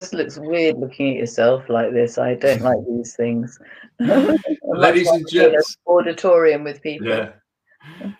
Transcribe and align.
just 0.00 0.14
looks 0.14 0.38
weird 0.38 0.78
looking 0.78 1.10
at 1.10 1.16
yourself 1.16 1.68
like 1.68 1.92
this. 1.92 2.16
I 2.16 2.34
don't 2.34 2.62
like 2.62 2.78
these 2.88 3.14
things. 3.16 3.58
Ladies 3.98 5.08
and 5.08 5.28
gents, 5.28 5.76
auditorium 5.86 6.64
with 6.64 6.80
people. 6.80 7.08
Yeah. 7.08 7.32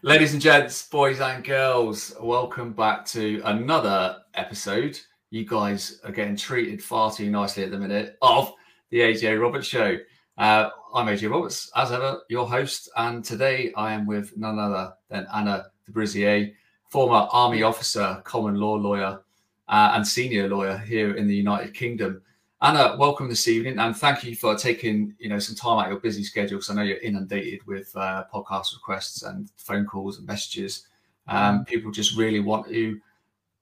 Ladies 0.02 0.34
and 0.34 0.42
gents, 0.42 0.86
boys 0.88 1.20
and 1.20 1.42
girls, 1.42 2.14
welcome 2.20 2.74
back 2.74 3.06
to 3.06 3.40
another 3.46 4.18
episode. 4.34 5.00
You 5.30 5.46
guys 5.46 6.00
are 6.04 6.12
getting 6.12 6.36
treated 6.36 6.82
far 6.82 7.10
too 7.12 7.30
nicely 7.30 7.64
at 7.64 7.70
the 7.70 7.78
minute 7.78 8.18
of 8.20 8.52
the 8.90 9.00
AJ 9.00 9.40
Roberts 9.40 9.66
Show. 9.66 9.96
Uh, 10.36 10.68
I'm 10.94 11.06
AJ 11.06 11.30
Roberts, 11.30 11.70
as 11.76 11.92
ever, 11.92 12.20
your 12.28 12.46
host, 12.46 12.90
and 12.96 13.24
today 13.24 13.72
I 13.74 13.94
am 13.94 14.06
with 14.06 14.36
none 14.36 14.58
other 14.58 14.92
than 15.08 15.26
Anna 15.34 15.66
De 15.86 15.92
Buisseret, 15.92 16.52
former 16.90 17.26
Army 17.32 17.62
officer, 17.62 18.20
common 18.24 18.56
law 18.56 18.74
lawyer, 18.74 19.22
uh, 19.70 19.92
and 19.94 20.06
senior 20.06 20.48
lawyer 20.48 20.76
here 20.76 21.14
in 21.14 21.26
the 21.26 21.34
United 21.34 21.72
Kingdom. 21.72 22.20
Anna, 22.60 22.96
welcome 22.98 23.28
this 23.28 23.48
evening, 23.48 23.78
and 23.78 23.96
thank 23.96 24.22
you 24.22 24.36
for 24.36 24.54
taking 24.54 25.14
you 25.18 25.30
know 25.30 25.38
some 25.38 25.56
time 25.56 25.78
out 25.78 25.86
of 25.86 25.92
your 25.92 26.00
busy 26.00 26.22
schedule. 26.24 26.58
Because 26.58 26.68
I 26.68 26.74
know 26.74 26.82
you're 26.82 26.98
inundated 26.98 27.66
with 27.66 27.96
uh, 27.96 28.24
podcast 28.32 28.74
requests 28.74 29.22
and 29.22 29.48
phone 29.56 29.86
calls 29.86 30.18
and 30.18 30.26
messages. 30.26 30.86
Um, 31.28 31.64
people 31.64 31.92
just 31.92 32.18
really 32.18 32.40
want 32.40 32.68
to 32.68 33.00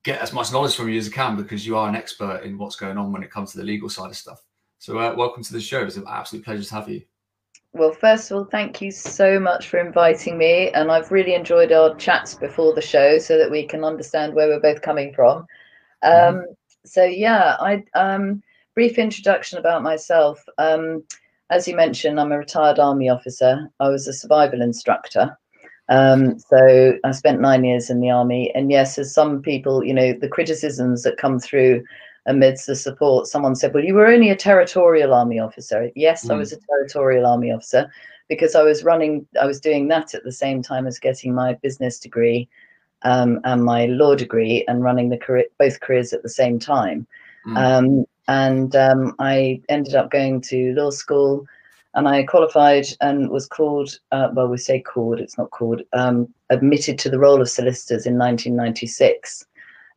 get 0.02 0.20
as 0.20 0.32
much 0.32 0.50
knowledge 0.50 0.74
from 0.74 0.88
you 0.88 0.98
as 0.98 1.08
they 1.08 1.14
can 1.14 1.36
because 1.36 1.66
you 1.66 1.76
are 1.76 1.88
an 1.88 1.94
expert 1.94 2.42
in 2.42 2.56
what's 2.56 2.77
going 2.77 2.96
on 2.96 3.12
when 3.12 3.22
it 3.22 3.30
comes 3.30 3.52
to 3.52 3.58
the 3.58 3.64
legal 3.64 3.90
side 3.90 4.10
of 4.10 4.16
stuff. 4.16 4.42
So, 4.78 4.98
uh, 4.98 5.14
welcome 5.16 5.44
to 5.44 5.52
the 5.52 5.60
show. 5.60 5.82
It's 5.82 5.96
an 5.96 6.04
absolute 6.08 6.44
pleasure 6.44 6.64
to 6.64 6.74
have 6.74 6.88
you. 6.88 7.02
Well, 7.74 7.92
first 7.92 8.30
of 8.30 8.38
all, 8.38 8.44
thank 8.44 8.80
you 8.80 8.90
so 8.90 9.38
much 9.38 9.68
for 9.68 9.78
inviting 9.78 10.38
me, 10.38 10.70
and 10.70 10.90
I've 10.90 11.12
really 11.12 11.34
enjoyed 11.34 11.70
our 11.70 11.94
chats 11.96 12.34
before 12.34 12.74
the 12.74 12.80
show 12.80 13.18
so 13.18 13.36
that 13.36 13.50
we 13.50 13.66
can 13.66 13.84
understand 13.84 14.32
where 14.32 14.48
we're 14.48 14.60
both 14.60 14.80
coming 14.80 15.12
from. 15.12 15.46
Mm-hmm. 16.04 16.38
Um, 16.38 16.46
so 16.84 17.04
yeah, 17.04 17.56
I 17.60 17.84
um, 17.94 18.42
brief 18.74 18.98
introduction 18.98 19.58
about 19.58 19.82
myself. 19.82 20.42
Um, 20.58 21.04
as 21.50 21.66
you 21.66 21.74
mentioned, 21.74 22.20
I'm 22.20 22.32
a 22.32 22.38
retired 22.38 22.78
army 22.78 23.08
officer. 23.08 23.70
I 23.80 23.88
was 23.88 24.06
a 24.06 24.12
survival 24.12 24.62
instructor. 24.62 25.36
Um, 25.88 26.38
so 26.38 26.98
I 27.02 27.12
spent 27.12 27.40
nine 27.40 27.64
years 27.64 27.88
in 27.88 28.00
the 28.00 28.10
army, 28.10 28.52
and 28.55 28.70
yes, 28.70 28.98
as 28.98 29.14
some 29.14 29.40
people, 29.40 29.82
you 29.82 29.94
know, 29.94 30.12
the 30.12 30.28
criticisms 30.28 31.02
that 31.02 31.16
come 31.16 31.38
through 31.38 31.82
amidst 32.27 32.66
the 32.66 32.77
support, 32.77 33.27
someone 33.27 33.55
said, 33.55 33.72
"Well, 33.72 33.84
you 33.84 33.94
were 33.94 34.06
only 34.06 34.28
a 34.28 34.36
territorial 34.36 35.14
army 35.14 35.38
officer." 35.38 35.90
Yes, 35.94 36.27
mm. 36.27 36.34
I 36.34 36.36
was 36.36 36.52
a 36.52 36.58
territorial 36.68 37.24
army 37.24 37.50
officer 37.50 37.90
because 38.28 38.55
I 38.55 38.62
was 38.62 38.84
running, 38.84 39.27
I 39.40 39.46
was 39.46 39.60
doing 39.60 39.88
that 39.88 40.14
at 40.14 40.24
the 40.24 40.33
same 40.33 40.62
time 40.62 40.86
as 40.86 40.98
getting 40.98 41.34
my 41.34 41.55
business 41.55 41.98
degree 41.98 42.48
um, 43.02 43.41
and 43.44 43.64
my 43.64 43.86
law 43.86 44.14
degree 44.14 44.64
and 44.68 44.82
running 44.82 45.08
the 45.08 45.18
career, 45.18 45.46
both 45.58 45.80
careers 45.80 46.12
at 46.12 46.22
the 46.22 46.28
same 46.28 46.58
time. 46.58 47.06
Mm. 47.46 47.56
Um, 47.56 48.06
and 48.28 48.77
um, 48.77 49.14
I 49.18 49.60
ended 49.68 49.94
up 49.94 50.10
going 50.10 50.40
to 50.42 50.74
law 50.74 50.90
school 50.90 51.46
and 51.94 52.06
I 52.06 52.22
qualified 52.24 52.86
and 53.00 53.30
was 53.30 53.46
called, 53.46 53.98
uh, 54.12 54.28
well, 54.32 54.48
we 54.48 54.58
say 54.58 54.80
called, 54.80 55.20
it's 55.20 55.38
not 55.38 55.50
called, 55.50 55.82
um, 55.94 56.32
admitted 56.50 56.98
to 57.00 57.10
the 57.10 57.18
roll 57.18 57.40
of 57.40 57.48
solicitors 57.48 58.06
in 58.06 58.18
1996. 58.18 59.46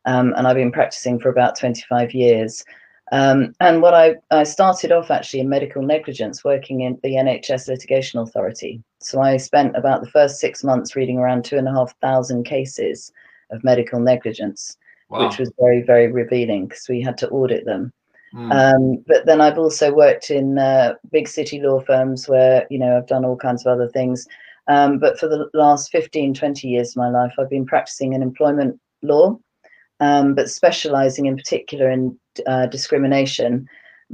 Um, 0.04 0.32
and 0.36 0.46
I've 0.46 0.56
been 0.56 0.72
practicing 0.72 1.20
for 1.20 1.28
about 1.28 1.58
25 1.58 2.12
years. 2.12 2.64
Um, 3.12 3.54
and 3.60 3.82
what 3.82 3.94
I, 3.94 4.16
I 4.30 4.44
started 4.44 4.90
off 4.90 5.10
actually 5.10 5.40
in 5.40 5.48
medical 5.48 5.82
negligence, 5.82 6.42
working 6.42 6.80
in 6.80 6.98
the 7.02 7.16
NHS 7.16 7.68
Litigation 7.68 8.18
Authority. 8.18 8.82
So 9.04 9.20
I 9.20 9.36
spent 9.36 9.76
about 9.76 10.02
the 10.02 10.10
first 10.10 10.40
six 10.40 10.64
months 10.64 10.96
reading 10.96 11.18
around 11.18 11.44
two 11.44 11.56
and 11.58 11.68
a 11.68 11.72
half 11.72 11.94
thousand 12.00 12.44
cases 12.44 13.12
of 13.50 13.64
medical 13.64 14.00
negligence, 14.00 14.76
wow. 15.08 15.26
which 15.26 15.38
was 15.38 15.52
very, 15.58 15.82
very 15.82 16.10
revealing 16.10 16.66
because 16.66 16.88
we 16.88 17.00
had 17.00 17.16
to 17.18 17.28
audit 17.28 17.64
them. 17.64 17.92
Mm. 18.34 18.52
Um, 18.52 19.04
but 19.06 19.26
then 19.26 19.40
I've 19.40 19.58
also 19.58 19.92
worked 19.92 20.30
in 20.30 20.58
uh, 20.58 20.94
big 21.10 21.28
city 21.28 21.60
law 21.60 21.80
firms 21.80 22.28
where, 22.28 22.66
you 22.70 22.78
know, 22.78 22.96
I've 22.96 23.06
done 23.06 23.24
all 23.24 23.36
kinds 23.36 23.66
of 23.66 23.72
other 23.72 23.88
things. 23.88 24.26
Um, 24.68 24.98
but 24.98 25.18
for 25.18 25.28
the 25.28 25.48
last 25.54 25.90
15, 25.90 26.34
20 26.34 26.68
years 26.68 26.90
of 26.90 26.96
my 26.96 27.10
life, 27.10 27.32
I've 27.38 27.50
been 27.50 27.66
practicing 27.66 28.14
in 28.14 28.22
employment 28.22 28.80
law, 29.02 29.38
um, 30.00 30.34
but 30.34 30.48
specializing 30.48 31.26
in 31.26 31.36
particular 31.36 31.90
in 31.90 32.18
uh, 32.46 32.66
discrimination. 32.66 33.68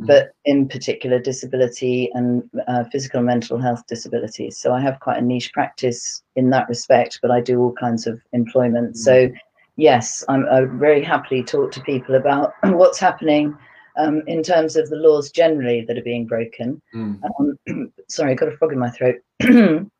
But 0.07 0.33
in 0.45 0.69
particular 0.69 1.19
disability 1.19 2.11
and 2.15 2.49
uh, 2.69 2.85
physical 2.85 3.19
and 3.19 3.27
mental 3.27 3.59
health 3.59 3.85
disabilities. 3.89 4.57
So 4.57 4.73
I 4.73 4.81
have 4.81 5.01
quite 5.01 5.19
a 5.19 5.23
niche 5.23 5.53
practice 5.53 6.23
in 6.37 6.51
that 6.51 6.69
respect, 6.69 7.19
but 7.21 7.31
I 7.31 7.41
do 7.41 7.61
all 7.61 7.73
kinds 7.73 8.07
of 8.07 8.21
employment. 8.33 8.95
Mm. 8.95 8.97
So 8.97 9.31
yes, 9.77 10.25
I'm, 10.29 10.47
I 10.47 10.63
very 10.65 11.03
happily 11.03 11.43
talk 11.43 11.73
to 11.73 11.81
people 11.81 12.15
about 12.15 12.53
what's 12.65 12.99
happening 12.99 13.57
um, 13.97 14.23
in 14.29 14.43
terms 14.43 14.77
of 14.77 14.89
the 14.89 14.97
laws 14.97 15.33
generally 15.33 15.85
that 15.87 15.99
are 15.99 16.03
being 16.03 16.27
broken. 16.27 16.81
Mm. 16.95 17.21
Um, 17.67 17.93
sorry, 18.09 18.33
I 18.33 18.35
got 18.35 18.53
a 18.53 18.57
frog 18.57 18.73
in 18.73 18.79
my 18.79 18.91
throat. 18.91 19.17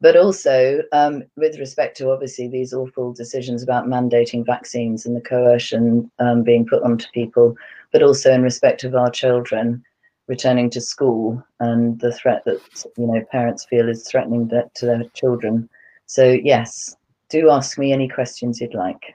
but 0.00 0.16
also 0.16 0.82
um, 0.92 1.22
with 1.36 1.58
respect 1.58 1.96
to 1.96 2.10
obviously 2.10 2.48
these 2.48 2.74
awful 2.74 3.12
decisions 3.12 3.62
about 3.62 3.86
mandating 3.86 4.44
vaccines 4.44 5.06
and 5.06 5.16
the 5.16 5.20
coercion 5.20 6.10
um, 6.18 6.42
being 6.42 6.66
put 6.66 6.82
onto 6.82 7.06
people, 7.14 7.56
but 7.94 8.02
also 8.02 8.32
in 8.32 8.42
respect 8.42 8.82
of 8.82 8.96
our 8.96 9.08
children 9.08 9.80
returning 10.26 10.68
to 10.68 10.80
school 10.80 11.40
and 11.60 12.00
the 12.00 12.12
threat 12.12 12.44
that 12.44 12.60
you 12.98 13.06
know 13.06 13.24
parents 13.30 13.64
feel 13.66 13.88
is 13.88 14.08
threatening 14.08 14.48
that 14.48 14.74
to 14.74 14.84
their 14.84 15.04
children. 15.14 15.68
So 16.06 16.24
yes, 16.24 16.96
do 17.28 17.50
ask 17.50 17.78
me 17.78 17.92
any 17.92 18.08
questions 18.08 18.60
you'd 18.60 18.74
like. 18.74 19.14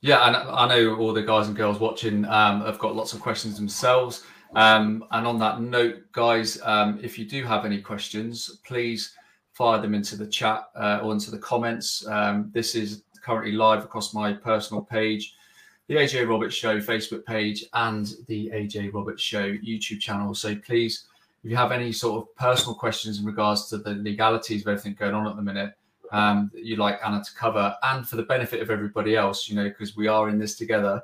Yeah, 0.00 0.26
and 0.26 0.34
I 0.36 0.66
know 0.66 0.96
all 0.96 1.12
the 1.12 1.22
guys 1.22 1.46
and 1.46 1.56
girls 1.56 1.78
watching 1.78 2.24
um, 2.24 2.62
have 2.62 2.80
got 2.80 2.96
lots 2.96 3.12
of 3.12 3.20
questions 3.20 3.56
themselves. 3.56 4.24
Um, 4.56 5.04
and 5.12 5.24
on 5.24 5.38
that 5.38 5.60
note, 5.60 6.10
guys, 6.10 6.60
um, 6.64 6.98
if 7.00 7.16
you 7.16 7.24
do 7.24 7.44
have 7.44 7.64
any 7.64 7.80
questions, 7.80 8.60
please 8.66 9.14
fire 9.52 9.80
them 9.80 9.94
into 9.94 10.16
the 10.16 10.26
chat 10.26 10.64
uh, 10.74 10.98
or 11.00 11.12
into 11.12 11.30
the 11.30 11.38
comments. 11.38 12.04
Um, 12.08 12.50
this 12.52 12.74
is 12.74 13.04
currently 13.22 13.52
live 13.52 13.84
across 13.84 14.12
my 14.12 14.32
personal 14.32 14.82
page 14.82 15.34
the 15.88 15.96
AJ 15.96 16.28
Roberts 16.28 16.54
Show 16.54 16.80
Facebook 16.80 17.24
page 17.24 17.64
and 17.74 18.14
the 18.26 18.50
AJ 18.54 18.92
Roberts 18.92 19.22
Show 19.22 19.52
YouTube 19.52 20.00
channel. 20.00 20.34
So 20.34 20.54
please, 20.56 21.06
if 21.42 21.50
you 21.50 21.56
have 21.56 21.72
any 21.72 21.92
sort 21.92 22.22
of 22.22 22.34
personal 22.36 22.74
questions 22.74 23.18
in 23.18 23.24
regards 23.26 23.68
to 23.68 23.78
the 23.78 23.94
legalities 23.94 24.62
of 24.62 24.68
everything 24.68 24.94
going 24.94 25.14
on 25.14 25.26
at 25.26 25.36
the 25.36 25.42
minute, 25.42 25.74
um, 26.10 26.50
you'd 26.54 26.78
like 26.78 26.98
Anna 27.04 27.22
to 27.22 27.34
cover, 27.34 27.76
and 27.82 28.08
for 28.08 28.16
the 28.16 28.22
benefit 28.22 28.62
of 28.62 28.70
everybody 28.70 29.16
else, 29.16 29.48
you 29.48 29.56
know, 29.56 29.64
because 29.68 29.96
we 29.96 30.06
are 30.06 30.28
in 30.28 30.38
this 30.38 30.56
together, 30.56 31.02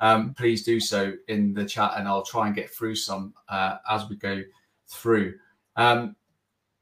um, 0.00 0.34
please 0.34 0.64
do 0.64 0.78
so 0.78 1.12
in 1.28 1.54
the 1.54 1.64
chat, 1.64 1.92
and 1.96 2.06
I'll 2.06 2.22
try 2.22 2.46
and 2.46 2.56
get 2.56 2.70
through 2.70 2.96
some 2.96 3.34
uh, 3.48 3.76
as 3.90 4.08
we 4.08 4.16
go 4.16 4.42
through. 4.88 5.34
Um, 5.76 6.16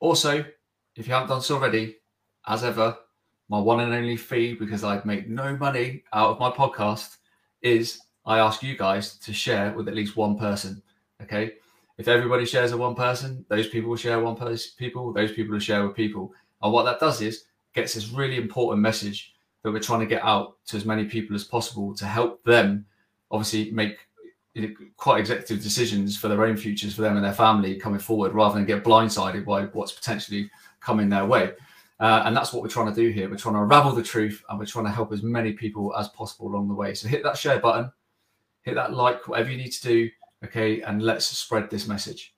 also, 0.01 0.45
if 0.97 1.07
you 1.07 1.13
haven't 1.13 1.29
done 1.29 1.43
so 1.43 1.57
already, 1.57 1.97
as 2.47 2.65
ever, 2.65 2.97
my 3.49 3.59
one 3.59 3.81
and 3.81 3.93
only 3.93 4.17
fee, 4.17 4.55
because 4.55 4.83
I 4.83 5.01
make 5.05 5.29
no 5.29 5.57
money 5.57 6.03
out 6.13 6.31
of 6.31 6.41
my 6.41 6.51
podcast, 6.51 7.17
is 7.67 8.01
I 8.25 8.39
ask 8.39 8.63
you 8.63 8.77
guys 8.77 9.19
to 9.19 9.33
share 9.33 9.73
with 9.73 9.89
at 9.89 9.95
least 9.95 10.17
one 10.17 10.39
person. 10.39 10.83
Okay. 11.23 11.55
If 11.99 12.09
everybody 12.09 12.45
shares 12.45 12.73
with 12.73 12.81
one 12.81 12.95
person, 12.95 13.45
those 13.49 13.69
people 13.69 13.89
will 13.91 13.97
share 13.97 14.21
one 14.21 14.37
person, 14.37 14.71
people, 14.79 15.13
those 15.13 15.33
people 15.33 15.53
will 15.53 15.61
share 15.61 15.87
with 15.87 15.97
people. 15.97 16.33
And 16.63 16.73
what 16.73 16.85
that 16.85 17.01
does 17.01 17.21
is 17.23 17.45
gets 17.75 17.95
this 17.95 18.11
really 18.11 18.37
important 18.37 18.81
message 18.83 19.35
that 19.63 19.73
we're 19.73 19.81
trying 19.81 20.01
to 20.01 20.07
get 20.07 20.23
out 20.23 20.57
to 20.67 20.77
as 20.77 20.85
many 20.85 21.07
people 21.07 21.35
as 21.35 21.45
possible 21.45 21.95
to 21.95 22.05
help 22.05 22.43
them 22.45 22.85
obviously 23.31 23.71
make 23.73 23.99
quite 24.97 25.21
executive 25.21 25.63
decisions 25.63 26.17
for 26.17 26.29
their 26.29 26.45
own 26.45 26.57
futures 26.57 26.95
for 26.95 27.03
them 27.03 27.17
and 27.17 27.25
their 27.25 27.33
family 27.33 27.77
coming 27.77 27.99
forward 27.99 28.33
rather 28.33 28.55
than 28.55 28.65
get 28.65 28.85
blindsided 28.85 29.45
by 29.45 29.65
what's 29.67 29.93
potentially 29.93 30.51
coming 30.81 31.09
their 31.09 31.27
way. 31.27 31.53
Uh, 31.99 32.23
and 32.25 32.37
that's 32.37 32.53
what 32.53 32.63
we're 32.63 32.69
trying 32.69 32.93
to 32.93 33.01
do 33.01 33.11
here. 33.11 33.29
We're 33.31 33.37
trying 33.37 33.55
to 33.55 33.63
unravel 33.63 33.93
the 33.93 34.03
truth 34.03 34.43
and 34.49 34.59
we're 34.59 34.67
trying 34.67 34.85
to 34.85 34.91
help 34.91 35.13
as 35.13 35.23
many 35.23 35.53
people 35.53 35.95
as 35.97 36.09
possible 36.09 36.49
along 36.49 36.69
the 36.69 36.75
way. 36.75 36.95
So 36.95 37.09
hit 37.09 37.23
that 37.23 37.39
share 37.39 37.59
button, 37.59 37.91
hit 38.63 38.75
that 38.75 38.93
like, 38.93 39.27
whatever 39.29 39.51
you 39.51 39.57
need 39.57 39.73
to 39.73 39.83
do. 39.83 40.11
Okay. 40.45 40.83
And 40.83 41.03
let's 41.03 41.27
spread 41.27 41.71
this 41.71 41.89
message. 41.89 42.35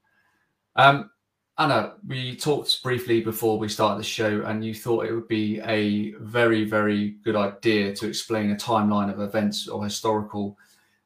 Um, 0.76 1.10
Anna, 1.58 1.94
we 2.06 2.36
talked 2.36 2.84
briefly 2.84 3.20
before 3.20 3.58
we 3.58 3.68
started 3.68 3.98
the 3.98 4.04
show, 4.04 4.42
and 4.46 4.64
you 4.64 4.72
thought 4.72 5.06
it 5.06 5.12
would 5.12 5.26
be 5.26 5.58
a 5.64 6.12
very, 6.20 6.62
very 6.64 7.16
good 7.24 7.34
idea 7.34 7.92
to 7.96 8.06
explain 8.06 8.52
a 8.52 8.54
timeline 8.54 9.12
of 9.12 9.18
events 9.18 9.66
or 9.66 9.82
historical 9.82 10.56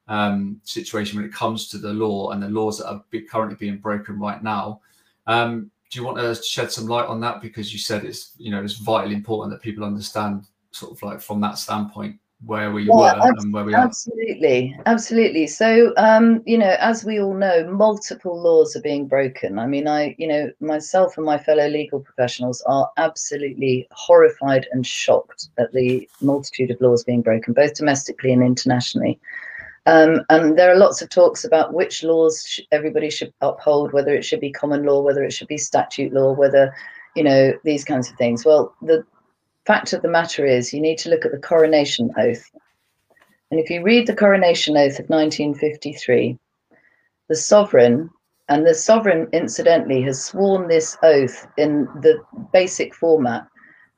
um, 0.09 0.61
situation 0.63 1.17
when 1.17 1.25
it 1.25 1.33
comes 1.33 1.69
to 1.69 1.79
the 1.79 1.95
law 1.95 2.33
and 2.33 2.43
the 2.43 2.51
laws 2.51 2.79
that 2.79 2.91
are 2.91 3.03
currently 3.31 3.57
being 3.57 3.79
broken 3.79 4.21
right 4.21 4.43
now. 4.43 4.83
Um, 5.27 5.71
do 5.93 6.01
you 6.01 6.07
want 6.07 6.17
to 6.17 6.43
shed 6.43 6.73
some 6.73 6.87
light 6.87 7.07
on 7.07 7.21
that? 7.21 7.43
Because 7.43 7.71
you 7.73 7.79
said 7.79 8.05
it's 8.05 8.33
you 8.39 8.51
know 8.51 8.65
it's 8.65 8.79
vitally 8.79 9.15
important 9.15 9.53
that 9.53 9.63
people 9.63 9.85
understand 9.85 10.47
sort 10.71 10.93
of 10.93 11.03
like 11.03 11.21
from 11.21 11.39
that 11.43 11.59
standpoint 11.59 12.17
where 12.47 12.73
we 12.73 12.87
yeah, 12.87 12.95
were 12.97 13.29
ab- 13.29 13.39
and 13.39 13.53
where 13.53 13.65
we 13.65 13.75
are. 13.75 13.85
absolutely 13.85 14.75
absolutely. 14.87 15.47
So 15.47 15.93
um 15.99 16.43
you 16.47 16.57
know 16.57 16.77
as 16.81 17.05
we 17.05 17.21
all 17.21 17.35
know 17.35 17.71
multiple 17.71 18.41
laws 18.41 18.75
are 18.75 18.81
being 18.81 19.07
broken. 19.07 19.59
I 19.59 19.67
mean 19.67 19.87
i 19.87 20.17
you 20.19 20.27
know 20.27 20.51
myself 20.61 21.19
and 21.19 21.27
my 21.27 21.37
fellow 21.37 21.69
legal 21.69 22.01
professionals 22.01 22.63
are 22.63 22.91
absolutely 22.97 23.87
horrified 23.91 24.67
and 24.73 24.87
shocked 24.87 25.51
at 25.59 25.73
the 25.73 26.09
multitude 26.23 26.71
of 26.71 26.81
laws 26.81 27.05
being 27.05 27.21
broken 27.21 27.53
both 27.53 27.75
domestically 27.75 28.33
and 28.33 28.43
internationally 28.43 29.21
Um, 29.87 30.25
and 30.31 30.57
there 30.57 30.71
are 30.71 30.77
lots 30.77 31.03
of 31.03 31.09
talks 31.09 31.45
about 31.45 31.75
which 31.75 32.05
laws 32.05 32.45
sh- 32.47 32.61
everybody 32.71 33.11
should 33.11 33.33
uphold, 33.41 33.93
whether 33.93 34.15
it 34.15 34.25
should 34.25 34.41
be 34.41 34.53
common 34.53 34.85
law, 34.85 35.01
whether 35.03 35.25
it 35.25 35.33
should 35.33 35.49
be 35.49 35.59
statute 35.59 36.13
law, 36.13 36.33
whether, 36.33 36.73
you 37.17 37.25
know, 37.25 37.53
these 37.65 37.85
kinds 37.85 38.09
of 38.09 38.17
things. 38.17 38.45
Well, 38.45 38.75
the 38.83 39.05
fact 39.67 39.93
of 39.93 40.03
the 40.03 40.09
matter 40.09 40.47
is, 40.47 40.73
you 40.73 40.81
need 40.81 40.99
to 40.99 41.11
look 41.11 41.25
at 41.25 41.33
the 41.33 41.39
coronation 41.39 42.11
oath. 42.17 42.49
And 43.51 43.59
if 43.59 43.71
you 43.71 43.83
read 43.83 44.07
the 44.07 44.15
coronation 44.15 44.77
oath 44.77 45.01
of 45.01 45.11
1953, 45.11 46.39
the 47.29 47.37
sovereign, 47.37 48.09
and 48.49 48.67
the 48.67 48.75
sovereign 48.75 49.29
incidentally 49.33 50.03
has 50.03 50.25
sworn 50.25 50.69
this 50.69 50.97
oath 51.03 51.47
in 51.57 51.85
the 52.03 52.23
basic 52.53 52.95
format 52.95 53.47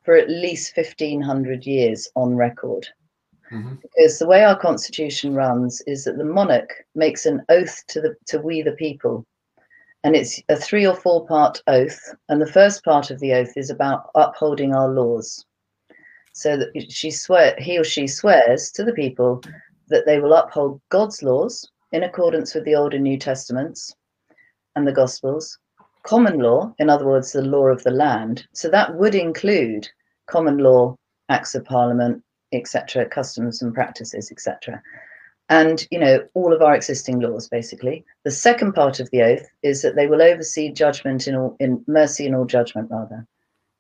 for 0.02 0.16
at 0.16 0.30
least 0.30 0.76
1500 0.76 1.66
years 1.66 2.08
on 2.14 2.36
record. 2.36 2.86
Mm-hmm. 3.54 3.74
Because 3.82 4.18
the 4.18 4.26
way 4.26 4.44
our 4.44 4.58
constitution 4.58 5.34
runs 5.34 5.80
is 5.86 6.04
that 6.04 6.18
the 6.18 6.24
monarch 6.24 6.72
makes 6.94 7.24
an 7.24 7.42
oath 7.48 7.84
to 7.88 8.00
the 8.00 8.16
to 8.26 8.40
we 8.40 8.62
the 8.62 8.72
people, 8.72 9.24
and 10.02 10.16
it's 10.16 10.42
a 10.48 10.56
three 10.56 10.86
or 10.86 10.96
four 10.96 11.26
part 11.26 11.62
oath. 11.68 12.00
And 12.28 12.40
the 12.40 12.52
first 12.52 12.84
part 12.84 13.10
of 13.10 13.20
the 13.20 13.32
oath 13.32 13.56
is 13.56 13.70
about 13.70 14.10
upholding 14.16 14.74
our 14.74 14.88
laws. 14.88 15.44
So 16.32 16.56
that 16.56 16.90
she 16.90 17.12
swear 17.12 17.54
he 17.58 17.78
or 17.78 17.84
she 17.84 18.08
swears 18.08 18.72
to 18.72 18.82
the 18.82 18.92
people 18.92 19.40
that 19.88 20.04
they 20.04 20.18
will 20.18 20.34
uphold 20.34 20.80
God's 20.88 21.22
laws 21.22 21.70
in 21.92 22.02
accordance 22.02 22.54
with 22.54 22.64
the 22.64 22.74
Old 22.74 22.92
and 22.92 23.04
New 23.04 23.18
Testaments 23.18 23.94
and 24.74 24.84
the 24.84 24.92
Gospels, 24.92 25.56
common 26.02 26.40
law, 26.40 26.74
in 26.78 26.90
other 26.90 27.06
words, 27.06 27.30
the 27.30 27.42
law 27.42 27.66
of 27.66 27.84
the 27.84 27.92
land. 27.92 28.48
So 28.52 28.68
that 28.70 28.96
would 28.96 29.14
include 29.14 29.88
common 30.26 30.58
law, 30.58 30.96
acts 31.28 31.54
of 31.54 31.64
parliament, 31.64 32.23
etc., 32.54 33.06
customs 33.06 33.62
and 33.62 33.74
practices, 33.74 34.30
etc. 34.30 34.82
And 35.48 35.86
you 35.90 35.98
know 35.98 36.26
all 36.34 36.52
of 36.52 36.62
our 36.62 36.74
existing 36.74 37.20
laws, 37.20 37.48
basically. 37.48 38.04
The 38.24 38.30
second 38.30 38.72
part 38.72 39.00
of 39.00 39.10
the 39.10 39.22
oath 39.22 39.46
is 39.62 39.82
that 39.82 39.94
they 39.96 40.06
will 40.06 40.22
oversee 40.22 40.72
judgment 40.72 41.28
in 41.28 41.34
all, 41.34 41.56
in 41.60 41.84
mercy 41.86 42.26
in 42.26 42.34
all 42.34 42.46
judgment, 42.46 42.90
rather. 42.90 43.26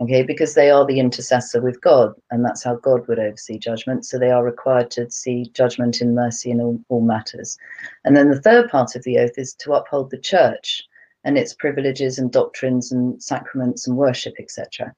Okay, 0.00 0.24
because 0.24 0.54
they 0.54 0.70
are 0.70 0.84
the 0.84 0.98
intercessor 0.98 1.62
with 1.62 1.80
God, 1.80 2.14
and 2.30 2.44
that's 2.44 2.64
how 2.64 2.74
God 2.74 3.06
would 3.06 3.20
oversee 3.20 3.58
judgment. 3.58 4.04
So 4.04 4.18
they 4.18 4.30
are 4.30 4.44
required 4.44 4.90
to 4.92 5.08
see 5.10 5.50
judgment 5.54 6.00
in 6.00 6.14
mercy 6.14 6.50
in 6.50 6.60
all, 6.60 6.80
all 6.88 7.00
matters. 7.00 7.56
And 8.04 8.16
then 8.16 8.28
the 8.28 8.40
third 8.40 8.68
part 8.70 8.96
of 8.96 9.04
the 9.04 9.18
oath 9.18 9.38
is 9.38 9.54
to 9.54 9.72
uphold 9.72 10.10
the 10.10 10.18
church 10.18 10.82
and 11.22 11.38
its 11.38 11.54
privileges 11.54 12.18
and 12.18 12.30
doctrines 12.32 12.90
and 12.90 13.22
sacraments 13.22 13.86
and 13.86 13.96
worship, 13.96 14.34
etc. 14.38 14.94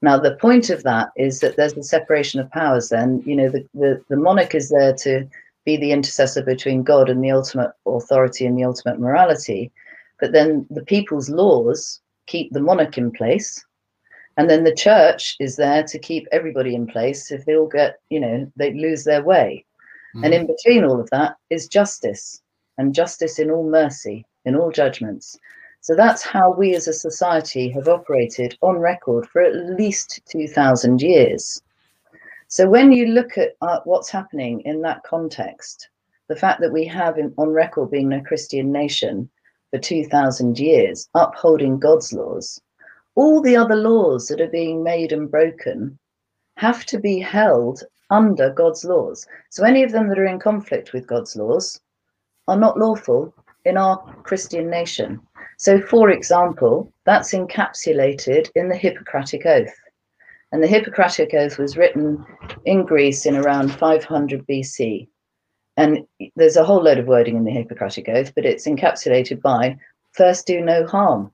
Now, 0.00 0.18
the 0.18 0.36
point 0.36 0.70
of 0.70 0.84
that 0.84 1.10
is 1.16 1.40
that 1.40 1.56
there's 1.56 1.76
a 1.76 1.82
separation 1.82 2.40
of 2.40 2.50
powers. 2.50 2.90
Then, 2.90 3.22
you 3.26 3.34
know, 3.34 3.48
the, 3.48 3.66
the, 3.74 4.02
the 4.08 4.16
monarch 4.16 4.54
is 4.54 4.68
there 4.68 4.94
to 4.94 5.28
be 5.64 5.76
the 5.76 5.92
intercessor 5.92 6.42
between 6.42 6.82
God 6.82 7.10
and 7.10 7.22
the 7.22 7.32
ultimate 7.32 7.72
authority 7.84 8.46
and 8.46 8.56
the 8.56 8.64
ultimate 8.64 9.00
morality. 9.00 9.72
But 10.20 10.32
then 10.32 10.66
the 10.70 10.84
people's 10.84 11.28
laws 11.28 12.00
keep 12.26 12.52
the 12.52 12.60
monarch 12.60 12.96
in 12.96 13.10
place. 13.10 13.64
And 14.36 14.48
then 14.48 14.62
the 14.62 14.74
church 14.74 15.34
is 15.40 15.56
there 15.56 15.82
to 15.82 15.98
keep 15.98 16.28
everybody 16.30 16.76
in 16.76 16.86
place 16.86 17.32
if 17.32 17.44
they 17.44 17.56
all 17.56 17.66
get, 17.66 17.98
you 18.08 18.20
know, 18.20 18.50
they 18.54 18.72
lose 18.72 19.02
their 19.02 19.22
way. 19.22 19.64
Mm. 20.14 20.24
And 20.24 20.34
in 20.34 20.46
between 20.46 20.84
all 20.84 21.00
of 21.00 21.10
that 21.10 21.36
is 21.50 21.66
justice 21.66 22.40
and 22.78 22.94
justice 22.94 23.40
in 23.40 23.50
all 23.50 23.68
mercy, 23.68 24.24
in 24.44 24.54
all 24.54 24.70
judgments. 24.70 25.36
So 25.80 25.94
that's 25.94 26.22
how 26.22 26.52
we 26.52 26.74
as 26.74 26.88
a 26.88 26.92
society 26.92 27.68
have 27.70 27.88
operated 27.88 28.58
on 28.60 28.78
record 28.78 29.26
for 29.28 29.42
at 29.42 29.54
least 29.78 30.20
2,000 30.26 31.00
years. 31.00 31.62
So 32.48 32.68
when 32.68 32.92
you 32.92 33.06
look 33.06 33.38
at 33.38 33.56
uh, 33.60 33.80
what's 33.84 34.10
happening 34.10 34.60
in 34.62 34.82
that 34.82 35.02
context, 35.02 35.88
the 36.28 36.36
fact 36.36 36.60
that 36.60 36.72
we 36.72 36.84
have 36.86 37.18
in, 37.18 37.32
on 37.38 37.50
record 37.50 37.90
being 37.90 38.12
a 38.12 38.22
Christian 38.22 38.72
nation 38.72 39.30
for 39.70 39.78
2,000 39.78 40.58
years, 40.58 41.08
upholding 41.14 41.78
God's 41.78 42.12
laws, 42.12 42.60
all 43.14 43.42
the 43.42 43.56
other 43.56 43.76
laws 43.76 44.28
that 44.28 44.40
are 44.40 44.48
being 44.48 44.82
made 44.82 45.12
and 45.12 45.30
broken 45.30 45.98
have 46.56 46.84
to 46.86 46.98
be 46.98 47.18
held 47.18 47.82
under 48.10 48.50
God's 48.50 48.84
laws. 48.84 49.26
So 49.50 49.64
any 49.64 49.82
of 49.82 49.92
them 49.92 50.08
that 50.08 50.18
are 50.18 50.26
in 50.26 50.38
conflict 50.38 50.92
with 50.92 51.06
God's 51.06 51.36
laws 51.36 51.80
are 52.46 52.56
not 52.56 52.78
lawful 52.78 53.34
in 53.64 53.76
our 53.76 53.98
Christian 54.22 54.70
nation. 54.70 55.20
So, 55.58 55.80
for 55.80 56.08
example, 56.10 56.92
that's 57.04 57.32
encapsulated 57.32 58.48
in 58.54 58.68
the 58.68 58.76
Hippocratic 58.76 59.44
Oath. 59.44 59.74
And 60.52 60.62
the 60.62 60.68
Hippocratic 60.68 61.34
Oath 61.34 61.58
was 61.58 61.76
written 61.76 62.24
in 62.64 62.86
Greece 62.86 63.26
in 63.26 63.34
around 63.34 63.72
500 63.72 64.46
BC. 64.46 65.08
And 65.76 66.06
there's 66.36 66.56
a 66.56 66.64
whole 66.64 66.82
load 66.82 66.98
of 66.98 67.08
wording 67.08 67.36
in 67.36 67.44
the 67.44 67.50
Hippocratic 67.50 68.08
Oath, 68.08 68.32
but 68.36 68.46
it's 68.46 68.68
encapsulated 68.68 69.42
by 69.42 69.76
first 70.12 70.46
do 70.46 70.60
no 70.60 70.86
harm. 70.86 71.32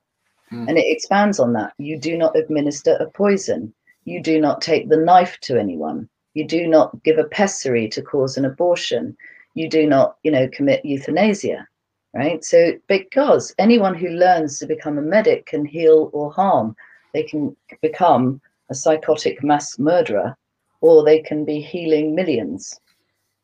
Mm. 0.51 0.69
And 0.69 0.79
it 0.79 0.87
expands 0.87 1.39
on 1.39 1.53
that. 1.53 1.75
You 1.77 1.99
do 1.99 2.17
not 2.17 2.37
administer 2.37 2.95
a 2.95 3.11
poison. 3.11 3.75
You 4.05 4.23
do 4.23 4.41
not 4.41 4.63
take 4.63 4.89
the 4.89 4.97
knife 4.97 5.39
to 5.43 5.59
anyone. 5.59 6.09
You 6.33 6.47
do 6.47 6.67
not 6.67 7.03
give 7.03 7.19
a 7.19 7.25
pessary 7.25 7.89
to 7.91 8.01
cause 8.01 8.39
an 8.39 8.47
abortion. 8.47 9.19
You 9.53 9.69
do 9.69 9.87
not, 9.87 10.17
you 10.23 10.31
know, 10.31 10.49
commit 10.49 10.85
euthanasia 10.85 11.69
right? 12.15 12.45
So, 12.45 12.73
because 12.87 13.55
anyone 13.59 13.95
who 13.95 14.09
learns 14.09 14.59
to 14.59 14.67
become 14.67 14.99
a 14.99 15.03
medic 15.03 15.47
can 15.47 15.65
heal 15.65 16.11
or 16.13 16.33
harm, 16.33 16.77
they 17.13 17.23
can 17.23 17.57
become 17.83 18.41
a 18.71 18.75
psychotic 18.75 19.43
mass 19.43 19.79
murderer, 19.79 20.37
or 20.81 21.05
they 21.05 21.21
can 21.21 21.45
be 21.45 21.61
healing 21.61 22.15
millions 22.15 22.81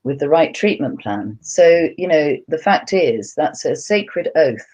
with 0.02 0.18
the 0.18 0.28
right 0.28 0.54
treatment 0.54 1.00
plan. 1.00 1.38
So, 1.42 1.88
you 1.98 2.08
know, 2.08 2.36
the 2.48 2.58
fact 2.58 2.92
is 2.92 3.34
that's 3.34 3.64
a 3.64 3.76
sacred 3.76 4.30
oath 4.34 4.66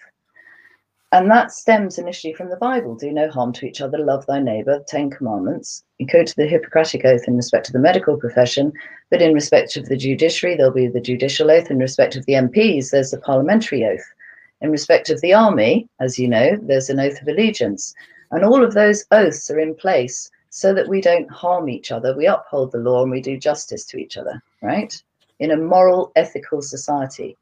and 1.13 1.31
that 1.31 1.53
stems 1.53 1.97
initially 1.97 2.33
from 2.33 2.49
the 2.49 2.57
Bible 2.57 2.93
do 2.93 3.11
no 3.11 3.29
harm 3.29 3.53
to 3.53 3.65
each 3.65 3.79
other, 3.79 3.97
love 3.97 4.25
thy 4.25 4.39
neighbor, 4.39 4.83
Ten 4.87 5.09
Commandments. 5.09 5.83
You 5.99 6.07
to 6.07 6.35
the 6.35 6.47
Hippocratic 6.47 7.05
Oath 7.05 7.27
in 7.27 7.37
respect 7.37 7.67
of 7.67 7.73
the 7.73 7.79
medical 7.79 8.17
profession, 8.17 8.73
but 9.09 9.21
in 9.21 9.33
respect 9.33 9.77
of 9.77 9.87
the 9.87 9.95
judiciary, 9.95 10.57
there'll 10.57 10.73
be 10.73 10.87
the 10.87 10.99
judicial 10.99 11.49
oath. 11.49 11.71
In 11.71 11.79
respect 11.79 12.17
of 12.17 12.25
the 12.25 12.33
MPs, 12.33 12.91
there's 12.91 13.11
the 13.11 13.19
parliamentary 13.19 13.85
oath. 13.85 14.03
In 14.59 14.69
respect 14.69 15.09
of 15.09 15.21
the 15.21 15.33
army, 15.33 15.87
as 16.01 16.19
you 16.19 16.27
know, 16.27 16.57
there's 16.61 16.89
an 16.89 16.99
oath 16.99 17.21
of 17.21 17.27
allegiance. 17.29 17.95
And 18.31 18.43
all 18.43 18.61
of 18.61 18.73
those 18.73 19.05
oaths 19.11 19.49
are 19.49 19.59
in 19.59 19.75
place 19.75 20.29
so 20.49 20.73
that 20.73 20.89
we 20.89 20.99
don't 20.99 21.31
harm 21.31 21.69
each 21.69 21.89
other. 21.89 22.17
We 22.17 22.27
uphold 22.27 22.73
the 22.73 22.79
law 22.79 23.03
and 23.03 23.11
we 23.11 23.21
do 23.21 23.37
justice 23.37 23.85
to 23.85 23.97
each 23.97 24.17
other, 24.17 24.43
right? 24.61 25.01
In 25.39 25.51
a 25.51 25.57
moral, 25.57 26.11
ethical 26.17 26.61
society 26.61 27.37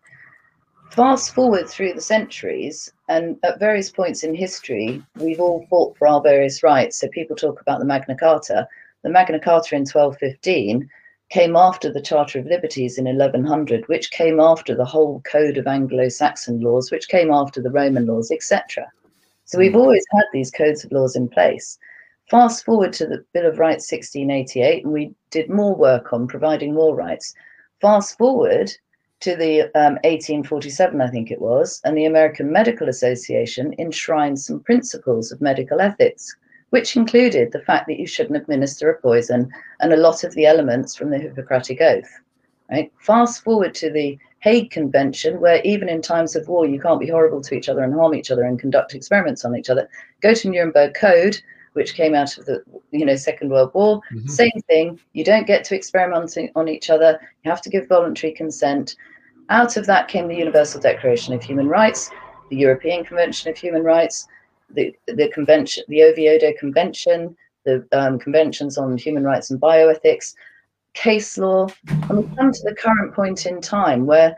fast 0.91 1.33
forward 1.33 1.67
through 1.67 1.93
the 1.93 2.01
centuries, 2.01 2.91
and 3.07 3.38
at 3.43 3.60
various 3.60 3.91
points 3.91 4.24
in 4.24 4.33
history, 4.33 5.03
we've 5.15 5.39
all 5.39 5.65
fought 5.69 5.98
for 5.98 6.07
our 6.07 6.21
various 6.21 6.63
rights. 6.63 7.00
So 7.00 7.07
people 7.10 7.36
talk 7.36 7.62
about 7.62 7.79
the 7.79 7.86
Magna 7.86 8.15
Carta. 8.15 8.67
The 9.03 9.10
Magna 9.10 9.39
Carta 9.39 9.75
in 9.75 9.81
1215 9.81 10.89
came 11.29 11.55
after 11.55 11.91
the 11.91 12.01
Charter 12.01 12.39
of 12.39 12.45
Liberties 12.45 12.98
in 12.98 13.05
1100, 13.05 13.88
which 13.88 14.12
came 14.12 14.39
after 14.39 14.75
the 14.75 14.86
whole 14.86 15.21
code 15.21 15.57
of 15.57 15.67
Anglo-Saxon 15.67 16.62
laws, 16.62 16.91
which 16.91 17.10
came 17.10 17.31
after 17.31 17.62
the 17.62 17.71
Roman 17.71 18.05
laws, 18.05 18.31
etc. 18.31 18.91
So 19.45 19.57
we've 19.57 19.74
hmm. 19.74 19.79
always 19.79 20.05
had 20.13 20.25
these 20.33 20.51
codes 20.51 20.83
of 20.83 20.91
laws 20.91 21.15
in 21.15 21.27
place. 21.29 21.77
Fast 22.29 22.65
forward 22.65 22.91
to 22.93 23.05
the 23.05 23.24
Bill 23.33 23.45
of 23.45 23.60
Rights 23.60 23.91
1688, 23.91 24.83
and 24.83 24.93
we 24.93 25.13
did 25.29 25.50
more 25.50 25.75
work 25.75 26.12
on 26.12 26.27
providing 26.27 26.74
more 26.74 26.95
rights. 26.95 27.36
Fast 27.81 28.17
forward 28.17 28.71
to 29.22 29.36
the 29.36 29.62
um, 29.75 29.95
1847, 30.03 31.01
I 31.01 31.07
think 31.07 31.31
it 31.31 31.41
was, 31.41 31.81
and 31.84 31.98
the 31.98 32.05
American 32.05 32.51
Medical 32.51 32.89
Association 32.89 33.74
enshrined 33.79 34.39
some 34.39 34.60
principles 34.60 35.31
of 35.31 35.41
medical 35.41 35.81
ethics, 35.81 36.36
which 36.69 36.95
included 36.95 37.51
the 37.51 37.62
fact 37.62 37.88
that 37.88 38.00
you 38.00 38.07
shouldn't 38.07 38.38
administer 38.38 38.89
a 38.89 39.01
poison 39.01 39.50
and 39.79 39.93
a 39.93 39.98
lot 39.98 40.24
of 40.24 40.34
the 40.36 40.45
elements 40.45 40.95
from 40.95 41.10
the 41.10 41.17
Hippocratic 41.17 41.81
Oath. 41.81 42.10
Right? 42.69 42.91
Fast 43.00 43.43
forward 43.43 43.75
to 43.75 43.91
the 43.91 44.17
Hague 44.39 44.72
Convention, 44.72 45.39
where 45.39 45.62
even 45.63 45.88
in 45.88 46.01
times 46.01 46.36
of 46.36 46.48
war, 46.48 46.65
you 46.65 46.79
can't 46.79 47.00
be 47.00 47.10
horrible 47.10 47.41
to 47.41 47.55
each 47.55 47.69
other 47.69 47.84
and 47.84 47.93
harm 47.93 48.13
each 48.13 48.31
other 48.31 48.43
and 48.43 48.60
conduct 48.60 48.93
experiments 48.93 49.45
on 49.45 49.55
each 49.55 49.69
other. 49.69 49.88
Go 50.22 50.34
to 50.34 50.50
Nuremberg 50.50 50.93
Code, 50.93 51.41
which 51.75 51.94
came 51.94 52.15
out 52.15 52.38
of 52.38 52.46
the 52.46 52.63
you 52.91 53.05
know 53.05 53.15
Second 53.15 53.50
World 53.50 53.72
War. 53.74 54.01
Mm-hmm. 54.13 54.27
Same 54.27 54.62
thing. 54.67 55.00
You 55.13 55.24
don't 55.24 55.46
get 55.46 55.63
to 55.65 55.75
experiment 55.75 56.38
on 56.55 56.67
each 56.70 56.89
other. 56.89 57.20
You 57.44 57.51
have 57.51 57.62
to 57.63 57.70
give 57.70 57.88
voluntary 57.88 58.34
consent. 58.34 58.96
Out 59.50 59.77
of 59.77 59.86
that 59.86 60.08
came 60.08 60.27
the 60.27 60.38
Universal 60.38 60.82
Declaration 60.82 61.34
of 61.34 61.44
Human 61.44 61.67
Rights, 61.67 62.10
the 62.50 62.55
European 62.55 63.03
Convention 63.03 63.51
of 63.51 63.58
Human 63.58 63.84
Rights, 63.84 64.25
the 64.70 64.96
the 65.08 65.29
convention, 65.29 65.84
the 65.89 66.03
Oviedo 66.03 66.53
Convention, 66.58 67.36
the 67.65 67.86
um, 67.91 68.20
conventions 68.20 68.77
on 68.77 68.98
human 68.98 69.25
rights 69.25 69.51
and 69.51 69.60
bioethics, 69.60 70.34
case 70.94 71.38
law, 71.38 71.67
and 71.89 72.17
we 72.20 72.36
come 72.38 72.53
to 72.53 72.63
the 72.63 72.75
current 72.75 73.13
point 73.13 73.46
in 73.46 73.60
time 73.60 74.05
where 74.05 74.38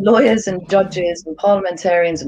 lawyers 0.00 0.46
and 0.46 0.68
judges 0.70 1.24
and 1.26 1.36
parliamentarians 1.36 2.24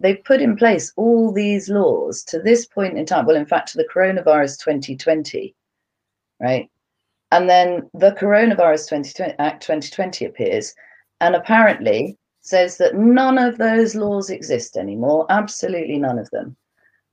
they've 0.00 0.24
put 0.24 0.40
in 0.40 0.56
place 0.56 0.92
all 0.96 1.32
these 1.32 1.68
laws 1.68 2.22
to 2.22 2.38
this 2.40 2.66
point 2.66 2.98
in 2.98 3.06
time 3.06 3.26
well 3.26 3.36
in 3.36 3.46
fact 3.46 3.68
to 3.68 3.78
the 3.78 3.88
coronavirus 3.92 4.58
2020 4.62 5.54
right 6.40 6.70
and 7.32 7.48
then 7.48 7.88
the 7.94 8.12
coronavirus 8.12 8.88
2020 8.88 9.34
act 9.38 9.62
2020 9.62 10.24
appears 10.24 10.74
and 11.20 11.34
apparently 11.34 12.18
says 12.44 12.76
that 12.76 12.94
none 12.94 13.38
of 13.38 13.56
those 13.56 13.94
laws 13.94 14.28
exist 14.28 14.76
anymore, 14.76 15.26
absolutely 15.30 15.98
none 15.98 16.18
of 16.18 16.28
them. 16.30 16.54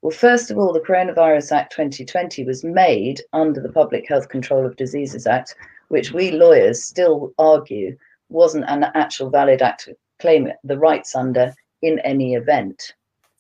Well, 0.02 0.12
first 0.12 0.52
of 0.52 0.58
all, 0.58 0.74
the 0.74 0.82
Coronavirus 0.82 1.54
Act 1.54 1.72
2020 1.72 2.44
was 2.44 2.66
made 2.66 3.22
under 3.32 3.62
the 3.62 3.72
Public 3.72 4.08
Health 4.10 4.28
Control 4.28 4.66
of 4.66 4.76
Diseases 4.76 5.26
Act, 5.26 5.56
which 5.88 6.12
we 6.12 6.32
lawyers 6.32 6.84
still 6.84 7.34
argue 7.38 7.98
wasn't 8.32 8.66
an 8.68 8.86
actual 8.96 9.30
valid 9.30 9.62
act 9.62 9.86
to 9.86 9.96
claim 10.20 10.52
the 10.64 10.78
rights 10.78 11.16
under 11.16 11.54
in 11.82 12.00
any 12.00 12.36
event. 12.36 12.94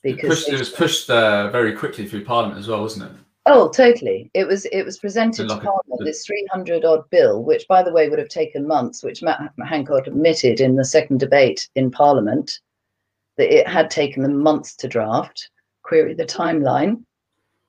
Because 0.04 0.24
it, 0.24 0.30
pushed, 0.30 0.50
it 0.50 0.60
was 0.60 0.70
pushed 0.70 1.10
uh, 1.10 1.50
very 1.52 1.74
quickly 1.74 2.08
through 2.08 2.26
Parliament 2.26 2.60
as 2.60 2.68
well, 2.68 2.82
wasn't 2.82 3.12
it? 3.12 3.18
Oh, 3.48 3.70
totally. 3.70 4.30
It 4.34 4.46
was 4.48 4.66
it 4.66 4.84
was 4.84 5.00
presented 5.00 5.50
to 5.50 5.56
Parliament, 5.58 6.02
this 6.02 6.26
300 6.26 6.86
odd 6.86 7.10
bill, 7.10 7.44
which, 7.44 7.68
by 7.68 7.82
the 7.82 7.92
way, 7.92 8.08
would 8.08 8.20
have 8.20 8.30
taken 8.30 8.68
months, 8.68 9.04
which 9.04 9.24
Matt 9.24 9.52
Hancock 9.66 10.06
admitted 10.06 10.60
in 10.60 10.76
the 10.76 10.86
second 10.86 11.20
debate 11.20 11.68
in 11.76 11.90
Parliament 11.90 12.60
that 13.38 13.54
it 13.54 13.68
had 13.68 13.90
taken 13.90 14.22
them 14.22 14.42
months 14.42 14.76
to 14.78 14.88
draft. 14.88 15.50
Query 15.84 16.14
the 16.14 16.26
timeline. 16.26 17.04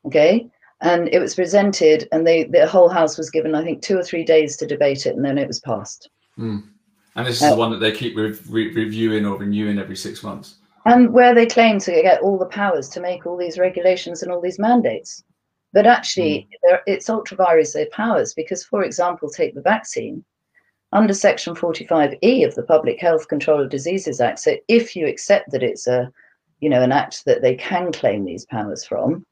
Okay. 0.05 0.47
And 0.83 1.09
it 1.09 1.21
was 1.21 1.35
presented, 1.35 2.07
and 2.13 2.27
they 2.27 2.45
the 2.45 2.67
whole 2.67 2.89
House 2.89 3.17
was 3.17 3.31
given, 3.31 3.55
I 3.55 3.63
think, 3.63 3.81
two 3.81 3.97
or 3.97 4.03
three 4.03 4.25
days 4.25 4.57
to 4.59 4.67
debate 4.67 5.07
it, 5.07 5.17
and 5.17 5.25
then 5.25 5.39
it 5.39 5.47
was 5.47 5.61
passed. 5.61 6.11
Mm. 6.39 6.65
And 7.15 7.27
this 7.27 7.37
is 7.37 7.43
uh, 7.43 7.51
the 7.51 7.57
one 7.57 7.71
that 7.71 7.79
they 7.79 7.93
keep 7.93 8.17
re- 8.17 8.39
re- 8.49 8.73
reviewing 8.73 9.27
or 9.27 9.37
renewing 9.37 9.79
every 9.79 9.97
six 9.97 10.23
months. 10.23 10.57
And 10.85 11.13
where 11.13 11.35
they 11.35 11.47
claim 11.47 11.79
to 11.81 11.93
get 11.93 12.23
all 12.23 12.39
the 12.39 12.47
powers 12.47 12.89
to 12.91 13.01
make 13.01 13.27
all 13.27 13.37
these 13.37 13.59
regulations 13.59 14.23
and 14.23 14.33
all 14.33 14.41
these 14.41 14.59
mandates. 14.59 15.23
But 15.73 15.87
actually, 15.87 16.49
mm. 16.65 16.81
it's 16.87 17.09
ultra 17.09 17.37
vires 17.37 17.73
their 17.73 17.87
powers 17.87 18.35
because, 18.35 18.65
for 18.65 18.83
example, 18.83 19.31
take 19.31 19.55
the 19.55 19.63
vaccine 19.63 20.25
under 20.93 21.15
Section 21.15 21.55
45E 21.55 22.47
of 22.47 22.55
the 22.55 22.63
Public 22.63 23.01
Health 23.01 23.29
Control 23.29 23.63
of 23.63 23.71
Diseases 23.71 24.21
Act. 24.21 24.39
So, 24.41 24.57
if 24.69 24.95
you 24.97 25.07
accept 25.07 25.51
that 25.53 25.63
it's 25.63 25.87
a, 25.87 26.13
you 26.61 26.69
know, 26.69 26.83
an 26.83 26.93
act 26.93 27.25
that 27.25 27.43
they 27.43 27.55
can 27.55 27.93
claim 27.93 28.25
these 28.25 28.45
powers 28.45 28.85
from, 28.85 29.25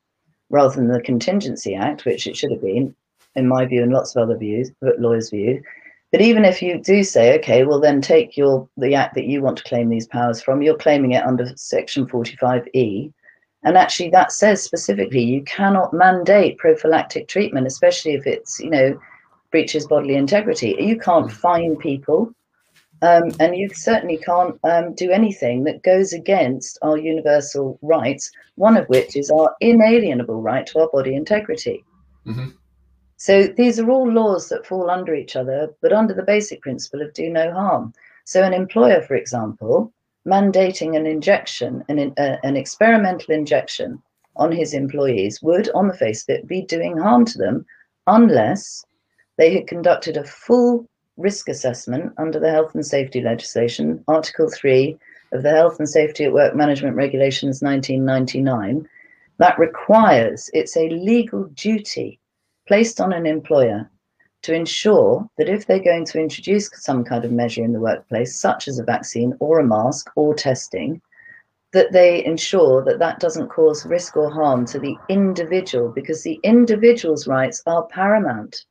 rather 0.49 0.75
than 0.77 0.89
the 0.89 1.01
Contingency 1.01 1.75
Act, 1.75 2.05
which 2.05 2.27
it 2.27 2.37
should 2.37 2.53
have 2.53 2.63
been, 2.63 2.95
in 3.35 3.47
my 3.47 3.67
view, 3.67 3.83
and 3.83 3.93
lots 3.93 4.17
of 4.17 4.23
other 4.23 4.37
views, 4.37 4.71
but 4.81 5.01
lawyers' 5.01 5.31
view. 5.31 5.63
But 6.13 6.21
even 6.21 6.45
if 6.45 6.61
you 6.61 6.81
do 6.81 7.05
say, 7.05 7.39
okay, 7.39 7.65
well 7.65 7.81
then 7.81 8.01
take 8.01 8.37
your 8.37 8.69
the 8.77 8.95
act 8.95 9.15
that 9.15 9.27
you 9.27 9.43
want 9.43 9.59
to 9.59 9.65
claim 9.65 9.89
these 9.89 10.07
powers 10.07 10.43
from, 10.43 10.63
you're 10.63 10.77
claiming 10.77 11.13
it 11.13 11.25
under 11.25 11.53
Section 11.57 12.07
45E, 12.07 13.13
and 13.63 13.77
actually, 13.77 14.09
that 14.11 14.33
says 14.33 14.63
specifically 14.63 15.23
you 15.23 15.43
cannot 15.43 15.93
mandate 15.93 16.59
prophylactic 16.59 17.29
treatment, 17.29 17.67
especially 17.67 18.15
if 18.15 18.27
it's, 18.27 18.59
you 18.59 18.71
know, 18.71 18.99
breaches 19.51 19.87
bodily 19.87 20.15
integrity. 20.15 20.77
You 20.79 20.99
can't 20.99 21.27
mm. 21.27 21.33
fine 21.33 21.77
people, 21.77 22.33
um, 23.03 23.33
and 23.39 23.57
you 23.57 23.69
certainly 23.75 24.17
can't 24.17 24.59
um, 24.65 24.95
do 24.95 25.11
anything 25.11 25.65
that 25.65 25.83
goes 25.83 26.13
against 26.15 26.79
our 26.81 26.97
universal 26.97 27.79
rights, 27.83 28.31
one 28.55 28.79
of 28.79 28.87
which 28.87 29.15
is 29.15 29.31
our 29.31 29.55
inalienable 29.61 30.41
right 30.41 30.67
to 30.69 30.81
our 30.81 30.89
body 30.91 31.15
integrity. 31.15 31.85
Mm-hmm. 32.27 32.49
So 33.21 33.49
these 33.49 33.79
are 33.79 33.91
all 33.91 34.11
laws 34.11 34.49
that 34.49 34.65
fall 34.65 34.89
under 34.89 35.15
each 35.15 35.37
other, 35.37 35.75
but 35.83 35.93
under 35.93 36.15
the 36.15 36.23
basic 36.23 36.63
principle 36.63 37.03
of 37.03 37.13
do 37.13 37.29
no 37.29 37.53
harm. 37.53 37.93
So, 38.25 38.43
an 38.43 38.55
employer, 38.55 39.03
for 39.03 39.15
example, 39.15 39.93
mandating 40.27 40.97
an 40.97 41.05
injection, 41.05 41.85
an, 41.91 42.15
uh, 42.17 42.39
an 42.43 42.57
experimental 42.57 43.35
injection 43.35 44.01
on 44.37 44.51
his 44.51 44.73
employees 44.73 45.43
would, 45.43 45.69
on 45.73 45.87
the 45.87 45.99
face 45.99 46.23
of 46.23 46.31
it, 46.31 46.47
be 46.47 46.63
doing 46.63 46.97
harm 46.97 47.27
to 47.27 47.37
them 47.37 47.67
unless 48.07 48.87
they 49.37 49.53
had 49.53 49.67
conducted 49.67 50.17
a 50.17 50.25
full 50.25 50.89
risk 51.19 51.51
assessment 51.51 52.15
under 52.17 52.41
the 52.41 52.51
health 52.51 52.75
and 52.75 52.87
safety 52.87 53.21
legislation, 53.21 54.03
Article 54.09 54.49
3 54.49 54.97
of 55.33 55.43
the 55.43 55.51
Health 55.51 55.79
and 55.79 55.91
Safety 55.91 56.25
at 56.25 56.33
Work 56.33 56.57
Management 56.57 56.97
Regulations 56.97 57.61
1999. 57.61 58.89
That 59.37 59.59
requires, 59.59 60.49
it's 60.55 60.75
a 60.75 60.89
legal 60.89 61.45
duty 61.49 62.19
placed 62.71 63.01
on 63.01 63.13
an 63.13 63.27
employer 63.27 63.91
to 64.43 64.55
ensure 64.55 65.29
that 65.37 65.49
if 65.49 65.67
they're 65.67 65.83
going 65.83 66.05
to 66.05 66.21
introduce 66.21 66.71
some 66.75 67.03
kind 67.03 67.25
of 67.25 67.33
measure 67.33 67.65
in 67.65 67.73
the 67.73 67.81
workplace, 67.81 68.39
such 68.39 68.69
as 68.69 68.79
a 68.79 68.85
vaccine 68.85 69.35
or 69.41 69.59
a 69.59 69.67
mask 69.67 70.09
or 70.15 70.37
testing, 70.37 71.03
that 71.73 71.91
they 71.91 72.25
ensure 72.25 72.85
that 72.85 73.01
that 73.01 73.19
doesn't 73.19 73.49
cause 73.49 73.85
risk 73.85 74.17
or 74.17 74.31
harm 74.31 74.65
to 74.65 74.79
the 74.79 74.95
individual 75.09 75.89
because 75.89 76.23
the 76.23 76.39
individual's 76.45 77.27
rights 77.27 77.61
are 77.67 77.89
paramount. 77.89 78.65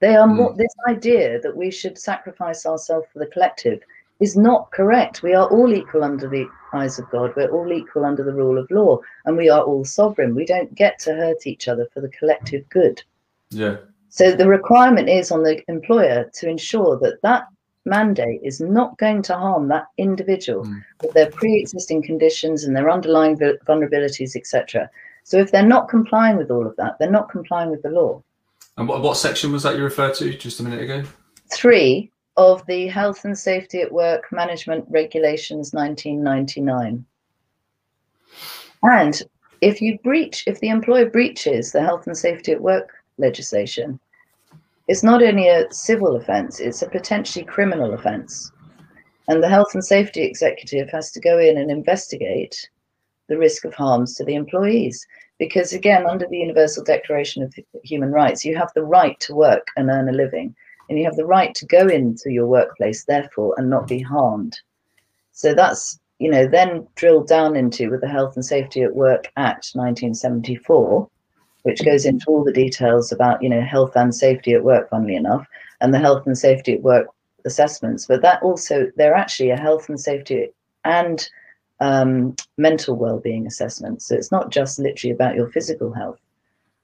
They 0.00 0.16
are 0.16 0.26
mm. 0.26 0.36
more, 0.36 0.54
this 0.56 0.74
idea 0.88 1.38
that 1.40 1.54
we 1.54 1.70
should 1.70 1.98
sacrifice 1.98 2.64
ourselves 2.64 3.08
for 3.12 3.18
the 3.18 3.26
collective 3.34 3.82
is 4.20 4.38
not 4.38 4.70
correct. 4.70 5.22
We 5.22 5.34
are 5.34 5.50
all 5.50 5.70
equal 5.74 6.02
under 6.02 6.30
the 6.30 6.46
eyes 6.72 6.98
of 6.98 7.10
God. 7.10 7.32
We're 7.36 7.50
all 7.50 7.72
equal 7.72 8.04
under 8.04 8.22
the 8.22 8.32
rule 8.32 8.58
of 8.58 8.70
law, 8.70 9.00
and 9.24 9.36
we 9.36 9.48
are 9.48 9.62
all 9.62 9.84
sovereign. 9.84 10.34
We 10.34 10.44
don't 10.44 10.74
get 10.74 10.98
to 11.00 11.14
hurt 11.14 11.46
each 11.46 11.68
other 11.68 11.86
for 11.92 12.00
the 12.00 12.08
collective 12.08 12.68
good. 12.68 13.02
Yeah. 13.50 13.76
So 14.08 14.32
the 14.32 14.48
requirement 14.48 15.08
is 15.08 15.30
on 15.30 15.42
the 15.42 15.62
employer 15.68 16.30
to 16.34 16.48
ensure 16.48 16.98
that 16.98 17.22
that 17.22 17.46
mandate 17.84 18.40
is 18.42 18.60
not 18.60 18.98
going 18.98 19.22
to 19.22 19.36
harm 19.36 19.68
that 19.68 19.86
individual 19.98 20.64
mm. 20.64 20.82
with 21.00 21.12
their 21.12 21.30
pre-existing 21.30 22.02
conditions 22.02 22.64
and 22.64 22.76
their 22.76 22.90
underlying 22.90 23.36
vulnerabilities, 23.36 24.36
etc. 24.36 24.90
So 25.24 25.38
if 25.38 25.50
they're 25.52 25.66
not 25.66 25.88
complying 25.88 26.36
with 26.36 26.50
all 26.50 26.66
of 26.66 26.76
that, 26.76 26.98
they're 26.98 27.10
not 27.10 27.30
complying 27.30 27.70
with 27.70 27.82
the 27.82 27.90
law. 27.90 28.22
And 28.76 28.88
what, 28.88 29.02
what 29.02 29.16
section 29.16 29.52
was 29.52 29.62
that 29.62 29.76
you 29.76 29.84
referred 29.84 30.14
to 30.16 30.36
just 30.36 30.60
a 30.60 30.62
minute 30.62 30.82
ago? 30.82 31.04
Three 31.52 32.10
of 32.36 32.64
the 32.66 32.86
Health 32.86 33.24
and 33.24 33.36
Safety 33.36 33.80
at 33.80 33.92
Work 33.92 34.32
Management 34.32 34.84
Regulations 34.88 35.72
1999. 35.72 37.04
And 38.82 39.22
if 39.60 39.82
you 39.82 39.98
breach, 39.98 40.44
if 40.46 40.60
the 40.60 40.68
employer 40.68 41.08
breaches 41.08 41.72
the 41.72 41.82
Health 41.82 42.06
and 42.06 42.16
Safety 42.16 42.52
at 42.52 42.62
Work 42.62 42.92
legislation. 43.20 44.00
It's 44.88 45.04
not 45.04 45.22
only 45.22 45.46
a 45.48 45.72
civil 45.72 46.16
offence, 46.16 46.58
it's 46.58 46.82
a 46.82 46.88
potentially 46.88 47.44
criminal 47.44 47.92
offence. 47.92 48.50
And 49.28 49.42
the 49.42 49.48
health 49.48 49.74
and 49.74 49.84
safety 49.84 50.22
executive 50.22 50.90
has 50.90 51.12
to 51.12 51.20
go 51.20 51.38
in 51.38 51.56
and 51.56 51.70
investigate 51.70 52.68
the 53.28 53.38
risk 53.38 53.64
of 53.64 53.74
harms 53.74 54.16
to 54.16 54.24
the 54.24 54.34
employees. 54.34 55.06
Because 55.38 55.72
again, 55.72 56.06
under 56.06 56.26
the 56.26 56.38
Universal 56.38 56.84
Declaration 56.84 57.42
of 57.44 57.54
Human 57.84 58.10
Rights, 58.10 58.44
you 58.44 58.56
have 58.56 58.72
the 58.74 58.82
right 58.82 59.18
to 59.20 59.34
work 59.34 59.68
and 59.76 59.88
earn 59.88 60.08
a 60.08 60.12
living, 60.12 60.56
and 60.90 60.98
you 60.98 61.04
have 61.04 61.16
the 61.16 61.24
right 61.24 61.54
to 61.54 61.66
go 61.66 61.86
into 61.86 62.30
your 62.30 62.46
workplace, 62.46 63.04
therefore, 63.04 63.54
and 63.56 63.70
not 63.70 63.86
be 63.86 64.00
harmed. 64.00 64.60
So 65.30 65.54
that's, 65.54 65.98
you 66.18 66.28
know, 66.28 66.48
then 66.48 66.86
drilled 66.96 67.28
down 67.28 67.54
into 67.56 67.88
with 67.88 68.00
the 68.00 68.08
Health 68.08 68.34
and 68.34 68.44
Safety 68.44 68.82
at 68.82 68.96
Work 68.96 69.30
Act 69.36 69.70
1974, 69.74 71.08
which 71.62 71.84
goes 71.84 72.04
into 72.04 72.26
all 72.26 72.42
the 72.42 72.52
details 72.52 73.12
about 73.12 73.42
you 73.42 73.48
know 73.48 73.60
health 73.60 73.92
and 73.94 74.14
safety 74.14 74.52
at 74.52 74.64
work 74.64 74.90
funnily 74.90 75.14
enough 75.14 75.46
and 75.80 75.94
the 75.94 75.98
health 75.98 76.26
and 76.26 76.36
safety 76.36 76.72
at 76.72 76.82
work 76.82 77.06
assessments. 77.44 78.06
But 78.06 78.22
that 78.22 78.42
also 78.42 78.90
they're 78.96 79.14
actually 79.14 79.50
a 79.50 79.60
health 79.60 79.88
and 79.88 80.00
safety 80.00 80.48
and 80.84 81.26
um, 81.78 82.34
mental 82.58 82.96
well-being 82.96 83.46
assessment. 83.46 84.02
So 84.02 84.14
it's 84.14 84.32
not 84.32 84.50
just 84.50 84.78
literally 84.78 85.12
about 85.12 85.36
your 85.36 85.48
physical 85.50 85.92
health 85.92 86.18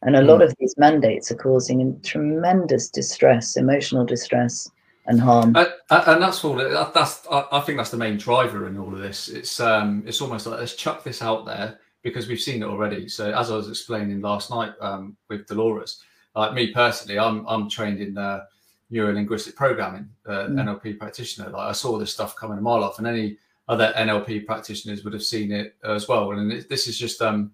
and 0.03 0.17
a 0.17 0.23
lot 0.23 0.43
of 0.43 0.55
these 0.59 0.75
mandates 0.77 1.31
are 1.31 1.37
causing 1.37 2.01
tremendous 2.03 2.89
distress 2.89 3.57
emotional 3.57 4.05
distress 4.05 4.71
and 5.07 5.21
harm 5.21 5.55
uh, 5.57 5.67
and 5.91 6.23
that's 6.23 6.45
all 6.45 6.57
that's 6.57 7.27
i 7.31 7.61
think 7.61 7.79
that's 7.79 7.91
the 7.91 7.97
main 7.97 8.17
driver 8.17 8.67
in 8.67 8.77
all 8.79 8.93
of 8.93 8.99
this 8.99 9.29
it's 9.29 9.61
um 9.61 10.03
it's 10.07 10.21
almost 10.21 10.47
like 10.47 10.59
let's 10.59 10.75
chuck 10.75 11.05
this 11.05 11.23
out 11.23 11.47
there 11.47 11.79
because 12.07 12.29
we've 12.29 12.41
seen 12.41 12.63
it 12.63 12.67
already. 12.67 13.09
So 13.09 13.33
as 13.33 13.51
I 13.51 13.57
was 13.57 13.69
explaining 13.69 14.21
last 14.21 14.49
night 14.49 14.73
um, 14.81 15.17
with 15.29 15.47
Dolores, 15.49 16.03
like 16.37 16.55
me 16.55 16.73
personally, 16.73 17.19
I'm 17.19 17.45
I'm 17.49 17.69
trained 17.69 18.01
in 18.01 18.17
uh, 18.17 18.45
neuro 18.91 19.13
linguistic 19.13 19.57
programming, 19.57 20.09
uh, 20.27 20.47
mm. 20.47 20.55
NLP 20.55 20.99
practitioner. 20.99 21.51
Like 21.51 21.69
I 21.69 21.73
saw 21.73 21.99
this 21.99 22.13
stuff 22.13 22.37
coming 22.37 22.59
a 22.59 22.61
mile 22.61 22.85
off, 22.85 22.99
and 22.99 23.09
any 23.09 23.39
other 23.69 23.93
NLP 23.97 24.47
practitioners 24.47 25.03
would 25.03 25.15
have 25.15 25.25
seen 25.25 25.51
it 25.51 25.75
as 25.83 26.07
well. 26.07 26.31
And 26.31 26.53
it, 26.53 26.69
this 26.69 26.87
is 26.87 26.97
just 26.97 27.21
um, 27.23 27.51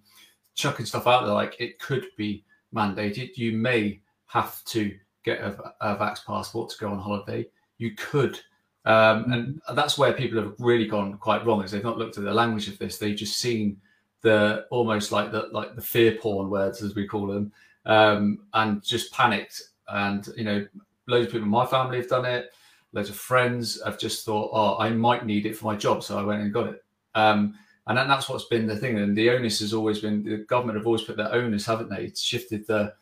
chucking 0.55 0.85
stuff 0.85 1.07
out 1.07 1.25
there. 1.25 1.33
Like 1.33 1.55
it 1.59 1.79
could 1.79 2.05
be 2.17 2.43
mandated. 2.73 3.37
You 3.37 3.53
may 3.53 4.01
have 4.27 4.63
to 4.65 4.95
get 5.23 5.39
a, 5.41 5.73
a 5.81 5.95
Vax 5.95 6.25
passport 6.25 6.69
to 6.71 6.77
go 6.77 6.89
on 6.89 6.99
holiday. 6.99 7.47
You 7.77 7.91
could. 7.95 8.39
Um, 8.85 9.31
and 9.31 9.61
mm. 9.61 9.75
that's 9.75 9.97
where 9.97 10.13
people 10.13 10.41
have 10.41 10.55
really 10.59 10.87
gone 10.87 11.17
quite 11.17 11.45
wrong 11.45 11.63
is 11.63 11.71
they've 11.71 11.83
not 11.83 11.97
looked 11.97 12.17
at 12.17 12.23
the 12.23 12.33
language 12.33 12.67
of 12.67 12.77
this. 12.77 12.97
They've 12.97 13.15
just 13.15 13.37
seen 13.37 13.77
the 14.21 14.65
almost 14.71 15.11
like 15.11 15.31
the 15.31 15.49
like 15.51 15.75
the 15.75 15.81
fear 15.81 16.15
porn 16.15 16.49
words 16.49 16.81
as 16.81 16.95
we 16.95 17.07
call 17.07 17.27
them, 17.27 17.51
um, 17.85 18.39
and 18.53 18.83
just 18.83 19.13
panicked. 19.13 19.61
And 19.87 20.27
you 20.35 20.43
know, 20.43 20.65
loads 21.07 21.27
of 21.27 21.31
people 21.31 21.45
in 21.45 21.51
my 21.51 21.65
family 21.65 21.97
have 21.97 22.09
done 22.09 22.25
it. 22.25 22.51
Loads 22.91 23.09
of 23.09 23.15
friends 23.15 23.81
have 23.83 23.97
just 23.97 24.25
thought, 24.25 24.51
oh, 24.53 24.77
I 24.79 24.89
might 24.89 25.25
need 25.25 25.45
it 25.45 25.57
for 25.57 25.65
my 25.65 25.75
job, 25.75 26.03
so 26.03 26.17
I 26.17 26.23
went 26.23 26.41
and 26.41 26.53
got 26.53 26.67
it. 26.67 26.83
Um, 27.15 27.55
and 27.87 27.97
that's 27.97 28.29
what's 28.29 28.45
been 28.45 28.65
the 28.65 28.77
thing. 28.77 28.97
And 28.97 29.15
the 29.15 29.29
onus 29.29 29.59
has 29.59 29.73
always 29.73 29.99
been 29.99 30.23
the 30.23 30.37
government 30.37 30.77
have 30.77 30.85
always 30.85 31.03
put 31.03 31.17
their 31.17 31.33
onus, 31.33 31.65
haven't 31.65 31.89
they? 31.89 32.05
It's 32.05 32.21
shifted 32.21 32.65
the 32.67 32.93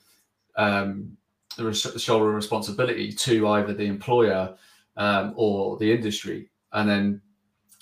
um, 0.56 1.16
the 1.58 1.74
shoulder 1.74 2.30
of 2.30 2.36
responsibility 2.36 3.12
to 3.12 3.48
either 3.50 3.74
the 3.74 3.86
employer 3.86 4.56
um, 4.98 5.34
or 5.36 5.78
the 5.78 5.92
industry, 5.92 6.50
and 6.74 6.90
then 6.90 7.22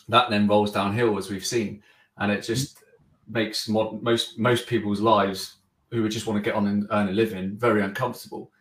that 0.10 0.29
then 0.29 0.48
rolls 0.48 0.72
downhill 0.72 1.18
as 1.18 1.29
we've 1.29 1.46
seen, 1.46 1.82
and 2.18 2.32
it 2.32 2.41
just 2.41 2.84
makes 3.29 3.70
mod- 3.70 4.01
most 4.01 4.38
most 4.38 4.68
people's 4.68 5.01
lives 5.01 5.56
who 5.91 6.01
would 6.01 6.12
just 6.12 6.27
want 6.27 6.38
to 6.38 6.48
get 6.48 6.56
on 6.56 6.68
and 6.68 6.88
earn 6.91 7.10
a 7.10 7.12
living 7.12 7.58
very 7.58 7.82
uncomfortable. 7.82 8.51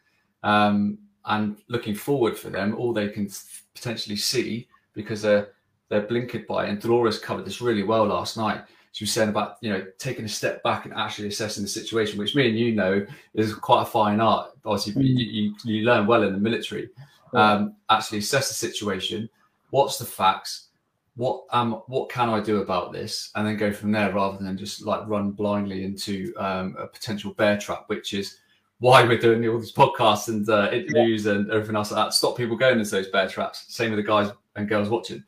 Um, 0.42 0.98
and 1.24 1.58
looking 1.68 1.94
forward 1.94 2.38
for 2.38 2.48
them, 2.48 2.74
all 2.76 2.92
they 2.92 3.08
can 3.08 3.28
potentially 3.74 4.16
see 4.16 4.68
because 4.94 5.20
they're 5.22 5.52
they're 5.88 6.06
blinkered 6.06 6.46
by. 6.46 6.66
And 6.66 6.80
Dolores 6.80 7.18
covered 7.18 7.44
this 7.44 7.60
really 7.60 7.82
well 7.82 8.06
last 8.06 8.36
night. 8.36 8.62
She 8.92 9.04
was 9.04 9.12
saying 9.12 9.28
about 9.28 9.56
you 9.60 9.70
know 9.70 9.84
taking 9.98 10.24
a 10.24 10.28
step 10.28 10.62
back 10.62 10.84
and 10.84 10.94
actually 10.94 11.28
assessing 11.28 11.62
the 11.62 11.68
situation, 11.68 12.18
which 12.18 12.34
me 12.34 12.48
and 12.48 12.58
you 12.58 12.74
know 12.74 13.06
is 13.34 13.54
quite 13.54 13.82
a 13.82 13.86
fine 13.86 14.20
art. 14.20 14.52
Obviously, 14.64 15.02
you, 15.02 15.24
you, 15.24 15.54
you 15.64 15.82
learn 15.84 16.06
well 16.06 16.22
in 16.22 16.32
the 16.32 16.38
military. 16.38 16.88
Um, 17.34 17.76
actually 17.90 18.18
assess 18.18 18.48
the 18.48 18.54
situation. 18.54 19.28
What's 19.70 19.98
the 19.98 20.04
facts? 20.04 20.68
What 21.16 21.44
um 21.50 21.82
what 21.86 22.08
can 22.08 22.30
I 22.30 22.40
do 22.40 22.62
about 22.62 22.92
this? 22.92 23.30
And 23.34 23.46
then 23.46 23.56
go 23.56 23.72
from 23.72 23.92
there 23.92 24.12
rather 24.12 24.42
than 24.42 24.56
just 24.56 24.82
like 24.82 25.06
run 25.06 25.32
blindly 25.32 25.84
into 25.84 26.32
um, 26.38 26.76
a 26.78 26.86
potential 26.86 27.34
bear 27.34 27.58
trap, 27.58 27.84
which 27.88 28.14
is 28.14 28.38
why 28.80 29.02
we're 29.04 29.18
doing 29.18 29.46
all 29.48 29.58
these 29.58 29.72
podcasts 29.72 30.28
and 30.28 30.48
uh, 30.48 30.70
interviews 30.72 31.26
yeah. 31.26 31.32
and 31.32 31.50
everything 31.50 31.76
else 31.76 31.90
like 31.90 32.06
that. 32.06 32.14
Stop 32.14 32.36
people 32.36 32.56
going 32.56 32.78
into 32.78 32.90
those 32.90 33.08
bear 33.08 33.28
traps. 33.28 33.64
Same 33.68 33.90
with 33.90 33.98
the 33.98 34.06
guys 34.06 34.30
and 34.56 34.68
girls 34.68 34.88
watching. 34.88 35.22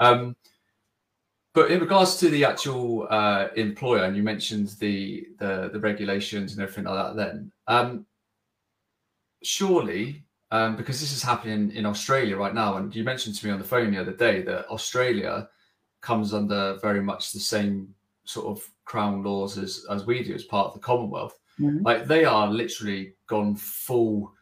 Um, 0.00 0.34
but 1.52 1.70
in 1.70 1.80
regards 1.80 2.16
to 2.18 2.28
the 2.28 2.44
actual 2.44 3.06
uh, 3.10 3.48
employer, 3.56 4.04
and 4.04 4.16
you 4.16 4.22
mentioned 4.22 4.68
the, 4.80 5.26
the, 5.38 5.70
the 5.72 5.80
regulations 5.80 6.52
and 6.52 6.62
everything 6.62 6.84
like 6.84 6.94
that. 6.94 7.16
Then, 7.16 7.52
um, 7.66 8.06
surely, 9.42 10.24
um, 10.50 10.76
because 10.76 11.00
this 11.00 11.12
is 11.12 11.22
happening 11.22 11.72
in 11.72 11.86
Australia 11.86 12.36
right 12.36 12.54
now, 12.54 12.76
and 12.76 12.94
you 12.94 13.04
mentioned 13.04 13.34
to 13.36 13.46
me 13.46 13.52
on 13.52 13.58
the 13.58 13.64
phone 13.64 13.92
the 13.92 14.00
other 14.00 14.12
day 14.12 14.42
that 14.42 14.68
Australia 14.68 15.48
comes 16.00 16.32
under 16.32 16.78
very 16.80 17.02
much 17.02 17.32
the 17.32 17.40
same 17.40 17.94
sort 18.24 18.46
of 18.46 18.68
crown 18.84 19.22
laws 19.22 19.58
as 19.58 19.84
as 19.90 20.06
we 20.06 20.22
do 20.22 20.34
as 20.34 20.44
part 20.44 20.68
of 20.68 20.74
the 20.74 20.80
Commonwealth. 20.80 21.38
Mm-hmm. 21.58 21.84
Like 21.84 22.06
they 22.06 22.24
are 22.24 22.48
literally 22.48 23.14
gone 23.26 23.56
full 23.56 24.32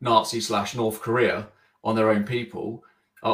Nazi 0.00 0.40
slash 0.40 0.74
North 0.74 1.00
Korea 1.00 1.48
on 1.82 1.94
their 1.94 2.10
own 2.10 2.24
people. 2.24 2.84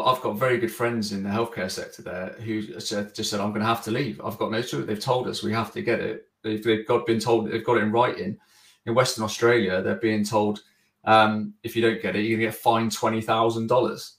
I've 0.00 0.22
got 0.22 0.38
very 0.38 0.58
good 0.58 0.72
friends 0.72 1.12
in 1.12 1.22
the 1.22 1.28
healthcare 1.28 1.70
sector 1.70 2.02
there 2.02 2.36
who 2.40 2.80
said, 2.80 3.14
just 3.14 3.30
said, 3.30 3.40
I'm 3.40 3.50
going 3.50 3.60
to 3.60 3.66
have 3.66 3.84
to 3.84 3.90
leave. 3.90 4.20
I've 4.24 4.38
got 4.38 4.50
no 4.50 4.62
choice. 4.62 4.86
They've 4.86 4.98
told 4.98 5.28
us 5.28 5.42
we 5.42 5.52
have 5.52 5.72
to 5.72 5.82
get 5.82 6.00
it. 6.00 6.28
They've, 6.42 6.62
they've 6.62 6.86
got 6.86 7.06
been 7.06 7.20
told 7.20 7.50
they've 7.50 7.64
got 7.64 7.76
it 7.76 7.84
in 7.84 7.92
writing. 7.92 8.38
In 8.86 8.94
Western 8.94 9.24
Australia, 9.24 9.82
they're 9.82 9.96
being 9.96 10.24
told 10.24 10.62
um, 11.04 11.54
if 11.62 11.76
you 11.76 11.82
don't 11.82 12.02
get 12.02 12.16
it, 12.16 12.20
you're 12.20 12.38
going 12.38 12.50
to 12.50 12.52
get 12.52 12.62
fined 12.62 12.92
twenty 12.92 13.20
thousand 13.20 13.68
dollars. 13.68 14.16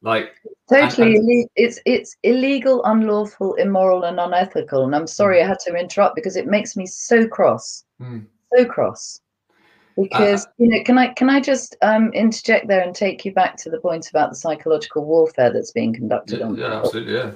Like 0.00 0.36
totally, 0.70 1.16
and, 1.16 1.28
and, 1.28 1.48
it's 1.56 1.80
it's 1.84 2.16
illegal, 2.22 2.84
unlawful, 2.84 3.54
immoral, 3.54 4.04
and 4.04 4.20
unethical. 4.20 4.84
And 4.84 4.94
I'm 4.94 5.06
sorry 5.06 5.38
mm. 5.38 5.44
I 5.44 5.48
had 5.48 5.58
to 5.66 5.74
interrupt 5.74 6.14
because 6.14 6.36
it 6.36 6.46
makes 6.46 6.76
me 6.76 6.86
so 6.86 7.26
cross, 7.26 7.84
mm. 8.00 8.24
so 8.54 8.64
cross. 8.64 9.20
Because 10.00 10.46
uh, 10.46 10.50
you 10.58 10.68
know, 10.68 10.82
can 10.84 10.96
I 10.96 11.08
can 11.08 11.28
I 11.28 11.40
just 11.40 11.76
um, 11.82 12.12
interject 12.12 12.68
there 12.68 12.82
and 12.82 12.94
take 12.94 13.24
you 13.24 13.32
back 13.32 13.56
to 13.58 13.70
the 13.70 13.80
point 13.80 14.08
about 14.08 14.30
the 14.30 14.36
psychological 14.36 15.04
warfare 15.04 15.52
that's 15.52 15.72
being 15.72 15.92
conducted 15.92 16.38
yeah, 16.38 16.46
on? 16.46 16.56
Yeah, 16.56 16.78
absolutely, 16.78 17.14
yeah. 17.14 17.32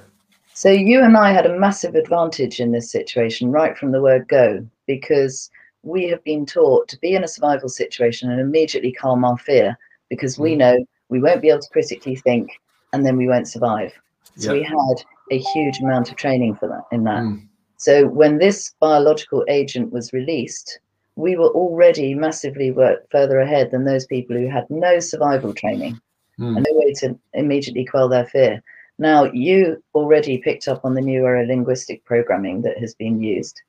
So 0.53 0.69
you 0.69 1.01
and 1.01 1.17
I 1.17 1.33
had 1.33 1.45
a 1.45 1.57
massive 1.57 1.95
advantage 1.95 2.59
in 2.59 2.71
this 2.71 2.91
situation 2.91 3.51
right 3.51 3.77
from 3.77 3.91
the 3.91 4.01
word 4.01 4.27
go 4.27 4.65
because 4.85 5.49
we 5.81 6.07
have 6.07 6.23
been 6.23 6.45
taught 6.45 6.87
to 6.89 6.99
be 6.99 7.15
in 7.15 7.23
a 7.23 7.27
survival 7.27 7.69
situation 7.69 8.31
and 8.31 8.39
immediately 8.39 8.93
calm 8.93 9.25
our 9.25 9.37
fear 9.37 9.77
because 10.09 10.39
we 10.39 10.53
mm. 10.53 10.59
know 10.59 10.85
we 11.09 11.19
won't 11.19 11.41
be 11.41 11.49
able 11.49 11.59
to 11.59 11.69
critically 11.69 12.15
think 12.15 12.49
and 12.93 13.05
then 13.05 13.17
we 13.17 13.27
won't 13.27 13.47
survive. 13.47 13.91
So 14.37 14.53
we 14.53 14.63
had 14.63 15.03
a 15.31 15.37
huge 15.37 15.79
amount 15.79 16.09
of 16.09 16.15
training 16.15 16.55
for 16.55 16.67
that 16.67 16.83
in 16.91 17.03
that. 17.03 17.23
Mm. 17.23 17.47
So 17.77 18.07
when 18.07 18.37
this 18.37 18.73
biological 18.79 19.43
agent 19.47 19.91
was 19.91 20.13
released, 20.13 20.79
we 21.15 21.35
were 21.35 21.49
already 21.49 22.13
massively 22.15 22.71
work 22.71 23.09
further 23.11 23.39
ahead 23.39 23.71
than 23.71 23.85
those 23.85 24.05
people 24.05 24.35
who 24.35 24.49
had 24.49 24.69
no 24.69 24.99
survival 24.99 25.53
training 25.53 25.99
mm. 26.39 26.55
and 26.55 26.65
no 26.67 26.77
way 26.77 26.93
to 26.93 27.17
immediately 27.33 27.85
quell 27.85 28.09
their 28.09 28.25
fear. 28.25 28.61
Now, 28.99 29.25
you 29.25 29.81
already 29.95 30.37
picked 30.37 30.67
up 30.67 30.85
on 30.85 30.93
the 30.93 31.01
neuro 31.01 31.45
linguistic 31.45 32.03
programming 32.05 32.61
that 32.61 32.77
has 32.77 32.93
been 32.93 33.21
used, 33.21 33.61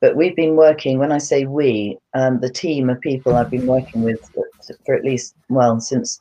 but 0.00 0.16
we've 0.16 0.36
been 0.36 0.56
working, 0.56 0.98
when 0.98 1.12
I 1.12 1.18
say 1.18 1.44
we, 1.44 1.98
um, 2.14 2.40
the 2.40 2.50
team 2.50 2.88
of 2.88 3.00
people 3.00 3.34
I've 3.34 3.50
been 3.50 3.66
working 3.66 4.02
with 4.02 4.20
for, 4.30 4.48
for 4.86 4.94
at 4.94 5.04
least, 5.04 5.34
well, 5.48 5.80
since 5.80 6.20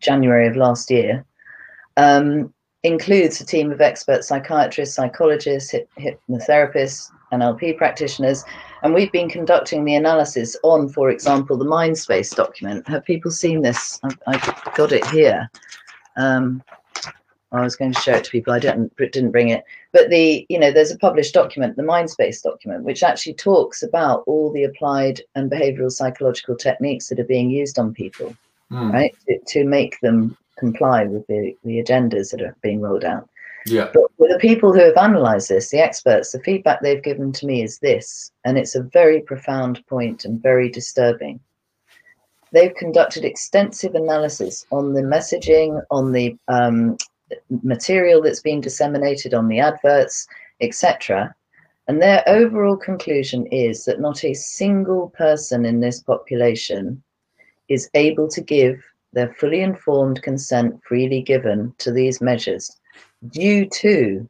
January 0.00 0.46
of 0.46 0.56
last 0.56 0.90
year, 0.90 1.24
um, 1.96 2.52
includes 2.82 3.40
a 3.40 3.46
team 3.46 3.72
of 3.72 3.80
expert 3.80 4.24
psychiatrists, 4.24 4.94
psychologists, 4.94 5.74
hypnotherapists, 5.98 7.10
NLP 7.32 7.78
practitioners, 7.78 8.44
and 8.84 8.92
we've 8.92 9.10
been 9.10 9.30
conducting 9.30 9.84
the 9.84 9.94
analysis 9.94 10.56
on, 10.62 10.90
for 10.90 11.08
example, 11.08 11.56
the 11.56 11.64
Mindspace 11.64 12.36
document. 12.36 12.86
Have 12.86 13.04
people 13.04 13.30
seen 13.30 13.62
this? 13.62 13.98
I've, 14.04 14.18
I've 14.26 14.74
got 14.74 14.92
it 14.92 15.04
here. 15.06 15.50
Um, 16.16 16.62
I 17.50 17.62
was 17.62 17.76
going 17.76 17.94
to 17.94 18.00
show 18.00 18.12
it 18.12 18.24
to 18.24 18.30
people. 18.30 18.52
I 18.52 18.58
didn't 18.58 18.94
didn't 18.96 19.30
bring 19.30 19.48
it, 19.48 19.64
but 19.92 20.10
the 20.10 20.44
you 20.48 20.58
know 20.58 20.70
there's 20.70 20.90
a 20.90 20.98
published 20.98 21.32
document, 21.32 21.76
the 21.76 21.82
Mindspace 21.82 22.42
document, 22.42 22.84
which 22.84 23.02
actually 23.02 23.34
talks 23.34 23.82
about 23.82 24.22
all 24.26 24.52
the 24.52 24.64
applied 24.64 25.22
and 25.34 25.50
behavioural 25.50 25.90
psychological 25.90 26.56
techniques 26.56 27.08
that 27.08 27.20
are 27.20 27.24
being 27.24 27.50
used 27.50 27.78
on 27.78 27.94
people, 27.94 28.36
mm. 28.70 28.92
right, 28.92 29.14
to, 29.28 29.38
to 29.46 29.64
make 29.64 29.98
them 30.00 30.36
comply 30.58 31.04
with 31.04 31.26
the, 31.28 31.56
the 31.64 31.82
agendas 31.82 32.32
that 32.32 32.42
are 32.42 32.56
being 32.60 32.80
rolled 32.80 33.04
out. 33.04 33.28
Yeah. 33.66 33.90
But 33.94 34.10
the 34.18 34.38
people 34.38 34.72
who 34.72 34.80
have 34.80 34.96
analysed 34.96 35.48
this, 35.48 35.70
the 35.70 35.78
experts, 35.78 36.32
the 36.32 36.40
feedback 36.40 36.80
they've 36.80 37.02
given 37.02 37.32
to 37.32 37.46
me 37.46 37.62
is 37.62 37.78
this, 37.78 38.30
and 38.44 38.58
it's 38.58 38.74
a 38.74 38.82
very 38.82 39.22
profound 39.22 39.86
point 39.86 40.24
and 40.24 40.42
very 40.42 40.68
disturbing. 40.68 41.40
They've 42.52 42.74
conducted 42.74 43.24
extensive 43.24 43.94
analysis 43.94 44.66
on 44.70 44.92
the 44.92 45.02
messaging, 45.02 45.82
on 45.90 46.12
the 46.12 46.36
um, 46.48 46.96
material 47.62 48.22
that's 48.22 48.42
been 48.42 48.60
disseminated, 48.60 49.34
on 49.34 49.48
the 49.48 49.60
adverts, 49.60 50.26
etc. 50.60 51.34
And 51.88 52.00
their 52.00 52.22
overall 52.28 52.76
conclusion 52.76 53.46
is 53.46 53.86
that 53.86 54.00
not 54.00 54.24
a 54.24 54.34
single 54.34 55.10
person 55.10 55.64
in 55.64 55.80
this 55.80 56.00
population 56.02 57.02
is 57.68 57.90
able 57.94 58.28
to 58.28 58.40
give 58.40 58.84
their 59.14 59.32
fully 59.34 59.60
informed 59.60 60.22
consent 60.22 60.80
freely 60.86 61.22
given 61.22 61.74
to 61.78 61.90
these 61.92 62.20
measures 62.20 62.76
due 63.30 63.66
to 63.66 64.28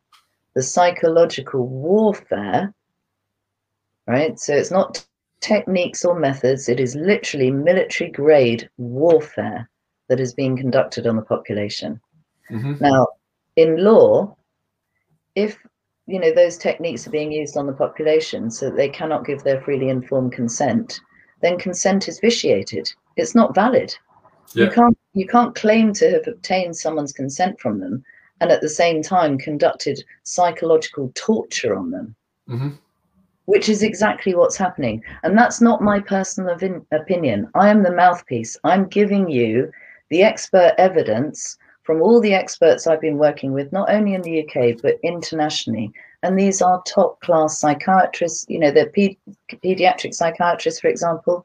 the 0.55 0.63
psychological 0.63 1.67
warfare, 1.67 2.73
right? 4.07 4.39
So 4.39 4.55
it's 4.55 4.71
not 4.71 5.05
techniques 5.41 6.05
or 6.05 6.19
methods, 6.19 6.69
it 6.69 6.81
is 6.81 6.95
literally 6.95 7.51
military 7.51 8.11
grade 8.11 8.69
warfare 8.79 9.69
that 10.09 10.21
is 10.21 10.35
being 10.35 10.57
conducted 10.57 11.07
on 11.07 11.17
the 11.17 11.23
population. 11.23 12.01
Mm-hmm. 12.51 12.75
Now, 12.81 13.07
in 13.57 13.83
law, 13.83 14.37
if 15.35 15.59
you 16.07 16.21
know 16.21 16.33
those 16.33 16.57
techniques 16.59 17.07
are 17.07 17.11
being 17.11 17.33
used 17.33 17.57
on 17.57 17.67
the 17.67 17.73
population 17.73 18.51
so 18.51 18.67
that 18.67 18.77
they 18.77 18.89
cannot 18.89 19.27
give 19.27 19.43
their 19.43 19.61
freely 19.63 19.89
informed 19.89 20.33
consent, 20.33 21.01
then 21.41 21.59
consent 21.59 22.09
is 22.09 22.21
vitiated. 22.21 22.93
It's 23.17 23.35
not 23.35 23.55
valid. 23.55 23.95
Yeah. 24.55 24.67
You 24.67 24.71
can't 24.71 24.99
you 25.15 25.27
can't 25.27 25.55
claim 25.55 25.93
to 25.95 26.11
have 26.11 26.27
obtained 26.27 26.77
someone's 26.77 27.13
consent 27.13 27.59
from 27.61 27.81
them 27.81 28.05
and 28.41 28.51
at 28.51 28.61
the 28.61 28.69
same 28.69 29.03
time 29.03 29.39
conducted 29.39 30.05
psychological 30.25 31.13
torture 31.15 31.77
on 31.77 31.91
them. 31.91 32.15
Mm-hmm. 32.49 32.71
Which 33.47 33.69
is 33.69 33.83
exactly 33.83 34.35
what's 34.35 34.57
happening. 34.57 35.03
And 35.23 35.37
that's 35.37 35.61
not 35.61 35.83
my 35.83 36.01
personal 36.01 36.57
opinion. 36.93 37.51
I 37.55 37.69
am 37.69 37.83
the 37.83 37.93
mouthpiece. 37.93 38.57
I'm 38.65 38.87
giving 38.87 39.29
you 39.29 39.71
the 40.09 40.23
expert 40.23 40.75
evidence 40.79 41.59
from 41.83 42.01
all 42.01 42.21
the 42.21 42.33
experts 42.33 42.87
I've 42.87 43.01
been 43.01 43.19
working 43.19 43.53
with, 43.53 43.71
not 43.71 43.93
only 43.93 44.15
in 44.15 44.23
the 44.23 44.43
UK, 44.43 44.81
but 44.81 44.99
internationally. 45.03 45.93
And 46.23 46.39
these 46.39 46.63
are 46.63 46.83
top 46.87 47.21
class 47.21 47.61
psychiatrists, 47.61 48.47
you 48.49 48.59
know, 48.59 48.71
they're 48.71 48.89
pe- 48.89 49.19
pediatric 49.51 50.15
psychiatrists, 50.15 50.81
for 50.81 50.89
example. 50.89 51.45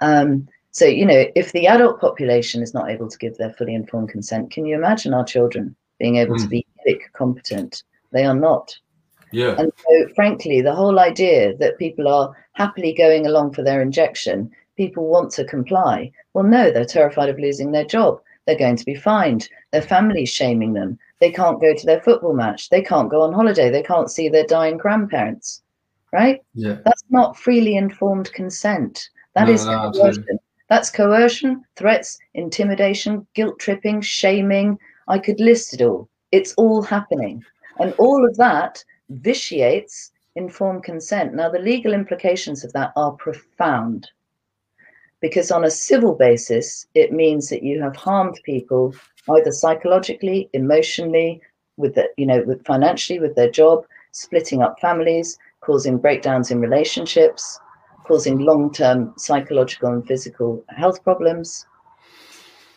Um, 0.00 0.48
so, 0.70 0.86
you 0.86 1.04
know, 1.04 1.26
if 1.36 1.52
the 1.52 1.66
adult 1.66 2.00
population 2.00 2.62
is 2.62 2.72
not 2.72 2.90
able 2.90 3.08
to 3.08 3.18
give 3.18 3.36
their 3.36 3.52
fully 3.52 3.74
informed 3.74 4.08
consent, 4.08 4.50
can 4.50 4.64
you 4.64 4.74
imagine 4.74 5.12
our 5.12 5.24
children 5.24 5.76
being 5.98 6.16
able 6.16 6.34
mm. 6.34 6.38
to 6.38 6.44
hmm. 6.44 6.50
be 6.50 6.66
Gillick 6.86 7.00
competent? 7.12 7.82
They 8.12 8.24
are 8.24 8.34
not. 8.34 8.76
Yeah. 9.32 9.56
And 9.58 9.72
so, 9.76 10.08
frankly, 10.14 10.60
the 10.60 10.74
whole 10.74 11.00
idea 11.00 11.56
that 11.56 11.78
people 11.78 12.06
are 12.06 12.34
happily 12.52 12.92
going 12.92 13.26
along 13.26 13.54
for 13.54 13.62
their 13.62 13.82
injection, 13.82 14.50
people 14.76 15.08
want 15.08 15.32
to 15.32 15.44
comply. 15.44 16.12
Well, 16.32 16.44
no, 16.44 16.70
they're 16.70 16.84
terrified 16.84 17.28
of 17.28 17.38
losing 17.38 17.72
their 17.72 17.84
job. 17.84 18.20
They're 18.46 18.58
going 18.58 18.76
to 18.76 18.84
be 18.84 18.94
fined. 18.94 19.48
Their 19.72 19.82
family's 19.82 20.28
shaming 20.28 20.74
them. 20.74 20.98
They 21.20 21.30
can't 21.30 21.60
go 21.60 21.74
to 21.74 21.86
their 21.86 22.00
football 22.00 22.34
match. 22.34 22.68
They 22.68 22.82
can't 22.82 23.10
go 23.10 23.22
on 23.22 23.32
holiday. 23.32 23.70
They 23.70 23.82
can't 23.82 24.10
see 24.10 24.28
their 24.28 24.46
dying 24.46 24.76
grandparents. 24.76 25.62
Right? 26.12 26.40
Yeah. 26.54 26.76
That's 26.84 27.02
not 27.10 27.36
freely 27.36 27.76
informed 27.76 28.32
consent. 28.34 29.08
That 29.34 29.48
no, 29.48 29.52
is 29.52 29.66
no, 29.66 29.90
coercion. 29.90 30.38
That's 30.68 30.90
coercion, 30.90 31.64
threats, 31.76 32.18
intimidation, 32.34 33.26
guilt 33.34 33.58
tripping, 33.58 34.00
shaming. 34.00 34.78
I 35.08 35.18
could 35.18 35.40
list 35.40 35.74
it 35.74 35.82
all. 35.82 36.08
It's 36.32 36.54
all 36.54 36.82
happening. 36.82 37.42
And 37.78 37.94
all 37.98 38.26
of 38.26 38.36
that 38.36 38.84
vitiates 39.10 40.12
informed 40.36 40.84
consent. 40.84 41.34
Now, 41.34 41.48
the 41.48 41.58
legal 41.58 41.92
implications 41.92 42.64
of 42.64 42.72
that 42.72 42.92
are 42.96 43.12
profound 43.12 44.08
because 45.20 45.50
on 45.50 45.64
a 45.64 45.70
civil 45.70 46.14
basis, 46.14 46.86
it 46.94 47.10
means 47.10 47.48
that 47.48 47.62
you 47.62 47.80
have 47.80 47.96
harmed 47.96 48.38
people 48.44 48.94
either 49.30 49.52
psychologically, 49.52 50.50
emotionally, 50.52 51.40
with 51.78 51.94
the, 51.94 52.08
you 52.18 52.26
know, 52.26 52.42
with 52.46 52.62
financially, 52.66 53.18
with 53.18 53.34
their 53.34 53.50
job, 53.50 53.86
splitting 54.12 54.62
up 54.62 54.78
families, 54.80 55.38
causing 55.62 55.96
breakdowns 55.96 56.50
in 56.50 56.60
relationships, 56.60 57.58
causing 58.06 58.38
long-term 58.38 59.14
psychological 59.16 59.88
and 59.88 60.06
physical 60.06 60.62
health 60.68 61.02
problems. 61.02 61.66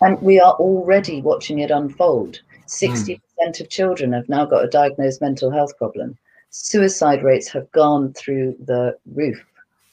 And 0.01 0.21
we 0.21 0.39
are 0.39 0.53
already 0.53 1.21
watching 1.21 1.59
it 1.59 1.71
unfold. 1.71 2.41
60% 2.67 3.19
mm. 3.39 3.59
of 3.59 3.69
children 3.69 4.13
have 4.13 4.29
now 4.29 4.45
got 4.45 4.63
a 4.63 4.67
diagnosed 4.67 5.21
mental 5.21 5.51
health 5.51 5.77
problem. 5.77 6.17
Suicide 6.49 7.23
rates 7.23 7.49
have 7.49 7.71
gone 7.71 8.13
through 8.13 8.55
the 8.65 8.97
roof. 9.13 9.43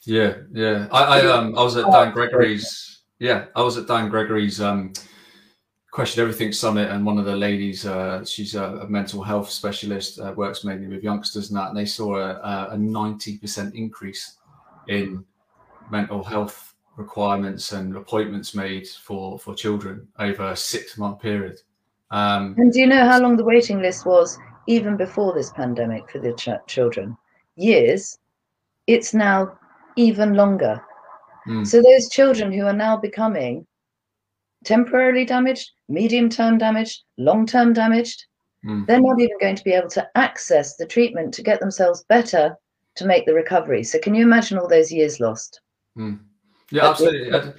Yeah, 0.03 0.35
yeah. 0.51 0.87
I, 0.91 1.19
I 1.19 1.25
um 1.25 1.57
I 1.57 1.63
was 1.63 1.75
at 1.77 1.91
Dan 1.91 2.13
Gregory's 2.13 3.01
yeah, 3.19 3.45
I 3.55 3.61
was 3.61 3.77
at 3.77 3.87
Dan 3.87 4.09
Gregory's 4.09 4.61
um 4.61 4.93
question 5.95 6.21
everything 6.21 6.51
summit 6.51 6.91
and 6.91 7.05
one 7.05 7.17
of 7.17 7.23
the 7.23 7.35
ladies 7.35 7.85
uh, 7.85 8.23
she's 8.25 8.53
a, 8.53 8.63
a, 8.81 8.87
mental 8.89 9.23
health 9.23 9.49
specialist 9.49 10.19
uh, 10.19 10.33
works 10.35 10.65
mainly 10.65 10.87
with 10.87 11.01
youngsters 11.01 11.49
and 11.49 11.57
that 11.57 11.69
and 11.69 11.77
they 11.77 11.85
saw 11.85 12.17
a, 12.17 12.73
a 12.73 12.75
90% 12.75 13.73
increase 13.73 14.35
in 14.89 15.23
mental 15.89 16.21
health 16.21 16.74
requirements 16.97 17.71
and 17.71 17.95
appointments 17.95 18.55
made 18.55 18.87
for 18.87 19.37
for 19.39 19.53
children 19.53 20.07
over 20.19 20.51
a 20.51 20.55
six 20.55 20.97
month 20.97 21.19
period 21.19 21.59
um, 22.11 22.55
and 22.57 22.71
do 22.71 22.79
you 22.79 22.87
know 22.87 23.05
how 23.05 23.19
long 23.19 23.35
the 23.35 23.43
waiting 23.43 23.81
list 23.81 24.05
was 24.05 24.37
even 24.67 24.95
before 24.95 25.33
this 25.33 25.51
pandemic 25.51 26.09
for 26.09 26.19
the 26.19 26.33
ch- 26.33 26.67
children 26.67 27.17
years 27.55 28.19
it's 28.87 29.13
now 29.13 29.57
even 29.95 30.33
longer 30.33 30.81
mm. 31.47 31.65
so 31.65 31.81
those 31.81 32.09
children 32.09 32.51
who 32.51 32.65
are 32.65 32.73
now 32.73 32.95
becoming 32.97 33.65
temporarily 34.65 35.23
damaged, 35.23 35.71
medium 35.87 36.29
term 36.29 36.57
damaged, 36.57 37.03
long 37.17 37.45
term 37.45 37.71
damaged. 37.71 38.25
Mm. 38.65 38.85
They're 38.87 39.01
not 39.01 39.19
even 39.21 39.37
going 39.39 39.55
to 39.55 39.63
be 39.63 39.73
able 39.73 39.89
to 39.89 40.07
access 40.15 40.75
the 40.75 40.87
treatment 40.87 41.33
to 41.35 41.43
get 41.43 41.59
themselves 41.59 42.03
better 42.09 42.57
to 42.95 43.05
make 43.05 43.25
the 43.25 43.33
recovery. 43.33 43.83
So, 43.83 43.99
can 43.99 44.15
you 44.15 44.23
imagine 44.23 44.57
all 44.57 44.67
those 44.67 44.91
years 44.91 45.19
lost? 45.19 45.61
Mm. 45.97 46.19
Yeah, 46.71 46.89
absolutely. 46.89 47.53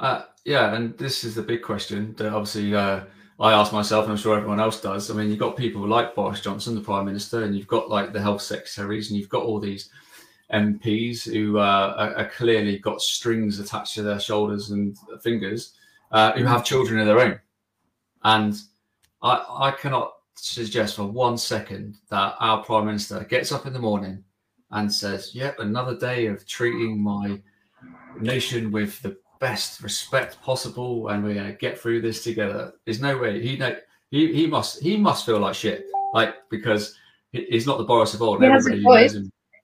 Uh, 0.00 0.22
yeah, 0.44 0.74
and 0.74 0.96
this 0.98 1.24
is 1.24 1.34
the 1.34 1.42
big 1.42 1.62
question 1.62 2.14
that 2.16 2.32
obviously 2.32 2.74
uh, 2.74 3.00
I 3.38 3.52
ask 3.52 3.72
myself, 3.72 4.04
and 4.04 4.12
I'm 4.12 4.18
sure 4.18 4.36
everyone 4.36 4.60
else 4.60 4.80
does. 4.80 5.10
I 5.10 5.14
mean, 5.14 5.28
you've 5.28 5.38
got 5.38 5.56
people 5.56 5.86
like 5.86 6.14
Boris 6.14 6.40
Johnson, 6.40 6.74
the 6.74 6.80
Prime 6.80 7.04
Minister, 7.04 7.44
and 7.44 7.54
you've 7.54 7.66
got 7.66 7.90
like 7.90 8.12
the 8.12 8.22
health 8.22 8.40
secretaries, 8.40 9.10
and 9.10 9.18
you've 9.18 9.28
got 9.28 9.42
all 9.42 9.60
these 9.60 9.90
MPs 10.52 11.30
who 11.30 11.58
uh, 11.58 11.94
are, 11.96 12.16
are 12.16 12.30
clearly 12.30 12.78
got 12.78 13.00
strings 13.00 13.58
attached 13.58 13.94
to 13.94 14.02
their 14.02 14.20
shoulders 14.20 14.70
and 14.70 14.96
fingers 15.22 15.74
uh, 16.12 16.32
who 16.32 16.44
have 16.44 16.64
children 16.64 17.00
of 17.00 17.06
their 17.06 17.20
own. 17.20 17.40
And 18.24 18.54
I, 19.22 19.44
I 19.50 19.70
cannot 19.72 20.12
suggest 20.36 20.96
for 20.96 21.04
one 21.04 21.36
second 21.36 21.96
that 22.10 22.36
our 22.38 22.62
Prime 22.62 22.86
Minister 22.86 23.24
gets 23.24 23.52
up 23.52 23.66
in 23.66 23.72
the 23.72 23.78
morning 23.78 24.22
and 24.70 24.92
says, 24.92 25.34
Yep, 25.34 25.58
another 25.58 25.96
day 25.96 26.26
of 26.26 26.46
treating 26.46 27.02
my 27.02 27.40
nation 28.20 28.70
with 28.70 29.00
the 29.02 29.16
best 29.40 29.82
respect 29.82 30.40
possible 30.42 31.08
and 31.08 31.22
we're 31.22 31.34
going 31.34 31.46
to 31.46 31.58
get 31.58 31.78
through 31.78 32.00
this 32.00 32.24
together. 32.24 32.72
There's 32.84 33.00
no 33.00 33.18
way. 33.18 33.40
He, 33.40 33.56
know, 33.56 33.76
he, 34.10 34.32
he, 34.32 34.46
must, 34.46 34.82
he 34.82 34.96
must 34.96 35.26
feel 35.26 35.38
like 35.38 35.54
shit, 35.54 35.84
like, 36.14 36.34
because 36.50 36.96
he's 37.32 37.66
not 37.66 37.78
the 37.78 37.84
Boris 37.84 38.14
of 38.14 38.22
old. 38.22 38.42
He 38.42 38.48
has 38.48 38.66
a 38.66 38.82
choice. 38.82 39.16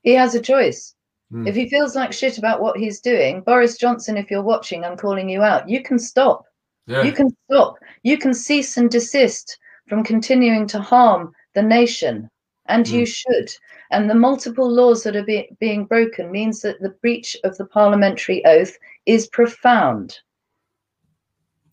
He 0.03 0.13
has 0.13 0.35
a 0.35 0.41
choice. 0.41 0.95
Mm. 1.33 1.49
If 1.49 1.55
he 1.55 1.69
feels 1.69 1.97
like 1.97 2.13
shit 2.13 2.39
about 2.39 2.61
what 2.61 2.77
he's 2.77 3.01
doing, 3.01 3.41
Boris 3.41 3.79
Johnson, 3.79 4.17
if 4.17 4.31
you're 4.31 4.43
watching, 4.43 4.85
I'm 4.85 4.97
calling 4.97 5.29
you 5.29 5.43
out. 5.43 5.69
You 5.69 5.83
can 5.83 5.99
stop. 5.99 6.45
Yeah. 6.87 7.03
You 7.03 7.13
can 7.13 7.29
stop. 7.49 7.77
You 8.03 8.19
can 8.19 8.35
cease 8.35 8.77
and 8.77 8.91
desist 8.91 9.59
from 9.89 10.05
continuing 10.05 10.67
to 10.69 10.81
harm 10.81 11.33
the 11.55 11.63
nation, 11.63 12.29
and 12.67 12.85
mm. 12.85 12.93
you 12.93 13.07
should. 13.07 13.51
And 13.93 14.09
the 14.09 14.15
multiple 14.15 14.69
laws 14.69 15.03
that 15.05 15.15
are 15.17 15.23
be, 15.25 15.49
being 15.61 15.85
broken 15.85 16.33
means 16.33 16.63
that 16.63 16.81
the 16.81 16.91
breach 16.91 17.37
of 17.45 17.57
the 17.59 17.67
parliamentary 17.67 18.45
oath 18.47 18.77
is 19.07 19.29
profound. 19.29 20.19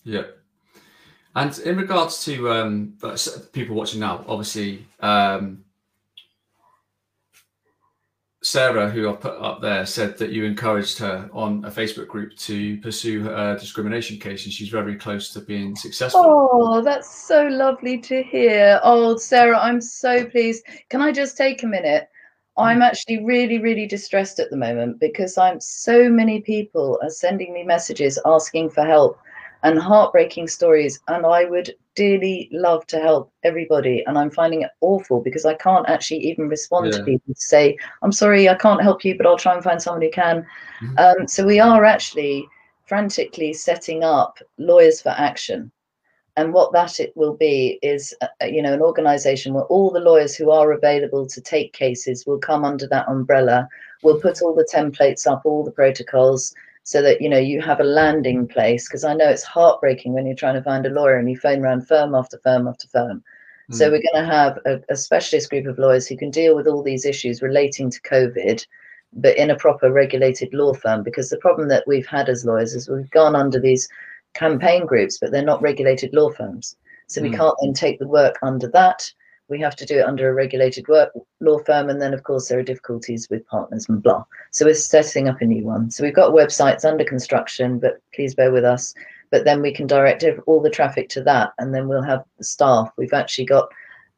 Yeah. 0.03 0.23
And 1.36 1.58
in 1.60 1.77
regards 1.77 2.23
to 2.25 2.51
um, 2.51 2.93
people 3.53 3.75
watching 3.75 4.01
now, 4.01 4.25
obviously, 4.27 4.86
um, 4.99 5.63
Sarah, 8.41 8.89
who 8.89 9.10
I've 9.10 9.19
put 9.19 9.38
up 9.41 9.62
there, 9.62 9.86
said 9.86 10.17
that 10.17 10.32
you 10.32 10.45
encouraged 10.45 10.97
her 10.99 11.30
on 11.34 11.65
a 11.65 11.69
Facebook 11.69 12.08
group 12.08 12.38
to 12.38 12.78
pursue 12.78 13.21
her 13.23 13.58
discrimination 13.58 14.17
case, 14.17 14.45
and 14.45 14.54
she's 14.54 14.69
very 14.69 14.95
close 14.95 15.34
to 15.34 15.41
being 15.41 15.75
successful. 15.75 16.23
Oh, 16.25 16.82
that's 16.82 17.13
so 17.13 17.47
lovely 17.47 17.97
to 17.99 18.23
hear. 18.23 18.80
Oh, 18.82 19.17
Sarah, 19.17 19.60
I'm 19.60 19.82
so 19.82 20.25
pleased. 20.25 20.63
Can 20.89 21.02
I 21.02 21.12
just 21.12 21.36
take 21.36 21.63
a 21.63 21.67
minute? 21.67 22.08
I'm 22.58 22.80
mm. 22.80 22.86
actually 22.86 23.25
really, 23.25 23.60
really 23.60 23.88
distressed 23.88 24.39
at 24.39 24.49
the 24.49 24.58
moment 24.58 25.02
because 25.02 25.38
I'm 25.38 25.60
so 25.60 26.10
many 26.10 26.39
people 26.39 26.97
are 27.02 27.10
sending 27.10 27.54
me 27.54 27.63
messages 27.63 28.19
asking 28.25 28.69
for 28.69 28.86
help 28.86 29.19
and 29.63 29.78
heartbreaking 29.78 30.47
stories. 30.47 30.99
And 31.10 31.25
I 31.25 31.43
would 31.43 31.75
dearly 31.99 32.47
love 32.53 32.88
to 32.88 32.97
help 32.97 33.29
everybody. 33.43 34.01
And 34.07 34.17
I'm 34.17 34.31
finding 34.31 34.62
it 34.62 34.71
awful 34.79 35.19
because 35.21 35.45
I 35.45 35.55
can't 35.55 35.89
actually 35.89 36.19
even 36.19 36.47
respond 36.47 36.85
yeah. 36.85 36.99
to 36.99 37.03
people 37.03 37.33
to 37.33 37.41
say, 37.41 37.77
I'm 38.03 38.13
sorry, 38.13 38.47
I 38.47 38.55
can't 38.55 38.81
help 38.81 39.03
you, 39.03 39.17
but 39.17 39.25
I'll 39.25 39.43
try 39.45 39.53
and 39.53 39.62
find 39.62 39.81
someone 39.81 40.01
who 40.01 40.09
can. 40.09 40.45
Mm-hmm. 40.81 40.97
Um, 40.97 41.27
so 41.27 41.45
we 41.45 41.59
are 41.59 41.83
actually 41.83 42.47
frantically 42.85 43.51
setting 43.51 44.05
up 44.05 44.39
Lawyers 44.57 45.01
for 45.01 45.09
Action. 45.09 45.71
And 46.38 46.53
what 46.53 46.71
that 46.71 47.01
it 47.01 47.12
will 47.17 47.35
be 47.35 47.79
is, 47.81 48.15
uh, 48.21 48.45
you 48.45 48.62
know, 48.62 48.73
an 48.73 48.81
organization 48.81 49.53
where 49.53 49.65
all 49.65 49.91
the 49.91 49.99
lawyers 49.99 50.38
who 50.38 50.51
are 50.51 50.71
available 50.71 51.27
to 51.27 51.41
take 51.41 51.73
cases 51.73 52.25
will 52.25 52.39
come 52.39 52.63
under 52.63 52.88
that 52.88 53.09
umbrella. 53.09 53.67
We'll 54.03 54.21
put 54.21 54.41
all 54.41 54.55
the 54.55 54.69
templates 54.73 55.27
up, 55.27 55.41
all 55.43 55.65
the 55.65 55.71
protocols, 55.81 56.55
so 56.89 57.04
that 57.04 57.21
you 57.21 57.30
know 57.30 57.38
you 57.38 57.62
have 57.62 57.80
a 57.80 57.84
landing 57.84 58.47
place 58.47 58.88
because 58.88 59.04
i 59.04 59.13
know 59.13 59.30
it's 59.30 59.43
heartbreaking 59.43 60.12
when 60.13 60.25
you're 60.25 60.36
trying 60.36 60.56
to 60.56 60.63
find 60.63 60.88
a 60.88 60.89
lawyer 60.89 61.17
and 61.17 61.30
you 61.30 61.38
phone 61.38 61.62
around 61.62 61.88
firm 61.88 62.15
after 62.15 62.39
firm 62.39 62.67
after 62.67 62.88
firm 62.88 63.23
mm. 63.69 63.75
so 63.75 63.91
we're 63.91 64.02
going 64.02 64.25
to 64.25 64.32
have 64.38 64.58
a, 64.65 64.82
a, 64.89 64.95
specialist 64.95 65.52
group 65.52 65.67
of 65.67 65.78
lawyers 65.78 66.08
who 66.08 66.17
can 66.17 66.32
deal 66.32 66.56
with 66.56 66.65
all 66.65 66.82
these 66.82 67.06
issues 67.06 67.43
relating 67.43 67.91
to 67.91 68.02
covid 68.02 68.65
but 69.13 69.38
in 69.38 69.52
a 69.52 69.56
proper 69.56 69.91
regulated 69.91 70.52
law 70.52 70.73
firm 70.73 71.04
because 71.04 71.30
the 71.30 71.38
problem 71.38 71.67
that 71.67 71.84
we've 71.86 72.08
had 72.08 72.28
as 72.28 72.43
lawyers 72.43 72.73
is 72.73 72.89
we've 72.89 73.12
gone 73.12 73.36
under 73.36 73.60
these 73.60 73.88
campaign 74.34 74.84
groups 74.88 75.19
but 75.19 75.32
they're 75.32 75.43
not 75.43 75.62
regulated 75.62 76.12
law 76.12 76.32
firms 76.32 76.75
so 77.06 77.21
mm. 77.21 77.25
we 77.25 77.30
hmm. 77.30 77.36
can't 77.36 77.56
then 77.62 77.73
take 77.73 77.99
the 77.99 78.08
work 78.08 78.39
under 78.41 78.67
that 78.67 79.12
we 79.49 79.59
have 79.59 79.75
to 79.77 79.85
do 79.85 79.99
it 79.99 80.05
under 80.05 80.29
a 80.29 80.33
regulated 80.33 80.88
work 80.88 81.12
law 81.39 81.59
firm 81.59 81.89
and 81.89 82.01
then 82.01 82.13
of 82.13 82.23
course 82.23 82.47
there 82.47 82.59
are 82.59 82.63
difficulties 82.63 83.27
with 83.29 83.45
partners 83.47 83.88
and 83.89 84.01
blah. 84.01 84.23
So 84.51 84.65
we're 84.65 84.75
setting 84.75 85.27
up 85.27 85.41
a 85.41 85.45
new 85.45 85.63
one. 85.65 85.91
So 85.91 86.03
we've 86.03 86.15
got 86.15 86.33
websites 86.33 86.85
under 86.85 87.03
construction 87.03 87.79
but 87.79 88.01
please 88.13 88.35
bear 88.35 88.51
with 88.51 88.63
us. 88.63 88.93
But 89.31 89.45
then 89.45 89.62
we 89.62 89.73
can 89.73 89.85
direct 89.85 90.23
all 90.47 90.62
the 90.62 90.69
traffic 90.69 91.09
to 91.09 91.23
that 91.23 91.53
and 91.59 91.73
then 91.73 91.88
we'll 91.88 92.01
have 92.01 92.23
staff. 92.41 92.91
We've 92.97 93.13
actually 93.13 93.45
got 93.45 93.69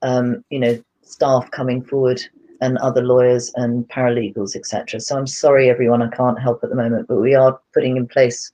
um, 0.01 0.43
you 0.49 0.59
know 0.59 0.83
staff 1.03 1.49
coming 1.51 1.83
forward 1.83 2.21
and 2.61 2.77
other 2.77 3.01
lawyers 3.01 3.51
and 3.55 3.87
paralegals 3.89 4.55
etc 4.55 4.99
so 4.99 5.17
i'm 5.17 5.27
sorry 5.27 5.69
everyone 5.69 6.01
i 6.01 6.07
can't 6.15 6.39
help 6.39 6.63
at 6.63 6.69
the 6.69 6.75
moment 6.75 7.07
but 7.07 7.19
we 7.19 7.35
are 7.35 7.59
putting 7.73 7.97
in 7.97 8.07
place 8.07 8.51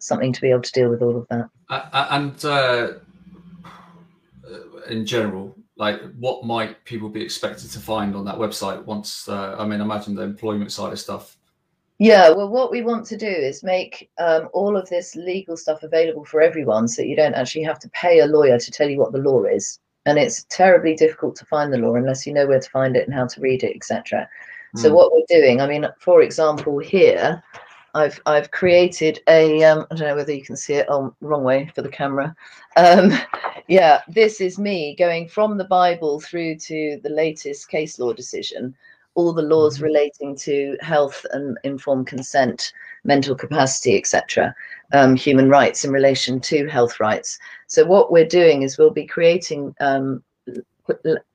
something 0.00 0.32
to 0.32 0.40
be 0.40 0.50
able 0.50 0.62
to 0.62 0.72
deal 0.72 0.88
with 0.88 1.02
all 1.02 1.16
of 1.16 1.28
that. 1.28 1.48
Uh, 1.68 2.06
and 2.10 2.44
uh, 2.44 2.92
in 4.88 5.06
general 5.06 5.56
like 5.80 5.98
what 6.18 6.44
might 6.44 6.84
people 6.84 7.08
be 7.08 7.22
expected 7.22 7.70
to 7.70 7.80
find 7.80 8.14
on 8.14 8.24
that 8.26 8.36
website 8.36 8.84
once 8.84 9.28
uh, 9.28 9.56
i 9.58 9.66
mean 9.66 9.80
imagine 9.80 10.14
the 10.14 10.22
employment 10.22 10.70
side 10.70 10.92
of 10.92 11.00
stuff 11.00 11.38
yeah 11.98 12.30
well 12.30 12.48
what 12.48 12.70
we 12.70 12.82
want 12.82 13.04
to 13.06 13.16
do 13.16 13.26
is 13.26 13.64
make 13.64 14.10
um, 14.18 14.48
all 14.52 14.76
of 14.76 14.88
this 14.90 15.16
legal 15.16 15.56
stuff 15.56 15.82
available 15.82 16.24
for 16.24 16.40
everyone 16.40 16.86
so 16.86 17.02
that 17.02 17.08
you 17.08 17.16
don't 17.16 17.34
actually 17.34 17.64
have 17.64 17.78
to 17.78 17.88
pay 17.88 18.20
a 18.20 18.26
lawyer 18.26 18.58
to 18.58 18.70
tell 18.70 18.88
you 18.88 18.98
what 18.98 19.12
the 19.12 19.18
law 19.18 19.42
is 19.44 19.80
and 20.06 20.18
it's 20.18 20.44
terribly 20.50 20.94
difficult 20.94 21.34
to 21.34 21.46
find 21.46 21.72
the 21.72 21.78
law 21.78 21.94
unless 21.94 22.26
you 22.26 22.32
know 22.32 22.46
where 22.46 22.60
to 22.60 22.70
find 22.70 22.94
it 22.94 23.06
and 23.06 23.14
how 23.14 23.26
to 23.26 23.40
read 23.40 23.64
it 23.64 23.74
etc 23.74 24.28
mm. 24.76 24.80
so 24.80 24.90
hmm. 24.90 24.94
what 24.94 25.12
we're 25.12 25.40
doing 25.40 25.60
i 25.62 25.66
mean 25.66 25.86
for 25.98 26.20
example 26.20 26.78
here 26.78 27.42
I've 27.94 28.20
I've 28.26 28.50
created 28.50 29.20
a 29.28 29.64
um, 29.64 29.86
I 29.90 29.96
don't 29.96 30.08
know 30.08 30.14
whether 30.14 30.32
you 30.32 30.44
can 30.44 30.56
see 30.56 30.74
it. 30.74 30.86
Oh, 30.88 31.12
wrong 31.20 31.42
way 31.42 31.70
for 31.74 31.82
the 31.82 31.88
camera. 31.88 32.34
Um, 32.76 33.12
yeah, 33.70 34.02
this 34.08 34.40
is 34.40 34.58
me 34.58 34.96
going 34.96 35.28
from 35.28 35.56
the 35.56 35.64
Bible 35.64 36.18
through 36.18 36.56
to 36.56 36.98
the 37.04 37.08
latest 37.08 37.68
case 37.68 38.00
law 38.00 38.12
decision, 38.12 38.74
all 39.14 39.32
the 39.32 39.42
laws 39.42 39.76
mm-hmm. 39.76 39.84
relating 39.84 40.36
to 40.38 40.76
health 40.80 41.24
and 41.30 41.56
informed 41.62 42.08
consent, 42.08 42.72
mental 43.04 43.36
capacity, 43.36 43.96
etc. 43.96 44.52
um, 44.92 45.14
human 45.14 45.48
rights 45.48 45.84
in 45.84 45.92
relation 45.92 46.40
to 46.40 46.66
health 46.66 46.98
rights. 46.98 47.38
So 47.68 47.84
what 47.84 48.10
we're 48.10 48.26
doing 48.26 48.62
is 48.62 48.76
we'll 48.76 48.90
be 48.90 49.06
creating 49.06 49.72
um, 49.78 50.24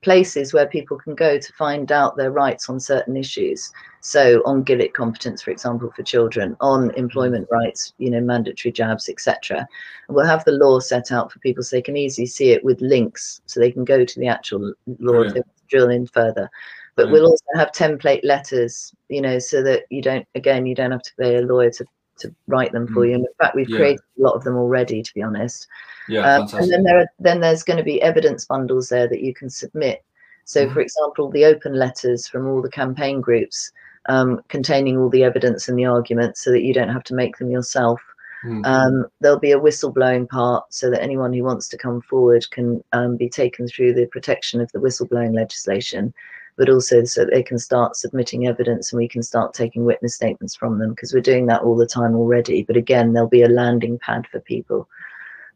places 0.02 0.52
where 0.52 0.66
people 0.66 0.96
can 0.98 1.14
go 1.14 1.38
to 1.38 1.52
find 1.54 1.92
out 1.92 2.16
their 2.16 2.30
rights 2.30 2.68
on 2.68 2.80
certain 2.80 3.16
issues. 3.16 3.72
So 4.00 4.42
on 4.46 4.64
Gillick 4.64 4.92
competence, 4.92 5.42
for 5.42 5.50
example, 5.50 5.92
for 5.94 6.02
children, 6.02 6.56
on 6.60 6.90
employment 6.92 7.48
mm. 7.48 7.52
rights, 7.52 7.92
you 7.98 8.10
know, 8.10 8.20
mandatory 8.20 8.72
jabs, 8.72 9.08
etc. 9.08 9.66
We'll 10.08 10.26
have 10.26 10.44
the 10.44 10.52
law 10.52 10.78
set 10.78 11.10
out 11.10 11.32
for 11.32 11.38
people 11.40 11.62
so 11.62 11.76
they 11.76 11.82
can 11.82 11.96
easily 11.96 12.26
see 12.26 12.50
it 12.50 12.64
with 12.64 12.80
links, 12.80 13.40
so 13.46 13.58
they 13.58 13.72
can 13.72 13.84
go 13.84 14.04
to 14.04 14.20
the 14.20 14.28
actual 14.28 14.72
law 14.98 15.24
they 15.28 15.42
drill 15.68 15.90
in 15.90 16.06
further. 16.06 16.48
But 16.94 17.10
we'll 17.10 17.26
also 17.26 17.44
have 17.56 17.72
template 17.72 18.24
letters, 18.24 18.94
you 19.08 19.20
know, 19.20 19.38
so 19.38 19.62
that 19.62 19.84
you 19.90 20.00
don't, 20.00 20.26
again, 20.34 20.64
you 20.64 20.74
don't 20.74 20.92
have 20.92 21.02
to 21.02 21.14
pay 21.20 21.36
a 21.36 21.42
lawyer 21.42 21.70
to 21.72 21.84
to 22.18 22.34
write 22.46 22.72
them 22.72 22.86
for 22.86 23.04
mm. 23.04 23.08
you. 23.08 23.14
And 23.14 23.24
in 23.24 23.32
fact, 23.38 23.54
we've 23.54 23.68
yeah. 23.68 23.76
created 23.76 24.00
a 24.18 24.22
lot 24.22 24.34
of 24.34 24.44
them 24.44 24.56
already, 24.56 25.02
to 25.02 25.14
be 25.14 25.22
honest. 25.22 25.68
Yeah, 26.08 26.36
um, 26.36 26.48
and 26.54 26.70
then 26.70 26.84
there 26.84 27.00
are, 27.00 27.08
then 27.18 27.40
there's 27.40 27.62
going 27.62 27.78
to 27.78 27.82
be 27.82 28.00
evidence 28.00 28.44
bundles 28.44 28.88
there 28.88 29.08
that 29.08 29.22
you 29.22 29.34
can 29.34 29.50
submit. 29.50 30.04
So, 30.44 30.66
mm. 30.66 30.72
for 30.72 30.80
example, 30.80 31.30
the 31.30 31.44
open 31.44 31.74
letters 31.74 32.28
from 32.28 32.46
all 32.46 32.62
the 32.62 32.70
campaign 32.70 33.20
groups 33.20 33.72
um, 34.08 34.40
containing 34.48 34.98
all 34.98 35.08
the 35.08 35.24
evidence 35.24 35.68
and 35.68 35.78
the 35.78 35.86
arguments, 35.86 36.42
so 36.42 36.52
that 36.52 36.62
you 36.62 36.72
don't 36.72 36.92
have 36.92 37.04
to 37.04 37.14
make 37.14 37.38
them 37.38 37.50
yourself. 37.50 38.00
Mm. 38.44 38.64
Um, 38.64 39.06
there'll 39.20 39.40
be 39.40 39.52
a 39.52 39.58
whistleblowing 39.58 40.28
part 40.28 40.72
so 40.72 40.90
that 40.90 41.02
anyone 41.02 41.32
who 41.32 41.42
wants 41.42 41.68
to 41.68 41.78
come 41.78 42.00
forward 42.02 42.48
can 42.50 42.84
um, 42.92 43.16
be 43.16 43.28
taken 43.28 43.66
through 43.66 43.94
the 43.94 44.06
protection 44.06 44.60
of 44.60 44.70
the 44.72 44.78
whistleblowing 44.78 45.34
legislation 45.34 46.14
but 46.56 46.70
also 46.70 47.04
so 47.04 47.24
they 47.24 47.42
can 47.42 47.58
start 47.58 47.96
submitting 47.96 48.46
evidence 48.46 48.92
and 48.92 48.98
we 48.98 49.08
can 49.08 49.22
start 49.22 49.54
taking 49.54 49.84
witness 49.84 50.14
statements 50.14 50.56
from 50.56 50.78
them 50.78 50.90
because 50.90 51.12
we're 51.12 51.20
doing 51.20 51.46
that 51.46 51.62
all 51.62 51.76
the 51.76 51.86
time 51.86 52.14
already. 52.14 52.62
But 52.62 52.76
again, 52.76 53.12
there'll 53.12 53.28
be 53.28 53.42
a 53.42 53.48
landing 53.48 53.98
pad 53.98 54.26
for 54.26 54.40
people. 54.40 54.88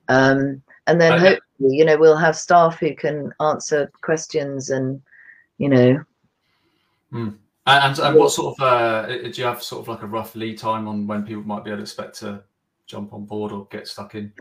Um, 0.08 0.62
and 0.86 1.00
then 1.00 1.12
okay. 1.14 1.22
hopefully, 1.22 1.76
you 1.76 1.84
know, 1.84 1.96
we'll 1.96 2.16
have 2.16 2.36
staff 2.36 2.78
who 2.78 2.94
can 2.94 3.32
answer 3.40 3.90
questions 4.02 4.70
and, 4.70 5.00
you 5.58 5.68
know. 5.68 6.04
Mm. 7.12 7.36
And, 7.66 7.98
and, 7.98 8.16
what 8.16 8.32
sort 8.32 8.58
of, 8.58 8.66
uh, 8.66 9.06
do 9.06 9.32
you 9.34 9.44
have 9.44 9.62
sort 9.62 9.82
of 9.82 9.88
like 9.88 10.02
a 10.02 10.06
rough 10.06 10.34
lead 10.34 10.58
time 10.58 10.88
on 10.88 11.06
when 11.06 11.24
people 11.24 11.42
might 11.42 11.64
be 11.64 11.70
able 11.70 11.78
to 11.78 11.82
expect 11.82 12.18
to 12.20 12.42
jump 12.86 13.12
on 13.12 13.24
board 13.24 13.52
or 13.52 13.66
get 13.70 13.86
stuck 13.86 14.14
in? 14.14 14.32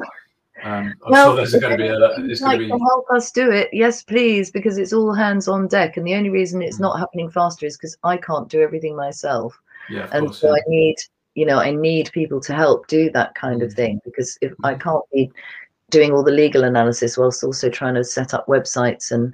Um, 0.63 0.93
I'm 1.05 1.11
well, 1.11 1.27
sure 1.29 1.35
there's 1.37 1.55
going 1.55 1.77
to 1.77 1.83
be 1.83 1.87
a. 1.87 2.31
It's 2.31 2.41
like 2.41 2.59
going 2.59 2.69
to 2.69 2.75
be... 2.75 2.81
help 2.81 3.05
us 3.11 3.31
do 3.31 3.51
it. 3.51 3.69
Yes, 3.71 4.03
please, 4.03 4.51
because 4.51 4.77
it's 4.77 4.93
all 4.93 5.13
hands 5.13 5.47
on 5.47 5.67
deck, 5.67 5.97
and 5.97 6.05
the 6.05 6.15
only 6.15 6.29
reason 6.29 6.61
it's 6.61 6.77
mm. 6.77 6.81
not 6.81 6.99
happening 6.99 7.29
faster 7.29 7.65
is 7.65 7.77
because 7.77 7.97
I 8.03 8.17
can't 8.17 8.49
do 8.49 8.61
everything 8.61 8.95
myself. 8.95 9.59
Yeah, 9.89 10.09
and 10.11 10.27
course, 10.27 10.39
so 10.39 10.47
yeah. 10.47 10.53
I 10.53 10.61
need, 10.67 10.95
you 11.35 11.45
know, 11.45 11.59
I 11.59 11.71
need 11.71 12.11
people 12.13 12.39
to 12.41 12.53
help 12.53 12.87
do 12.87 13.09
that 13.11 13.35
kind 13.35 13.61
mm. 13.61 13.65
of 13.65 13.73
thing 13.73 13.99
because 14.05 14.37
if 14.41 14.51
mm. 14.51 14.55
I 14.63 14.75
can't 14.75 15.03
be 15.11 15.31
doing 15.89 16.11
all 16.11 16.23
the 16.23 16.31
legal 16.31 16.63
analysis 16.63 17.17
whilst 17.17 17.43
also 17.43 17.69
trying 17.69 17.95
to 17.95 18.03
set 18.03 18.33
up 18.33 18.45
websites 18.47 19.11
and, 19.11 19.33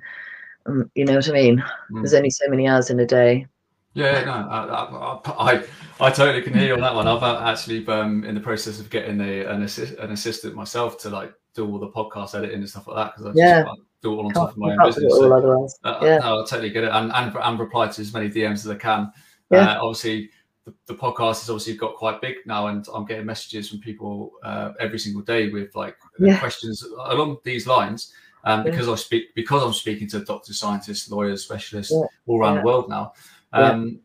um, 0.67 0.89
you 0.95 1.03
know 1.05 1.15
what 1.15 1.29
I 1.29 1.33
mean. 1.33 1.63
Mm. 1.91 2.01
There's 2.01 2.13
only 2.13 2.29
so 2.29 2.47
many 2.47 2.67
hours 2.67 2.89
in 2.89 2.99
a 2.99 3.05
day. 3.05 3.47
Yeah, 3.95 4.25
no, 4.25 4.31
I, 4.49 5.53
I, 5.55 5.63
I, 6.01 6.11
totally 6.11 6.41
can 6.41 6.53
hear 6.53 6.67
you 6.67 6.73
on 6.73 6.81
that 6.81 6.93
one. 6.93 7.07
I've 7.07 7.23
actually 7.23 7.87
um, 7.87 8.25
in 8.25 8.35
the 8.35 8.41
process 8.41 8.81
of 8.81 8.89
getting 8.89 9.21
a, 9.21 9.45
an, 9.45 9.63
assist, 9.63 9.97
an 9.99 10.11
assistant 10.11 10.53
myself 10.53 10.97
to 10.99 11.09
like 11.09 11.33
do 11.53 11.65
all 11.65 11.79
the 11.79 11.87
podcast 11.87 12.35
editing 12.35 12.59
and 12.59 12.69
stuff 12.69 12.87
like 12.87 12.97
that 12.97 13.15
because 13.15 13.27
I 13.27 13.39
yeah. 13.39 13.59
just 13.61 13.69
like, 13.69 13.79
do 14.01 14.13
it 14.13 14.17
all 14.17 14.25
on 14.25 14.33
top 14.33 14.51
of 14.51 14.57
my 14.57 14.73
own 14.73 14.85
business. 14.85 15.13
So, 15.13 15.67
uh, 15.85 15.99
yeah. 16.03 16.19
I, 16.21 16.41
I, 16.41 16.45
totally 16.45 16.71
get 16.71 16.83
it, 16.83 16.91
and, 16.91 17.09
and 17.13 17.37
and 17.41 17.57
reply 17.57 17.87
to 17.87 18.01
as 18.01 18.13
many 18.13 18.29
DMs 18.29 18.65
as 18.65 18.67
I 18.67 18.75
can. 18.75 19.13
Yeah. 19.49 19.77
Uh, 19.77 19.83
obviously, 19.85 20.29
the, 20.65 20.73
the, 20.87 20.93
podcast 20.93 21.39
has 21.39 21.49
obviously 21.49 21.77
got 21.77 21.95
quite 21.95 22.19
big 22.19 22.35
now, 22.45 22.67
and 22.67 22.85
I'm 22.93 23.05
getting 23.05 23.25
messages 23.25 23.69
from 23.69 23.79
people 23.79 24.33
uh, 24.43 24.73
every 24.77 24.99
single 24.99 25.21
day 25.21 25.49
with 25.49 25.73
like 25.73 25.95
yeah. 26.19 26.37
questions 26.37 26.83
along 27.05 27.37
these 27.45 27.65
lines. 27.65 28.13
Um, 28.43 28.63
because 28.63 28.87
I 28.87 28.93
speak 28.93 29.33
because 29.33 29.63
I'm 29.63 29.73
speaking 29.73 30.07
to 30.09 30.19
doctors, 30.19 30.59
scientists, 30.59 31.09
lawyers, 31.09 31.43
specialists 31.43 31.91
all 32.27 32.39
around 32.39 32.57
the 32.57 32.61
world 32.61 32.89
now. 32.89 33.13
Um, 33.55 33.99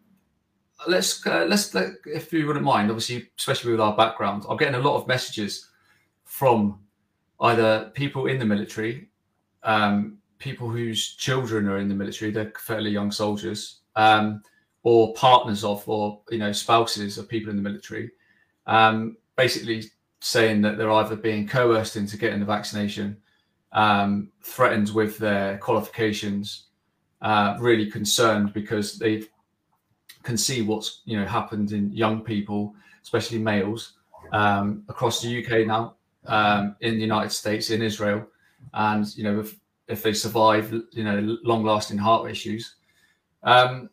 let's 0.86 1.26
uh, 1.26 1.46
let's 1.48 1.74
let, 1.74 1.90
if 2.06 2.32
you 2.32 2.46
wouldn't 2.46 2.64
mind, 2.64 2.90
obviously, 2.90 3.28
especially 3.38 3.72
with 3.72 3.80
our 3.80 3.96
background, 3.96 4.44
I'm 4.48 4.56
getting 4.56 4.80
a 4.80 4.82
lot 4.82 4.96
of 4.96 5.06
messages 5.06 5.68
from 6.24 6.78
either 7.40 7.90
people 7.94 8.26
in 8.26 8.38
the 8.38 8.44
military, 8.44 9.08
um, 9.62 10.18
people 10.38 10.68
whose 10.68 11.14
children 11.16 11.68
are 11.68 11.78
in 11.78 11.88
the 11.88 11.94
military, 11.94 12.30
they're 12.30 12.52
fairly 12.58 12.90
young 12.90 13.10
soldiers, 13.10 13.80
um, 13.96 14.42
or 14.82 15.12
partners 15.14 15.64
of, 15.64 15.86
or 15.88 16.20
you 16.30 16.38
know, 16.38 16.52
spouses 16.52 17.18
of 17.18 17.28
people 17.28 17.50
in 17.50 17.56
the 17.56 17.62
military, 17.62 18.10
um, 18.66 19.16
basically 19.36 19.84
saying 20.20 20.60
that 20.62 20.76
they're 20.76 20.92
either 20.92 21.16
being 21.16 21.46
coerced 21.46 21.96
into 21.96 22.16
getting 22.16 22.40
the 22.40 22.46
vaccination, 22.46 23.16
um, 23.72 24.30
threatened 24.42 24.90
with 24.90 25.18
their 25.18 25.58
qualifications, 25.58 26.66
uh, 27.22 27.56
really 27.58 27.90
concerned 27.90 28.52
because 28.52 28.98
they 28.98 29.22
can 30.22 30.36
see 30.36 30.62
what's 30.62 31.02
you 31.04 31.18
know 31.18 31.26
happened 31.26 31.72
in 31.72 31.92
young 31.92 32.20
people, 32.22 32.74
especially 33.02 33.38
males, 33.38 33.94
um, 34.32 34.84
across 34.88 35.22
the 35.22 35.44
UK 35.44 35.66
now, 35.66 35.94
um, 36.26 36.76
in 36.80 36.94
the 36.94 37.00
United 37.00 37.30
States, 37.30 37.70
in 37.70 37.82
Israel, 37.82 38.26
and 38.74 39.16
you 39.16 39.24
know 39.24 39.40
if 39.40 39.56
if 39.90 40.02
they 40.02 40.12
survive, 40.12 40.72
you 40.92 41.02
know, 41.02 41.36
long-lasting 41.42 41.98
heart 41.98 42.30
issues. 42.30 42.76
Um, 43.42 43.90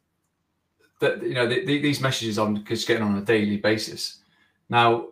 that 1.00 1.22
you 1.22 1.34
know 1.34 1.48
the, 1.48 1.66
the, 1.66 1.82
these 1.82 2.02
messages 2.02 2.38
I'm 2.38 2.64
just 2.66 2.88
getting 2.88 3.04
on 3.04 3.18
a 3.18 3.22
daily 3.22 3.58
basis. 3.58 4.20
Now, 4.70 5.10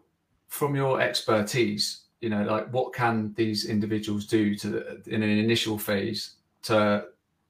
from 0.48 0.76
your 0.76 1.02
expertise, 1.02 2.02
you 2.22 2.30
know, 2.30 2.44
like 2.44 2.72
what 2.74 2.94
can 2.94 3.34
these 3.36 3.66
individuals 3.66 4.26
do 4.26 4.56
to 4.56 5.02
in 5.08 5.22
an 5.24 5.30
initial 5.30 5.78
phase 5.78 6.36
to 6.64 7.06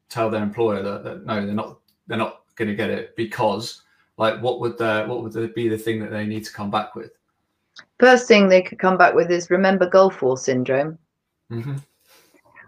tell 0.09 0.29
their 0.29 0.43
employer 0.43 0.83
that, 0.83 1.03
that 1.03 1.25
no, 1.25 1.45
they're 1.45 1.55
not 1.55 1.79
they're 2.07 2.17
not 2.17 2.41
going 2.55 2.69
to 2.69 2.75
get 2.75 2.89
it 2.89 3.15
because 3.15 3.83
like 4.17 4.39
what 4.41 4.59
would 4.59 4.77
the 4.77 5.05
what 5.07 5.23
would 5.23 5.53
be 5.53 5.67
the 5.67 5.77
thing 5.77 5.99
that 5.99 6.11
they 6.11 6.25
need 6.25 6.45
to 6.45 6.53
come 6.53 6.71
back 6.71 6.95
with? 6.95 7.11
First 7.99 8.27
thing 8.27 8.47
they 8.47 8.61
could 8.61 8.79
come 8.79 8.97
back 8.97 9.13
with 9.13 9.31
is 9.31 9.49
remember 9.49 9.89
Gulf 9.89 10.21
War 10.21 10.37
syndrome. 10.37 10.97
Mm-hmm. 11.51 11.75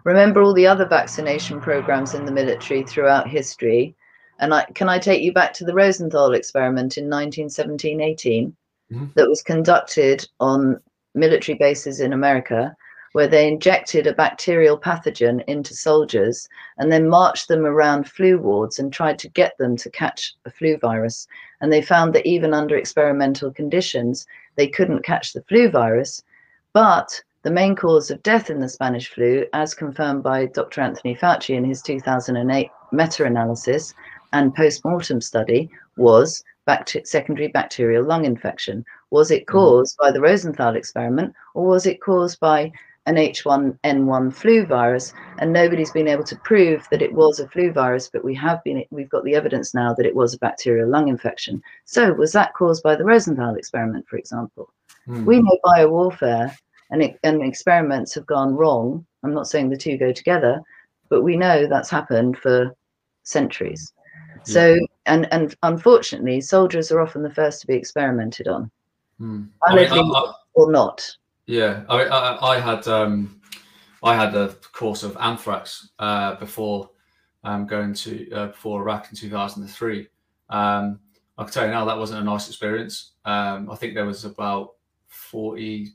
Remember 0.04 0.42
all 0.42 0.54
the 0.54 0.66
other 0.66 0.86
vaccination 0.86 1.60
programs 1.60 2.14
in 2.14 2.24
the 2.24 2.32
military 2.32 2.82
throughout 2.82 3.28
history. 3.28 3.94
And 4.40 4.54
I, 4.54 4.64
can 4.74 4.88
I 4.88 4.98
take 4.98 5.22
you 5.22 5.32
back 5.32 5.52
to 5.54 5.64
the 5.64 5.74
Rosenthal 5.74 6.32
experiment 6.32 6.96
in 6.96 7.04
1917 7.04 8.00
18 8.00 8.56
mm-hmm. 8.92 9.06
that 9.16 9.28
was 9.28 9.42
conducted 9.42 10.26
on 10.38 10.80
military 11.14 11.58
bases 11.58 12.00
in 12.00 12.12
America, 12.12 12.74
where 13.12 13.26
they 13.26 13.48
injected 13.48 14.06
a 14.06 14.12
bacterial 14.12 14.78
pathogen 14.78 15.42
into 15.46 15.74
soldiers 15.74 16.48
and 16.76 16.92
then 16.92 17.08
marched 17.08 17.48
them 17.48 17.64
around 17.64 18.08
flu 18.08 18.38
wards 18.38 18.78
and 18.78 18.92
tried 18.92 19.18
to 19.18 19.28
get 19.28 19.56
them 19.58 19.76
to 19.76 19.90
catch 19.90 20.34
a 20.44 20.50
flu 20.50 20.76
virus. 20.76 21.26
And 21.60 21.72
they 21.72 21.82
found 21.82 22.14
that 22.14 22.26
even 22.26 22.52
under 22.52 22.76
experimental 22.76 23.50
conditions, 23.52 24.26
they 24.56 24.68
couldn't 24.68 25.04
catch 25.04 25.32
the 25.32 25.42
flu 25.42 25.70
virus. 25.70 26.22
But 26.72 27.22
the 27.42 27.50
main 27.50 27.76
cause 27.76 28.10
of 28.10 28.22
death 28.22 28.50
in 28.50 28.60
the 28.60 28.68
Spanish 28.68 29.08
flu, 29.08 29.46
as 29.52 29.74
confirmed 29.74 30.22
by 30.22 30.46
Dr. 30.46 30.80
Anthony 30.80 31.14
Fauci 31.14 31.54
in 31.54 31.64
his 31.64 31.80
2008 31.82 32.70
meta 32.92 33.24
analysis 33.24 33.94
and 34.32 34.54
post 34.54 34.84
mortem 34.84 35.20
study, 35.20 35.70
was 35.96 36.44
bacter- 36.66 37.06
secondary 37.06 37.48
bacterial 37.48 38.04
lung 38.04 38.24
infection. 38.24 38.84
Was 39.10 39.30
it 39.30 39.46
mm-hmm. 39.46 39.56
caused 39.56 39.96
by 39.98 40.10
the 40.10 40.20
Rosenthal 40.20 40.76
experiment 40.76 41.34
or 41.54 41.64
was 41.66 41.86
it 41.86 42.02
caused 42.02 42.38
by 42.40 42.70
an 43.08 43.16
H1N1 43.16 44.32
flu 44.32 44.64
virus? 44.66 45.12
And 45.38 45.52
nobody's 45.52 45.90
been 45.90 46.08
able 46.08 46.24
to 46.24 46.36
prove 46.36 46.86
that 46.90 47.02
it 47.02 47.12
was 47.12 47.40
a 47.40 47.48
flu 47.48 47.72
virus, 47.72 48.08
but 48.08 48.24
we 48.24 48.34
have 48.34 48.62
been, 48.62 48.84
we've 48.90 49.08
got 49.08 49.24
the 49.24 49.34
evidence 49.34 49.74
now 49.74 49.92
that 49.94 50.06
it 50.06 50.14
was 50.14 50.34
a 50.34 50.38
bacterial 50.38 50.88
lung 50.88 51.08
infection. 51.08 51.62
So 51.84 52.12
was 52.12 52.32
that 52.32 52.54
caused 52.54 52.82
by 52.82 52.94
the 52.94 53.04
Rosenthal 53.04 53.56
experiment, 53.56 54.06
for 54.08 54.16
example? 54.16 54.70
Mm-hmm. 55.08 55.24
We 55.24 55.40
know 55.40 55.58
biowarfare 55.64 56.54
and, 56.90 57.14
and 57.24 57.42
experiments 57.42 58.14
have 58.14 58.26
gone 58.26 58.54
wrong. 58.54 59.04
I'm 59.24 59.34
not 59.34 59.48
saying 59.48 59.70
the 59.70 59.76
two 59.76 59.96
go 59.96 60.12
together, 60.12 60.60
but 61.08 61.22
we 61.22 61.36
know 61.36 61.66
that's 61.66 61.90
happened 61.90 62.38
for 62.38 62.76
centuries. 63.24 63.92
So, 64.44 64.78
and 65.06 65.30
and 65.32 65.54
unfortunately, 65.62 66.40
soldiers 66.40 66.90
are 66.90 67.00
often 67.00 67.22
the 67.22 67.30
first 67.30 67.60
to 67.60 67.66
be 67.66 67.74
experimented 67.74 68.48
on, 68.48 68.70
hmm. 69.18 69.44
I 69.64 69.74
mean, 69.74 69.92
I, 69.92 69.98
I, 69.98 70.32
or 70.54 70.70
not. 70.70 71.16
Yeah, 71.48 71.84
I, 71.88 72.04
I, 72.04 72.56
I 72.56 72.60
had 72.60 72.86
um, 72.88 73.40
I 74.02 74.14
had 74.14 74.34
a 74.34 74.48
course 74.72 75.02
of 75.02 75.16
anthrax 75.18 75.88
uh, 75.98 76.34
before 76.34 76.90
um, 77.42 77.66
going 77.66 77.94
to 77.94 78.30
uh, 78.32 78.46
before 78.48 78.82
Iraq 78.82 79.08
in 79.10 79.16
2003. 79.16 80.08
Um, 80.50 81.00
I 81.38 81.44
can 81.44 81.52
tell 81.52 81.64
you 81.64 81.70
now 81.70 81.86
that 81.86 81.96
wasn't 81.96 82.20
a 82.20 82.24
nice 82.24 82.48
experience. 82.48 83.12
Um, 83.24 83.70
I 83.70 83.76
think 83.76 83.94
there 83.94 84.04
was 84.04 84.26
about 84.26 84.74
40 85.06 85.94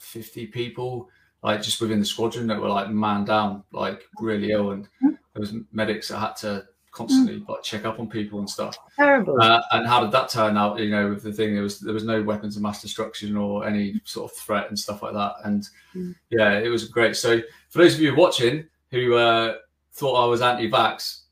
50 0.00 0.46
people 0.48 1.08
like 1.42 1.62
just 1.62 1.80
within 1.80 2.00
the 2.00 2.04
squadron 2.04 2.46
that 2.48 2.60
were 2.60 2.68
like 2.68 2.90
man 2.90 3.24
down, 3.24 3.64
like 3.72 4.02
really 4.20 4.52
ill, 4.52 4.72
and 4.72 4.86
there 5.00 5.40
was 5.40 5.54
medics 5.72 6.08
that 6.08 6.18
had 6.18 6.36
to 6.36 6.66
constantly 6.92 7.40
mm. 7.40 7.48
like 7.48 7.62
check 7.62 7.84
up 7.84 8.00
on 8.00 8.08
people 8.08 8.38
and 8.38 8.50
stuff. 8.50 8.76
Terrible. 8.96 9.40
Uh, 9.40 9.62
and 9.72 9.86
how 9.86 10.00
did 10.00 10.12
that 10.12 10.28
turn 10.28 10.56
out? 10.56 10.78
You 10.78 10.90
know, 10.90 11.10
with 11.10 11.22
the 11.22 11.32
thing, 11.32 11.54
there 11.54 11.62
was 11.62 11.80
there 11.80 11.94
was 11.94 12.04
no 12.04 12.22
weapons 12.22 12.56
of 12.56 12.62
mass 12.62 12.82
destruction 12.82 13.36
or 13.36 13.66
any 13.66 14.00
sort 14.04 14.30
of 14.30 14.36
threat 14.36 14.68
and 14.68 14.78
stuff 14.78 15.02
like 15.02 15.12
that. 15.14 15.34
And 15.44 15.68
mm. 15.94 16.14
yeah, 16.30 16.58
it 16.58 16.68
was 16.68 16.88
great. 16.88 17.16
So 17.16 17.40
for 17.68 17.78
those 17.78 17.94
of 17.94 18.00
you 18.00 18.14
watching 18.14 18.66
who 18.90 19.14
uh, 19.14 19.54
thought 19.92 20.24
I 20.24 20.26
was 20.26 20.42
anti-vax, 20.42 21.22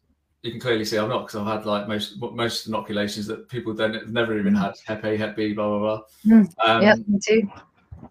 you 0.42 0.53
can 0.53 0.61
clearly 0.61 0.85
see 0.85 0.97
I'm 0.97 1.09
not 1.09 1.27
because 1.27 1.40
I've 1.40 1.47
had 1.47 1.66
like 1.66 1.88
most 1.88 2.21
most 2.21 2.68
inoculations 2.68 3.27
that 3.27 3.49
people 3.49 3.75
then 3.75 3.94
have 3.94 4.09
never 4.09 4.38
even 4.38 4.55
mm. 4.55 4.61
had 4.61 4.75
Hep 4.87 5.05
A, 5.05 5.16
Hep 5.16 5.37
B, 5.37 5.53
blah 5.53 5.68
blah 5.68 5.79
blah. 5.79 6.01
Mm. 6.27 6.55
Um, 6.64 6.83
yeah, 6.83 6.94
me 7.07 7.18
too. 7.21 7.51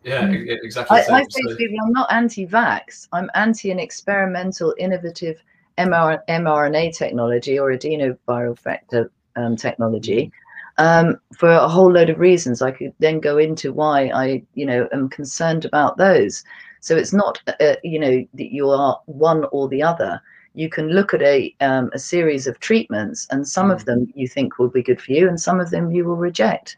Yeah, 0.04 0.24
mm. 0.24 0.58
exactly. 0.64 0.98
I, 0.98 1.20
I 1.20 1.24
say 1.30 1.42
to 1.44 1.56
people, 1.56 1.78
I'm 1.82 1.94
not 1.94 2.12
anti-vax. 2.12 3.08
I'm 3.14 3.30
anti 3.36 3.72
an 3.72 3.80
experimental, 3.80 4.76
innovative 4.78 5.42
MR, 5.78 6.20
mRNA 6.28 6.96
technology 6.98 7.58
or 7.60 7.72
adenoviral 7.72 8.60
vector 8.60 9.12
um, 9.36 9.56
technology 9.56 10.32
um, 10.78 11.20
for 11.36 11.50
a 11.50 11.68
whole 11.68 11.92
load 11.92 12.10
of 12.10 12.20
reasons. 12.20 12.62
I 12.62 12.72
could 12.72 12.94
then 13.00 13.20
go 13.20 13.38
into 13.38 13.74
why 13.74 14.12
I, 14.14 14.44
you 14.54 14.66
know, 14.66 14.88
am 14.92 15.10
concerned 15.10 15.66
about 15.66 15.98
those. 15.98 16.44
So 16.80 16.96
it's 16.96 17.14
not, 17.14 17.42
uh, 17.60 17.76
you 17.84 18.00
know, 18.00 18.26
that 18.36 18.54
you 18.54 18.70
are 18.70 19.00
one 19.06 19.46
or 19.52 19.68
the 19.68 19.84
other. 19.84 20.22
You 20.54 20.70
can 20.70 20.90
look 20.90 21.14
at 21.14 21.22
a 21.22 21.56
um, 21.60 21.92
a 21.94 22.00
series 22.00 22.48
of 22.48 22.60
treatments, 22.60 23.28
and 23.30 23.48
some 23.48 23.70
of 23.70 23.84
mm. 23.84 23.86
them 23.86 24.14
you 24.16 24.28
think 24.28 24.58
will 24.58 24.70
be 24.70 24.82
good 24.82 25.02
for 25.02 25.12
you, 25.12 25.28
and 25.28 25.40
some 25.40 25.60
of 25.60 25.70
them 25.70 25.92
you 25.92 26.06
will 26.06 26.16
reject. 26.16 26.78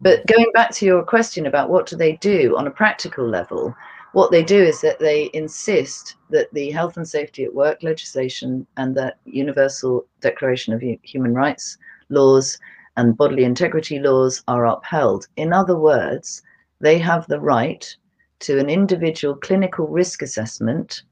But 0.00 0.26
going 0.26 0.50
back 0.54 0.70
to 0.72 0.86
your 0.86 1.04
question 1.04 1.46
about 1.46 1.70
what 1.70 1.86
do 1.86 1.96
they 1.96 2.16
do 2.16 2.56
on 2.56 2.66
a 2.66 2.70
practical 2.70 3.28
level, 3.28 3.74
what 4.12 4.30
they 4.30 4.42
do 4.42 4.60
is 4.60 4.80
that 4.80 4.98
they 4.98 5.30
insist 5.34 6.16
that 6.30 6.52
the 6.52 6.70
health 6.70 6.96
and 6.96 7.08
safety 7.08 7.44
at 7.44 7.54
work 7.54 7.82
legislation 7.82 8.66
and 8.76 8.94
the 8.94 9.14
Universal 9.24 10.06
Declaration 10.20 10.72
of 10.74 10.82
Human 11.02 11.34
Rights 11.34 11.78
laws 12.08 12.58
and 12.96 13.16
bodily 13.16 13.44
integrity 13.44 13.98
laws 13.98 14.42
are 14.48 14.66
upheld. 14.66 15.26
In 15.36 15.52
other 15.52 15.76
words, 15.76 16.42
they 16.80 16.98
have 16.98 17.26
the 17.26 17.40
right 17.40 17.96
to 18.40 18.58
an 18.58 18.68
individual 18.68 19.36
clinical 19.36 19.86
risk 19.86 20.22
assessment 20.22 21.02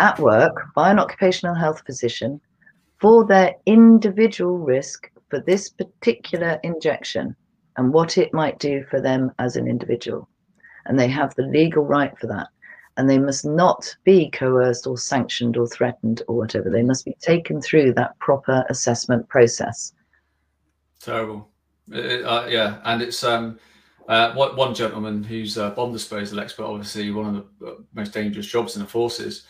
at 0.00 0.18
work 0.18 0.74
by 0.74 0.90
an 0.90 0.98
occupational 0.98 1.54
health 1.54 1.82
physician 1.86 2.40
for 3.00 3.24
their 3.24 3.54
individual 3.66 4.58
risk 4.58 5.10
for 5.28 5.40
this 5.40 5.68
particular 5.68 6.58
injection 6.62 7.36
and 7.76 7.92
what 7.92 8.18
it 8.18 8.32
might 8.32 8.58
do 8.58 8.84
for 8.90 9.00
them 9.00 9.30
as 9.38 9.56
an 9.56 9.68
individual. 9.68 10.28
And 10.86 10.98
they 10.98 11.08
have 11.08 11.34
the 11.34 11.42
legal 11.42 11.84
right 11.84 12.16
for 12.18 12.26
that. 12.28 12.48
And 12.96 13.10
they 13.10 13.18
must 13.18 13.44
not 13.44 13.94
be 14.04 14.30
coerced 14.30 14.86
or 14.86 14.96
sanctioned 14.96 15.56
or 15.56 15.66
threatened 15.66 16.22
or 16.28 16.36
whatever. 16.36 16.70
They 16.70 16.82
must 16.82 17.04
be 17.04 17.16
taken 17.20 17.60
through 17.60 17.94
that 17.94 18.18
proper 18.18 18.64
assessment 18.68 19.28
process. 19.28 19.92
Terrible. 21.00 21.48
Uh, 21.92 21.98
uh 21.98 22.46
yeah. 22.48 22.80
And 22.84 23.02
it's 23.02 23.24
um, 23.24 23.58
uh, 24.08 24.34
one 24.34 24.74
gentleman 24.74 25.24
who's 25.24 25.56
a 25.56 25.70
bomb 25.70 25.92
disposal 25.92 26.38
expert, 26.38 26.64
obviously 26.64 27.10
one 27.10 27.34
of 27.34 27.46
the 27.58 27.66
uh, 27.66 27.74
most 27.94 28.12
dangerous 28.12 28.46
jobs 28.46 28.76
in 28.76 28.82
the 28.82 28.88
forces. 28.88 29.46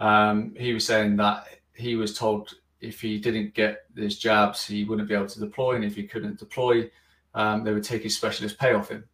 Um, 0.00 0.54
he 0.56 0.72
was 0.72 0.86
saying 0.86 1.16
that 1.16 1.46
he 1.74 1.96
was 1.96 2.16
told 2.16 2.54
if 2.80 3.00
he 3.00 3.18
didn't 3.18 3.54
get 3.54 3.82
his 3.96 4.18
jabs, 4.18 4.64
he 4.64 4.84
wouldn't 4.84 5.08
be 5.08 5.14
able 5.14 5.26
to 5.26 5.40
deploy, 5.40 5.74
and 5.74 5.84
if 5.84 5.96
he 5.96 6.04
couldn't 6.04 6.38
deploy, 6.38 6.90
um, 7.34 7.64
they 7.64 7.72
would 7.72 7.84
take 7.84 8.02
his 8.02 8.16
specialist 8.16 8.58
pay 8.58 8.72
off 8.72 8.88
him. 8.88 9.04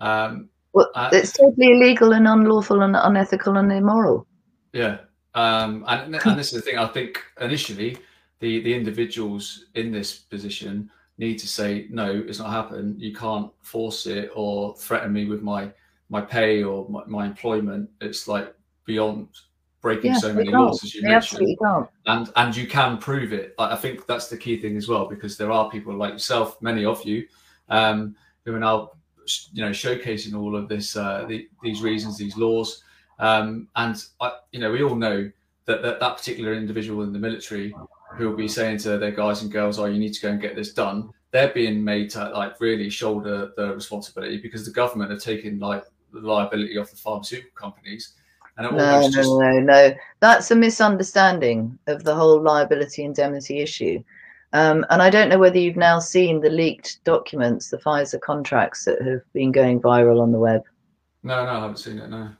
Um, 0.00 0.48
well, 0.74 0.90
uh, 0.94 1.08
it's 1.12 1.32
totally 1.32 1.70
illegal 1.70 2.12
and 2.12 2.26
unlawful 2.26 2.82
and 2.82 2.96
unethical 2.96 3.56
and 3.56 3.72
immoral. 3.72 4.26
Yeah, 4.72 4.98
um, 5.34 5.84
and, 5.86 6.16
and 6.16 6.38
this 6.38 6.52
is 6.52 6.62
the 6.62 6.70
thing. 6.70 6.78
I 6.78 6.86
think 6.88 7.22
initially 7.40 7.96
the 8.40 8.60
the 8.60 8.74
individuals 8.74 9.66
in 9.74 9.92
this 9.92 10.18
position 10.18 10.90
need 11.16 11.38
to 11.38 11.46
say 11.46 11.86
no, 11.90 12.24
it's 12.26 12.40
not 12.40 12.50
happening. 12.50 12.96
You 12.98 13.14
can't 13.14 13.52
force 13.62 14.06
it 14.06 14.30
or 14.34 14.74
threaten 14.76 15.12
me 15.12 15.26
with 15.26 15.42
my 15.42 15.70
my 16.10 16.20
pay 16.20 16.64
or 16.64 16.88
my, 16.88 17.04
my 17.06 17.26
employment. 17.26 17.88
It's 18.00 18.26
like 18.26 18.52
beyond 18.84 19.28
breaking 19.80 20.12
yeah, 20.12 20.18
so 20.18 20.32
many 20.32 20.50
laws 20.50 20.82
as 20.82 20.92
you 20.92 21.02
they 21.02 21.08
mentioned, 21.08 21.56
and 22.06 22.32
and 22.34 22.56
you 22.56 22.66
can 22.66 22.98
prove 22.98 23.32
it. 23.32 23.54
I 23.60 23.76
think 23.76 24.06
that's 24.06 24.28
the 24.28 24.36
key 24.36 24.60
thing 24.60 24.76
as 24.76 24.88
well 24.88 25.06
because 25.06 25.36
there 25.36 25.52
are 25.52 25.70
people 25.70 25.94
like 25.94 26.14
yourself, 26.14 26.60
many 26.60 26.84
of 26.84 27.04
you, 27.04 27.28
um, 27.68 28.16
who 28.44 28.56
are 28.56 28.58
now 28.58 28.90
you 29.52 29.64
know 29.64 29.70
showcasing 29.70 30.38
all 30.38 30.56
of 30.56 30.68
this 30.68 30.96
uh, 30.96 31.24
the, 31.28 31.48
these 31.62 31.82
reasons 31.82 32.16
these 32.18 32.36
laws 32.36 32.82
um, 33.18 33.68
and 33.76 34.04
I, 34.20 34.32
you 34.52 34.60
know 34.60 34.70
we 34.70 34.82
all 34.82 34.96
know 34.96 35.30
that, 35.66 35.82
that 35.82 36.00
that 36.00 36.16
particular 36.16 36.54
individual 36.54 37.02
in 37.02 37.12
the 37.12 37.18
military 37.18 37.74
who 38.16 38.28
will 38.28 38.36
be 38.36 38.48
saying 38.48 38.78
to 38.78 38.98
their 38.98 39.10
guys 39.10 39.42
and 39.42 39.50
girls 39.50 39.78
oh 39.78 39.86
you 39.86 39.98
need 39.98 40.14
to 40.14 40.22
go 40.22 40.28
and 40.30 40.40
get 40.40 40.56
this 40.56 40.72
done 40.72 41.10
they're 41.30 41.52
being 41.52 41.82
made 41.82 42.10
to 42.10 42.28
like 42.30 42.60
really 42.60 42.88
shoulder 42.88 43.52
the 43.56 43.74
responsibility 43.74 44.38
because 44.40 44.64
the 44.64 44.70
government 44.70 45.10
have 45.10 45.20
taken 45.20 45.58
like 45.58 45.84
the 46.12 46.20
liability 46.20 46.78
off 46.78 46.90
the 46.90 46.96
pharmaceutical 46.96 47.50
companies 47.54 48.14
and 48.56 48.70
no, 48.70 49.00
no, 49.00 49.10
just... 49.10 49.28
no, 49.28 49.60
no. 49.60 49.94
That's 50.20 50.50
a 50.50 50.54
misunderstanding 50.54 51.76
of 51.86 52.04
the 52.04 52.14
whole 52.14 52.40
liability 52.40 53.02
indemnity 53.02 53.60
issue. 53.60 54.02
Um, 54.54 54.86
and 54.88 55.02
I 55.02 55.10
don't 55.10 55.28
know 55.28 55.38
whether 55.38 55.58
you've 55.58 55.76
now 55.76 55.98
seen 55.98 56.40
the 56.40 56.48
leaked 56.48 57.02
documents, 57.02 57.70
the 57.70 57.76
Pfizer 57.76 58.20
contracts 58.20 58.84
that 58.84 59.02
have 59.02 59.20
been 59.32 59.50
going 59.50 59.80
viral 59.80 60.22
on 60.22 60.30
the 60.30 60.38
web. 60.38 60.62
No, 61.24 61.44
no, 61.44 61.50
I 61.50 61.60
haven't 61.60 61.78
seen 61.78 61.98
it. 61.98 62.08
No. 62.08 62.30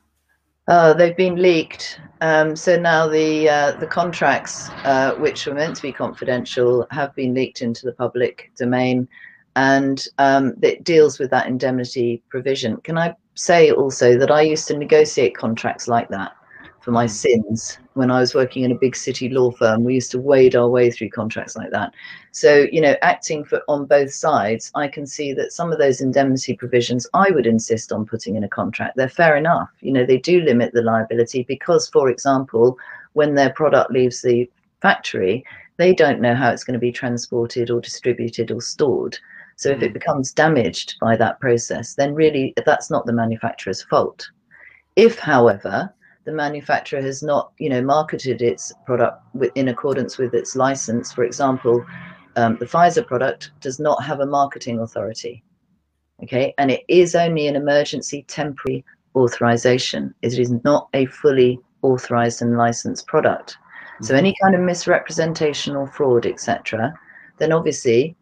Uh, 0.69 0.95
they've 0.95 1.17
been 1.17 1.43
leaked. 1.43 2.01
Um, 2.21 2.55
so 2.55 2.79
now 2.79 3.09
the 3.09 3.49
uh, 3.49 3.73
the 3.73 3.87
contracts, 3.87 4.71
uh, 4.85 5.15
which 5.17 5.45
were 5.45 5.55
meant 5.55 5.75
to 5.77 5.83
be 5.83 5.93
confidential, 5.93 6.87
have 6.93 7.13
been 7.17 7.35
leaked 7.35 7.63
into 7.63 7.85
the 7.85 7.93
public 7.93 8.53
domain, 8.57 9.09
and 9.57 10.07
um, 10.19 10.55
it 10.63 10.85
deals 10.85 11.19
with 11.19 11.31
that 11.31 11.49
indemnity 11.49 12.23
provision. 12.29 12.77
Can 12.79 12.97
I 12.97 13.17
say 13.35 13.73
also 13.73 14.17
that 14.17 14.31
I 14.31 14.43
used 14.43 14.69
to 14.69 14.79
negotiate 14.79 15.37
contracts 15.37 15.89
like 15.89 16.09
that 16.11 16.33
for 16.85 16.91
my 16.91 17.07
sins 17.07 17.79
when 17.95 18.11
I 18.11 18.21
was 18.21 18.35
working 18.35 18.63
in 18.63 18.71
a 18.71 18.79
big 18.79 18.95
city 18.95 19.31
law 19.31 19.51
firm. 19.51 19.85
We 19.85 19.95
used 19.95 20.11
to 20.11 20.19
wade 20.19 20.55
our 20.55 20.69
way 20.69 20.91
through 20.91 21.09
contracts 21.09 21.57
like 21.57 21.71
that. 21.71 21.95
So, 22.33 22.67
you 22.71 22.81
know, 22.83 22.95
acting 23.01 23.43
for 23.43 23.63
on 23.69 23.87
both 23.87 24.13
sides, 24.13 24.71
I 24.75 24.89
can 24.89 25.07
see 25.07 25.33
that 25.33 25.53
some 25.53 25.73
of 25.73 25.79
those 25.79 26.03
indemnity 26.03 26.55
provisions 26.55 27.07
I 27.15 27.31
would 27.31 27.47
insist 27.47 27.91
on 27.91 28.05
putting 28.05 28.37
in 28.37 28.45
a 28.45 28.49
contract. 28.49 28.97
They're 28.97 29.09
fair 29.09 29.37
enough. 29.37 29.71
You 29.81 29.93
know, 29.93 30.05
they 30.05 30.19
do 30.19 30.43
limit 30.43 30.75
the 30.75 30.83
liability 30.83 31.45
because, 31.49 31.89
for 31.89 32.11
example, 32.11 32.77
when 33.15 33.35
their 33.35 33.51
product 33.51 33.91
leaves 33.91 34.21
the 34.21 34.51
factory, 34.83 35.43
they 35.79 35.95
don't 35.95 36.21
know 36.21 36.35
how 36.35 36.51
it's 36.51 36.65
going 36.65 36.75
to 36.75 36.79
be 36.79 36.93
transported 36.93 37.71
or 37.71 37.81
distributed 37.81 38.51
or 38.51 38.61
stored. 38.61 39.19
So 39.57 39.71
if 39.71 39.83
it 39.83 39.89
hmm. 39.89 39.95
becomes 39.95 40.33
damaged 40.33 40.97
by 41.01 41.17
that 41.17 41.41
process, 41.41 41.95
then 41.95 42.15
really 42.15 42.53
that's 42.67 42.91
not 42.91 43.07
the 43.07 43.13
manufacturer's 43.15 43.83
fault. 43.83 44.29
If, 44.97 45.19
however, 45.19 45.95
the 46.25 46.33
manufacturer 46.33 47.01
has 47.01 47.23
not, 47.23 47.53
you 47.59 47.69
know, 47.69 47.83
marketed 47.83 48.43
its 48.43 48.73
product 48.87 49.23
in 49.55 49.69
accordance 49.69 50.19
with 50.19 50.35
its 50.35 50.57
license. 50.57 51.13
For 51.13 51.25
example, 51.25 51.85
um, 52.37 52.57
the 52.59 52.67
Pfizer 52.67 53.07
product 53.07 53.53
does 53.61 53.79
not 53.79 54.03
have 54.03 54.21
a 54.21 54.27
marketing 54.27 54.81
authority. 54.81 55.43
Okay, 56.23 56.55
and 56.59 56.71
it 56.71 56.83
is 56.89 57.15
only 57.15 57.49
an 57.49 57.57
emergency 57.57 58.25
temporary 58.29 58.85
authorization. 59.15 60.15
It 60.23 60.39
is 60.39 60.51
not 60.65 60.89
a 60.95 61.07
fully 61.07 61.59
authorized 61.83 62.41
and 62.41 62.57
licensed 62.57 63.07
product. 63.07 63.57
Mm-hmm. 63.57 64.05
So 64.05 64.15
any 64.15 64.35
kind 64.43 64.55
of 64.55 64.61
misrepresentation 64.61 65.77
or 65.77 65.87
fraud, 65.87 66.25
etc., 66.25 66.95
then 67.39 67.53
obviously 67.53 68.17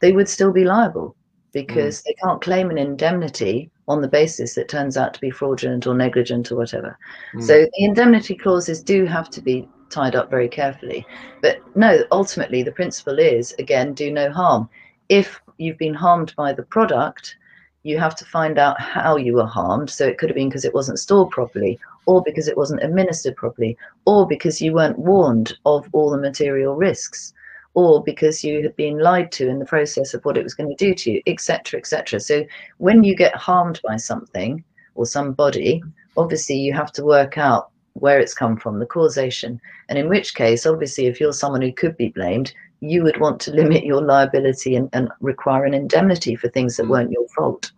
they 0.00 0.12
would 0.12 0.28
still 0.28 0.52
be 0.52 0.64
liable 0.64 1.16
because 1.52 2.00
mm. 2.00 2.04
they 2.04 2.14
can't 2.22 2.42
claim 2.42 2.70
an 2.70 2.78
indemnity 2.78 3.70
on 3.88 4.02
the 4.02 4.08
basis 4.08 4.54
that 4.54 4.68
turns 4.68 4.96
out 4.96 5.14
to 5.14 5.20
be 5.20 5.30
fraudulent 5.30 5.86
or 5.86 5.94
negligent 5.94 6.52
or 6.52 6.56
whatever. 6.56 6.98
Mm. 7.34 7.42
So 7.42 7.54
the 7.62 7.84
indemnity 7.84 8.34
clauses 8.34 8.82
do 8.82 9.06
have 9.06 9.30
to 9.30 9.40
be 9.40 9.68
tied 9.90 10.14
up 10.14 10.30
very 10.30 10.48
carefully. 10.48 11.06
But 11.42 11.60
no, 11.76 12.04
ultimately 12.12 12.62
the 12.62 12.72
principle 12.72 13.18
is 13.18 13.54
again, 13.58 13.94
do 13.94 14.12
no 14.12 14.30
harm. 14.30 14.68
If 15.08 15.40
you've 15.56 15.78
been 15.78 15.94
harmed 15.94 16.34
by 16.36 16.52
the 16.52 16.62
product, 16.62 17.36
you 17.82 17.98
have 17.98 18.14
to 18.16 18.24
find 18.26 18.58
out 18.58 18.78
how 18.80 19.16
you 19.16 19.34
were 19.34 19.46
harmed. 19.46 19.88
So 19.88 20.06
it 20.06 20.18
could 20.18 20.28
have 20.28 20.36
been 20.36 20.50
because 20.50 20.66
it 20.66 20.74
wasn't 20.74 20.98
stored 20.98 21.30
properly, 21.30 21.78
or 22.06 22.22
because 22.22 22.48
it 22.48 22.56
wasn't 22.56 22.82
administered 22.82 23.36
properly, 23.36 23.76
or 24.04 24.26
because 24.26 24.60
you 24.60 24.74
weren't 24.74 24.98
warned 24.98 25.56
of 25.64 25.88
all 25.92 26.10
the 26.10 26.18
material 26.18 26.74
risks 26.74 27.32
or 27.78 28.02
because 28.02 28.42
you 28.42 28.60
had 28.60 28.74
been 28.74 28.98
lied 28.98 29.30
to 29.30 29.48
in 29.48 29.60
the 29.60 29.64
process 29.64 30.12
of 30.12 30.24
what 30.24 30.36
it 30.36 30.42
was 30.42 30.52
going 30.52 30.68
to 30.68 30.84
do 30.84 30.92
to 30.92 31.12
you, 31.12 31.22
etc., 31.28 31.78
etc. 31.78 32.18
So 32.18 32.44
when 32.78 33.04
you 33.04 33.14
get 33.14 33.36
harmed 33.36 33.80
by 33.84 33.96
something 33.98 34.64
or 34.96 35.06
somebody, 35.06 35.80
obviously 36.16 36.56
you 36.56 36.72
have 36.72 36.90
to 36.94 37.04
work 37.04 37.38
out 37.38 37.70
where 37.92 38.18
it's 38.18 38.34
come 38.34 38.56
from, 38.56 38.80
the 38.80 38.86
causation. 38.86 39.60
And 39.88 39.96
in 39.96 40.08
which 40.08 40.34
case, 40.34 40.66
obviously, 40.66 41.06
if 41.06 41.20
you're 41.20 41.32
someone 41.32 41.62
who 41.62 41.72
could 41.72 41.96
be 41.96 42.08
blamed, 42.08 42.52
you 42.80 43.04
would 43.04 43.20
want 43.20 43.40
to 43.42 43.52
limit 43.60 43.84
your 43.84 44.02
liability 44.02 44.74
and, 44.74 44.88
and 44.92 45.08
require 45.20 45.64
an 45.64 45.72
indemnity 45.72 46.34
for 46.34 46.48
things 46.48 46.76
that 46.76 46.86
mm. 46.86 46.90
weren't 46.90 47.12
your 47.12 47.28
fault. 47.28 47.70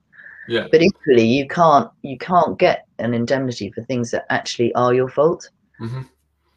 Yeah. 0.49 0.67
But 0.73 0.81
equally, 0.81 1.27
you 1.27 1.47
can't 1.47 1.91
you 2.01 2.17
can't 2.17 2.59
get 2.59 2.87
an 2.99 3.13
indemnity 3.13 3.71
for 3.71 3.83
things 3.83 4.11
that 4.13 4.25
actually 4.31 4.75
are 4.75 4.95
your 4.95 5.11
fault. 5.11 5.51
Mm-hmm. 5.79 6.03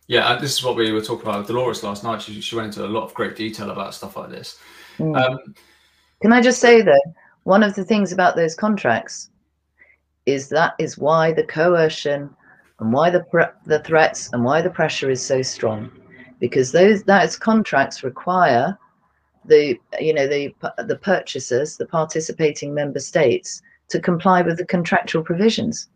Yeah, 0.07 0.33
and 0.33 0.43
this 0.43 0.53
is 0.53 0.63
what 0.63 0.75
we 0.75 0.91
were 0.91 1.01
talking 1.01 1.27
about 1.27 1.39
with 1.39 1.47
Dolores 1.47 1.83
last 1.83 2.03
night. 2.03 2.21
She, 2.21 2.41
she 2.41 2.55
went 2.55 2.67
into 2.67 2.85
a 2.85 2.87
lot 2.87 3.03
of 3.03 3.13
great 3.13 3.35
detail 3.35 3.69
about 3.69 3.93
stuff 3.93 4.17
like 4.17 4.29
this. 4.29 4.59
Mm. 4.97 5.17
Um, 5.17 5.55
Can 6.21 6.33
I 6.33 6.41
just 6.41 6.59
say 6.59 6.81
though, 6.81 6.99
one 7.43 7.63
of 7.63 7.75
the 7.75 7.85
things 7.85 8.11
about 8.11 8.35
those 8.35 8.55
contracts 8.55 9.29
is 10.25 10.49
that 10.49 10.73
is 10.79 10.97
why 10.97 11.31
the 11.33 11.43
coercion 11.43 12.29
and 12.79 12.93
why 12.93 13.09
the 13.09 13.23
the 13.65 13.79
threats 13.79 14.29
and 14.33 14.43
why 14.43 14.61
the 14.61 14.69
pressure 14.69 15.09
is 15.09 15.25
so 15.25 15.41
strong, 15.41 15.91
because 16.39 16.71
those 16.71 17.03
those 17.03 17.37
contracts 17.37 18.03
require 18.03 18.77
the 19.45 19.77
you 19.99 20.13
know 20.13 20.27
the 20.27 20.53
the 20.85 20.97
purchasers, 20.97 21.77
the 21.77 21.85
participating 21.85 22.73
member 22.73 22.99
states, 22.99 23.61
to 23.89 23.99
comply 23.99 24.41
with 24.41 24.57
the 24.57 24.65
contractual 24.65 25.23
provisions 25.23 25.89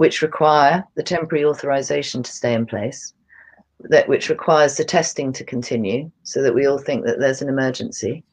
which 0.00 0.22
require 0.22 0.82
the 0.94 1.02
temporary 1.02 1.44
authorization 1.44 2.22
to 2.22 2.32
stay 2.32 2.54
in 2.54 2.64
place, 2.64 3.12
that 3.80 4.08
which 4.08 4.30
requires 4.30 4.78
the 4.78 4.82
testing 4.82 5.30
to 5.30 5.44
continue 5.44 6.10
so 6.22 6.40
that 6.40 6.54
we 6.54 6.64
all 6.64 6.78
think 6.78 7.04
that 7.04 7.18
there's 7.18 7.42
an 7.42 7.50
emergency. 7.50 8.24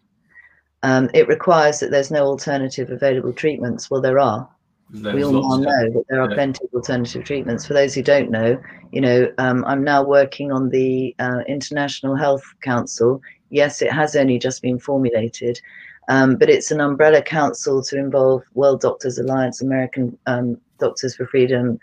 Um, 0.83 1.09
it 1.13 1.27
requires 1.27 1.81
that 1.81 1.91
there's 1.91 2.09
no 2.09 2.23
alternative 2.23 2.89
available 2.89 3.33
treatments. 3.33 3.91
Well, 3.91 3.99
there 3.99 4.17
are. 4.17 4.47
There's 4.91 5.13
we 5.13 5.25
all 5.25 5.33
now 5.33 5.57
know 5.57 5.89
that 5.91 6.05
there 6.07 6.21
are 6.21 6.29
yeah. 6.29 6.35
plenty 6.35 6.63
of 6.63 6.73
alternative 6.73 7.25
treatments. 7.25 7.65
For 7.65 7.73
those 7.73 7.93
who 7.93 8.01
don't 8.01 8.31
know, 8.31 8.57
you 8.93 9.01
know, 9.01 9.29
um, 9.37 9.65
I'm 9.65 9.83
now 9.83 10.05
working 10.05 10.53
on 10.53 10.69
the 10.69 11.13
uh, 11.19 11.41
International 11.49 12.15
Health 12.15 12.45
Council. 12.61 13.19
Yes, 13.49 13.81
it 13.81 13.91
has 13.91 14.15
only 14.15 14.39
just 14.39 14.61
been 14.61 14.79
formulated, 14.79 15.59
um, 16.07 16.37
but 16.37 16.49
it's 16.49 16.71
an 16.71 16.79
umbrella 16.79 17.21
council 17.21 17.83
to 17.83 17.97
involve 17.97 18.43
World 18.53 18.79
Doctors 18.79 19.19
Alliance, 19.19 19.61
American 19.61 20.17
um, 20.27 20.61
Doctors 20.77 21.15
for 21.15 21.25
Freedom, 21.27 21.79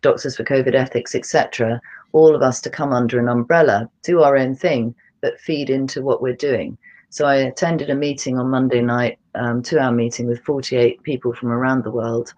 Doctors 0.00 0.36
for 0.36 0.44
COVID 0.44 0.74
Ethics, 0.74 1.14
etc. 1.14 1.80
All 2.12 2.34
of 2.34 2.42
us 2.42 2.60
to 2.62 2.70
come 2.70 2.92
under 2.92 3.18
an 3.18 3.28
umbrella, 3.28 3.88
do 4.02 4.22
our 4.22 4.36
own 4.36 4.54
thing, 4.54 4.94
but 5.20 5.40
feed 5.40 5.70
into 5.70 6.02
what 6.02 6.20
we're 6.20 6.34
doing. 6.34 6.76
So 7.10 7.26
I 7.26 7.36
attended 7.36 7.90
a 7.90 7.94
meeting 7.94 8.38
on 8.38 8.50
Monday 8.50 8.80
night, 8.80 9.18
um, 9.34 9.62
two-hour 9.62 9.92
meeting 9.92 10.26
with 10.26 10.44
48 10.44 11.02
people 11.02 11.32
from 11.34 11.50
around 11.50 11.84
the 11.84 11.90
world, 11.90 12.32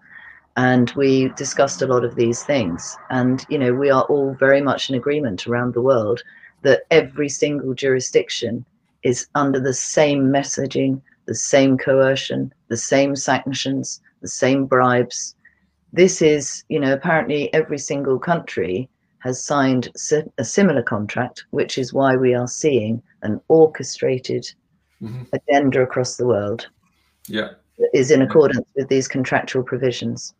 and 0.57 0.91
we 0.95 1.29
discussed 1.29 1.81
a 1.81 1.87
lot 1.87 2.03
of 2.03 2.15
these 2.15 2.43
things. 2.43 2.97
And 3.09 3.45
you 3.49 3.57
know, 3.57 3.73
we 3.73 3.89
are 3.89 4.03
all 4.03 4.33
very 4.33 4.61
much 4.61 4.89
in 4.89 4.95
agreement 4.95 5.47
around 5.47 5.73
the 5.73 5.81
world 5.81 6.21
that 6.61 6.83
every 6.91 7.29
single 7.29 7.73
jurisdiction 7.73 8.65
is 9.03 9.27
under 9.35 9.59
the 9.59 9.73
same 9.73 10.25
messaging, 10.25 11.01
the 11.25 11.35
same 11.35 11.77
coercion, 11.77 12.53
the 12.67 12.77
same 12.77 13.15
sanctions, 13.15 14.01
the 14.21 14.27
same 14.27 14.65
bribes, 14.65 15.34
this 15.95 16.21
is, 16.21 16.63
you 16.69 16.79
know, 16.79 16.93
apparently 16.93 17.53
every 17.53 17.77
single 17.77 18.19
country 18.19 18.89
has 19.19 19.43
signed 19.43 19.89
a 20.37 20.43
similar 20.43 20.83
contract, 20.83 21.45
which 21.49 21.77
is 21.77 21.93
why 21.93 22.15
we 22.15 22.35
are 22.35 22.47
seeing 22.47 23.01
an 23.23 23.41
orchestrated 23.47 24.45
mm-hmm. 25.01 25.23
agenda 25.33 25.81
across 25.81 26.17
the 26.17 26.27
world. 26.27 26.67
Yeah. 27.27 27.51
Is 27.93 28.11
in 28.11 28.21
accordance 28.21 28.67
with 28.75 28.87
these 28.87 29.07
contractual 29.07 29.63
provisions. 29.63 30.33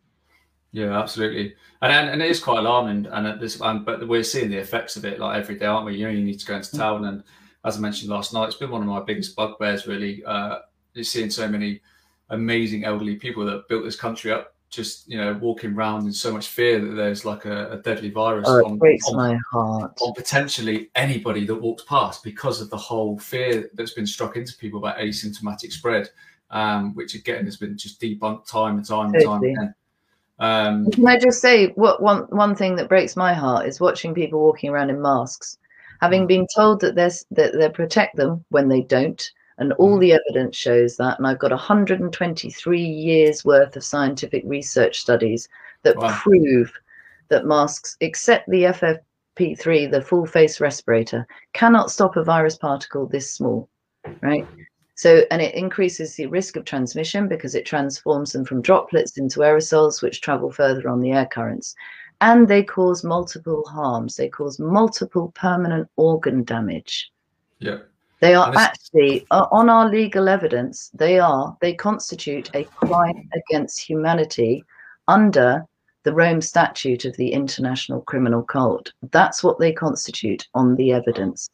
Yeah, 0.72 0.98
absolutely, 0.98 1.54
and 1.82 1.92
and, 1.92 2.10
and 2.10 2.22
it 2.22 2.30
is 2.30 2.40
quite 2.40 2.58
alarming. 2.58 3.06
And 3.06 3.26
at 3.26 3.40
this, 3.40 3.60
um, 3.60 3.84
but 3.84 4.08
we're 4.08 4.22
seeing 4.22 4.50
the 4.50 4.58
effects 4.58 4.96
of 4.96 5.04
it 5.04 5.18
like 5.18 5.38
every 5.38 5.58
day, 5.58 5.66
aren't 5.66 5.84
we? 5.86 5.96
You 5.96 6.06
know, 6.06 6.12
you 6.12 6.24
need 6.24 6.40
to 6.40 6.46
go 6.46 6.56
into 6.56 6.74
mm. 6.74 6.78
town, 6.78 7.04
and 7.04 7.22
as 7.64 7.76
I 7.76 7.80
mentioned 7.80 8.10
last 8.10 8.32
night, 8.32 8.46
it's 8.46 8.56
been 8.56 8.70
one 8.70 8.80
of 8.80 8.88
my 8.88 9.02
biggest 9.02 9.36
bugbears. 9.36 9.86
Really, 9.86 10.24
uh, 10.24 10.60
seeing 11.02 11.28
so 11.28 11.46
many 11.46 11.82
amazing 12.30 12.84
elderly 12.84 13.16
people 13.16 13.44
that 13.46 13.68
built 13.68 13.84
this 13.84 13.96
country 13.96 14.32
up 14.32 14.55
just 14.76 15.08
you 15.08 15.16
know 15.16 15.32
walking 15.40 15.72
around 15.72 16.06
in 16.06 16.12
so 16.12 16.30
much 16.30 16.48
fear 16.48 16.78
that 16.78 16.94
there's 16.94 17.24
like 17.24 17.46
a, 17.46 17.72
a 17.72 17.76
deadly 17.78 18.10
virus 18.10 18.46
oh, 18.46 18.64
on, 18.66 18.76
breaks 18.76 19.08
on, 19.08 19.16
my 19.16 19.38
heart 19.50 19.96
on 20.02 20.12
potentially 20.12 20.90
anybody 20.94 21.46
that 21.46 21.54
walks 21.54 21.82
past 21.84 22.22
because 22.22 22.60
of 22.60 22.68
the 22.68 22.76
whole 22.76 23.18
fear 23.18 23.70
that's 23.74 23.92
been 23.92 24.06
struck 24.06 24.36
into 24.36 24.56
people 24.58 24.78
about 24.78 24.98
asymptomatic 24.98 25.72
spread, 25.72 26.10
um, 26.50 26.94
which 26.94 27.14
again 27.14 27.46
has 27.46 27.56
been 27.56 27.76
just 27.76 28.00
debunked 28.00 28.46
time 28.46 28.76
and 28.76 28.86
time 28.86 29.12
and 29.14 29.24
time 29.24 29.42
again. 29.42 29.74
Um, 30.38 30.90
Can 30.90 31.08
I 31.08 31.18
just 31.18 31.40
say 31.40 31.68
what 31.68 32.02
one 32.02 32.24
one 32.24 32.54
thing 32.54 32.76
that 32.76 32.90
breaks 32.90 33.16
my 33.16 33.32
heart 33.32 33.66
is 33.66 33.80
watching 33.80 34.14
people 34.14 34.40
walking 34.40 34.70
around 34.70 34.90
in 34.90 35.00
masks, 35.00 35.56
having 36.02 36.24
mm. 36.24 36.28
been 36.28 36.46
told 36.54 36.80
that 36.82 36.94
they 36.94 37.10
that 37.30 37.58
they 37.58 37.70
protect 37.70 38.16
them 38.16 38.44
when 38.50 38.68
they 38.68 38.82
don't, 38.82 39.30
and 39.58 39.72
all 39.74 39.96
mm. 39.96 40.00
the 40.00 40.12
evidence 40.12 40.56
shows 40.56 40.96
that. 40.96 41.18
And 41.18 41.26
I've 41.26 41.38
got 41.38 41.50
123 41.50 42.80
years 42.80 43.44
worth 43.44 43.76
of 43.76 43.84
scientific 43.84 44.42
research 44.46 45.00
studies 45.00 45.48
that 45.82 45.96
wow. 45.96 46.16
prove 46.22 46.72
that 47.28 47.46
masks, 47.46 47.96
except 48.00 48.48
the 48.48 48.64
FFP3, 48.64 49.90
the 49.90 50.02
full 50.02 50.26
face 50.26 50.60
respirator, 50.60 51.26
cannot 51.52 51.90
stop 51.90 52.16
a 52.16 52.24
virus 52.24 52.56
particle 52.56 53.06
this 53.06 53.30
small, 53.30 53.68
right? 54.20 54.46
So, 54.94 55.24
and 55.30 55.42
it 55.42 55.54
increases 55.54 56.14
the 56.14 56.26
risk 56.26 56.56
of 56.56 56.64
transmission 56.64 57.28
because 57.28 57.54
it 57.54 57.66
transforms 57.66 58.32
them 58.32 58.46
from 58.46 58.62
droplets 58.62 59.18
into 59.18 59.40
aerosols, 59.40 60.02
which 60.02 60.22
travel 60.22 60.50
further 60.50 60.88
on 60.88 61.00
the 61.00 61.12
air 61.12 61.26
currents. 61.26 61.74
And 62.22 62.48
they 62.48 62.62
cause 62.62 63.04
multiple 63.04 63.62
harms. 63.66 64.16
They 64.16 64.30
cause 64.30 64.58
multiple 64.58 65.32
permanent 65.34 65.90
organ 65.96 66.44
damage. 66.44 67.12
Yeah. 67.58 67.80
They 68.20 68.34
are 68.34 68.52
actually, 68.56 69.26
uh, 69.30 69.46
on 69.52 69.68
our 69.68 69.88
legal 69.88 70.28
evidence, 70.28 70.90
they 70.94 71.18
are, 71.18 71.56
they 71.60 71.74
constitute 71.74 72.50
a 72.54 72.64
crime 72.64 73.28
against 73.34 73.80
humanity 73.80 74.64
under 75.06 75.66
the 76.04 76.14
Rome 76.14 76.40
Statute 76.40 77.04
of 77.04 77.16
the 77.16 77.32
International 77.32 78.00
Criminal 78.02 78.42
Code. 78.42 78.90
That's 79.10 79.42
what 79.42 79.58
they 79.58 79.72
constitute 79.72 80.46
on 80.54 80.76
the 80.76 80.92
evidence. 80.92 81.50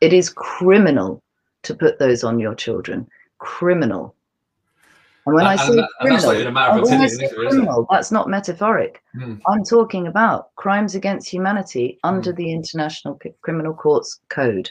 It 0.00 0.12
is 0.12 0.30
criminal 0.30 1.22
to 1.64 1.74
put 1.74 1.98
those 1.98 2.24
on 2.24 2.38
your 2.38 2.54
children. 2.54 3.06
Criminal. 3.38 4.14
And 5.26 5.34
when 5.34 5.46
and, 5.46 5.60
I 5.60 5.66
say 5.66 5.86
criminal, 6.00 6.84
like 6.84 7.10
say 7.10 7.28
criminal 7.34 7.86
that's 7.90 8.12
not 8.12 8.28
metaphoric. 8.28 9.02
Hmm. 9.14 9.36
I'm 9.48 9.64
talking 9.64 10.06
about 10.06 10.54
crimes 10.56 10.94
against 10.94 11.28
humanity 11.28 11.98
under 12.04 12.32
the 12.32 12.52
International 12.52 13.18
Criminal 13.40 13.74
Courts 13.74 14.20
Code. 14.28 14.70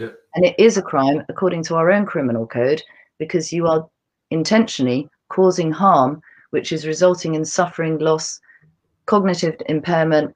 Yeah. 0.00 0.08
And 0.34 0.46
it 0.46 0.54
is 0.58 0.78
a 0.78 0.82
crime 0.82 1.22
according 1.28 1.62
to 1.64 1.74
our 1.74 1.90
own 1.90 2.06
criminal 2.06 2.46
code 2.46 2.82
because 3.18 3.52
you 3.52 3.66
are 3.66 3.86
intentionally 4.30 5.10
causing 5.28 5.70
harm, 5.70 6.22
which 6.50 6.72
is 6.72 6.86
resulting 6.86 7.34
in 7.34 7.44
suffering, 7.44 7.98
loss, 7.98 8.40
cognitive 9.04 9.56
impairment, 9.68 10.34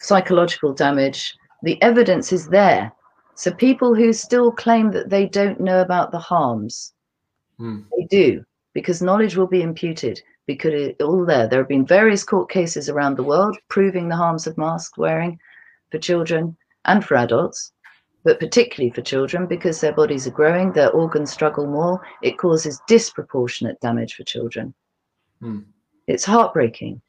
psychological 0.00 0.74
damage. 0.74 1.36
The 1.62 1.80
evidence 1.80 2.32
is 2.32 2.48
there. 2.48 2.90
So 3.36 3.52
people 3.52 3.94
who 3.94 4.12
still 4.12 4.50
claim 4.50 4.90
that 4.90 5.10
they 5.10 5.26
don't 5.26 5.60
know 5.60 5.80
about 5.80 6.10
the 6.10 6.18
harms, 6.18 6.92
mm. 7.60 7.84
they 7.96 8.06
do, 8.06 8.44
because 8.72 9.00
knowledge 9.00 9.36
will 9.36 9.46
be 9.46 9.62
imputed. 9.62 10.20
Because 10.46 10.72
it's 10.74 11.02
all 11.02 11.24
there. 11.24 11.46
There 11.46 11.60
have 11.60 11.68
been 11.68 11.86
various 11.86 12.24
court 12.24 12.50
cases 12.50 12.88
around 12.88 13.16
the 13.16 13.22
world 13.22 13.56
proving 13.68 14.08
the 14.08 14.16
harms 14.16 14.46
of 14.46 14.58
mask 14.58 14.96
wearing 14.96 15.38
for 15.90 15.98
children 15.98 16.56
and 16.84 17.04
for 17.04 17.16
adults 17.16 17.72
but 18.26 18.40
particularly 18.40 18.90
for 18.90 19.02
children 19.02 19.46
because 19.46 19.80
their 19.80 19.92
bodies 19.92 20.26
are 20.26 20.32
growing, 20.32 20.72
their 20.72 20.90
organs 20.90 21.30
struggle 21.30 21.64
more. 21.64 22.04
It 22.24 22.38
causes 22.38 22.82
disproportionate 22.88 23.80
damage 23.80 24.14
for 24.14 24.24
children. 24.24 24.74
Hmm. 25.40 25.60
It's 26.08 26.24
heartbreaking. 26.24 27.00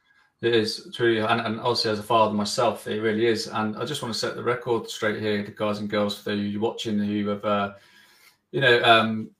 It 0.44 0.54
is 0.54 0.92
truly, 0.94 1.18
and, 1.22 1.42
and 1.42 1.60
also 1.60 1.92
as 1.92 1.98
a 1.98 2.04
father 2.04 2.36
myself, 2.36 2.86
it 2.86 3.02
really 3.02 3.26
is. 3.26 3.48
And 3.48 3.76
I 3.78 3.84
just 3.84 4.04
want 4.04 4.14
to 4.14 4.20
set 4.20 4.36
the 4.36 4.44
record 4.44 4.92
straight 4.92 5.20
here, 5.20 5.44
the 5.44 5.50
guys 5.50 5.80
and 5.80 5.90
girls 5.90 6.20
for 6.20 6.34
you 6.34 6.60
watching 6.60 7.00
who 7.00 7.28
have, 7.30 7.44
uh, 7.44 7.74
you 8.52 8.62
know, 8.62 8.80
um, 8.84 9.32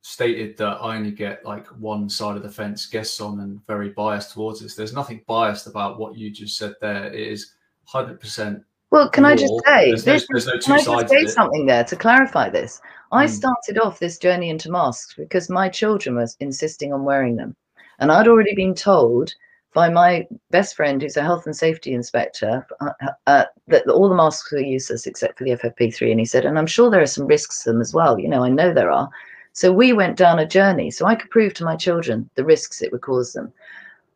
stated 0.00 0.56
that 0.56 0.78
I 0.80 0.96
only 0.96 1.10
get 1.10 1.44
like 1.44 1.66
one 1.66 2.08
side 2.08 2.38
of 2.38 2.42
the 2.42 2.50
fence 2.50 2.86
guests 2.86 3.20
on 3.20 3.40
and 3.40 3.60
very 3.66 3.90
biased 3.90 4.32
towards 4.32 4.60
this. 4.60 4.74
There's 4.74 4.94
nothing 4.94 5.22
biased 5.26 5.66
about 5.66 5.98
what 5.98 6.16
you 6.16 6.30
just 6.30 6.56
said 6.56 6.76
there. 6.80 7.12
It 7.12 7.28
is 7.28 7.52
100% 7.92 8.64
well, 8.94 9.08
can 9.08 9.24
I 9.24 9.34
just 9.34 9.52
say, 9.66 9.90
there's 9.90 10.06
no, 10.06 10.18
there's 10.30 10.46
no 10.46 10.58
can 10.60 10.72
I 10.72 11.02
just 11.02 11.08
say 11.08 11.26
something 11.26 11.66
there 11.66 11.82
to 11.82 11.96
clarify 11.96 12.48
this? 12.48 12.80
I 13.10 13.26
mm. 13.26 13.28
started 13.28 13.76
off 13.76 13.98
this 13.98 14.18
journey 14.18 14.50
into 14.50 14.70
masks 14.70 15.14
because 15.14 15.50
my 15.50 15.68
children 15.68 16.14
were 16.14 16.28
insisting 16.38 16.92
on 16.92 17.04
wearing 17.04 17.34
them. 17.34 17.56
And 17.98 18.12
I'd 18.12 18.28
already 18.28 18.54
been 18.54 18.72
told 18.72 19.34
by 19.72 19.88
my 19.88 20.28
best 20.52 20.76
friend, 20.76 21.02
who's 21.02 21.16
a 21.16 21.24
health 21.24 21.44
and 21.44 21.56
safety 21.56 21.92
inspector, 21.92 22.64
uh, 22.80 22.90
uh, 23.26 23.46
that 23.66 23.88
all 23.88 24.08
the 24.08 24.14
masks 24.14 24.52
were 24.52 24.60
useless 24.60 25.08
except 25.08 25.38
for 25.38 25.44
the 25.44 25.56
FFP3. 25.56 26.12
And 26.12 26.20
he 26.20 26.24
said, 26.24 26.44
and 26.44 26.56
I'm 26.56 26.68
sure 26.68 26.88
there 26.88 27.02
are 27.02 27.06
some 27.06 27.26
risks 27.26 27.64
to 27.64 27.72
them 27.72 27.80
as 27.80 27.92
well. 27.92 28.16
You 28.20 28.28
know, 28.28 28.44
I 28.44 28.48
know 28.48 28.72
there 28.72 28.92
are. 28.92 29.10
So 29.54 29.72
we 29.72 29.92
went 29.92 30.16
down 30.16 30.38
a 30.38 30.46
journey 30.46 30.92
so 30.92 31.04
I 31.04 31.16
could 31.16 31.30
prove 31.30 31.52
to 31.54 31.64
my 31.64 31.74
children 31.74 32.30
the 32.36 32.44
risks 32.44 32.80
it 32.80 32.92
would 32.92 33.00
cause 33.00 33.32
them. 33.32 33.52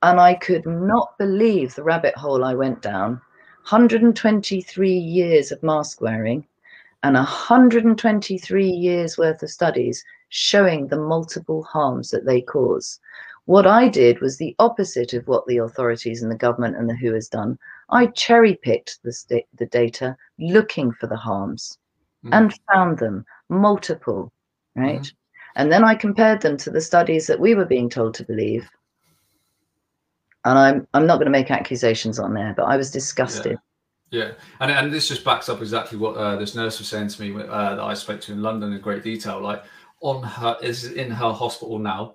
And 0.04 0.20
I 0.20 0.34
could 0.34 0.64
not 0.66 1.18
believe 1.18 1.74
the 1.74 1.82
rabbit 1.82 2.14
hole 2.14 2.44
I 2.44 2.54
went 2.54 2.80
down 2.80 3.20
123 3.70 4.90
years 4.90 5.52
of 5.52 5.62
mask 5.62 6.00
wearing 6.00 6.42
and 7.02 7.16
123 7.16 8.66
years 8.66 9.18
worth 9.18 9.42
of 9.42 9.50
studies 9.50 10.02
showing 10.30 10.86
the 10.86 10.96
multiple 10.96 11.62
harms 11.64 12.10
that 12.10 12.24
they 12.24 12.40
cause. 12.40 12.98
What 13.44 13.66
I 13.66 13.90
did 13.90 14.22
was 14.22 14.38
the 14.38 14.56
opposite 14.58 15.12
of 15.12 15.28
what 15.28 15.46
the 15.46 15.58
authorities 15.58 16.22
and 16.22 16.32
the 16.32 16.36
government 16.36 16.76
and 16.76 16.88
the 16.88 16.96
WHO 16.96 17.12
has 17.12 17.28
done. 17.28 17.58
I 17.90 18.06
cherry 18.06 18.56
picked 18.56 19.02
the, 19.02 19.44
the 19.54 19.66
data 19.66 20.16
looking 20.38 20.90
for 20.92 21.06
the 21.06 21.16
harms 21.16 21.76
mm. 22.24 22.30
and 22.32 22.58
found 22.72 22.96
them 22.96 23.26
multiple, 23.50 24.32
right? 24.76 25.02
Mm. 25.02 25.12
And 25.56 25.70
then 25.70 25.84
I 25.84 25.94
compared 25.94 26.40
them 26.40 26.56
to 26.56 26.70
the 26.70 26.80
studies 26.80 27.26
that 27.26 27.40
we 27.40 27.54
were 27.54 27.66
being 27.66 27.90
told 27.90 28.14
to 28.14 28.24
believe. 28.24 28.70
And 30.48 30.58
I'm 30.58 30.88
I'm 30.94 31.06
not 31.06 31.16
going 31.16 31.26
to 31.26 31.30
make 31.30 31.50
accusations 31.50 32.18
on 32.18 32.32
there, 32.32 32.54
but 32.56 32.64
I 32.64 32.76
was 32.76 32.90
disgusted. 32.90 33.52
Yeah. 33.52 33.58
Yeah, 34.10 34.30
and 34.60 34.70
and 34.70 34.90
this 34.90 35.08
just 35.08 35.22
backs 35.22 35.50
up 35.50 35.60
exactly 35.60 35.98
what 35.98 36.16
uh, 36.16 36.36
this 36.36 36.54
nurse 36.54 36.78
was 36.78 36.88
saying 36.88 37.08
to 37.08 37.20
me 37.20 37.42
uh, 37.42 37.74
that 37.74 37.84
I 37.84 37.92
spoke 37.92 38.22
to 38.22 38.32
in 38.32 38.40
London 38.40 38.72
in 38.72 38.80
great 38.80 39.02
detail. 39.02 39.38
Like 39.38 39.62
on 40.00 40.22
her 40.22 40.56
is 40.62 40.92
in 40.92 41.10
her 41.10 41.30
hospital 41.30 41.78
now, 41.78 42.14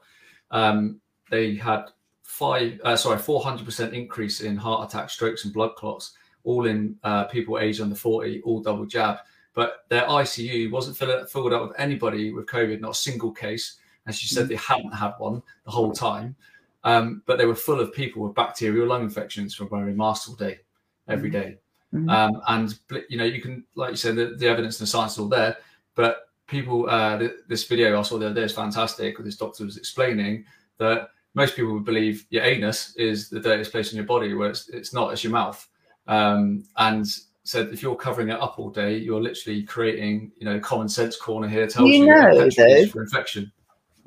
um, 0.50 1.00
they 1.30 1.54
had 1.54 1.86
five 2.24 2.82
uh, 2.84 2.96
sorry 2.96 3.20
four 3.20 3.44
hundred 3.44 3.66
percent 3.66 3.94
increase 3.94 4.42
in 4.42 4.58
heart 4.58 4.90
attacks, 4.90 5.14
strokes, 5.14 5.46
and 5.46 5.54
blood 5.54 5.76
clots, 5.76 6.14
all 6.44 6.66
in 6.66 6.96
uh, 7.04 7.26
people 7.26 7.60
aged 7.60 7.82
under 7.82 7.96
forty, 7.96 8.42
all 8.42 8.60
double 8.60 8.88
jab. 8.88 9.18
But 9.54 9.86
their 9.90 10.08
ICU 10.08 10.72
wasn't 10.72 10.98
filled, 10.98 11.30
filled 11.30 11.54
up 11.54 11.68
with 11.68 11.80
anybody 11.80 12.34
with 12.34 12.48
COVID, 12.48 12.82
not 12.82 12.92
a 12.92 12.96
single 12.96 13.32
case. 13.32 13.78
And 14.08 14.16
she 14.16 14.28
said 14.28 14.46
mm. 14.46 14.50
they 14.50 14.56
hadn't 14.56 14.94
had 14.94 15.14
one 15.20 15.44
the 15.64 15.72
whole 15.72 15.92
time, 15.92 16.36
um, 16.84 17.24
but 17.26 17.38
they 17.38 17.46
were 17.46 17.56
full 17.56 17.80
of 17.80 17.94
people 17.94 18.22
with 18.22 18.36
bacterial 18.36 18.88
lung 18.88 19.04
infections 19.04 19.56
from 19.56 19.70
wearing 19.70 19.98
masks 19.98 20.28
all 20.28 20.36
day, 20.36 20.60
every 21.08 21.30
day. 21.30 21.40
mm. 21.40 21.44
day. 21.44 21.58
Mm-hmm. 21.94 22.10
Um, 22.10 22.42
and 22.48 22.80
you 23.10 23.18
know, 23.18 23.24
you 23.24 23.42
can, 23.42 23.64
like 23.76 23.92
you 23.92 23.98
said, 23.98 24.16
the, 24.16 24.36
the, 24.38 24.48
evidence 24.48 24.80
and 24.80 24.88
the 24.88 24.90
science 24.90 25.14
is 25.14 25.20
all 25.20 25.28
there. 25.28 25.58
But 25.96 26.30
people, 26.48 26.90
uh, 26.90 27.20
th- 27.20 27.34
this 27.48 27.68
video 27.68 28.00
I 28.00 28.02
saw 28.02 28.18
the 28.18 28.26
other 28.26 28.36
day 28.36 28.44
is 28.44 28.52
fantastic. 28.52 29.18
This 29.20 29.38
doctor 29.38 29.64
was 29.64 29.78
explaining 29.78 30.46
that 30.80 31.10
most 31.36 31.56
people 31.56 31.74
would 31.74 31.86
believe 31.86 32.26
your 32.32 32.44
anus 32.44 32.96
is 32.96 33.30
the 33.30 33.40
dirtiest 33.40 33.72
place 33.72 33.92
in 33.92 33.98
your 33.98 34.06
body, 34.08 34.34
where 34.34 34.50
it's, 34.50 34.70
it's 34.70 34.92
not. 34.92 35.14
It's 35.14 35.24
your 35.24 35.34
mouth. 35.34 35.68
Um, 36.08 36.64
and 36.78 37.08
said 37.44 37.70
if 37.70 37.84
you're 37.84 37.96
covering 37.96 38.30
it 38.30 38.40
up 38.40 38.58
all 38.58 38.70
day, 38.70 38.98
you're 38.98 39.22
literally 39.22 39.64
creating, 39.64 40.32
you 40.38 40.46
know, 40.46 40.60
common 40.60 40.90
sense 40.90 41.16
corner 41.16 41.48
here 41.48 41.68
tells 41.68 41.90
you, 41.90 42.06
you 42.06 42.06
know, 42.08 42.50
infection. 42.96 43.52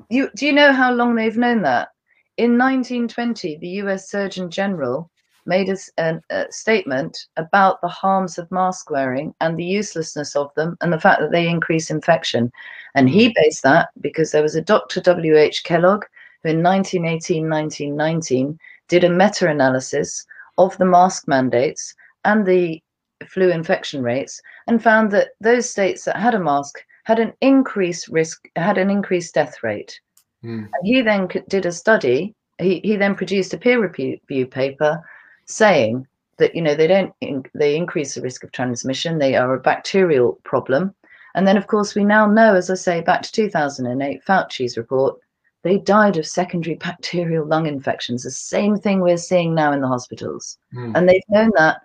You 0.09 0.29
do 0.35 0.45
you 0.45 0.53
know 0.53 0.73
how 0.73 0.91
long 0.91 1.15
they've 1.15 1.37
known 1.37 1.61
that? 1.63 1.89
In 2.37 2.51
1920, 2.51 3.57
the 3.57 3.67
U.S. 3.81 4.11
Surgeon 4.11 4.51
General 4.51 5.09
made 5.47 5.69
a, 5.69 6.21
a, 6.29 6.45
statement 6.51 7.17
about 7.35 7.81
the 7.81 7.87
harms 7.87 8.37
of 8.37 8.51
mask 8.51 8.91
wearing 8.91 9.33
and 9.41 9.57
the 9.57 9.65
uselessness 9.65 10.35
of 10.35 10.53
them 10.53 10.77
and 10.81 10.93
the 10.93 10.99
fact 10.99 11.19
that 11.19 11.31
they 11.31 11.49
increase 11.49 11.89
infection. 11.89 12.51
And 12.93 13.09
he 13.09 13.33
based 13.35 13.63
that 13.63 13.89
because 14.01 14.31
there 14.31 14.43
was 14.43 14.55
a 14.55 14.61
Dr. 14.61 15.01
W.H. 15.01 15.63
Kellogg 15.63 16.03
who 16.43 16.49
in 16.49 16.61
1918 16.61 17.49
1919 17.49 18.59
did 18.87 19.03
a 19.03 19.09
meta 19.09 19.49
analysis 19.49 20.23
of 20.59 20.77
the 20.77 20.85
mask 20.85 21.27
mandates 21.27 21.95
and 22.23 22.45
the 22.45 22.83
flu 23.27 23.49
infection 23.49 24.03
rates 24.03 24.39
and 24.67 24.83
found 24.83 25.09
that 25.11 25.29
those 25.41 25.67
states 25.67 26.05
that 26.05 26.17
had 26.17 26.35
a 26.35 26.39
mask 26.39 26.83
had 27.05 27.17
an 27.17 27.33
increased 27.41 28.07
risk, 28.09 28.47
had 28.55 28.77
an 28.77 28.91
increased 28.91 29.33
death 29.33 29.63
rate. 29.63 29.99
Mm. 30.47 30.69
He 30.83 31.01
then 31.01 31.27
did 31.49 31.65
a 31.65 31.71
study. 31.71 32.33
He, 32.57 32.79
he 32.79 32.95
then 32.95 33.15
produced 33.15 33.53
a 33.53 33.57
peer 33.57 33.79
reviewed 33.79 34.51
paper 34.51 35.03
saying 35.45 36.07
that 36.37 36.55
you 36.55 36.61
know 36.61 36.75
they 36.75 36.87
don't 36.87 37.13
they 37.53 37.75
increase 37.75 38.15
the 38.15 38.21
risk 38.21 38.43
of 38.43 38.51
transmission 38.51 39.17
they 39.17 39.35
are 39.35 39.53
a 39.53 39.59
bacterial 39.59 40.39
problem 40.43 40.93
and 41.35 41.47
then 41.47 41.57
of 41.57 41.67
course 41.67 41.95
we 41.95 42.03
now 42.03 42.25
know 42.25 42.55
as 42.55 42.69
i 42.69 42.73
say 42.73 43.01
back 43.01 43.21
to 43.21 43.31
2008 43.31 44.23
fauci's 44.23 44.77
report 44.77 45.19
they 45.63 45.77
died 45.77 46.17
of 46.17 46.25
secondary 46.25 46.75
bacterial 46.87 47.45
lung 47.45 47.65
infections 47.65 48.23
the 48.23 48.31
same 48.31 48.77
thing 48.77 49.01
we're 49.01 49.17
seeing 49.17 49.53
now 49.53 49.71
in 49.71 49.81
the 49.81 49.87
hospitals 49.87 50.57
mm. 50.73 50.95
and 50.95 51.07
they've 51.07 51.21
known 51.29 51.51
that 51.55 51.81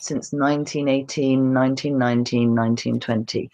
since 0.00 0.32
1918 0.32 1.54
1919 1.54 2.54
1920 2.54 3.50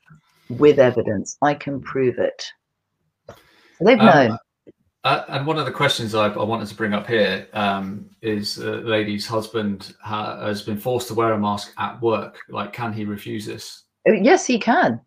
with 0.59 0.79
evidence 0.79 1.37
i 1.43 1.55
can 1.55 1.81
prove 1.81 2.19
it 2.19 2.47
they've 3.81 4.01
um, 4.01 4.07
known 4.07 4.39
uh, 5.05 5.25
and 5.29 5.47
one 5.47 5.59
of 5.59 5.65
the 5.65 5.73
questions 5.73 6.15
I, 6.15 6.27
I 6.27 6.45
wanted 6.45 6.69
to 6.69 6.75
bring 6.75 6.93
up 6.93 7.07
here 7.07 7.47
um, 7.55 8.11
is 8.21 8.59
uh, 8.59 8.65
the 8.65 8.81
lady's 8.81 9.27
husband 9.27 9.95
ha- 10.03 10.45
has 10.45 10.63
been 10.63 10.79
forced 10.79 11.09
to 11.09 11.15
wear 11.15 11.33
a 11.33 11.39
mask 11.39 11.73
at 11.79 12.01
work. 12.03 12.39
Like, 12.49 12.73
can 12.73 12.93
he 12.93 13.05
refuse 13.05 13.47
this? 13.47 13.85
Uh, 14.09 14.13
yes, 14.13 14.47
he 14.47 14.59
can. 14.59 15.01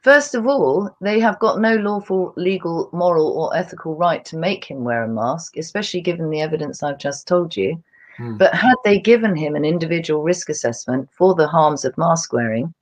First 0.00 0.34
of 0.34 0.46
all, 0.46 0.94
they 1.00 1.18
have 1.20 1.38
got 1.38 1.60
no 1.60 1.76
lawful, 1.76 2.32
legal, 2.36 2.90
moral, 2.92 3.28
or 3.38 3.56
ethical 3.56 3.96
right 3.96 4.24
to 4.26 4.36
make 4.36 4.64
him 4.64 4.84
wear 4.84 5.04
a 5.04 5.08
mask, 5.08 5.56
especially 5.56 6.00
given 6.00 6.30
the 6.30 6.40
evidence 6.40 6.82
I've 6.82 6.98
just 6.98 7.26
told 7.26 7.56
you. 7.56 7.82
Hmm. 8.16 8.36
But 8.36 8.54
had 8.54 8.76
they 8.84 8.98
given 8.98 9.34
him 9.34 9.56
an 9.56 9.64
individual 9.64 10.22
risk 10.22 10.48
assessment 10.48 11.08
for 11.16 11.34
the 11.34 11.48
harms 11.48 11.84
of 11.84 11.96
mask 11.98 12.32
wearing, 12.32 12.72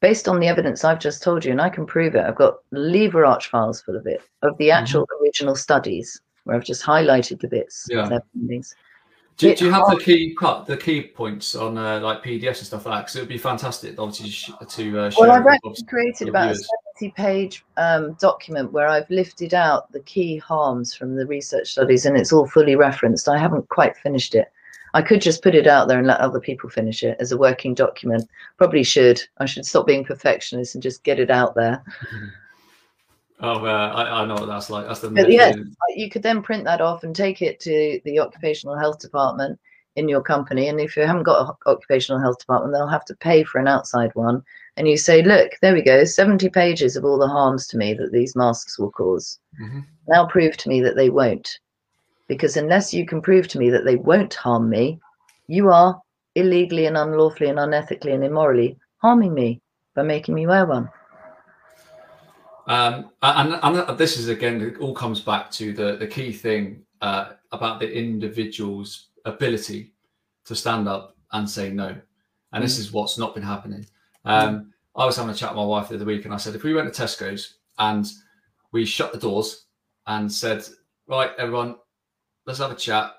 based 0.00 0.28
on 0.28 0.40
the 0.40 0.48
evidence 0.48 0.84
I've 0.84 1.00
just 1.00 1.22
told 1.22 1.44
you, 1.44 1.52
and 1.52 1.60
I 1.60 1.68
can 1.68 1.86
prove 1.86 2.14
it, 2.14 2.24
I've 2.24 2.36
got 2.36 2.58
lever 2.72 3.24
arch 3.24 3.48
files 3.48 3.80
full 3.80 3.96
of 3.96 4.06
it, 4.06 4.22
of 4.42 4.56
the 4.58 4.70
actual 4.70 5.02
mm-hmm. 5.02 5.24
original 5.24 5.56
studies 5.56 6.20
where 6.44 6.56
I've 6.56 6.64
just 6.64 6.82
highlighted 6.82 7.40
the 7.40 7.48
bits. 7.48 7.86
Yeah. 7.88 8.18
Do, 9.36 9.54
do, 9.54 9.66
you 9.66 9.70
have 9.70 9.90
the 9.90 9.98
key 10.02 10.34
cut, 10.38 10.66
the 10.66 10.78
key 10.78 11.02
points 11.02 11.54
on 11.54 11.76
uh, 11.76 12.00
like 12.00 12.22
PDFs 12.22 12.58
and 12.58 12.66
stuff 12.66 12.86
like 12.86 12.94
that? 12.94 13.00
Because 13.02 13.16
it 13.16 13.20
would 13.20 13.28
be 13.28 13.36
fantastic, 13.36 13.98
obviously, 13.98 14.54
to 14.66 14.98
uh. 14.98 15.10
Well, 15.18 15.30
I've 15.30 15.46
actually 15.46 15.84
created 15.86 16.28
about 16.30 16.54
viewers. 16.54 16.62
a 16.62 16.68
seventy-page 16.94 17.62
um, 17.76 18.14
document 18.14 18.72
where 18.72 18.88
I've 18.88 19.10
lifted 19.10 19.52
out 19.52 19.92
the 19.92 20.00
key 20.00 20.38
harms 20.38 20.94
from 20.94 21.16
the 21.16 21.26
research 21.26 21.72
studies, 21.72 22.06
and 22.06 22.16
it's 22.16 22.32
all 22.32 22.46
fully 22.46 22.76
referenced. 22.76 23.28
I 23.28 23.36
haven't 23.36 23.68
quite 23.68 23.94
finished 23.98 24.34
it, 24.34 24.50
I 24.96 25.02
could 25.02 25.20
just 25.20 25.42
put 25.42 25.54
it 25.54 25.66
out 25.66 25.88
there 25.88 25.98
and 25.98 26.06
let 26.06 26.20
other 26.20 26.40
people 26.40 26.70
finish 26.70 27.02
it 27.02 27.18
as 27.20 27.30
a 27.30 27.36
working 27.36 27.74
document. 27.74 28.26
Probably 28.56 28.82
should. 28.82 29.20
I 29.36 29.44
should 29.44 29.66
stop 29.66 29.86
being 29.86 30.06
perfectionist 30.06 30.74
and 30.74 30.82
just 30.82 31.04
get 31.04 31.20
it 31.20 31.30
out 31.30 31.54
there. 31.54 31.84
Oh, 33.38 33.66
uh, 33.66 33.92
I, 33.94 34.22
I, 34.22 34.24
know 34.24 34.32
what 34.32 34.46
that's 34.46 34.70
like. 34.70 34.86
That's 34.86 35.00
the 35.00 35.10
yes, 35.28 35.58
you 35.94 36.08
could 36.08 36.22
then 36.22 36.40
print 36.40 36.64
that 36.64 36.80
off 36.80 37.04
and 37.04 37.14
take 37.14 37.42
it 37.42 37.60
to 37.60 38.00
the 38.06 38.18
occupational 38.18 38.78
health 38.78 38.98
department 38.98 39.60
in 39.94 40.08
your 40.08 40.22
company. 40.22 40.68
And 40.68 40.80
if 40.80 40.96
you 40.96 41.02
haven't 41.02 41.24
got 41.24 41.46
an 41.46 41.54
occupational 41.66 42.18
health 42.18 42.38
department, 42.38 42.72
they'll 42.72 42.86
have 42.86 43.04
to 43.04 43.16
pay 43.16 43.44
for 43.44 43.58
an 43.58 43.68
outside 43.68 44.10
one. 44.14 44.42
And 44.78 44.88
you 44.88 44.96
say, 44.96 45.22
look, 45.22 45.52
there 45.60 45.74
we 45.74 45.82
go, 45.82 46.04
70 46.04 46.48
pages 46.48 46.96
of 46.96 47.04
all 47.04 47.18
the 47.18 47.28
harms 47.28 47.66
to 47.66 47.76
me 47.76 47.92
that 47.92 48.10
these 48.10 48.34
masks 48.36 48.78
will 48.78 48.88
because 48.88 49.38
mm-hmm. 49.60 49.80
Now 50.08 50.26
prove 50.26 50.56
to 50.56 50.70
me 50.70 50.80
that 50.80 50.96
they 50.96 51.10
won't 51.10 51.58
because 52.28 52.56
unless 52.56 52.92
you 52.92 53.06
can 53.06 53.22
prove 53.22 53.48
to 53.48 53.58
me 53.58 53.70
that 53.70 53.84
they 53.84 53.96
won't 53.96 54.34
harm 54.34 54.68
me, 54.68 54.98
you 55.46 55.70
are 55.70 56.00
illegally 56.34 56.86
and 56.86 56.96
unlawfully 56.96 57.48
and 57.48 57.58
unethically 57.58 58.14
and 58.14 58.24
immorally 58.24 58.78
harming 58.98 59.34
me 59.34 59.60
by 59.94 60.02
making 60.02 60.34
me 60.34 60.46
wear 60.46 60.66
one. 60.66 60.88
Um, 62.66 63.10
and, 63.22 63.58
and, 63.62 63.98
this 63.98 64.18
is 64.18 64.28
again, 64.28 64.60
it 64.60 64.78
all 64.78 64.94
comes 64.94 65.20
back 65.20 65.50
to 65.52 65.72
the, 65.72 65.96
the 65.96 66.06
key 66.06 66.32
thing 66.32 66.82
uh, 67.00 67.32
about 67.52 67.78
the 67.78 67.90
individual's 67.90 69.08
ability 69.24 69.94
to 70.44 70.54
stand 70.54 70.88
up 70.88 71.16
and 71.32 71.48
say 71.48 71.70
no. 71.70 71.88
And 72.52 72.62
mm. 72.62 72.66
this 72.66 72.78
is 72.78 72.92
what's 72.92 73.18
not 73.18 73.34
been 73.34 73.44
happening. 73.44 73.86
Um, 74.24 74.56
mm. 74.56 74.66
I 74.96 75.04
was 75.04 75.16
having 75.16 75.30
a 75.30 75.34
chat 75.34 75.50
with 75.50 75.58
my 75.58 75.64
wife 75.64 75.88
the 75.88 75.94
other 75.94 76.04
week, 76.04 76.24
and 76.24 76.34
I 76.34 76.38
said, 76.38 76.54
if 76.54 76.64
we 76.64 76.74
went 76.74 76.92
to 76.92 77.02
Tesco's 77.02 77.58
and 77.78 78.06
we 78.72 78.84
shut 78.84 79.12
the 79.12 79.18
doors 79.18 79.66
and 80.06 80.30
said, 80.30 80.64
right, 81.06 81.30
everyone, 81.38 81.76
let's 82.46 82.58
have 82.58 82.70
a 82.70 82.76
chat. 82.76 83.12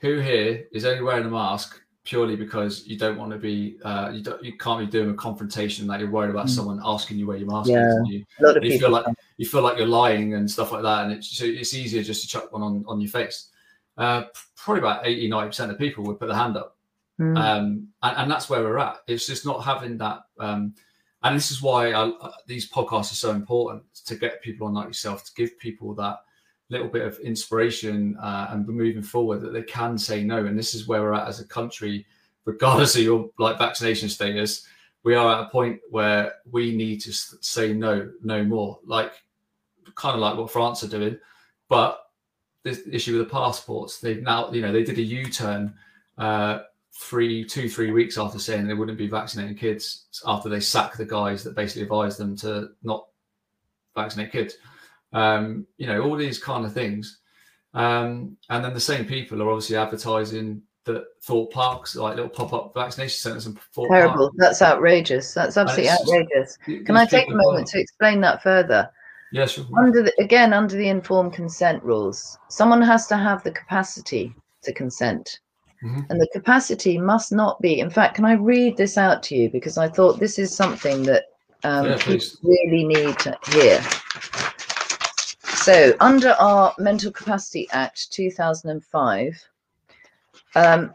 Who 0.00 0.18
here 0.18 0.66
is 0.72 0.84
only 0.84 1.02
wearing 1.02 1.24
a 1.24 1.30
mask 1.30 1.80
purely 2.06 2.36
because 2.36 2.86
you 2.86 2.96
don't 2.96 3.18
want 3.18 3.32
to 3.32 3.36
be 3.36 3.78
uh, 3.84 4.10
you 4.14 4.22
don't 4.22 4.42
you 4.42 4.56
can't 4.56 4.80
be 4.80 4.86
doing 4.86 5.10
a 5.10 5.14
confrontation 5.14 5.86
that 5.88 6.00
you're 6.00 6.10
worried 6.10 6.30
about 6.30 6.46
mm. 6.46 6.50
someone 6.50 6.80
asking 6.84 7.18
you 7.18 7.26
where 7.26 7.36
your 7.36 7.48
mask 7.48 7.68
yeah. 7.68 7.88
is 7.88 7.94
and 7.96 8.08
you, 8.08 8.24
you 8.62 8.78
feel 8.78 8.90
like 8.90 9.04
you 9.36 9.44
feel 9.44 9.60
like 9.60 9.76
you're 9.76 9.86
lying 9.86 10.34
and 10.34 10.48
stuff 10.48 10.72
like 10.72 10.82
that 10.82 11.04
and 11.04 11.12
it's 11.12 11.36
so 11.36 11.44
it's 11.44 11.74
easier 11.74 12.02
just 12.02 12.22
to 12.22 12.28
chuck 12.28 12.50
one 12.52 12.62
on, 12.62 12.84
on 12.86 13.00
your 13.00 13.10
face 13.10 13.48
uh, 13.98 14.22
probably 14.54 14.78
about 14.78 15.04
80 15.04 15.28
90 15.28 15.46
percent 15.48 15.72
of 15.72 15.78
people 15.78 16.04
would 16.04 16.18
put 16.18 16.28
their 16.28 16.36
hand 16.36 16.56
up 16.56 16.76
mm. 17.20 17.36
um, 17.36 17.88
and, 18.02 18.16
and, 18.16 18.30
that's 18.30 18.48
where 18.48 18.62
we're 18.62 18.78
at 18.78 18.98
it's 19.08 19.26
just 19.26 19.44
not 19.44 19.64
having 19.64 19.98
that 19.98 20.20
um, 20.38 20.74
and 21.24 21.34
this 21.34 21.50
is 21.50 21.60
why 21.60 21.88
I, 21.90 22.08
uh, 22.08 22.32
these 22.46 22.70
podcasts 22.70 23.10
are 23.10 23.16
so 23.16 23.32
important 23.32 23.82
to 24.04 24.14
get 24.14 24.42
people 24.42 24.68
on 24.68 24.74
like 24.74 24.86
yourself 24.86 25.24
to 25.24 25.32
give 25.34 25.58
people 25.58 25.92
that 25.96 26.18
little 26.68 26.88
bit 26.88 27.06
of 27.06 27.18
inspiration 27.20 28.16
uh, 28.20 28.48
and 28.50 28.66
moving 28.66 29.02
forward 29.02 29.40
that 29.40 29.52
they 29.52 29.62
can 29.62 29.96
say 29.96 30.24
no. 30.24 30.46
And 30.46 30.58
this 30.58 30.74
is 30.74 30.88
where 30.88 31.02
we're 31.02 31.14
at 31.14 31.28
as 31.28 31.40
a 31.40 31.46
country, 31.46 32.06
regardless 32.44 32.96
of 32.96 33.02
your 33.02 33.30
like 33.38 33.58
vaccination 33.58 34.08
status. 34.08 34.66
We 35.04 35.14
are 35.14 35.36
at 35.36 35.46
a 35.46 35.50
point 35.50 35.80
where 35.90 36.34
we 36.50 36.74
need 36.74 37.00
to 37.02 37.12
say 37.12 37.72
no, 37.72 38.10
no 38.22 38.42
more. 38.42 38.80
Like 38.84 39.12
kind 39.94 40.14
of 40.14 40.20
like 40.20 40.36
what 40.36 40.50
France 40.50 40.82
are 40.82 40.88
doing, 40.88 41.18
but 41.68 42.10
this 42.64 42.82
issue 42.90 43.16
with 43.16 43.28
the 43.28 43.32
passports, 43.32 44.00
they've 44.00 44.22
now 44.22 44.50
you 44.50 44.62
know 44.62 44.72
they 44.72 44.82
did 44.82 44.98
a 44.98 45.02
U-turn. 45.02 45.74
Uh, 46.18 46.60
three, 46.98 47.44
two, 47.44 47.68
three 47.68 47.90
weeks 47.90 48.16
after 48.16 48.38
saying 48.38 48.66
they 48.66 48.72
wouldn't 48.72 48.96
be 48.96 49.06
vaccinating 49.06 49.54
kids 49.54 50.06
after 50.26 50.48
they 50.48 50.60
sacked 50.60 50.96
the 50.96 51.04
guys 51.04 51.44
that 51.44 51.54
basically 51.54 51.82
advised 51.82 52.18
them 52.18 52.34
to 52.34 52.70
not 52.82 53.08
vaccinate 53.94 54.32
kids 54.32 54.56
um, 55.16 55.66
you 55.78 55.86
know, 55.86 56.02
all 56.02 56.14
these 56.14 56.38
kind 56.38 56.66
of 56.66 56.74
things. 56.74 57.20
Um, 57.72 58.36
and 58.50 58.62
then 58.62 58.74
the 58.74 58.80
same 58.80 59.06
people 59.06 59.42
are 59.42 59.50
obviously 59.50 59.76
advertising 59.76 60.62
that 60.84 61.04
Thorpe 61.22 61.52
Parks, 61.52 61.96
like 61.96 62.16
little 62.16 62.28
pop-up 62.28 62.72
vaccination 62.74 63.16
centres 63.16 63.46
and 63.46 63.58
Terrible. 63.88 64.28
Park. 64.28 64.34
That's 64.36 64.60
outrageous. 64.60 65.32
That's 65.32 65.56
absolutely 65.56 65.90
outrageous. 65.90 66.58
Just, 66.66 66.86
Can 66.86 66.96
I 66.96 67.06
take 67.06 67.28
a 67.28 67.34
moment 67.34 67.66
to 67.68 67.80
explain 67.80 68.20
that 68.20 68.42
further? 68.42 68.90
Yes. 69.32 69.52
Sure. 69.52 69.64
Under 69.78 70.02
the, 70.02 70.12
again, 70.20 70.52
under 70.52 70.76
the 70.76 70.88
informed 70.88 71.32
consent 71.32 71.82
rules, 71.82 72.38
someone 72.48 72.82
has 72.82 73.06
to 73.08 73.16
have 73.16 73.42
the 73.42 73.50
capacity 73.50 74.34
to 74.64 74.72
consent. 74.72 75.40
Mm-hmm. 75.82 76.02
And 76.10 76.20
the 76.20 76.28
capacity 76.32 76.98
must 76.98 77.32
not 77.32 77.60
be. 77.60 77.80
In 77.80 77.90
fact, 77.90 78.16
can 78.16 78.24
I 78.26 78.34
read 78.34 78.76
this 78.76 78.96
out 78.96 79.22
to 79.24 79.34
you? 79.34 79.50
Because 79.50 79.78
I 79.78 79.88
thought 79.88 80.20
this 80.20 80.38
is 80.38 80.54
something 80.54 81.02
that 81.04 81.24
um, 81.64 81.86
yeah, 81.86 82.18
really 82.42 82.84
need 82.84 83.18
to 83.20 83.36
hear. 83.50 83.80
So, 85.66 85.96
under 85.98 86.30
our 86.38 86.72
Mental 86.78 87.10
Capacity 87.10 87.66
Act 87.72 88.12
2005, 88.12 89.48
um, 90.54 90.94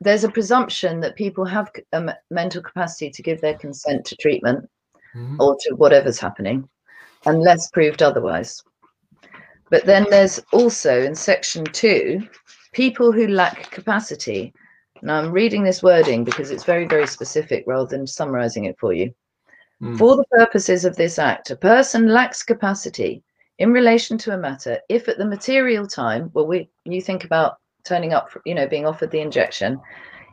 there's 0.00 0.22
a 0.22 0.30
presumption 0.30 1.00
that 1.00 1.16
people 1.16 1.44
have 1.44 1.72
a 1.90 2.14
mental 2.30 2.62
capacity 2.62 3.10
to 3.10 3.20
give 3.20 3.40
their 3.40 3.58
consent 3.58 4.04
to 4.04 4.14
treatment 4.14 4.70
mm-hmm. 5.12 5.40
or 5.40 5.56
to 5.62 5.74
whatever's 5.74 6.20
happening, 6.20 6.68
unless 7.26 7.68
proved 7.72 8.00
otherwise. 8.00 8.62
But 9.70 9.86
then 9.86 10.06
there's 10.08 10.38
also 10.52 11.02
in 11.02 11.16
section 11.16 11.64
two, 11.64 12.20
people 12.70 13.10
who 13.10 13.26
lack 13.26 13.72
capacity. 13.72 14.54
Now 15.02 15.18
I'm 15.18 15.32
reading 15.32 15.64
this 15.64 15.82
wording 15.82 16.22
because 16.22 16.52
it's 16.52 16.62
very, 16.62 16.86
very 16.86 17.08
specific 17.08 17.64
rather 17.66 17.88
than 17.88 18.06
summarizing 18.06 18.66
it 18.66 18.78
for 18.78 18.92
you. 18.92 19.12
Mm. 19.82 19.98
For 19.98 20.14
the 20.14 20.26
purposes 20.30 20.84
of 20.84 20.94
this 20.94 21.18
act, 21.18 21.50
a 21.50 21.56
person 21.56 22.06
lacks 22.06 22.44
capacity 22.44 23.24
in 23.62 23.72
relation 23.72 24.18
to 24.18 24.34
a 24.34 24.36
matter 24.36 24.80
if 24.88 25.08
at 25.08 25.18
the 25.18 25.24
material 25.24 25.86
time, 25.86 26.32
well, 26.34 26.48
we 26.48 26.68
you 26.84 27.00
think 27.00 27.22
about 27.22 27.58
turning 27.84 28.12
up, 28.12 28.28
you 28.44 28.56
know, 28.56 28.66
being 28.66 28.86
offered 28.86 29.12
the 29.12 29.20
injection, 29.20 29.80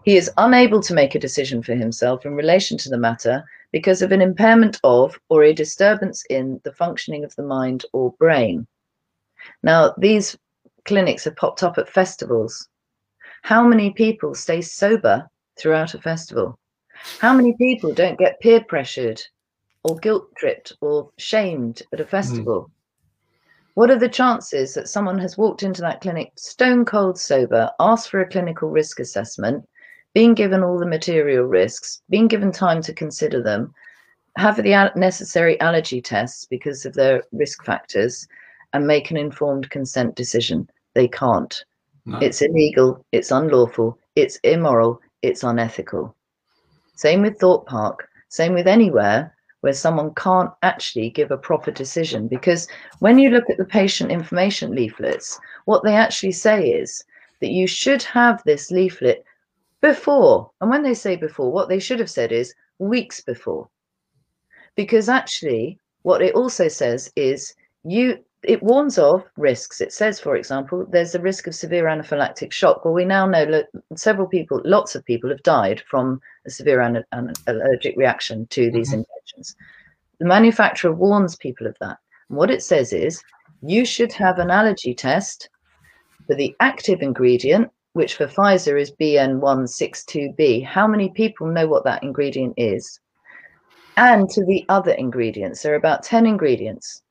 he 0.04 0.18
is 0.18 0.32
unable 0.38 0.82
to 0.82 0.96
make 0.96 1.14
a 1.14 1.20
decision 1.20 1.62
for 1.62 1.76
himself 1.76 2.26
in 2.26 2.34
relation 2.34 2.76
to 2.80 2.90
the 2.90 2.98
matter 2.98 3.44
because 3.72 4.02
of 4.02 4.12
an 4.12 4.20
impairment 4.20 4.80
of 4.84 5.20
or 5.30 5.44
a 5.44 5.54
disturbance 5.54 6.24
in 6.32 6.60
the 6.64 6.74
functioning 6.74 7.24
of 7.24 7.36
the 7.36 7.44
mind 7.44 7.86
or 7.94 8.12
brain. 8.14 8.66
Now, 9.62 9.94
these 10.00 10.36
clinics 10.86 11.26
have 11.26 11.36
popped 11.36 11.62
up 11.62 11.78
at 11.78 11.88
festivals. 11.88 12.68
How 13.44 13.64
many 13.64 13.92
people 13.92 14.34
stay 14.34 14.62
sober 14.64 15.30
throughout 15.56 15.94
a 15.94 16.02
festival? 16.02 16.58
How 17.20 17.36
many 17.36 17.56
people 17.58 17.94
don't 17.94 18.18
get 18.18 18.40
peer 18.40 18.64
pressured 18.64 19.22
or 19.84 19.98
guilt 19.98 20.30
tripped 20.36 20.74
or 20.82 21.12
shamed 21.20 21.84
at 21.94 22.00
a 22.00 22.04
hmm. 22.06 22.10
festival? 22.10 22.62
Mm. 22.64 22.79
What 23.76 23.92
are 23.92 24.00
the 24.00 24.10
chances 24.10 24.74
that 24.74 24.90
someone 24.90 25.20
has 25.20 25.38
walked 25.38 25.64
into 25.64 25.82
that 25.82 26.02
clinic 26.02 26.32
stone 26.36 26.86
cold 26.86 27.20
sober, 27.20 27.72
asked 27.80 28.10
for 28.10 28.20
a 28.20 28.30
clinical 28.30 28.70
risk 28.70 29.00
assessment, 29.00 29.68
being 30.14 30.34
given 30.34 30.64
all 30.64 30.80
the 30.80 30.86
material 30.86 31.46
risks, 31.46 32.02
being 32.10 32.28
given 32.28 32.52
time 32.52 32.82
to 32.82 32.94
consider 32.94 33.42
them, 33.42 33.74
have 34.38 34.58
the 34.58 34.92
necessary 34.96 35.60
allergy 35.60 36.02
tests 36.02 36.46
because 36.46 36.86
of 36.86 36.94
their 36.94 37.24
risk 37.32 37.64
factors, 37.64 38.28
and 38.74 38.86
make 38.86 39.12
an 39.12 39.18
informed 39.18 39.70
consent 39.70 40.16
decision? 40.16 40.70
They 40.94 41.08
can't. 41.08 41.64
No. 42.06 42.18
It's 42.20 42.42
illegal, 42.42 43.06
it's 43.12 43.32
unlawful, 43.32 43.98
it's 44.16 44.38
immoral, 44.44 45.00
it's 45.22 45.44
unethical. 45.44 46.16
Same 46.96 47.22
with 47.22 47.40
Thorpe 47.40 47.68
Park, 47.68 48.10
same 48.30 48.54
with 48.54 48.68
anywhere 48.68 49.34
where 49.62 49.74
someone 49.74 50.14
can't 50.16 50.52
actually 50.64 51.10
give 51.10 51.32
a 51.32 51.38
proper 51.38 51.72
decision. 51.72 52.28
Because 52.28 52.68
when 53.00 53.20
you 53.20 53.30
look 53.30 53.50
at 53.50 53.58
the 53.58 53.66
patient 53.66 54.12
information 54.12 54.74
leaflets, 54.74 55.40
what 55.66 55.84
they 55.84 55.96
actually 55.96 56.32
say 56.32 56.70
is 56.70 57.04
that 57.42 57.52
you 57.52 57.68
should 57.68 58.04
have 58.04 58.42
this 58.44 58.72
leaflet 58.72 59.24
before. 59.82 60.50
And 60.62 60.70
when 60.70 60.84
they 60.84 60.94
say 60.94 61.16
before, 61.16 61.52
what 61.52 61.70
they 61.70 61.80
should 61.80 62.00
have 62.00 62.10
said 62.10 62.32
is 62.32 62.54
weeks 62.80 63.22
before. 63.22 63.70
Because 64.76 65.10
actually, 65.10 65.80
what 66.04 66.22
it 66.22 66.36
also 66.36 66.68
says 66.68 67.12
is 67.16 67.54
you 67.84 68.24
it 68.44 68.64
warns 68.64 68.98
of 68.98 69.24
risks. 69.38 69.82
It 69.82 69.92
says, 69.92 70.20
for 70.20 70.36
example, 70.36 70.86
there's 70.90 71.14
a 71.14 71.22
risk 71.22 71.48
of 71.48 71.56
severe 71.56 71.86
anaphylactic 71.86 72.52
shock. 72.54 72.86
Well, 72.86 72.94
we 72.94 73.04
now 73.04 73.26
know 73.26 73.46
that 73.46 73.68
several 73.96 74.28
people, 74.28 74.62
lots 74.64 74.96
of 74.96 75.06
people 75.06 75.30
have 75.30 75.44
died 75.44 75.84
from 75.90 76.22
a 76.46 76.50
severe 76.50 76.80
an- 76.80 77.04
an 77.12 77.34
allergic 77.48 77.98
reaction 77.98 78.48
to 78.48 78.72
these 78.72 78.90
mm-hmm. 78.90 79.00
injections. 79.00 79.56
The 80.20 80.26
manufacturer 80.26 80.94
warns 80.94 81.36
people 81.36 81.68
of 81.68 81.76
that. 81.82 81.98
And 82.30 82.38
what 82.38 82.52
it 82.52 82.64
says 82.64 82.94
is 82.94 83.22
you 83.62 83.86
should 83.86 84.14
have 84.14 84.40
an 84.40 84.52
allergy 84.52 84.94
test 84.94 85.50
for 86.26 86.36
the 86.36 86.56
active 86.62 87.02
ingredient, 87.02 87.70
which 87.94 88.16
for 88.16 88.28
Pfizer 88.28 88.80
is 88.80 88.92
BN162B. 88.92 90.66
How 90.66 90.88
many 90.88 91.10
people 91.10 91.48
know 91.48 91.68
what 91.68 91.84
that 91.84 92.04
ingredient 92.04 92.54
is? 92.56 93.02
And 93.98 94.30
to 94.30 94.46
the 94.46 94.64
other 94.70 94.92
ingredients. 94.92 95.62
There 95.62 95.74
are 95.74 95.78
about 95.78 96.04
10 96.04 96.26
ingredients 96.26 97.02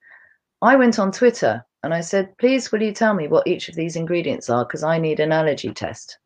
I 0.61 0.75
went 0.75 0.99
on 0.99 1.13
Twitter 1.13 1.65
and 1.85 1.95
I 1.95 2.01
said, 2.01 2.37
please, 2.39 2.73
will 2.73 2.83
you 2.83 2.93
tell 2.93 3.15
me 3.15 3.29
what 3.29 3.47
each 3.47 3.69
of 3.69 3.77
these 3.77 3.95
ingredients 3.95 4.51
are? 4.51 4.65
Because 4.65 4.83
I 4.83 4.99
need 4.99 5.21
an 5.21 5.31
allergy 5.31 5.73
test. 5.73 6.19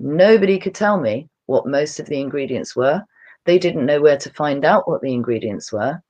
Nobody 0.00 0.58
could 0.58 0.74
tell 0.74 0.98
me 0.98 1.28
what 1.46 1.66
most 1.66 2.00
of 2.00 2.06
the 2.06 2.20
ingredients 2.20 2.74
were. 2.74 3.04
They 3.44 3.58
didn't 3.58 3.86
know 3.86 4.00
where 4.00 4.16
to 4.16 4.32
find 4.32 4.64
out 4.64 4.88
what 4.88 5.00
the 5.00 5.12
ingredients 5.12 5.72
were. 5.72 6.02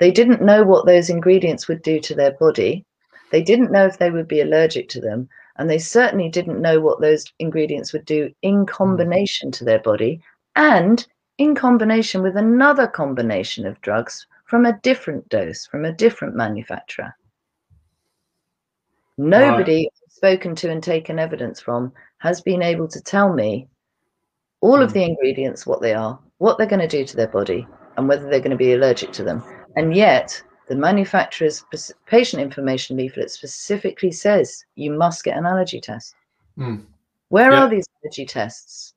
They 0.00 0.10
didn't 0.10 0.42
know 0.42 0.64
what 0.64 0.86
those 0.86 1.08
ingredients 1.08 1.68
would 1.68 1.82
do 1.82 2.00
to 2.00 2.14
their 2.14 2.32
body. 2.32 2.84
They 3.30 3.42
didn't 3.42 3.70
know 3.70 3.86
if 3.86 3.98
they 3.98 4.10
would 4.10 4.28
be 4.28 4.40
allergic 4.40 4.88
to 4.90 5.00
them. 5.00 5.28
And 5.58 5.70
they 5.70 5.78
certainly 5.78 6.28
didn't 6.28 6.60
know 6.60 6.80
what 6.80 7.00
those 7.00 7.24
ingredients 7.38 7.92
would 7.92 8.04
do 8.04 8.32
in 8.42 8.60
hmm. 8.60 8.64
combination 8.64 9.52
to 9.52 9.64
their 9.64 9.78
body 9.78 10.20
and 10.56 11.06
in 11.38 11.54
combination 11.54 12.22
with 12.22 12.36
another 12.36 12.86
combination 12.86 13.66
of 13.66 13.80
drugs 13.80 14.26
from 14.46 14.64
a 14.64 14.78
different 14.80 15.28
dose, 15.28 15.66
from 15.66 15.84
a 15.84 15.92
different 15.92 16.34
manufacturer. 16.34 17.14
Nobody 19.18 19.88
spoken 20.08 20.54
to 20.56 20.70
and 20.70 20.82
taken 20.82 21.18
evidence 21.18 21.60
from 21.60 21.92
has 22.18 22.40
been 22.40 22.62
able 22.62 22.88
to 22.88 23.00
tell 23.00 23.32
me 23.32 23.68
all 24.60 24.80
of 24.80 24.90
hmm. 24.90 24.98
the 24.98 25.04
ingredients, 25.04 25.66
what 25.66 25.80
they 25.80 25.94
are, 25.94 26.18
what 26.38 26.58
they're 26.58 26.66
going 26.66 26.80
to 26.80 26.88
do 26.88 27.04
to 27.04 27.16
their 27.16 27.28
body, 27.28 27.66
and 27.96 28.08
whether 28.08 28.28
they're 28.28 28.40
going 28.40 28.50
to 28.50 28.56
be 28.56 28.72
allergic 28.72 29.12
to 29.12 29.24
them. 29.24 29.42
And 29.76 29.94
yet, 29.94 30.42
the 30.68 30.76
manufacturer's 30.76 31.64
patient 32.06 32.42
information 32.42 32.96
leaflet 32.96 33.30
specifically 33.30 34.10
says 34.10 34.64
you 34.74 34.90
must 34.90 35.24
get 35.24 35.36
an 35.36 35.46
allergy 35.46 35.80
test. 35.80 36.14
Mm. 36.58 36.84
Where 37.28 37.52
yeah. 37.52 37.62
are 37.62 37.68
these 37.68 37.86
allergy 38.02 38.26
tests? 38.26 38.94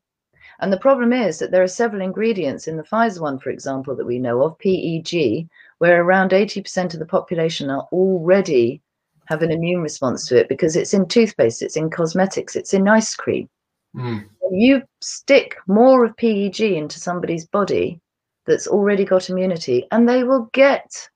And 0.59 0.73
the 0.73 0.77
problem 0.77 1.13
is 1.13 1.39
that 1.39 1.51
there 1.51 1.63
are 1.63 1.67
several 1.67 2.01
ingredients 2.01 2.67
in 2.67 2.75
the 2.75 2.83
Pfizer 2.83 3.21
one, 3.21 3.39
for 3.39 3.49
example, 3.49 3.95
that 3.95 4.05
we 4.05 4.19
know 4.19 4.43
of, 4.43 4.57
PEG, 4.59 5.47
where 5.77 6.03
around 6.03 6.31
80% 6.31 6.93
of 6.93 6.99
the 6.99 7.05
population 7.05 7.69
are 7.69 7.87
already 7.93 8.81
have 9.25 9.41
an 9.41 9.51
immune 9.51 9.81
response 9.81 10.27
to 10.27 10.37
it 10.37 10.49
because 10.49 10.75
it's 10.75 10.93
in 10.93 11.07
toothpaste, 11.07 11.61
it's 11.61 11.77
in 11.77 11.89
cosmetics, 11.89 12.55
it's 12.55 12.73
in 12.73 12.87
ice 12.87 13.15
cream. 13.15 13.47
Mm. 13.95 14.25
You 14.51 14.81
stick 15.01 15.55
more 15.67 16.03
of 16.03 16.17
PEG 16.17 16.59
into 16.59 16.99
somebody's 16.99 17.45
body 17.45 18.01
that's 18.45 18.67
already 18.67 19.05
got 19.05 19.29
immunity, 19.29 19.87
and 19.91 20.09
they 20.09 20.23
will 20.23 20.49
get 20.53 21.09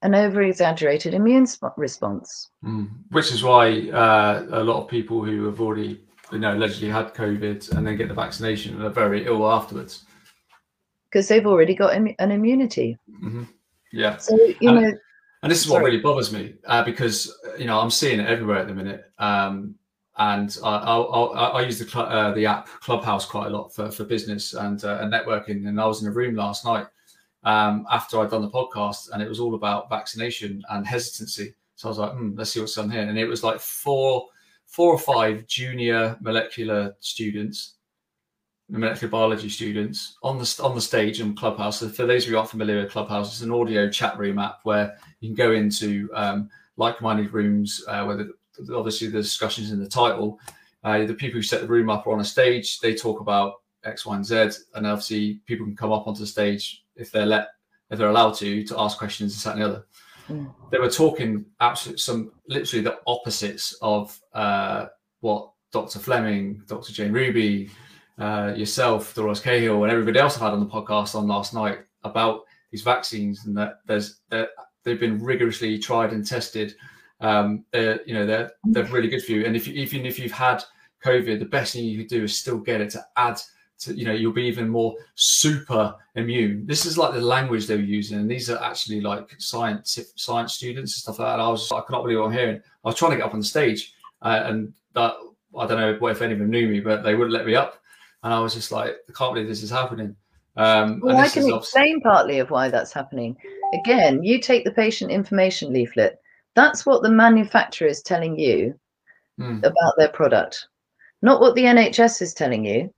an 0.00 0.14
over 0.14 0.42
exaggerated 0.42 1.14
immune 1.14 1.46
response. 1.76 2.50
Mm. 2.64 2.88
Which 3.10 3.30
is 3.30 3.44
why 3.44 3.90
uh, 3.90 4.46
a 4.50 4.64
lot 4.64 4.82
of 4.82 4.88
people 4.88 5.22
who 5.22 5.44
have 5.44 5.60
already 5.60 6.00
you 6.32 6.38
know 6.38 6.54
allegedly 6.54 6.88
had 6.88 7.14
COVID 7.14 7.76
and 7.76 7.86
then 7.86 7.96
get 7.96 8.08
the 8.08 8.14
vaccination 8.14 8.74
and 8.74 8.84
are 8.84 8.90
very 8.90 9.26
ill 9.26 9.50
afterwards 9.50 10.04
because 11.12 11.28
they've 11.28 11.46
already 11.46 11.74
got 11.74 11.94
an 11.94 12.14
immunity. 12.18 12.96
Mm-hmm. 13.22 13.44
Yeah. 13.92 14.16
So 14.16 14.34
you 14.60 14.70
and, 14.70 14.80
know, 14.80 14.92
and 15.42 15.52
this 15.52 15.60
is 15.60 15.68
sorry. 15.68 15.82
what 15.82 15.86
really 15.86 16.00
bothers 16.00 16.32
me 16.32 16.54
uh, 16.66 16.82
because 16.82 17.36
you 17.58 17.66
know 17.66 17.78
I'm 17.78 17.90
seeing 17.90 18.18
it 18.18 18.26
everywhere 18.26 18.58
at 18.58 18.68
the 18.68 18.74
minute. 18.74 19.04
Um, 19.18 19.76
and 20.18 20.56
I, 20.62 20.76
I, 20.76 20.98
I, 20.98 21.46
I 21.48 21.60
use 21.62 21.78
the 21.78 21.86
cl- 21.86 22.06
uh, 22.06 22.32
the 22.32 22.46
app 22.46 22.66
Clubhouse 22.66 23.24
quite 23.24 23.46
a 23.46 23.50
lot 23.50 23.74
for, 23.74 23.90
for 23.90 24.04
business 24.04 24.52
and, 24.52 24.84
uh, 24.84 24.98
and 25.00 25.10
networking. 25.10 25.66
And 25.66 25.80
I 25.80 25.86
was 25.86 26.02
in 26.02 26.08
a 26.08 26.12
room 26.12 26.36
last 26.36 26.66
night 26.66 26.86
um, 27.44 27.86
after 27.90 28.20
I'd 28.20 28.30
done 28.30 28.42
the 28.42 28.50
podcast, 28.50 29.10
and 29.12 29.22
it 29.22 29.28
was 29.28 29.40
all 29.40 29.54
about 29.54 29.88
vaccination 29.88 30.62
and 30.70 30.86
hesitancy. 30.86 31.54
So 31.76 31.88
I 31.88 31.90
was 31.90 31.98
like, 31.98 32.12
hmm, 32.12 32.32
let's 32.36 32.50
see 32.50 32.60
what's 32.60 32.76
on 32.76 32.90
here. 32.90 33.00
And 33.00 33.18
it 33.18 33.24
was 33.24 33.42
like 33.42 33.58
four 33.58 34.26
four 34.72 34.92
or 34.92 34.98
five 34.98 35.46
junior 35.46 36.16
molecular 36.20 36.96
students, 37.00 37.74
molecular 38.70 39.10
biology 39.10 39.50
students 39.50 40.16
on 40.22 40.38
the 40.38 40.60
on 40.62 40.74
the 40.74 40.80
stage 40.80 41.20
in 41.20 41.36
Clubhouse. 41.36 41.80
So 41.80 41.88
for 41.90 42.06
those 42.06 42.24
of 42.24 42.30
you 42.30 42.38
aren't 42.38 42.50
familiar 42.50 42.82
with 42.82 42.90
Clubhouse, 42.90 43.32
it's 43.32 43.42
an 43.42 43.52
audio 43.52 43.88
chat 43.90 44.18
room 44.18 44.38
app 44.38 44.60
where 44.64 44.96
you 45.20 45.28
can 45.28 45.36
go 45.36 45.52
into 45.52 46.08
um, 46.14 46.48
like-minded 46.78 47.32
rooms 47.34 47.84
uh, 47.86 48.04
where 48.04 48.16
the, 48.16 48.32
obviously 48.74 49.08
the 49.08 49.22
discussions 49.22 49.72
in 49.72 49.78
the 49.78 49.88
title. 49.88 50.40
Uh, 50.84 51.04
the 51.04 51.14
people 51.14 51.36
who 51.36 51.42
set 51.42 51.60
the 51.60 51.68
room 51.68 51.90
up 51.90 52.06
are 52.06 52.12
on 52.12 52.20
a 52.20 52.24
stage. 52.24 52.80
They 52.80 52.94
talk 52.94 53.20
about 53.20 53.56
X, 53.84 54.06
Y, 54.06 54.16
and 54.16 54.26
Z, 54.26 54.50
and 54.74 54.86
obviously 54.86 55.40
people 55.46 55.66
can 55.66 55.76
come 55.76 55.92
up 55.92 56.06
onto 56.06 56.20
the 56.20 56.26
stage 56.26 56.82
if 56.96 57.12
they're 57.12 57.26
let 57.26 57.48
if 57.90 57.98
they're 57.98 58.08
allowed 58.08 58.34
to 58.36 58.64
to 58.64 58.80
ask 58.80 58.96
questions 58.96 59.44
and 59.44 59.52
that 59.52 59.60
the 59.60 59.68
other. 59.68 59.86
They 60.70 60.78
were 60.78 60.90
talking 60.90 61.44
absolutely 61.60 61.98
some 61.98 62.32
literally 62.48 62.82
the 62.82 62.98
opposites 63.06 63.76
of 63.82 64.18
uh, 64.32 64.86
what 65.20 65.50
Dr. 65.72 65.98
Fleming, 65.98 66.62
Dr. 66.66 66.92
Jane 66.92 67.12
Ruby, 67.12 67.70
uh, 68.18 68.52
yourself, 68.56 69.14
Dolores 69.14 69.40
Cahill, 69.40 69.82
and 69.82 69.92
everybody 69.92 70.18
else 70.18 70.36
I've 70.36 70.42
had 70.42 70.52
on 70.52 70.60
the 70.60 70.66
podcast 70.66 71.14
on 71.14 71.26
last 71.26 71.54
night 71.54 71.80
about 72.04 72.42
these 72.70 72.82
vaccines 72.82 73.46
and 73.46 73.56
that 73.56 73.80
there's 73.86 74.20
that 74.30 74.50
they've 74.84 75.00
been 75.00 75.22
rigorously 75.22 75.78
tried 75.78 76.12
and 76.12 76.26
tested. 76.26 76.74
Um, 77.20 77.64
you 77.72 78.14
know, 78.14 78.26
they're 78.26 78.52
they're 78.64 78.84
really 78.84 79.08
good 79.08 79.24
for 79.24 79.32
you. 79.32 79.44
And 79.46 79.56
if 79.56 79.66
you, 79.66 79.74
even 79.74 80.06
if 80.06 80.18
you've 80.18 80.32
had 80.32 80.62
COVID, 81.04 81.38
the 81.38 81.44
best 81.44 81.72
thing 81.72 81.84
you 81.84 81.98
could 81.98 82.08
do 82.08 82.24
is 82.24 82.36
still 82.36 82.58
get 82.58 82.80
it 82.80 82.90
to 82.90 83.04
add 83.16 83.40
to, 83.84 83.94
you 83.94 84.04
know, 84.04 84.12
you'll 84.12 84.32
be 84.32 84.44
even 84.44 84.68
more 84.68 84.96
super 85.14 85.94
immune. 86.14 86.66
This 86.66 86.86
is 86.86 86.98
like 86.98 87.14
the 87.14 87.20
language 87.20 87.66
they 87.66 87.76
were 87.76 87.82
using, 87.82 88.18
and 88.18 88.30
these 88.30 88.50
are 88.50 88.62
actually 88.62 89.00
like 89.00 89.34
science 89.38 89.98
science 90.16 90.54
students 90.54 90.94
and 90.94 91.00
stuff 91.02 91.18
like 91.18 91.28
that. 91.28 91.34
And 91.34 91.42
I 91.42 91.48
was, 91.48 91.70
I 91.72 91.80
cannot 91.86 92.02
believe 92.02 92.18
what 92.18 92.26
I'm 92.26 92.32
hearing. 92.32 92.56
I 92.56 92.88
was 92.88 92.96
trying 92.96 93.12
to 93.12 93.16
get 93.18 93.26
up 93.26 93.34
on 93.34 93.40
the 93.40 93.46
stage, 93.46 93.94
uh, 94.22 94.42
and 94.46 94.72
that 94.94 95.14
I 95.58 95.66
don't 95.66 95.80
know 95.80 95.96
what 95.98 96.12
if 96.12 96.22
any 96.22 96.32
of 96.32 96.38
them 96.38 96.50
knew 96.50 96.68
me, 96.68 96.80
but 96.80 97.02
they 97.02 97.14
wouldn't 97.14 97.34
let 97.34 97.46
me 97.46 97.54
up. 97.54 97.80
And 98.22 98.32
I 98.32 98.40
was 98.40 98.54
just 98.54 98.72
like, 98.72 98.96
I 99.08 99.12
can't 99.12 99.34
believe 99.34 99.48
this 99.48 99.62
is 99.62 99.70
happening. 99.70 100.16
Um, 100.56 101.00
well, 101.02 101.16
I 101.16 101.28
can 101.28 101.52
explain 101.52 102.00
partly 102.02 102.38
of 102.38 102.50
why 102.50 102.68
that's 102.68 102.92
happening. 102.92 103.36
Again, 103.74 104.22
you 104.22 104.40
take 104.40 104.64
the 104.64 104.70
patient 104.70 105.10
information 105.10 105.72
leaflet. 105.72 106.20
That's 106.54 106.84
what 106.84 107.02
the 107.02 107.10
manufacturer 107.10 107.88
is 107.88 108.02
telling 108.02 108.38
you 108.38 108.78
mm. 109.40 109.58
about 109.60 109.94
their 109.96 110.08
product, 110.08 110.68
not 111.22 111.40
what 111.40 111.54
the 111.54 111.64
NHS 111.64 112.20
is 112.20 112.34
telling 112.34 112.64
you, 112.64 112.92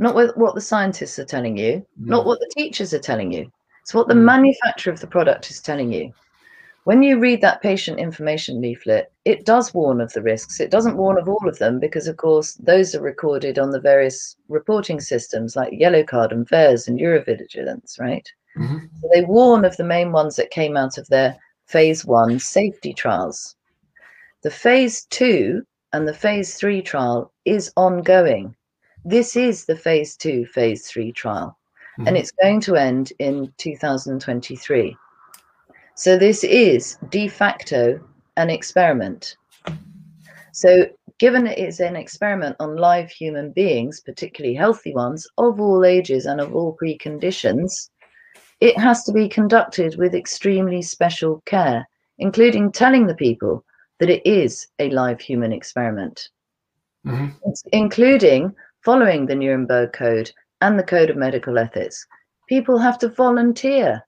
not 0.00 0.14
with 0.14 0.34
what 0.34 0.54
the 0.54 0.62
scientists 0.62 1.18
are 1.18 1.26
telling 1.26 1.58
you, 1.58 1.86
not 1.98 2.24
what 2.24 2.40
the 2.40 2.50
teachers 2.56 2.94
are 2.94 2.98
telling 2.98 3.30
you. 3.30 3.52
It's 3.82 3.92
what 3.92 4.08
the 4.08 4.14
mm. 4.14 4.24
manufacturer 4.24 4.92
of 4.94 5.00
the 5.00 5.06
product 5.06 5.50
is 5.50 5.60
telling 5.60 5.92
you. 5.92 6.12
When 6.84 7.02
you 7.02 7.18
read 7.18 7.42
that 7.42 7.60
patient 7.60 7.98
information 7.98 8.62
leaflet, 8.62 9.12
it 9.26 9.44
does 9.44 9.74
warn 9.74 10.00
of 10.00 10.10
the 10.14 10.22
risks. 10.22 10.58
It 10.58 10.70
doesn't 10.70 10.96
warn 10.96 11.18
of 11.18 11.28
all 11.28 11.46
of 11.46 11.58
them 11.58 11.78
because, 11.78 12.08
of 12.08 12.16
course, 12.16 12.54
those 12.54 12.94
are 12.94 13.02
recorded 13.02 13.58
on 13.58 13.72
the 13.72 13.80
various 13.80 14.36
reporting 14.48 15.00
systems 15.00 15.54
like 15.54 15.78
Yellow 15.78 16.02
Card 16.02 16.32
and 16.32 16.48
VAERS 16.48 16.88
and 16.88 16.98
EudraVigilance, 16.98 18.00
right? 18.00 18.26
Mm-hmm. 18.56 18.78
So 19.02 19.08
they 19.12 19.22
warn 19.22 19.66
of 19.66 19.76
the 19.76 19.84
main 19.84 20.12
ones 20.12 20.36
that 20.36 20.50
came 20.50 20.78
out 20.78 20.96
of 20.96 21.06
their 21.08 21.36
phase 21.66 22.06
one 22.06 22.38
safety 22.38 22.94
trials. 22.94 23.54
The 24.42 24.50
phase 24.50 25.04
two 25.10 25.62
and 25.92 26.08
the 26.08 26.14
phase 26.14 26.54
three 26.54 26.80
trial 26.80 27.32
is 27.44 27.70
ongoing. 27.76 28.56
This 29.04 29.36
is 29.36 29.64
the 29.64 29.76
phase 29.76 30.16
two, 30.16 30.46
phase 30.46 30.86
three 30.86 31.12
trial, 31.12 31.58
mm-hmm. 31.98 32.08
and 32.08 32.16
it's 32.16 32.32
going 32.42 32.60
to 32.62 32.76
end 32.76 33.12
in 33.18 33.52
2023. 33.56 34.96
So 35.94 36.16
this 36.16 36.44
is 36.44 36.98
de 37.10 37.28
facto 37.28 38.00
an 38.36 38.50
experiment. 38.50 39.36
So 40.52 40.86
given 41.18 41.46
it 41.46 41.58
is 41.58 41.80
an 41.80 41.96
experiment 41.96 42.56
on 42.60 42.76
live 42.76 43.10
human 43.10 43.52
beings, 43.52 44.00
particularly 44.00 44.54
healthy 44.54 44.94
ones 44.94 45.26
of 45.38 45.60
all 45.60 45.84
ages 45.84 46.26
and 46.26 46.40
of 46.40 46.54
all 46.54 46.76
preconditions, 46.82 47.90
it 48.60 48.78
has 48.78 49.04
to 49.04 49.12
be 49.12 49.28
conducted 49.28 49.96
with 49.96 50.14
extremely 50.14 50.82
special 50.82 51.42
care, 51.46 51.86
including 52.18 52.72
telling 52.72 53.06
the 53.06 53.14
people 53.14 53.64
that 53.98 54.10
it 54.10 54.26
is 54.26 54.66
a 54.78 54.90
live 54.90 55.20
human 55.20 55.52
experiment, 55.52 56.28
mm-hmm. 57.06 57.28
including 57.72 58.54
following 58.82 59.26
the 59.26 59.34
Nuremberg 59.34 59.92
Code 59.92 60.30
and 60.60 60.78
the 60.78 60.84
Code 60.84 61.10
of 61.10 61.16
Medical 61.16 61.58
Ethics. 61.58 62.06
People 62.48 62.78
have 62.78 62.98
to 62.98 63.08
volunteer 63.08 64.02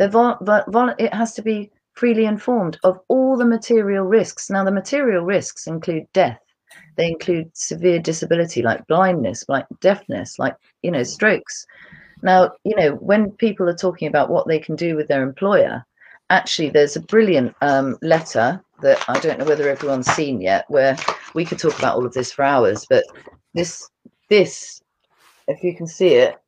vol- 0.00 0.38
vol- 0.40 0.94
it 0.98 1.14
has 1.14 1.34
to 1.34 1.42
be 1.42 1.70
freely 1.94 2.26
informed 2.26 2.78
of 2.84 3.00
all 3.08 3.36
the 3.36 3.44
material 3.44 4.04
risks. 4.04 4.50
Now, 4.50 4.64
the 4.64 4.70
material 4.70 5.24
risks 5.24 5.66
include 5.66 6.06
death. 6.12 6.38
They 6.96 7.08
include 7.08 7.50
severe 7.56 7.98
disability 7.98 8.62
like 8.62 8.86
blindness, 8.86 9.44
like 9.48 9.66
deafness, 9.80 10.38
like 10.38 10.54
you 10.82 10.90
know 10.90 11.02
strokes. 11.02 11.66
Now, 12.22 12.52
you 12.64 12.76
know 12.76 12.92
when 12.96 13.30
people 13.32 13.68
are 13.68 13.76
talking 13.76 14.08
about 14.08 14.30
what 14.30 14.46
they 14.46 14.58
can 14.58 14.76
do 14.76 14.96
with 14.96 15.08
their 15.08 15.22
employer, 15.22 15.84
actually, 16.28 16.70
there's 16.70 16.96
a 16.96 17.00
brilliant 17.00 17.54
um, 17.62 17.96
letter 18.02 18.60
that 18.82 19.02
I 19.08 19.18
don't 19.20 19.38
know 19.38 19.46
whether 19.46 19.68
everyone's 19.68 20.10
seen 20.10 20.40
yet, 20.40 20.64
where 20.68 20.96
we 21.34 21.44
could 21.44 21.58
talk 21.58 21.78
about 21.78 21.96
all 21.96 22.04
of 22.04 22.12
this 22.12 22.32
for 22.32 22.44
hours. 22.44 22.86
But 22.88 23.04
this, 23.56 23.90
this, 24.28 24.80
if 25.48 25.64
you 25.64 25.74
can 25.74 25.86
see 25.88 26.14
it. 26.14 26.38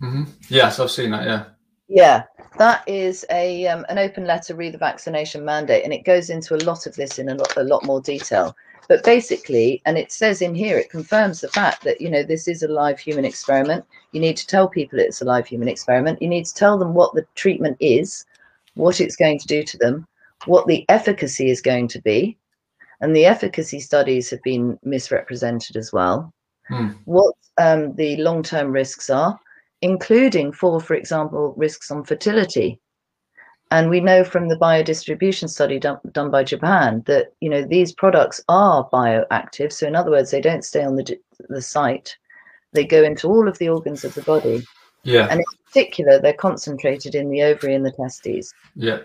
Mm-hmm. 0.00 0.24
Yes, 0.48 0.78
I've 0.78 0.90
seen 0.90 1.12
that. 1.12 1.24
Yeah. 1.24 1.44
Yeah, 1.88 2.24
that 2.58 2.82
is 2.88 3.24
a 3.30 3.68
um, 3.68 3.86
an 3.88 3.98
open 3.98 4.26
letter 4.26 4.56
re 4.56 4.70
the 4.70 4.78
vaccination 4.78 5.44
mandate, 5.44 5.84
and 5.84 5.92
it 5.92 6.04
goes 6.04 6.30
into 6.30 6.56
a 6.56 6.64
lot 6.64 6.84
of 6.86 6.96
this 6.96 7.20
in 7.20 7.28
a 7.28 7.34
lot, 7.34 7.56
a 7.56 7.62
lot 7.62 7.84
more 7.84 8.00
detail. 8.00 8.56
But 8.88 9.04
basically, 9.04 9.82
and 9.84 9.96
it 9.96 10.10
says 10.10 10.42
in 10.42 10.54
here, 10.54 10.78
it 10.78 10.90
confirms 10.90 11.40
the 11.40 11.48
fact 11.48 11.84
that 11.84 12.00
you 12.00 12.10
know 12.10 12.24
this 12.24 12.48
is 12.48 12.64
a 12.64 12.68
live 12.68 12.98
human 12.98 13.24
experiment. 13.24 13.84
You 14.10 14.20
need 14.20 14.36
to 14.36 14.46
tell 14.48 14.68
people 14.68 14.98
it's 14.98 15.22
a 15.22 15.24
live 15.24 15.46
human 15.46 15.68
experiment. 15.68 16.20
You 16.20 16.28
need 16.28 16.46
to 16.46 16.54
tell 16.54 16.76
them 16.76 16.92
what 16.92 17.14
the 17.14 17.24
treatment 17.36 17.76
is, 17.78 18.24
what 18.74 19.00
it's 19.00 19.16
going 19.16 19.38
to 19.38 19.46
do 19.46 19.62
to 19.62 19.78
them, 19.78 20.08
what 20.46 20.66
the 20.66 20.84
efficacy 20.88 21.50
is 21.50 21.60
going 21.60 21.86
to 21.88 22.02
be, 22.02 22.36
and 23.00 23.14
the 23.14 23.26
efficacy 23.26 23.78
studies 23.78 24.28
have 24.30 24.42
been 24.42 24.76
misrepresented 24.82 25.76
as 25.76 25.92
well. 25.92 26.32
Hmm. 26.68 26.88
What 27.04 27.34
um, 27.58 27.94
the 27.94 28.16
long 28.16 28.42
term 28.42 28.72
risks 28.72 29.10
are, 29.10 29.38
including 29.82 30.52
for, 30.52 30.80
for 30.80 30.94
example, 30.94 31.54
risks 31.56 31.90
on 31.90 32.04
fertility. 32.04 32.80
And 33.72 33.90
we 33.90 34.00
know 34.00 34.22
from 34.22 34.48
the 34.48 34.56
biodistribution 34.56 35.48
study 35.48 35.80
done, 35.80 35.98
done 36.12 36.30
by 36.30 36.44
Japan 36.44 37.02
that 37.06 37.32
you 37.40 37.50
know 37.50 37.64
these 37.64 37.92
products 37.92 38.40
are 38.48 38.88
bioactive. 38.90 39.72
So 39.72 39.86
in 39.86 39.96
other 39.96 40.12
words, 40.12 40.30
they 40.30 40.40
don't 40.40 40.64
stay 40.64 40.84
on 40.84 40.96
the 40.96 41.18
the 41.48 41.62
site; 41.62 42.16
they 42.72 42.84
go 42.84 43.02
into 43.02 43.28
all 43.28 43.48
of 43.48 43.58
the 43.58 43.68
organs 43.68 44.04
of 44.04 44.14
the 44.14 44.22
body. 44.22 44.64
Yeah. 45.02 45.28
And 45.30 45.40
in 45.40 45.46
particular, 45.66 46.20
they're 46.20 46.32
concentrated 46.32 47.14
in 47.14 47.30
the 47.30 47.42
ovary 47.42 47.74
and 47.74 47.86
the 47.86 47.92
testes. 47.92 48.52
Yeah. 48.74 48.98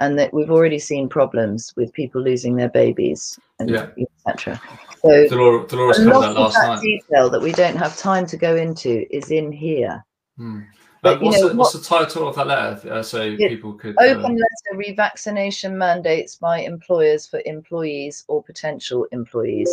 And 0.00 0.18
that 0.18 0.34
we've 0.34 0.50
already 0.50 0.78
seen 0.78 1.08
problems 1.08 1.72
with 1.76 1.92
people 1.92 2.22
losing 2.22 2.56
their 2.56 2.70
babies 2.70 3.38
and 3.58 3.70
yeah. 3.70 3.86
Etc. 4.26 4.60
So 5.02 5.28
Dolores, 5.28 5.70
Dolores 5.70 5.98
a 5.98 6.04
lot 6.04 6.36
of 6.36 6.52
that 6.52 6.68
night. 6.68 6.80
detail 6.80 7.28
that 7.30 7.40
we 7.40 7.52
don't 7.52 7.76
have 7.76 7.96
time 7.96 8.26
to 8.26 8.36
go 8.36 8.56
into 8.56 9.06
is 9.14 9.30
in 9.30 9.52
here. 9.52 10.04
Hmm. 10.36 10.60
But, 11.02 11.20
what's, 11.20 11.38
know, 11.38 11.50
the, 11.50 11.56
what's, 11.56 11.72
the, 11.74 11.82
title 11.82 12.26
of 12.26 12.34
that 12.36 12.46
letter? 12.46 12.90
Uh, 12.90 13.02
so 13.02 13.36
people 13.36 13.74
could 13.74 13.94
uh, 13.98 14.04
open 14.04 14.24
uh, 14.24 14.28
letter 14.28 14.94
revaccination 14.94 15.74
mandates 15.74 16.36
by 16.36 16.60
employers 16.60 17.26
for 17.26 17.42
employees 17.44 18.24
or 18.26 18.42
potential 18.42 19.06
employees. 19.12 19.68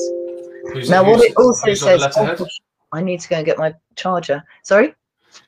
now, 0.89 1.05
what 1.05 1.21
it 1.21 1.33
also 1.37 1.73
says. 1.73 2.03
Oh, 2.17 2.45
I 2.91 3.01
need 3.01 3.21
to 3.21 3.29
go 3.29 3.37
and 3.37 3.45
get 3.45 3.57
my 3.57 3.73
charger. 3.95 4.43
Sorry. 4.63 4.93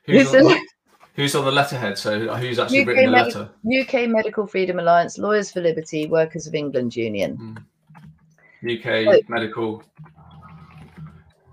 Who's, 0.04 0.32
who's, 0.32 0.34
on, 0.34 0.44
the, 0.44 0.68
who's 1.16 1.34
on 1.34 1.44
the 1.44 1.52
letterhead? 1.52 1.98
So 1.98 2.34
who's 2.34 2.58
actually 2.58 2.80
UK 2.80 2.86
written 2.86 3.04
the 3.04 3.10
letter? 3.10 3.50
UK 3.78 4.08
Medical 4.08 4.46
Freedom 4.46 4.78
Alliance, 4.78 5.18
Lawyers 5.18 5.52
for 5.52 5.60
Liberty, 5.60 6.06
Workers 6.06 6.46
of 6.46 6.54
England 6.54 6.96
Union. 6.96 7.36
Hmm. 7.36 7.56
UK 8.64 9.28
medical. 9.28 9.82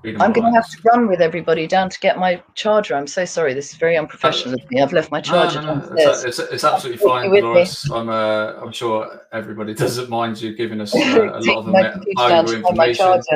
I'm 0.03 0.33
going 0.33 0.51
to 0.51 0.51
have 0.51 0.67
to 0.69 0.77
run 0.83 1.07
with 1.07 1.21
everybody 1.21 1.67
down 1.67 1.89
to 1.89 1.99
get 1.99 2.17
my 2.17 2.41
charger. 2.55 2.95
I'm 2.95 3.05
so 3.05 3.23
sorry. 3.23 3.53
This 3.53 3.71
is 3.71 3.75
very 3.77 3.97
unprofessional 3.97 4.55
of 4.55 4.71
me. 4.71 4.81
I've 4.81 4.93
left 4.93 5.11
my 5.11 5.21
charger 5.21 5.61
no, 5.61 5.75
no, 5.75 5.89
no. 5.89 5.95
It's, 5.95 6.23
it's, 6.23 6.39
it's, 6.39 6.63
absolutely 6.63 7.05
fine, 7.05 7.29
Dolores. 7.29 7.87
I'm, 7.91 8.09
uh, 8.09 8.53
I'm 8.53 8.71
sure 8.71 9.21
everybody 9.31 9.73
doesn't 9.75 10.09
mind 10.09 10.41
you 10.41 10.55
giving 10.55 10.81
us 10.81 10.95
uh, 10.95 10.99
a 10.99 11.39
lot 11.41 11.67
of 11.67 12.01
valuable 12.17 12.53
information. 12.53 13.21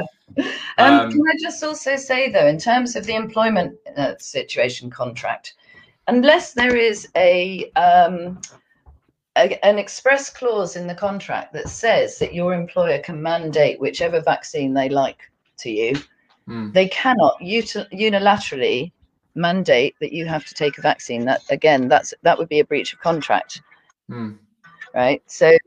Um, 0.80 0.94
um, 0.94 1.12
can 1.12 1.22
I 1.22 1.38
just 1.40 1.64
also 1.64 1.96
say, 1.96 2.30
though, 2.30 2.48
in 2.48 2.58
terms 2.58 2.98
of 2.98 3.06
the 3.06 3.16
employment 3.16 3.78
uh, 3.96 4.16
situation 4.18 4.90
contract, 4.90 5.54
unless 6.08 6.54
there 6.54 6.76
is 6.76 7.08
a 7.16 7.72
um, 7.78 8.42
a, 9.36 9.66
an 9.66 9.78
express 9.78 10.30
clause 10.30 10.76
in 10.76 10.88
the 10.88 10.96
contract 10.96 11.54
that 11.54 11.70
says 11.70 12.18
that 12.20 12.34
your 12.34 12.54
employer 12.54 13.00
can 13.00 13.22
mandate 13.22 13.80
whichever 13.80 14.22
vaccine 14.22 14.74
they 14.74 14.90
like 14.90 15.20
to 15.60 15.70
you. 15.70 15.96
Mm. 16.48 16.74
They 16.74 16.88
cannot 16.88 17.40
util- 17.42 17.92
unilaterally 17.92 18.92
mandate 19.36 19.96
that 20.00 20.14
you 20.14 20.26
have 20.26 20.46
to 20.46 20.54
take 20.54 20.78
a 20.78 20.82
vaccine. 20.82 21.26
That 21.26 21.42
again, 21.50 21.88
that's 21.88 22.14
that 22.24 22.38
would 22.38 22.50
be 22.50 22.60
a 22.60 22.66
breach 22.66 22.94
of 22.94 23.00
contract, 23.00 23.62
mm. 24.10 24.38
right? 24.94 25.22
So 25.26 25.58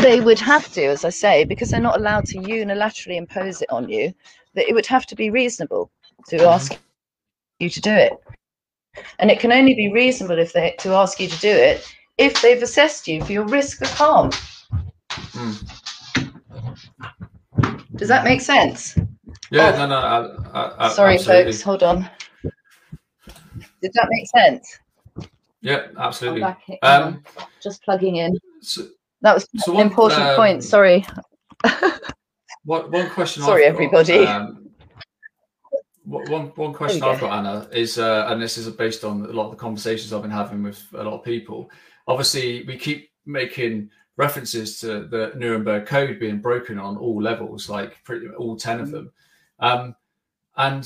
they 0.00 0.20
would 0.20 0.38
have 0.38 0.72
to, 0.72 0.84
as 0.84 1.04
I 1.04 1.10
say, 1.10 1.44
because 1.44 1.70
they're 1.70 1.80
not 1.80 1.98
allowed 1.98 2.26
to 2.26 2.38
unilaterally 2.38 3.16
impose 3.16 3.62
it 3.62 3.70
on 3.70 3.88
you. 3.88 4.12
That 4.54 4.68
it 4.68 4.74
would 4.74 4.86
have 4.86 5.06
to 5.06 5.16
be 5.16 5.30
reasonable 5.30 5.90
to 6.28 6.36
mm-hmm. 6.36 6.46
ask 6.46 6.78
you 7.58 7.70
to 7.70 7.80
do 7.80 7.92
it. 7.92 8.12
And 9.18 9.30
it 9.30 9.40
can 9.40 9.52
only 9.52 9.74
be 9.74 9.92
reasonable 9.92 10.38
if 10.38 10.52
they 10.52 10.74
to 10.80 10.90
ask 10.90 11.18
you 11.20 11.28
to 11.28 11.38
do 11.38 11.48
it 11.48 11.86
if 12.18 12.40
they've 12.42 12.62
assessed 12.62 13.08
you 13.08 13.24
for 13.24 13.32
your 13.32 13.46
risk 13.46 13.82
of 13.82 13.90
harm. 13.90 14.30
Mm. 15.10 15.68
Does 17.96 18.08
that 18.08 18.24
make 18.24 18.40
sense? 18.40 18.96
Yeah, 19.50 19.72
oh. 19.74 19.78
no, 19.78 19.86
no. 19.86 19.96
I, 20.52 20.86
I, 20.86 20.88
Sorry, 20.90 21.14
absolutely. 21.14 21.52
folks. 21.52 21.62
Hold 21.62 21.82
on. 21.82 22.10
Did 23.80 23.92
that 23.94 24.08
make 24.10 24.28
sense? 24.28 24.78
Yeah, 25.60 25.86
absolutely. 25.96 26.42
Um, 26.82 27.22
just 27.62 27.82
plugging 27.82 28.16
in. 28.16 28.38
So, 28.60 28.88
that 29.22 29.34
was 29.34 29.46
so 29.58 29.72
an 29.72 29.76
what, 29.76 29.86
important 29.86 30.22
um, 30.22 30.36
point. 30.36 30.64
Sorry. 30.64 31.04
one, 32.64 32.90
one 32.90 33.08
question. 33.10 33.42
Sorry, 33.42 33.66
I've 33.66 33.74
everybody. 33.74 34.24
Got, 34.24 34.40
um, 34.42 34.61
one 36.12 36.46
one 36.54 36.72
question 36.72 37.02
I've 37.02 37.20
got, 37.20 37.38
Anna, 37.38 37.68
is, 37.72 37.98
uh, 37.98 38.26
and 38.28 38.40
this 38.40 38.58
is 38.58 38.68
based 38.70 39.04
on 39.04 39.24
a 39.24 39.32
lot 39.32 39.46
of 39.46 39.50
the 39.52 39.56
conversations 39.56 40.12
I've 40.12 40.22
been 40.22 40.30
having 40.30 40.62
with 40.62 40.84
a 40.94 41.02
lot 41.02 41.14
of 41.14 41.24
people. 41.24 41.70
Obviously, 42.06 42.64
we 42.64 42.76
keep 42.76 43.10
making 43.26 43.90
references 44.16 44.78
to 44.80 45.06
the 45.06 45.32
Nuremberg 45.36 45.86
Code 45.86 46.18
being 46.18 46.38
broken 46.38 46.78
on 46.78 46.96
all 46.96 47.20
levels, 47.20 47.68
like 47.68 48.02
pretty 48.04 48.28
all 48.28 48.56
ten 48.56 48.80
of 48.80 48.90
them. 48.90 49.12
Um, 49.58 49.96
and 50.56 50.84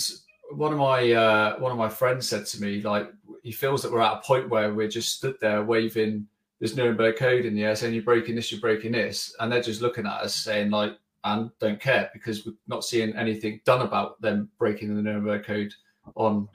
one 0.53 0.73
of 0.73 0.79
my 0.79 1.13
uh, 1.13 1.59
one 1.59 1.73
of 1.73 1.79
my 1.79 1.89
friends 1.89 2.29
said 2.29 2.47
to 2.47 2.63
me, 2.63 2.83
like, 2.83 3.13
he 3.43 3.53
feels 3.53 3.83
that 3.83 3.93
we're 3.93 4.01
at 4.01 4.19
a 4.19 4.21
point 4.21 4.49
where 4.49 4.73
we're 4.73 4.89
just 4.89 5.17
stood 5.17 5.37
there 5.41 5.65
waving 5.65 6.27
this 6.61 6.77
Nuremberg 6.77 7.17
Code 7.17 7.45
in 7.45 7.55
the 7.55 7.65
air, 7.65 7.77
saying 7.77 7.95
you're 7.95 8.03
breaking 8.03 8.37
this, 8.37 8.51
you're 8.51 8.61
breaking 8.61 8.93
this, 8.93 9.35
and 9.41 9.51
they're 9.51 9.63
just 9.63 9.83
looking 9.83 10.07
at 10.07 10.23
us 10.23 10.35
saying 10.35 10.71
like, 10.71 10.97
and 11.27 11.51
don't 11.59 11.81
care 11.81 12.09
because 12.13 12.47
we're 12.47 12.55
not 12.69 12.85
seeing 12.85 13.15
anything 13.17 13.61
done 13.65 13.83
about 13.83 14.21
them 14.21 14.49
breaking 14.59 14.95
the 14.95 15.03
Nuremberg 15.03 15.45
Code 15.45 15.75
on 16.15 16.49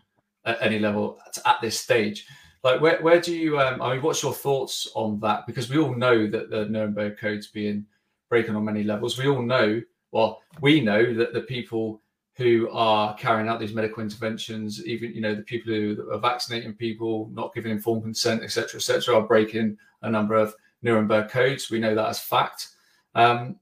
at 0.45 0.61
any 0.61 0.79
level 0.79 1.19
at, 1.45 1.61
this 1.61 1.77
stage. 1.77 2.25
Like, 2.63 2.79
where, 2.79 3.01
where 3.01 3.19
do 3.19 3.35
you? 3.35 3.59
Um, 3.59 3.81
I 3.81 3.93
mean, 3.93 4.01
what's 4.01 4.23
your 4.23 4.33
thoughts 4.33 4.89
on 4.95 5.19
that? 5.19 5.45
Because 5.45 5.69
we 5.69 5.77
all 5.77 5.93
know 5.93 6.25
that 6.27 6.49
the 6.49 6.65
Nuremberg 6.65 7.17
Code's 7.17 7.47
being 7.47 7.85
broken 8.29 8.55
on 8.55 8.63
many 8.63 8.83
levels. 8.83 9.17
We 9.17 9.27
all 9.27 9.41
know, 9.41 9.81
well, 10.11 10.41
we 10.61 10.79
know 10.79 11.13
that 11.15 11.33
the 11.33 11.41
people 11.41 12.01
who 12.35 12.69
are 12.71 13.13
carrying 13.15 13.49
out 13.49 13.59
these 13.59 13.73
medical 13.73 14.01
interventions, 14.01 14.85
even 14.85 15.13
you 15.13 15.21
know 15.21 15.35
the 15.35 15.43
people 15.43 15.73
who 15.73 16.09
are 16.11 16.19
vaccinating 16.19 16.73
people, 16.73 17.29
not 17.33 17.53
giving 17.53 17.71
informed 17.71 18.03
consent, 18.03 18.41
etc., 18.41 18.77
etc., 18.77 19.15
are 19.15 19.27
breaking 19.27 19.77
a 20.03 20.09
number 20.09 20.35
of 20.35 20.55
Nuremberg 20.81 21.29
codes. 21.29 21.69
We 21.69 21.79
know 21.79 21.93
that 21.93 22.07
as 22.07 22.21
fact. 22.21 22.69
Um, 23.15 23.57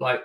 like 0.00 0.22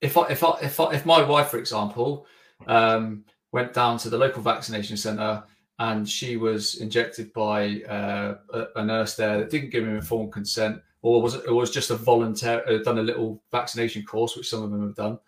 if 0.00 0.16
I, 0.16 0.28
if 0.28 0.44
I, 0.44 0.58
if 0.62 0.80
I, 0.80 0.92
if 0.92 1.06
my 1.06 1.22
wife, 1.22 1.48
for 1.48 1.58
example, 1.58 2.26
um, 2.66 3.24
went 3.52 3.72
down 3.72 3.98
to 3.98 4.10
the 4.10 4.18
local 4.18 4.42
vaccination 4.42 4.96
centre 4.96 5.42
and 5.78 6.08
she 6.08 6.36
was 6.36 6.76
injected 6.76 7.32
by 7.32 7.82
uh, 7.82 8.36
a, 8.76 8.84
nurse 8.84 9.14
there 9.14 9.38
that 9.38 9.50
didn't 9.50 9.70
give 9.70 9.84
him 9.84 9.96
informed 9.96 10.32
consent, 10.32 10.80
or 11.02 11.20
was 11.20 11.34
it, 11.34 11.52
was 11.52 11.70
just 11.70 11.90
a 11.90 11.96
volunteer 11.96 12.64
uh, 12.66 12.78
done 12.78 12.98
a 12.98 13.02
little 13.02 13.42
vaccination 13.52 14.02
course, 14.04 14.36
which 14.36 14.48
some 14.48 14.62
of 14.62 14.70
them 14.70 14.82
have 14.82 14.94
done, 14.94 15.18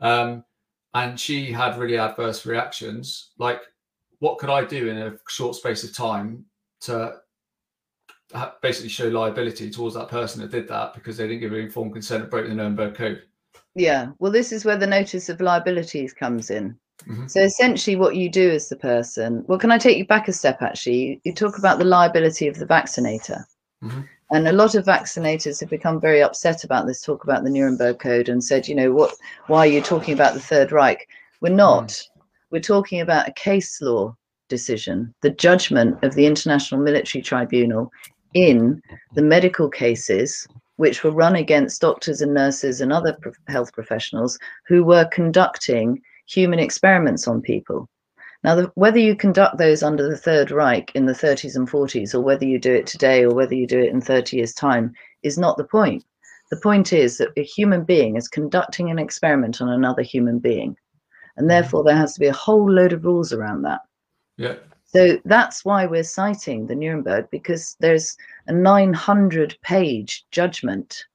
um, 0.00 0.44
and 0.94 1.18
she 1.18 1.52
had 1.52 1.78
really 1.78 1.98
adverse 1.98 2.44
reactions. 2.44 3.30
Like, 3.38 3.60
what 4.18 4.38
could 4.38 4.50
I 4.50 4.64
do 4.64 4.88
in 4.88 4.98
a 4.98 5.14
short 5.28 5.54
space 5.54 5.84
of 5.84 5.94
time 5.94 6.44
to 6.80 7.14
basically 8.60 8.88
show 8.88 9.08
liability 9.08 9.70
towards 9.70 9.94
that 9.94 10.08
person 10.08 10.40
that 10.40 10.50
did 10.50 10.66
that 10.66 10.94
because 10.94 11.16
they 11.16 11.28
didn't 11.28 11.40
give 11.40 11.52
informed 11.52 11.92
consent 11.92 12.22
and 12.22 12.30
broke 12.30 12.48
the 12.48 12.54
Nuremberg 12.54 12.94
Code? 12.94 13.22
Yeah, 13.74 14.10
well, 14.18 14.32
this 14.32 14.52
is 14.52 14.64
where 14.64 14.76
the 14.76 14.86
notice 14.86 15.28
of 15.28 15.40
liabilities 15.40 16.12
comes 16.12 16.50
in. 16.50 16.76
Mm-hmm. 17.08 17.26
So 17.26 17.40
essentially, 17.40 17.96
what 17.96 18.16
you 18.16 18.30
do 18.30 18.50
as 18.50 18.68
the 18.68 18.76
person, 18.76 19.44
well, 19.46 19.58
can 19.58 19.72
I 19.72 19.78
take 19.78 19.98
you 19.98 20.06
back 20.06 20.28
a 20.28 20.32
step? 20.32 20.62
Actually, 20.62 21.20
you 21.24 21.32
talk 21.32 21.58
about 21.58 21.78
the 21.78 21.84
liability 21.84 22.46
of 22.46 22.58
the 22.58 22.66
vaccinator, 22.66 23.44
mm-hmm. 23.82 24.02
and 24.30 24.46
a 24.46 24.52
lot 24.52 24.74
of 24.74 24.84
vaccinators 24.84 25.60
have 25.60 25.70
become 25.70 26.00
very 26.00 26.22
upset 26.22 26.64
about 26.64 26.86
this. 26.86 27.02
Talk 27.02 27.24
about 27.24 27.44
the 27.44 27.50
Nuremberg 27.50 27.98
Code 27.98 28.28
and 28.28 28.44
said, 28.44 28.68
you 28.68 28.74
know, 28.74 28.92
what? 28.92 29.14
Why 29.46 29.60
are 29.60 29.70
you 29.70 29.80
talking 29.80 30.14
about 30.14 30.34
the 30.34 30.40
Third 30.40 30.70
Reich? 30.70 31.08
We're 31.40 31.54
not. 31.54 31.88
Mm. 31.88 32.08
We're 32.50 32.60
talking 32.60 33.00
about 33.00 33.28
a 33.28 33.32
case 33.32 33.80
law 33.80 34.14
decision, 34.48 35.14
the 35.22 35.30
judgment 35.30 36.04
of 36.04 36.14
the 36.14 36.26
International 36.26 36.80
Military 36.80 37.22
Tribunal 37.22 37.90
in 38.34 38.82
the 39.14 39.22
medical 39.22 39.68
cases 39.68 40.46
which 40.76 41.04
were 41.04 41.10
run 41.10 41.36
against 41.36 41.80
doctors 41.80 42.20
and 42.20 42.34
nurses 42.34 42.80
and 42.80 42.92
other 42.92 43.16
health 43.48 43.72
professionals 43.72 44.38
who 44.66 44.84
were 44.84 45.04
conducting 45.12 46.00
human 46.26 46.58
experiments 46.58 47.28
on 47.28 47.40
people. 47.40 47.88
Now, 48.44 48.56
the, 48.56 48.72
whether 48.74 48.98
you 48.98 49.14
conduct 49.14 49.58
those 49.58 49.82
under 49.82 50.08
the 50.08 50.16
Third 50.16 50.50
Reich 50.50 50.90
in 50.94 51.06
the 51.06 51.12
30s 51.12 51.54
and 51.54 51.68
40s, 51.68 52.14
or 52.14 52.20
whether 52.20 52.44
you 52.44 52.58
do 52.58 52.74
it 52.74 52.86
today, 52.86 53.24
or 53.24 53.32
whether 53.34 53.54
you 53.54 53.66
do 53.66 53.78
it 53.78 53.90
in 53.90 54.00
30 54.00 54.36
years' 54.36 54.54
time, 54.54 54.92
is 55.22 55.38
not 55.38 55.56
the 55.56 55.64
point. 55.64 56.04
The 56.50 56.60
point 56.60 56.92
is 56.92 57.18
that 57.18 57.30
a 57.36 57.42
human 57.42 57.84
being 57.84 58.16
is 58.16 58.28
conducting 58.28 58.90
an 58.90 58.98
experiment 58.98 59.62
on 59.62 59.68
another 59.68 60.02
human 60.02 60.38
being. 60.38 60.76
And 61.36 61.44
mm-hmm. 61.44 61.48
therefore, 61.48 61.84
there 61.84 61.96
has 61.96 62.14
to 62.14 62.20
be 62.20 62.26
a 62.26 62.32
whole 62.32 62.70
load 62.70 62.92
of 62.92 63.04
rules 63.04 63.32
around 63.32 63.62
that. 63.62 63.80
Yeah. 64.36 64.56
So 64.94 65.18
that's 65.24 65.64
why 65.64 65.86
we're 65.86 66.02
citing 66.04 66.66
the 66.66 66.74
Nuremberg 66.74 67.28
because 67.30 67.76
there's 67.80 68.16
a 68.46 68.52
900 68.52 69.56
page 69.62 70.24
judgment, 70.30 71.06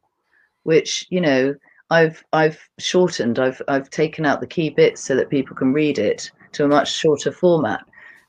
which, 0.64 1.06
you 1.10 1.22
know, 1.22 1.56
I've 1.90 2.24
I've 2.34 2.68
shortened. 2.80 3.40
I've 3.40 3.62
I've 3.68 3.90
taken 3.90 4.26
out 4.26 4.42
the 4.42 4.48
key 4.48 4.70
bits 4.72 5.02
so 5.02 5.16
that 5.16 5.30
people 5.30 5.56
can 5.56 5.74
read 5.74 6.00
it 6.00 6.32
to 6.54 6.66
a 6.66 6.68
much 6.68 6.92
shorter 6.92 7.32
format. 7.32 7.82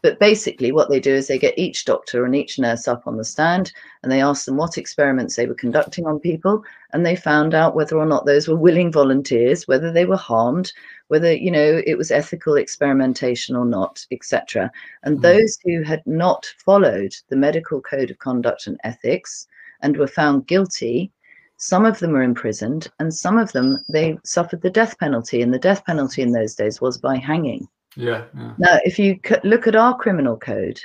But 0.03 0.20
basically, 0.20 0.70
what 0.70 0.90
they 0.90 1.01
do 1.01 1.12
is 1.12 1.26
they 1.26 1.38
get 1.38 1.59
each 1.59 1.84
doctor 1.84 2.24
and 2.24 2.36
each 2.36 2.59
nurse 2.59 2.86
up 2.86 3.07
on 3.07 3.16
the 3.16 3.24
stand 3.24 3.72
and 4.03 4.12
they 4.12 4.22
ask 4.22 4.44
them 4.44 4.57
what 4.57 4.78
experiments 4.78 5.34
they 5.34 5.46
were 5.46 5.55
conducting 5.55 6.07
on 6.07 6.20
people. 6.20 6.62
And 6.92 7.05
they 7.05 7.16
found 7.16 7.53
out 7.53 7.74
whether 7.74 7.99
or 7.99 8.07
not 8.07 8.24
those 8.24 8.46
were 8.46 8.55
willing 8.57 8.92
volunteers, 8.92 9.66
whether 9.66 9.90
they 9.90 10.05
were 10.05 10.16
harmed, 10.16 10.72
whether, 11.09 11.32
you 11.32 11.50
know, 11.50 11.82
it 11.86 11.96
was 11.96 12.11
ethical 12.11 12.56
experimentation 12.56 13.56
or 13.56 13.64
not, 13.64 14.06
etc. 14.11 14.70
And 15.02 15.18
mm. 15.18 15.22
those 15.22 15.59
who 15.64 15.82
had 15.82 16.02
not 16.06 16.46
followed 16.64 17.14
the 17.28 17.36
medical 17.36 17.80
code 17.80 18.11
of 18.11 18.18
conduct 18.18 18.66
and 18.66 18.78
ethics 18.84 19.46
and 19.82 19.96
were 19.96 20.06
found 20.06 20.46
guilty, 20.46 21.11
some 21.56 21.84
of 21.84 21.98
them 21.98 22.12
were 22.12 22.22
imprisoned 22.22 22.88
and 23.00 23.12
some 23.12 23.36
of 23.36 23.52
them 23.52 23.84
they 23.88 24.18
suffered 24.24 24.62
the 24.62 24.70
death 24.70 24.98
penalty. 24.98 25.42
And 25.42 25.52
the 25.52 25.59
death 25.59 25.84
penalty 25.84 26.22
in 26.22 26.32
those 26.32 26.54
days 26.54 26.80
was 26.80 26.98
by 26.98 27.16
hanging. 27.16 27.68
Yeah, 27.96 28.24
yeah. 28.36 28.52
Now, 28.59 28.78
if 28.84 28.98
you 28.98 29.18
look 29.42 29.66
at 29.66 29.74
our 29.74 29.96
criminal 29.96 30.36
code, 30.36 30.80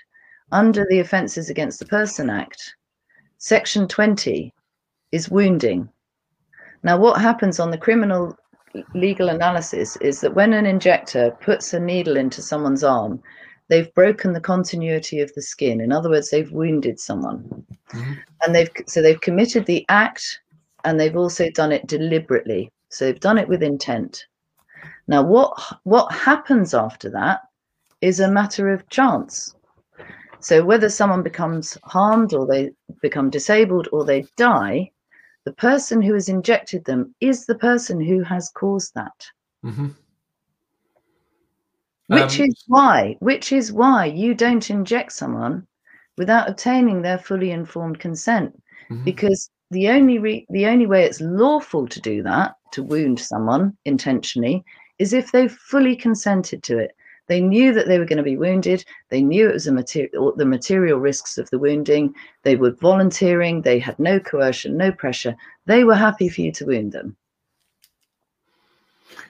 under 0.52 0.86
the 0.90 1.00
Offences 1.00 1.50
Against 1.50 1.80
the 1.80 1.86
Person 1.86 2.30
Act, 2.30 2.76
Section 3.38 3.88
20 3.88 4.54
is 5.12 5.30
wounding. 5.30 5.90
Now, 6.84 6.98
what 6.98 7.22
happens 7.22 7.60
on 7.60 7.72
the 7.72 7.78
criminal 7.78 8.38
legal 8.94 9.30
analysis 9.30 9.96
is 9.98 10.22
that 10.22 10.36
when 10.36 10.54
an 10.54 10.66
injector 10.66 11.32
puts 11.42 11.74
a 11.74 11.80
needle 11.80 12.18
into 12.18 12.42
someone's 12.42 12.84
arm, 12.84 13.22
they've 13.68 13.94
broken 13.94 14.34
the 14.34 14.42
continuity 14.42 15.20
of 15.20 15.34
the 15.34 15.42
skin. 15.42 15.82
In 15.82 15.92
other 15.92 16.10
words, 16.10 16.30
they've 16.30 16.52
wounded 16.52 17.00
someone, 17.00 17.66
mm-hmm. 17.90 18.14
and 18.46 18.56
they've 18.56 18.70
so 18.88 19.02
they've 19.02 19.22
committed 19.22 19.66
the 19.66 19.86
act, 19.90 20.40
and 20.84 21.00
they've 21.00 21.18
also 21.18 21.50
done 21.50 21.72
it 21.72 21.88
deliberately. 21.88 22.72
So 22.90 23.06
they've 23.06 23.20
done 23.20 23.38
it 23.38 23.48
with 23.48 23.64
intent. 23.64 24.26
Now, 25.08 25.24
what 25.24 25.54
what 25.84 26.12
happens 26.14 26.74
after 26.74 27.10
that 27.12 27.42
is 28.02 28.20
a 28.20 28.32
matter 28.32 28.70
of 28.70 28.88
chance. 28.90 29.56
So 30.40 30.64
whether 30.64 30.90
someone 30.90 31.24
becomes 31.24 31.78
harmed 31.84 32.34
or 32.34 32.46
they 32.46 32.72
become 33.02 33.30
disabled 33.30 33.88
or 33.94 34.04
they 34.04 34.26
die, 34.36 34.92
the 35.46 35.54
person 35.54 36.02
who 36.02 36.14
has 36.14 36.30
injected 36.30 36.86
them 36.86 37.14
is 37.20 37.46
the 37.46 37.56
person 37.56 38.00
who 38.00 38.22
has 38.24 38.50
caused 38.50 38.94
that. 38.96 39.28
Mm-hmm. 39.66 39.88
Which 42.08 42.40
um, 42.40 42.46
is 42.46 42.64
why, 42.68 43.18
which 43.20 43.52
is 43.52 43.72
why 43.72 44.06
you 44.06 44.34
don't 44.34 44.70
inject 44.70 45.14
someone 45.14 45.68
without 46.18 46.50
obtaining 46.50 47.02
their 47.02 47.18
fully 47.18 47.52
informed 47.52 48.00
consent, 48.00 48.62
mm-hmm. 48.90 49.04
because 49.04 49.50
the 49.72 49.90
only 49.90 50.20
re- 50.20 50.46
the 50.50 50.68
only 50.68 50.86
way 50.86 51.04
it's 51.04 51.22
lawful 51.22 51.88
to 51.88 52.02
do 52.02 52.22
that 52.24 52.56
to 52.74 52.84
wound 52.84 53.20
someone 53.20 53.76
intentionally 53.86 54.64
is 55.00 55.14
if 55.14 55.32
they've 55.32 55.52
fully 55.52 55.96
consented 55.96 56.62
to 56.64 56.78
it. 56.78 56.96
They 57.34 57.42
knew 57.42 57.74
that 57.74 57.88
they 57.88 57.98
were 57.98 58.06
going 58.06 58.18
to 58.18 58.24
be 58.24 58.38
wounded. 58.38 58.86
They 59.10 59.24
knew 59.24 59.50
it 59.50 59.54
was 59.54 59.66
a 59.66 59.72
material, 59.72 60.36
the 60.36 60.46
material 60.46 61.00
risks 61.00 61.40
of 61.40 61.50
the 61.50 61.58
wounding. 61.58 62.14
They 62.44 62.56
were 62.56 62.70
volunteering. 62.70 63.64
They 63.64 63.80
had 63.80 63.98
no 63.98 64.20
coercion, 64.20 64.78
no 64.78 64.92
pressure. 64.92 65.36
They 65.66 65.84
were 65.84 65.96
happy 65.96 66.30
for 66.30 66.42
you 66.42 66.52
to 66.52 66.66
wound 66.68 66.92
them. 66.92 67.18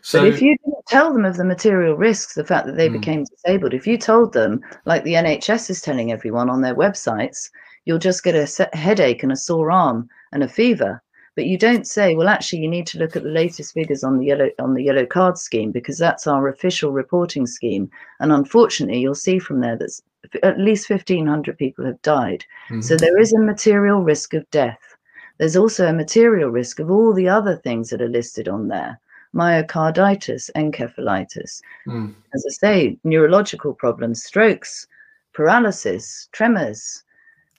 So, 0.02 0.20
but 0.20 0.28
if 0.28 0.42
you 0.42 0.58
didn't 0.58 0.86
tell 0.86 1.14
them 1.14 1.24
of 1.24 1.38
the 1.38 1.46
material 1.46 1.96
risks, 1.96 2.34
the 2.34 2.44
fact 2.44 2.66
that 2.66 2.76
they 2.76 2.90
mm. 2.90 3.00
became 3.00 3.24
disabled, 3.24 3.74
if 3.74 3.88
you 3.88 3.98
told 3.98 4.34
them, 4.34 4.60
like 4.84 5.06
the 5.06 5.14
NHS 5.14 5.70
is 5.70 5.80
telling 5.80 6.12
everyone 6.12 6.50
on 6.50 6.60
their 6.60 6.76
websites, 6.76 7.50
you'll 7.86 8.00
just 8.00 8.26
get 8.26 8.36
a 8.36 8.76
headache 8.76 9.24
and 9.24 9.32
a 9.32 9.38
sore 9.38 9.72
arm 9.72 10.10
and 10.34 10.44
a 10.44 10.50
fever 10.50 11.02
but 11.36 11.46
you 11.46 11.58
don't 11.58 11.88
say 11.88 12.16
well 12.16 12.28
actually 12.28 12.60
you 12.60 12.68
need 12.68 12.88
to 12.88 13.00
look 13.00 13.16
at 13.16 13.24
the 13.24 13.30
latest 13.30 13.74
figures 13.74 14.04
on 14.04 14.18
the 14.18 14.26
yellow 14.26 14.50
on 14.60 14.74
the 14.74 14.84
yellow 14.84 15.06
card 15.06 15.38
scheme 15.38 15.72
because 15.72 15.98
that's 15.98 16.28
our 16.28 16.48
official 16.48 16.92
reporting 16.92 17.48
scheme 17.48 17.90
and 18.20 18.32
unfortunately 18.32 19.00
you'll 19.00 19.16
see 19.16 19.40
from 19.40 19.60
there 19.60 19.76
that 19.76 19.92
at 20.42 20.60
least 20.60 20.90
1500 20.90 21.58
people 21.58 21.86
have 21.86 22.02
died 22.02 22.44
mm-hmm. 22.70 22.82
so 22.82 22.96
there 22.96 23.20
is 23.20 23.34
a 23.34 23.40
material 23.40 24.04
risk 24.04 24.34
of 24.34 24.50
death 24.52 24.96
there's 25.38 25.58
also 25.58 25.88
a 25.88 25.94
material 25.94 26.50
risk 26.50 26.80
of 26.80 26.92
all 26.92 27.14
the 27.14 27.28
other 27.28 27.56
things 27.56 27.90
that 27.90 28.02
are 28.02 28.10
listed 28.10 28.48
on 28.48 28.68
there 28.68 29.00
myocarditis 29.36 30.50
encephalitis 30.56 31.62
mm. 31.88 32.14
as 32.34 32.46
i 32.48 32.52
say 32.52 32.98
neurological 33.04 33.74
problems 33.74 34.24
strokes 34.24 34.88
paralysis 35.34 36.30
tremors 36.32 37.04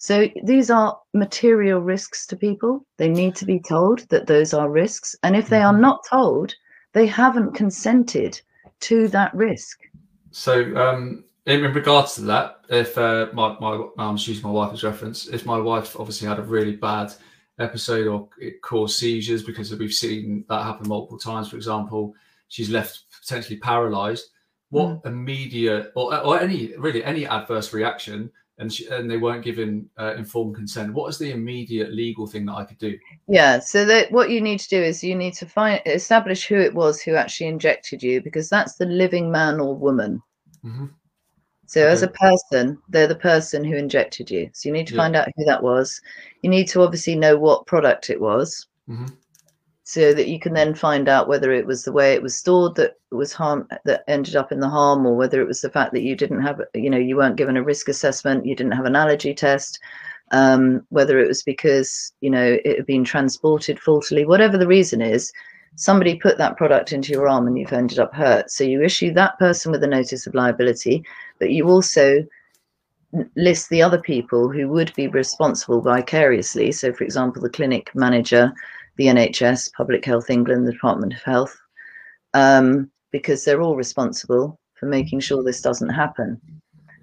so 0.05 0.29
these 0.43 0.69
are 0.69 1.01
material 1.15 1.81
risks 1.81 2.27
to 2.27 2.37
people. 2.37 2.85
They 2.99 3.09
need 3.09 3.35
to 3.37 3.47
be 3.47 3.59
told 3.59 4.01
that 4.11 4.27
those 4.27 4.53
are 4.53 4.69
risks. 4.69 5.17
And 5.23 5.35
if 5.35 5.49
they 5.49 5.63
are 5.63 5.73
mm-hmm. 5.73 5.81
not 5.81 6.05
told, 6.07 6.55
they 6.93 7.07
haven't 7.07 7.55
consented 7.55 8.39
to 8.81 9.09
that 9.09 9.35
risk. 9.35 9.79
So, 10.31 10.77
um, 10.77 11.25
in, 11.47 11.65
in, 11.65 11.73
regards 11.73 12.17
to 12.17 12.21
that, 12.23 12.57
if 12.69 12.99
uh, 12.99 13.29
my 13.33 13.57
my 13.61 13.83
I'm 13.97 14.17
just 14.19 14.29
using 14.29 14.43
my 14.43 14.51
wife 14.51 14.75
as 14.75 14.85
reference, 14.85 15.27
if 15.29 15.47
my 15.47 15.57
wife 15.57 15.99
obviously 15.99 16.29
had 16.29 16.39
a 16.39 16.43
really 16.43 16.77
bad 16.77 17.15
episode 17.59 18.07
or 18.07 18.29
it 18.39 18.61
caused 18.61 18.99
seizures 18.99 19.43
because 19.43 19.75
we've 19.75 19.91
seen 19.91 20.45
that 20.51 20.65
happen 20.65 20.87
multiple 20.87 21.19
times. 21.19 21.49
For 21.49 21.57
example, 21.57 22.13
she's 22.49 22.69
left 22.69 23.05
potentially 23.23 23.57
paralyzed. 23.57 24.27
What 24.69 25.03
mm. 25.03 25.07
immediate 25.07 25.93
or, 25.97 26.15
or 26.19 26.39
any 26.39 26.77
really 26.77 27.03
any 27.03 27.27
adverse 27.27 27.73
reaction 27.73 28.31
and 28.59 28.73
she, 28.73 28.87
and 28.89 29.11
they 29.11 29.17
weren't 29.17 29.45
given 29.45 29.89
uh, 29.99 30.15
informed 30.15 30.55
consent. 30.55 30.95
What 30.95 31.09
is 31.09 31.19
the 31.19 31.33
immediate 31.33 31.93
legal 31.93 32.27
thing 32.27 32.47
that 32.47 32.55
i 32.55 32.65
could 32.65 32.79
do? 32.79 32.99
Yeah 33.29 33.59
so 33.59 33.85
that 33.85 34.11
what 34.13 34.31
you 34.31 34.41
need 34.41 34.61
to 34.61 34.69
do 34.69 34.83
is 34.83 35.03
you 35.03 35.15
need 35.15 35.35
to 35.35 35.47
find 35.47 35.81
establish 35.87 36.47
who 36.47 36.57
it 36.57 36.75
was 36.75 37.01
who 37.01 37.15
actually 37.15 37.49
injected 37.49 38.03
you 38.03 38.21
because 38.21 38.49
that's 38.49 38.77
the 38.77 38.87
living 38.87 39.31
man 39.31 39.61
or 39.61 39.75
woman. 39.77 40.23
Mm-hmm. 40.65 40.87
so 41.67 41.83
okay. 41.83 41.93
as 41.93 42.03
a 42.03 42.09
person 42.09 42.79
they're 42.89 43.07
the 43.07 43.15
person 43.15 43.65
who 43.65 43.77
injected 43.77 44.31
you. 44.31 44.51
So 44.53 44.69
you 44.69 44.73
need 44.73 44.87
to 44.87 44.95
yeah. 44.95 45.03
find 45.03 45.17
out 45.17 45.29
who 45.37 45.45
that 45.45 45.63
was. 45.63 46.01
You 46.43 46.51
need 46.51 46.69
to 46.69 46.83
obviously 46.83 47.17
know 47.17 47.37
what 47.37 47.67
product 47.67 48.11
it 48.11 48.21
was. 48.21 48.67
Mm-hmm 48.89 49.07
so 49.85 50.14
that 50.14 50.28
you 50.28 50.41
can 50.41 50.55
then 50.55 50.74
find 50.74 51.09
out 51.09 51.28
whether 51.28 51.53
it 51.53 51.66
was 51.66 51.85
the 51.85 51.93
way 51.93 52.14
it 52.14 52.22
was 52.22 52.35
stored 52.35 52.74
that 52.74 52.97
was 53.12 53.32
harm 53.32 53.68
that 53.85 54.03
ended 54.09 54.35
up 54.35 54.51
in 54.51 54.61
the 54.61 54.68
harm 54.68 55.07
or 55.07 55.14
whether 55.14 55.41
it 55.41 55.47
was 55.47 55.61
the 55.61 55.70
fact 55.70 55.93
that 55.93 56.03
you 56.03 56.16
didn't 56.16 56.41
have 56.41 56.61
you 56.74 56.91
know 56.91 56.99
you 56.99 57.16
weren't 57.16 57.37
given 57.37 57.57
a 57.57 57.62
risk 57.62 57.89
assessment 57.89 58.47
you 58.47 58.57
didn't 58.57 58.72
have 58.72 58.87
an 58.87 58.97
allergy 58.97 59.35
test 59.35 59.78
um, 60.32 60.85
whether 60.89 61.18
it 61.18 61.28
was 61.28 61.43
because 61.43 62.12
you 62.20 62.30
know 62.30 62.59
it 62.64 62.76
had 62.76 62.87
been 62.87 63.05
transported 63.05 63.78
faultily 63.78 64.24
whatever 64.24 64.57
the 64.57 64.66
reason 64.66 65.03
is 65.03 65.32
somebody 65.76 66.14
put 66.14 66.39
that 66.39 66.57
product 66.57 66.93
into 66.93 67.12
your 67.12 67.28
arm 67.28 67.47
and 67.47 67.59
you've 67.59 67.72
ended 67.72 67.99
up 67.99 68.14
hurt. 68.14 68.51
So 68.51 68.64
you 68.64 68.82
issue 68.82 69.12
that 69.14 69.39
person 69.39 69.72
with 69.72 69.82
a 69.82 69.89
notice 69.89 70.26
of 70.26 70.35
liability 70.35 71.05
but 71.39 71.51
you 71.51 71.68
also 71.68 72.24
list 73.37 73.68
the 73.68 73.82
other 73.82 74.01
people 74.01 74.49
who 74.49 74.68
would 74.68 74.93
be 74.95 75.09
responsible 75.09 75.80
vicariously. 75.80 76.72
So 76.72 76.93
for 76.93 77.05
example 77.05 77.43
the 77.43 77.51
clinic 77.51 77.91
manager 77.95 78.53
the 78.97 79.07
NHS, 79.07 79.72
Public 79.72 80.05
Health 80.05 80.30
England, 80.30 80.66
the 80.66 80.72
Department 80.72 81.14
of 81.14 81.22
Health, 81.22 81.57
um, 82.32 82.90
because 83.11 83.45
they're 83.45 83.62
all 83.62 83.76
responsible 83.76 84.59
for 84.74 84.86
making 84.86 85.20
sure 85.20 85.42
this 85.42 85.61
doesn't 85.61 85.90
happen. 85.90 86.40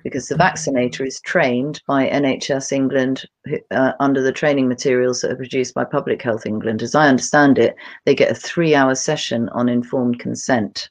Because 0.04 0.28
the 0.28 0.36
vaccinator 0.36 1.06
is 1.06 1.22
trained 1.22 1.82
by 1.88 2.10
NHS 2.10 2.72
England 2.72 3.24
uh, 3.70 3.92
under 4.00 4.22
the 4.22 4.32
training 4.32 4.68
materials 4.68 5.22
that 5.22 5.32
are 5.32 5.36
produced 5.36 5.76
by 5.76 5.84
Public 5.84 6.24
Health 6.24 6.48
England. 6.48 6.82
As 6.82 6.96
I 6.96 7.08
understand 7.08 7.60
it, 7.60 7.76
they 8.06 8.16
get 8.16 8.32
a 8.32 8.36
three 8.36 8.74
hour 8.74 8.96
session 8.96 9.48
on 9.50 9.70
informed 9.70 10.20
consent. 10.20 10.90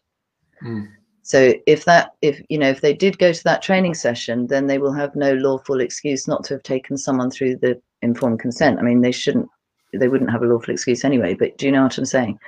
Mm. 0.62 0.88
So 1.22 1.54
if 1.66 1.84
that, 1.86 2.12
if 2.22 2.40
you 2.48 2.58
know, 2.58 2.70
if 2.70 2.80
they 2.80 2.94
did 2.94 3.18
go 3.18 3.32
to 3.32 3.44
that 3.44 3.62
training 3.62 3.94
session, 3.94 4.46
then 4.46 4.66
they 4.66 4.78
will 4.78 4.92
have 4.92 5.14
no 5.16 5.34
lawful 5.34 5.80
excuse 5.80 6.28
not 6.28 6.44
to 6.44 6.54
have 6.54 6.62
taken 6.62 6.96
someone 6.96 7.30
through 7.30 7.56
the 7.56 7.80
informed 8.02 8.40
consent. 8.40 8.78
I 8.78 8.82
mean, 8.82 9.00
they 9.00 9.12
shouldn't 9.12 9.48
they 9.92 10.08
wouldn't 10.08 10.30
have 10.30 10.42
a 10.42 10.46
lawful 10.46 10.72
excuse 10.72 11.04
anyway. 11.04 11.34
But 11.34 11.58
do 11.58 11.66
you 11.66 11.72
know 11.72 11.82
what 11.82 11.98
I'm 11.98 12.04
saying? 12.04 12.38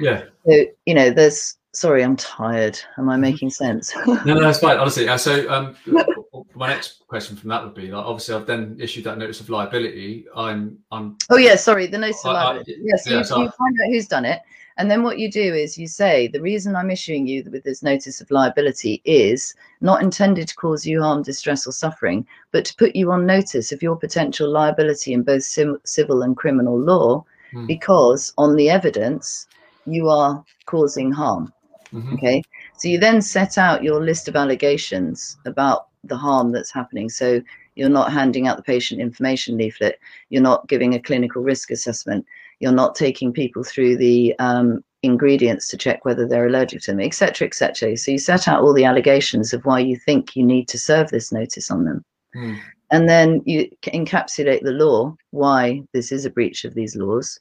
Yeah. 0.00 0.24
So, 0.46 0.64
you 0.86 0.94
know, 0.94 1.10
there's. 1.10 1.56
Sorry, 1.74 2.04
I'm 2.04 2.16
tired. 2.16 2.78
Am 2.98 3.08
I 3.08 3.14
mm-hmm. 3.14 3.22
making 3.22 3.48
sense? 3.48 3.94
no, 4.06 4.20
no, 4.24 4.42
that's 4.42 4.58
fine. 4.58 4.76
Honestly, 4.76 5.08
uh, 5.08 5.16
so 5.16 5.50
um, 5.50 5.74
my 6.54 6.68
next 6.68 7.06
question 7.08 7.34
from 7.34 7.48
that 7.48 7.64
would 7.64 7.72
be: 7.72 7.90
like, 7.90 8.04
obviously, 8.04 8.34
I've 8.34 8.44
then 8.44 8.76
issued 8.78 9.04
that 9.04 9.16
notice 9.16 9.40
of 9.40 9.48
liability. 9.48 10.26
I'm, 10.36 10.78
I'm. 10.90 11.16
Oh 11.30 11.38
yeah, 11.38 11.56
sorry, 11.56 11.86
the 11.86 11.96
notice 11.96 12.22
of 12.26 12.34
liability. 12.34 12.74
I, 12.74 12.76
I, 12.76 12.80
yes, 12.82 13.06
yeah, 13.06 13.12
so 13.12 13.18
you, 13.18 13.24
so 13.24 13.42
you 13.44 13.50
find 13.52 13.74
out 13.82 13.88
who's 13.88 14.06
done 14.06 14.26
it, 14.26 14.42
and 14.82 14.90
then 14.90 15.04
what 15.04 15.20
you 15.20 15.30
do 15.30 15.54
is 15.54 15.78
you 15.78 15.86
say, 15.86 16.26
the 16.26 16.40
reason 16.40 16.74
I'm 16.74 16.90
issuing 16.90 17.24
you 17.24 17.44
with 17.52 17.62
this 17.62 17.84
notice 17.84 18.20
of 18.20 18.32
liability 18.32 19.00
is 19.04 19.54
not 19.80 20.02
intended 20.02 20.48
to 20.48 20.56
cause 20.56 20.84
you 20.84 21.00
harm, 21.00 21.22
distress, 21.22 21.68
or 21.68 21.72
suffering, 21.72 22.26
but 22.50 22.64
to 22.64 22.74
put 22.74 22.96
you 22.96 23.12
on 23.12 23.24
notice 23.24 23.70
of 23.70 23.80
your 23.80 23.94
potential 23.94 24.50
liability 24.50 25.12
in 25.12 25.22
both 25.22 25.44
sim- 25.44 25.78
civil 25.84 26.22
and 26.22 26.36
criminal 26.36 26.76
law, 26.76 27.24
mm. 27.52 27.64
because 27.68 28.34
on 28.38 28.56
the 28.56 28.70
evidence, 28.70 29.46
you 29.86 30.08
are 30.08 30.44
causing 30.66 31.12
harm. 31.12 31.52
Mm-hmm. 31.92 32.14
Okay. 32.14 32.42
So 32.76 32.88
you 32.88 32.98
then 32.98 33.22
set 33.22 33.58
out 33.58 33.84
your 33.84 34.02
list 34.02 34.26
of 34.26 34.34
allegations 34.34 35.36
about 35.46 35.86
the 36.02 36.16
harm 36.16 36.50
that's 36.50 36.72
happening. 36.72 37.08
So 37.08 37.40
you're 37.76 37.88
not 37.88 38.12
handing 38.12 38.48
out 38.48 38.56
the 38.56 38.64
patient 38.64 39.00
information 39.00 39.56
leaflet, 39.58 40.00
you're 40.30 40.42
not 40.42 40.66
giving 40.66 40.94
a 40.94 41.00
clinical 41.00 41.40
risk 41.40 41.70
assessment 41.70 42.26
you're 42.62 42.72
not 42.72 42.94
taking 42.94 43.32
people 43.32 43.64
through 43.64 43.96
the 43.96 44.38
um, 44.38 44.84
ingredients 45.02 45.66
to 45.66 45.76
check 45.76 46.04
whether 46.04 46.26
they're 46.26 46.46
allergic 46.46 46.80
to 46.82 46.92
them, 46.92 47.00
etc., 47.00 47.48
etc. 47.48 47.96
So 47.96 48.12
you 48.12 48.18
set 48.18 48.46
out 48.46 48.62
all 48.62 48.72
the 48.72 48.84
allegations 48.84 49.52
of 49.52 49.66
why 49.66 49.80
you 49.80 49.96
think 49.96 50.36
you 50.36 50.46
need 50.46 50.68
to 50.68 50.78
serve 50.78 51.08
this 51.10 51.32
notice 51.32 51.72
on 51.72 51.84
them. 51.84 52.04
Mm. 52.36 52.60
And 52.92 53.08
then 53.08 53.42
you 53.46 53.68
encapsulate 53.86 54.62
the 54.62 54.70
law, 54.70 55.16
why 55.30 55.82
this 55.92 56.12
is 56.12 56.24
a 56.24 56.30
breach 56.30 56.64
of 56.64 56.74
these 56.74 56.94
laws. 56.94 57.40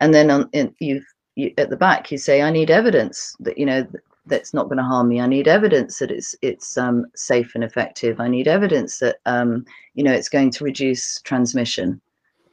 And 0.00 0.14
then 0.14 0.30
on, 0.30 0.48
in, 0.52 0.74
you, 0.78 1.02
you, 1.34 1.52
at 1.58 1.68
the 1.68 1.76
back, 1.76 2.10
you 2.10 2.16
say, 2.16 2.40
I 2.40 2.50
need 2.50 2.70
evidence 2.70 3.36
that, 3.40 3.58
you 3.58 3.66
know, 3.66 3.86
that's 4.26 4.54
not 4.54 4.64
going 4.64 4.78
to 4.78 4.82
harm 4.82 5.08
me. 5.08 5.20
I 5.20 5.26
need 5.26 5.46
evidence 5.46 5.98
that 5.98 6.10
it's 6.10 6.34
it's 6.40 6.78
um, 6.78 7.04
safe 7.14 7.54
and 7.54 7.62
effective. 7.62 8.20
I 8.20 8.28
need 8.28 8.48
evidence 8.48 8.98
that 9.00 9.16
um, 9.26 9.66
you 9.92 10.02
know 10.02 10.14
it's 10.14 10.30
going 10.30 10.50
to 10.52 10.64
reduce 10.64 11.20
transmission 11.20 12.00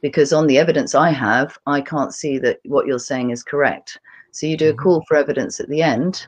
because 0.02 0.32
on 0.32 0.46
the 0.46 0.58
evidence 0.58 0.94
I 0.94 1.10
have, 1.10 1.56
I 1.66 1.80
can't 1.80 2.12
see 2.12 2.38
that 2.38 2.58
what 2.64 2.86
you're 2.86 2.98
saying 2.98 3.30
is 3.30 3.42
correct. 3.42 3.98
So 4.32 4.46
you 4.46 4.56
do 4.56 4.68
a 4.68 4.72
mm-hmm. 4.72 4.82
call 4.82 5.04
for 5.08 5.16
evidence 5.16 5.60
at 5.60 5.68
the 5.68 5.82
end. 5.82 6.26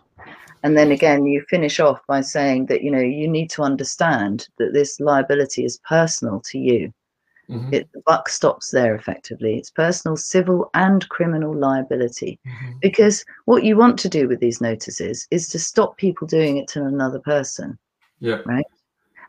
And 0.62 0.78
then 0.78 0.92
again, 0.92 1.26
you 1.26 1.44
finish 1.50 1.78
off 1.78 2.00
by 2.06 2.22
saying 2.22 2.66
that, 2.66 2.82
you 2.82 2.90
know, 2.90 3.00
you 3.00 3.28
need 3.28 3.50
to 3.50 3.62
understand 3.62 4.48
that 4.58 4.72
this 4.72 4.98
liability 4.98 5.64
is 5.64 5.78
personal 5.86 6.40
to 6.40 6.58
you. 6.58 6.92
Mm-hmm. 7.50 7.74
It, 7.74 7.88
the 7.92 8.00
buck 8.06 8.30
stops 8.30 8.70
there 8.70 8.94
effectively. 8.94 9.58
It's 9.58 9.70
personal, 9.70 10.16
civil, 10.16 10.70
and 10.72 11.06
criminal 11.10 11.54
liability. 11.54 12.38
Mm-hmm. 12.46 12.78
Because 12.80 13.24
what 13.44 13.64
you 13.64 13.76
want 13.76 13.98
to 13.98 14.08
do 14.08 14.26
with 14.26 14.40
these 14.40 14.62
notices 14.62 15.28
is 15.30 15.48
to 15.48 15.58
stop 15.58 15.98
people 15.98 16.26
doing 16.26 16.56
it 16.56 16.68
to 16.68 16.84
another 16.84 17.18
person. 17.18 17.78
Yeah. 18.20 18.40
Right. 18.46 18.64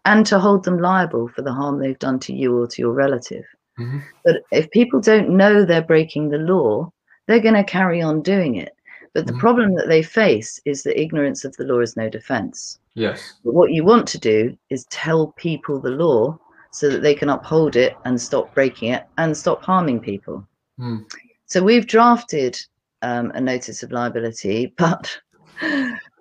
And 0.06 0.26
to 0.28 0.40
hold 0.40 0.64
them 0.64 0.80
liable 0.80 1.28
for 1.30 1.42
the 1.42 1.52
harm 1.52 1.80
they've 1.80 2.00
done 2.00 2.20
to 2.20 2.34
you 2.34 2.58
or 2.58 2.68
to 2.68 2.82
your 2.82 2.94
relative. 2.94 3.44
Mm-hmm. 3.80 4.00
But 4.24 4.44
if 4.52 4.70
people 4.72 5.00
don't 5.00 5.30
know 5.30 5.66
they're 5.66 5.82
breaking 5.82 6.30
the 6.30 6.38
law, 6.38 6.92
they're 7.28 7.40
going 7.40 7.56
to 7.56 7.64
carry 7.64 8.02
on 8.02 8.22
doing 8.22 8.56
it. 8.56 8.76
But 9.14 9.26
the 9.26 9.32
mm-hmm. 9.32 9.40
problem 9.40 9.76
that 9.76 9.88
they 9.88 10.04
face 10.04 10.60
is 10.66 10.84
that 10.84 11.00
ignorance 11.00 11.46
of 11.46 11.56
the 11.56 11.64
law 11.64 11.80
is 11.80 11.96
no 11.96 12.10
defense. 12.10 12.80
Yes. 12.96 13.34
But 13.44 13.54
what 13.54 13.72
you 13.72 13.84
want 13.84 14.08
to 14.10 14.20
do 14.20 14.58
is 14.70 14.86
tell 14.86 15.28
people 15.38 15.80
the 15.80 15.90
law 15.90 16.38
so 16.72 16.90
that 16.90 17.02
they 17.02 17.16
can 17.16 17.30
uphold 17.30 17.78
it 17.78 17.96
and 18.04 18.20
stop 18.20 18.54
breaking 18.54 18.92
it 18.92 19.06
and 19.18 19.36
stop 19.36 19.64
harming 19.64 20.02
people. 20.02 20.46
Mm. 20.80 21.06
So 21.46 21.64
we've 21.64 21.88
drafted 21.88 22.60
um, 23.02 23.32
a 23.36 23.40
notice 23.40 23.84
of 23.84 23.92
liability, 23.92 24.74
but 24.78 25.18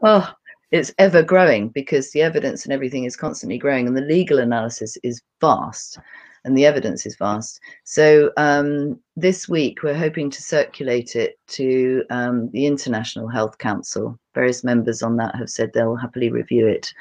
well, 0.00 0.36
it's 0.70 0.92
ever 0.98 1.22
growing 1.22 1.68
because 1.68 2.10
the 2.10 2.22
evidence 2.22 2.64
and 2.64 2.72
everything 2.72 3.04
is 3.04 3.16
constantly 3.16 3.58
growing 3.58 3.86
and 3.88 3.96
the 3.96 4.02
legal 4.02 4.38
analysis 4.38 4.96
is 5.02 5.22
vast 5.40 5.98
and 6.44 6.56
the 6.56 6.66
evidence 6.66 7.06
is 7.06 7.16
vast. 7.16 7.60
So 7.84 8.30
um, 8.36 8.98
this 9.16 9.48
week 9.48 9.82
we're 9.82 9.96
hoping 9.96 10.30
to 10.30 10.42
circulate 10.42 11.16
it 11.16 11.38
to 11.48 12.04
um, 12.10 12.50
the 12.50 12.66
International 12.66 13.28
Health 13.28 13.58
Council. 13.58 14.18
Various 14.34 14.64
members 14.64 15.02
on 15.02 15.16
that 15.16 15.34
have 15.36 15.48
said 15.48 15.72
they'll 15.72 15.96
happily 15.96 16.30
review 16.30 16.66
it, 16.66 16.92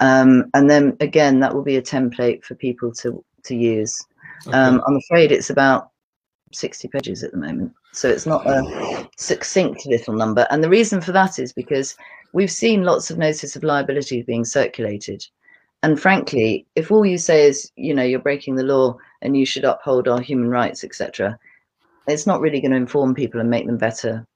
um, 0.00 0.44
and 0.54 0.70
then 0.70 0.96
again 1.00 1.40
that 1.40 1.54
will 1.54 1.64
be 1.64 1.76
a 1.76 1.82
template 1.82 2.44
for 2.44 2.54
people 2.54 2.92
to 2.94 3.24
to 3.44 3.56
use. 3.56 4.00
Okay. 4.46 4.56
Um, 4.56 4.82
I'm 4.86 4.96
afraid 4.96 5.32
it's 5.32 5.50
about 5.50 5.90
60 6.52 6.88
pages 6.88 7.24
at 7.24 7.32
the 7.32 7.38
moment, 7.38 7.72
so 7.92 8.08
it's 8.08 8.26
not 8.26 8.46
a 8.46 9.08
succinct 9.18 9.84
little 9.86 10.14
number. 10.14 10.46
And 10.50 10.62
the 10.62 10.70
reason 10.70 11.00
for 11.00 11.12
that 11.12 11.38
is 11.38 11.52
because 11.52 11.96
we've 12.32 12.50
seen 12.50 12.84
lots 12.84 13.10
of 13.10 13.18
notice 13.18 13.56
of 13.56 13.64
liability 13.64 14.22
being 14.22 14.44
circulated 14.44 15.26
and 15.86 16.00
frankly, 16.00 16.66
if 16.74 16.90
all 16.90 17.06
you 17.06 17.16
say 17.16 17.46
is, 17.46 17.70
you 17.76 17.94
know, 17.94 18.02
you're 18.02 18.18
breaking 18.18 18.56
the 18.56 18.64
law 18.64 18.96
and 19.22 19.36
you 19.36 19.46
should 19.46 19.62
uphold 19.62 20.08
our 20.08 20.20
human 20.20 20.50
rights, 20.50 20.82
etc., 20.82 21.38
it's 22.08 22.26
not 22.26 22.40
really 22.40 22.60
going 22.60 22.72
to 22.72 22.76
inform 22.76 23.14
people 23.14 23.40
and 23.40 23.48
make 23.48 23.66
them 23.66 23.78
better, 23.78 24.26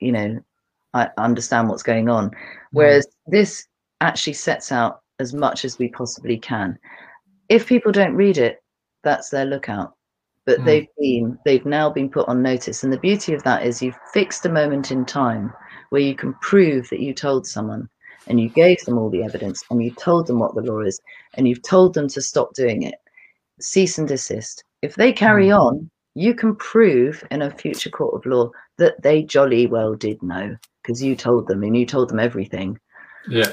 you 0.00 0.10
know, 0.10 0.40
I 0.94 1.10
understand 1.18 1.68
what's 1.68 1.82
going 1.82 2.08
on. 2.08 2.30
Mm. 2.30 2.36
Whereas 2.72 3.06
this 3.26 3.66
actually 4.00 4.32
sets 4.32 4.72
out 4.72 5.02
as 5.20 5.34
much 5.34 5.66
as 5.66 5.78
we 5.78 5.90
possibly 5.90 6.38
can. 6.38 6.78
If 7.50 7.66
people 7.66 7.92
don't 7.92 8.14
read 8.14 8.38
it, 8.38 8.62
that's 9.04 9.28
their 9.28 9.44
lookout. 9.44 9.92
But 10.46 10.60
mm. 10.60 10.64
they've 10.64 10.88
been, 10.98 11.38
they've 11.44 11.66
now 11.66 11.90
been 11.90 12.08
put 12.08 12.26
on 12.26 12.40
notice. 12.40 12.84
And 12.84 12.90
the 12.90 12.98
beauty 13.00 13.34
of 13.34 13.42
that 13.42 13.66
is 13.66 13.82
you've 13.82 13.98
fixed 14.14 14.46
a 14.46 14.48
moment 14.48 14.90
in 14.90 15.04
time 15.04 15.52
where 15.90 16.00
you 16.00 16.14
can 16.14 16.32
prove 16.40 16.88
that 16.88 17.00
you 17.00 17.12
told 17.12 17.46
someone 17.46 17.86
and 18.26 18.40
you 18.40 18.48
gave 18.48 18.80
them 18.84 18.98
all 18.98 19.10
the 19.10 19.22
evidence 19.22 19.62
and 19.70 19.82
you 19.82 19.90
told 19.92 20.26
them 20.26 20.38
what 20.38 20.54
the 20.54 20.62
law 20.62 20.80
is 20.80 21.00
and 21.34 21.48
you've 21.48 21.62
told 21.62 21.94
them 21.94 22.08
to 22.08 22.20
stop 22.20 22.54
doing 22.54 22.82
it, 22.82 22.96
cease 23.60 23.98
and 23.98 24.08
desist. 24.08 24.64
If 24.82 24.94
they 24.94 25.12
carry 25.12 25.48
mm. 25.48 25.58
on, 25.58 25.90
you 26.14 26.34
can 26.34 26.56
prove 26.56 27.22
in 27.30 27.42
a 27.42 27.50
future 27.50 27.90
court 27.90 28.14
of 28.14 28.26
law 28.30 28.50
that 28.78 29.00
they 29.02 29.22
jolly 29.22 29.66
well 29.66 29.94
did 29.94 30.22
know 30.22 30.56
because 30.82 31.02
you 31.02 31.14
told 31.14 31.46
them 31.46 31.62
and 31.62 31.76
you 31.76 31.84
told 31.84 32.08
them 32.08 32.20
everything. 32.20 32.78
Yeah. 33.28 33.52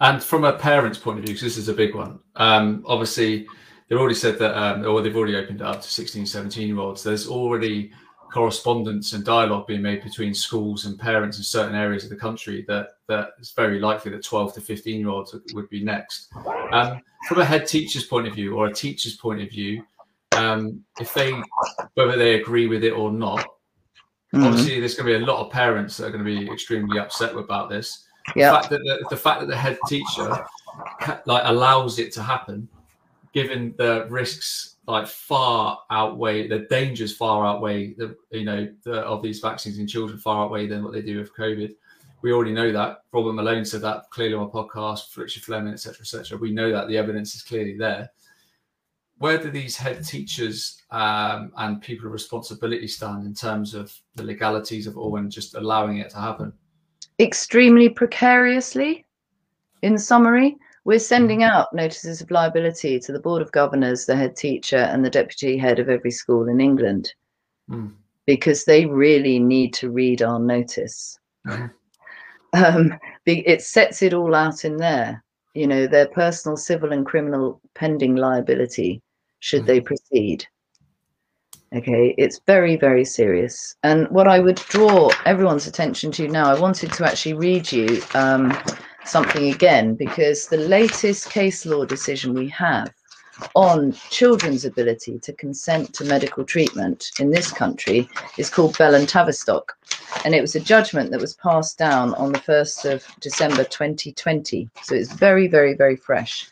And 0.00 0.22
from 0.22 0.44
a 0.44 0.52
parent's 0.52 0.98
point 0.98 1.18
of 1.18 1.24
view, 1.24 1.34
because 1.34 1.42
this 1.42 1.56
is 1.56 1.68
a 1.68 1.72
big 1.72 1.94
one, 1.94 2.18
um, 2.36 2.84
obviously 2.86 3.46
they've 3.88 3.98
already 3.98 4.14
said 4.14 4.38
that, 4.38 4.56
um, 4.56 4.84
or 4.84 5.00
they've 5.00 5.16
already 5.16 5.36
opened 5.36 5.60
it 5.60 5.66
up 5.66 5.80
to 5.80 5.88
16, 5.88 6.26
17 6.26 6.68
year 6.68 6.78
olds. 6.78 7.02
There's 7.02 7.28
already 7.28 7.92
correspondence 8.36 9.14
and 9.14 9.24
dialogue 9.24 9.66
being 9.66 9.80
made 9.80 10.04
between 10.04 10.34
schools 10.34 10.84
and 10.84 10.98
parents 10.98 11.38
in 11.38 11.42
certain 11.42 11.74
areas 11.74 12.04
of 12.04 12.10
the 12.10 12.16
country 12.16 12.66
that 12.68 12.98
that 13.08 13.30
it's 13.38 13.52
very 13.52 13.80
likely 13.80 14.10
that 14.10 14.22
12 14.22 14.52
to 14.52 14.60
15 14.60 15.00
year 15.00 15.08
olds 15.08 15.34
would 15.54 15.70
be 15.70 15.82
next. 15.82 16.28
Um, 16.70 17.00
from 17.28 17.40
a 17.40 17.44
head 17.46 17.66
teacher's 17.66 18.04
point 18.04 18.26
of 18.26 18.34
view 18.34 18.54
or 18.54 18.66
a 18.66 18.74
teacher's 18.74 19.16
point 19.16 19.40
of 19.40 19.48
view, 19.48 19.82
um, 20.36 20.84
if 21.00 21.14
they 21.14 21.32
whether 21.94 22.18
they 22.18 22.34
agree 22.34 22.66
with 22.66 22.84
it 22.84 22.90
or 22.90 23.10
not, 23.10 23.38
mm-hmm. 23.38 24.44
obviously 24.44 24.80
there's 24.80 24.94
going 24.94 25.10
to 25.10 25.18
be 25.18 25.24
a 25.24 25.26
lot 25.26 25.42
of 25.42 25.50
parents 25.50 25.96
that 25.96 26.04
are 26.04 26.10
going 26.10 26.22
to 26.22 26.30
be 26.30 26.52
extremely 26.52 26.98
upset 26.98 27.34
about 27.34 27.70
this. 27.70 28.04
Yeah. 28.34 28.50
The 28.50 28.56
fact 28.58 28.70
that 28.70 28.80
the, 28.84 29.06
the 29.08 29.16
fact 29.16 29.40
that 29.40 29.46
the 29.46 29.56
head 29.56 29.78
teacher 29.88 30.44
like 31.24 31.42
allows 31.46 31.98
it 31.98 32.12
to 32.12 32.22
happen, 32.22 32.68
given 33.32 33.74
the 33.78 34.06
risks 34.10 34.75
like 34.86 35.06
far 35.06 35.80
outweigh 35.90 36.46
the 36.46 36.60
dangers 36.70 37.16
far 37.16 37.44
outweigh 37.44 37.92
the 37.94 38.16
you 38.30 38.44
know 38.44 38.68
the, 38.84 39.00
of 39.00 39.22
these 39.22 39.40
vaccines 39.40 39.78
in 39.78 39.86
children 39.86 40.18
far 40.18 40.44
outweigh 40.44 40.66
than 40.66 40.82
what 40.82 40.92
they 40.92 41.02
do 41.02 41.18
with 41.18 41.34
COVID. 41.34 41.74
We 42.22 42.32
already 42.32 42.52
know 42.52 42.72
that. 42.72 43.02
Robert 43.12 43.34
Malone 43.34 43.64
said 43.64 43.82
that 43.82 44.08
clearly 44.10 44.34
on 44.34 44.46
a 44.46 44.48
podcast. 44.48 45.16
Richard 45.16 45.42
Fleming, 45.42 45.74
etc., 45.74 46.00
etc. 46.00 46.38
We 46.38 46.50
know 46.50 46.72
that 46.72 46.88
the 46.88 46.96
evidence 46.96 47.34
is 47.34 47.42
clearly 47.42 47.76
there. 47.76 48.10
Where 49.18 49.38
do 49.38 49.50
these 49.50 49.76
head 49.76 50.04
teachers 50.04 50.82
um, 50.90 51.52
and 51.56 51.80
people 51.80 52.06
of 52.06 52.12
responsibility 52.12 52.86
stand 52.86 53.26
in 53.26 53.34
terms 53.34 53.74
of 53.74 53.94
the 54.14 54.22
legalities 54.22 54.86
of 54.86 54.98
all 54.98 55.16
and 55.16 55.30
just 55.30 55.54
allowing 55.54 55.98
it 55.98 56.10
to 56.10 56.18
happen? 56.18 56.52
Extremely 57.18 57.88
precariously. 57.88 59.04
In 59.82 59.98
summary, 59.98 60.56
we're 60.86 61.00
sending 61.00 61.40
mm. 61.40 61.50
out 61.50 61.72
notices 61.74 62.20
of 62.20 62.30
liability 62.30 63.00
to 63.00 63.12
the 63.12 63.18
Board 63.18 63.42
of 63.42 63.50
Governors, 63.50 64.06
the 64.06 64.14
head 64.14 64.36
teacher, 64.36 64.76
and 64.76 65.04
the 65.04 65.10
deputy 65.10 65.58
head 65.58 65.80
of 65.80 65.88
every 65.88 66.12
school 66.12 66.48
in 66.48 66.60
England 66.60 67.12
mm. 67.68 67.92
because 68.24 68.64
they 68.64 68.86
really 68.86 69.40
need 69.40 69.74
to 69.74 69.90
read 69.90 70.22
our 70.22 70.38
notice. 70.38 71.18
Mm. 71.46 71.70
Um, 72.52 72.98
it 73.26 73.60
sets 73.60 74.00
it 74.00 74.14
all 74.14 74.34
out 74.34 74.64
in 74.64 74.78
there, 74.78 75.22
you 75.52 75.66
know, 75.66 75.86
their 75.86 76.06
personal, 76.06 76.56
civil, 76.56 76.90
and 76.90 77.04
criminal 77.04 77.60
pending 77.74 78.16
liability 78.16 79.02
should 79.40 79.64
mm. 79.64 79.66
they 79.66 79.80
proceed. 79.80 80.46
Okay, 81.74 82.14
it's 82.16 82.40
very, 82.46 82.76
very 82.76 83.04
serious. 83.04 83.74
And 83.82 84.08
what 84.08 84.26
I 84.26 84.38
would 84.38 84.56
draw 84.56 85.10
everyone's 85.26 85.66
attention 85.66 86.12
to 86.12 86.28
now, 86.28 86.48
I 86.48 86.58
wanted 86.58 86.92
to 86.94 87.04
actually 87.04 87.34
read 87.34 87.70
you 87.70 88.00
um, 88.14 88.56
something 89.06 89.52
again 89.52 89.94
because 89.94 90.48
the 90.48 90.56
latest 90.56 91.30
case 91.30 91.64
law 91.66 91.84
decision 91.84 92.34
we 92.34 92.48
have 92.48 92.92
on 93.54 93.92
children's 94.10 94.64
ability 94.64 95.18
to 95.18 95.32
consent 95.34 95.92
to 95.94 96.04
medical 96.04 96.44
treatment 96.44 97.10
in 97.20 97.30
this 97.30 97.52
country 97.52 98.08
is 98.38 98.50
called 98.50 98.76
Bell 98.78 98.94
and 98.94 99.08
Tavistock. 99.08 99.76
And 100.24 100.34
it 100.34 100.40
was 100.40 100.54
a 100.54 100.60
judgment 100.60 101.10
that 101.10 101.20
was 101.20 101.34
passed 101.34 101.78
down 101.78 102.14
on 102.14 102.32
the 102.32 102.38
1st 102.38 102.92
of 102.92 103.06
December 103.20 103.64
2020. 103.64 104.70
So 104.82 104.94
it's 104.94 105.12
very, 105.12 105.48
very, 105.48 105.74
very 105.74 105.96
fresh. 105.96 106.50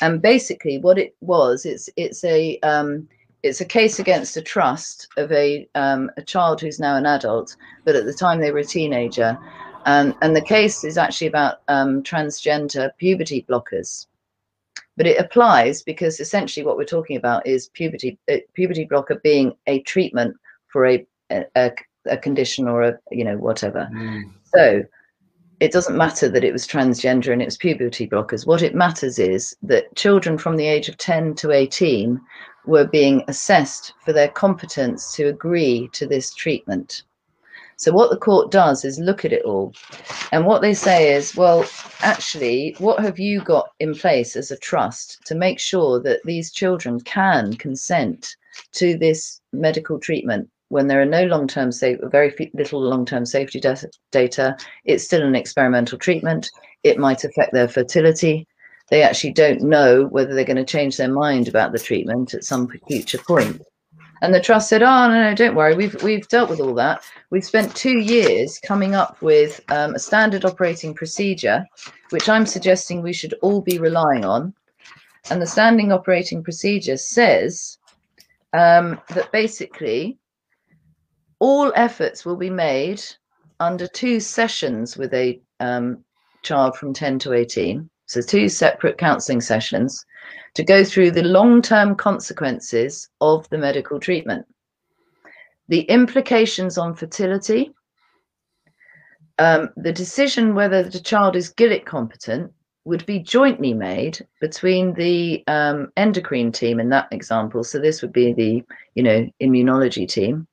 And 0.00 0.20
basically 0.20 0.78
what 0.78 0.98
it 0.98 1.14
was, 1.20 1.64
it's 1.64 1.88
it's 1.96 2.24
a 2.24 2.58
um, 2.60 3.08
it's 3.42 3.60
a 3.60 3.64
case 3.64 3.98
against 3.98 4.36
a 4.36 4.42
trust 4.42 5.08
of 5.16 5.30
a 5.30 5.68
um, 5.76 6.10
a 6.16 6.22
child 6.22 6.60
who's 6.60 6.80
now 6.80 6.96
an 6.96 7.06
adult, 7.06 7.56
but 7.84 7.94
at 7.94 8.04
the 8.04 8.12
time 8.12 8.40
they 8.40 8.50
were 8.50 8.58
a 8.58 8.64
teenager, 8.64 9.38
and, 9.86 10.14
and 10.22 10.36
the 10.36 10.42
case 10.42 10.84
is 10.84 10.98
actually 10.98 11.26
about 11.26 11.62
um, 11.68 12.02
transgender 12.02 12.90
puberty 12.98 13.44
blockers. 13.48 14.06
But 14.96 15.06
it 15.06 15.18
applies 15.18 15.82
because 15.82 16.20
essentially 16.20 16.64
what 16.64 16.76
we're 16.76 16.84
talking 16.84 17.16
about 17.16 17.46
is 17.46 17.68
puberty 17.68 18.18
uh, 18.30 18.36
puberty 18.54 18.84
blocker 18.84 19.20
being 19.22 19.54
a 19.66 19.80
treatment 19.80 20.36
for 20.68 20.86
a, 20.86 21.06
a, 21.30 21.72
a 22.06 22.16
condition 22.18 22.68
or 22.68 22.82
a 22.82 22.98
you 23.10 23.24
know 23.24 23.38
whatever. 23.38 23.88
Mm. 23.92 24.30
So 24.54 24.82
it 25.60 25.72
doesn't 25.72 25.96
matter 25.96 26.28
that 26.28 26.44
it 26.44 26.52
was 26.52 26.66
transgender 26.66 27.32
and 27.32 27.40
it 27.40 27.46
was 27.46 27.56
puberty 27.56 28.06
blockers. 28.08 28.46
What 28.46 28.62
it 28.62 28.74
matters 28.74 29.18
is 29.18 29.56
that 29.62 29.94
children 29.94 30.36
from 30.36 30.56
the 30.56 30.66
age 30.66 30.88
of 30.88 30.98
10 30.98 31.36
to 31.36 31.52
18 31.52 32.20
were 32.66 32.84
being 32.84 33.22
assessed 33.28 33.94
for 34.04 34.12
their 34.12 34.28
competence 34.28 35.14
to 35.14 35.28
agree 35.28 35.88
to 35.92 36.06
this 36.06 36.34
treatment. 36.34 37.04
So 37.82 37.90
what 37.90 38.10
the 38.10 38.16
court 38.16 38.52
does 38.52 38.84
is 38.84 39.00
look 39.00 39.24
at 39.24 39.32
it 39.32 39.42
all. 39.42 39.74
And 40.30 40.46
what 40.46 40.62
they 40.62 40.72
say 40.72 41.12
is, 41.12 41.34
well, 41.34 41.66
actually, 42.00 42.76
what 42.78 43.00
have 43.00 43.18
you 43.18 43.40
got 43.40 43.70
in 43.80 43.92
place 43.92 44.36
as 44.36 44.52
a 44.52 44.56
trust 44.56 45.18
to 45.26 45.34
make 45.34 45.58
sure 45.58 46.00
that 46.02 46.20
these 46.24 46.52
children 46.52 47.00
can 47.00 47.54
consent 47.54 48.36
to 48.74 48.96
this 48.96 49.40
medical 49.52 49.98
treatment 49.98 50.48
when 50.68 50.86
there 50.86 51.02
are 51.02 51.16
no 51.18 51.24
long-term 51.24 51.72
safe, 51.72 51.98
very 52.04 52.32
little 52.54 52.80
long-term 52.80 53.26
safety 53.26 53.60
data, 54.12 54.56
it's 54.84 55.02
still 55.02 55.26
an 55.26 55.34
experimental 55.34 55.98
treatment. 55.98 56.52
It 56.84 56.98
might 56.98 57.24
affect 57.24 57.52
their 57.52 57.66
fertility. 57.66 58.46
They 58.90 59.02
actually 59.02 59.32
don't 59.32 59.60
know 59.60 60.04
whether 60.04 60.34
they're 60.34 60.44
going 60.44 60.56
to 60.56 60.64
change 60.64 60.98
their 60.98 61.12
mind 61.12 61.48
about 61.48 61.72
the 61.72 61.80
treatment 61.80 62.32
at 62.32 62.44
some 62.44 62.68
future 62.86 63.18
point. 63.18 63.60
And 64.22 64.32
the 64.32 64.40
trust 64.40 64.68
said, 64.68 64.84
"Oh 64.84 65.08
no, 65.08 65.20
no, 65.20 65.34
don't 65.34 65.56
worry. 65.56 65.74
We've 65.74 66.00
we've 66.00 66.28
dealt 66.28 66.48
with 66.48 66.60
all 66.60 66.74
that. 66.74 67.02
We've 67.30 67.44
spent 67.44 67.74
two 67.74 67.98
years 67.98 68.60
coming 68.60 68.94
up 68.94 69.20
with 69.20 69.60
um, 69.68 69.96
a 69.96 69.98
standard 69.98 70.44
operating 70.44 70.94
procedure, 70.94 71.66
which 72.10 72.28
I'm 72.28 72.46
suggesting 72.46 73.02
we 73.02 73.12
should 73.12 73.34
all 73.42 73.60
be 73.60 73.78
relying 73.80 74.24
on. 74.24 74.54
And 75.28 75.42
the 75.42 75.46
standing 75.46 75.90
operating 75.90 76.44
procedure 76.44 76.96
says 76.96 77.78
um, 78.52 79.00
that 79.08 79.32
basically 79.32 80.18
all 81.40 81.72
efforts 81.74 82.24
will 82.24 82.36
be 82.36 82.50
made 82.50 83.02
under 83.58 83.88
two 83.88 84.20
sessions 84.20 84.96
with 84.96 85.12
a 85.14 85.40
um, 85.58 86.04
child 86.42 86.76
from 86.76 86.92
10 86.94 87.18
to 87.20 87.32
18. 87.32 87.90
So 88.06 88.20
two 88.22 88.48
separate 88.48 88.98
counselling 88.98 89.40
sessions." 89.40 90.06
To 90.54 90.64
go 90.64 90.84
through 90.84 91.10
the 91.10 91.22
long-term 91.22 91.96
consequences 91.96 93.08
of 93.20 93.48
the 93.50 93.58
medical 93.58 93.98
treatment. 93.98 94.46
The 95.68 95.82
implications 95.82 96.76
on 96.78 96.94
fertility, 96.94 97.72
um, 99.38 99.70
the 99.76 99.92
decision 99.92 100.54
whether 100.54 100.82
the 100.82 101.00
child 101.00 101.36
is 101.36 101.52
Gillick 101.54 101.84
competent 101.84 102.52
would 102.84 103.06
be 103.06 103.18
jointly 103.18 103.72
made 103.72 104.26
between 104.40 104.92
the 104.94 105.44
um, 105.46 105.92
endocrine 105.96 106.52
team 106.52 106.80
in 106.80 106.88
that 106.90 107.08
example. 107.12 107.62
So 107.62 107.78
this 107.78 108.02
would 108.02 108.12
be 108.12 108.32
the, 108.32 108.62
you 108.94 109.02
know, 109.02 109.28
immunology 109.40 110.08
team 110.08 110.46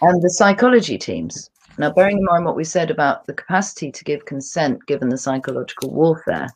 and 0.00 0.22
the 0.22 0.30
psychology 0.30 0.98
teams. 0.98 1.50
Now, 1.78 1.92
bearing 1.92 2.18
in 2.18 2.24
mind 2.24 2.44
what 2.44 2.56
we 2.56 2.64
said 2.64 2.90
about 2.90 3.26
the 3.26 3.34
capacity 3.34 3.90
to 3.90 4.04
give 4.04 4.24
consent 4.24 4.78
given 4.86 5.08
the 5.08 5.18
psychological 5.18 5.90
warfare, 5.90 6.48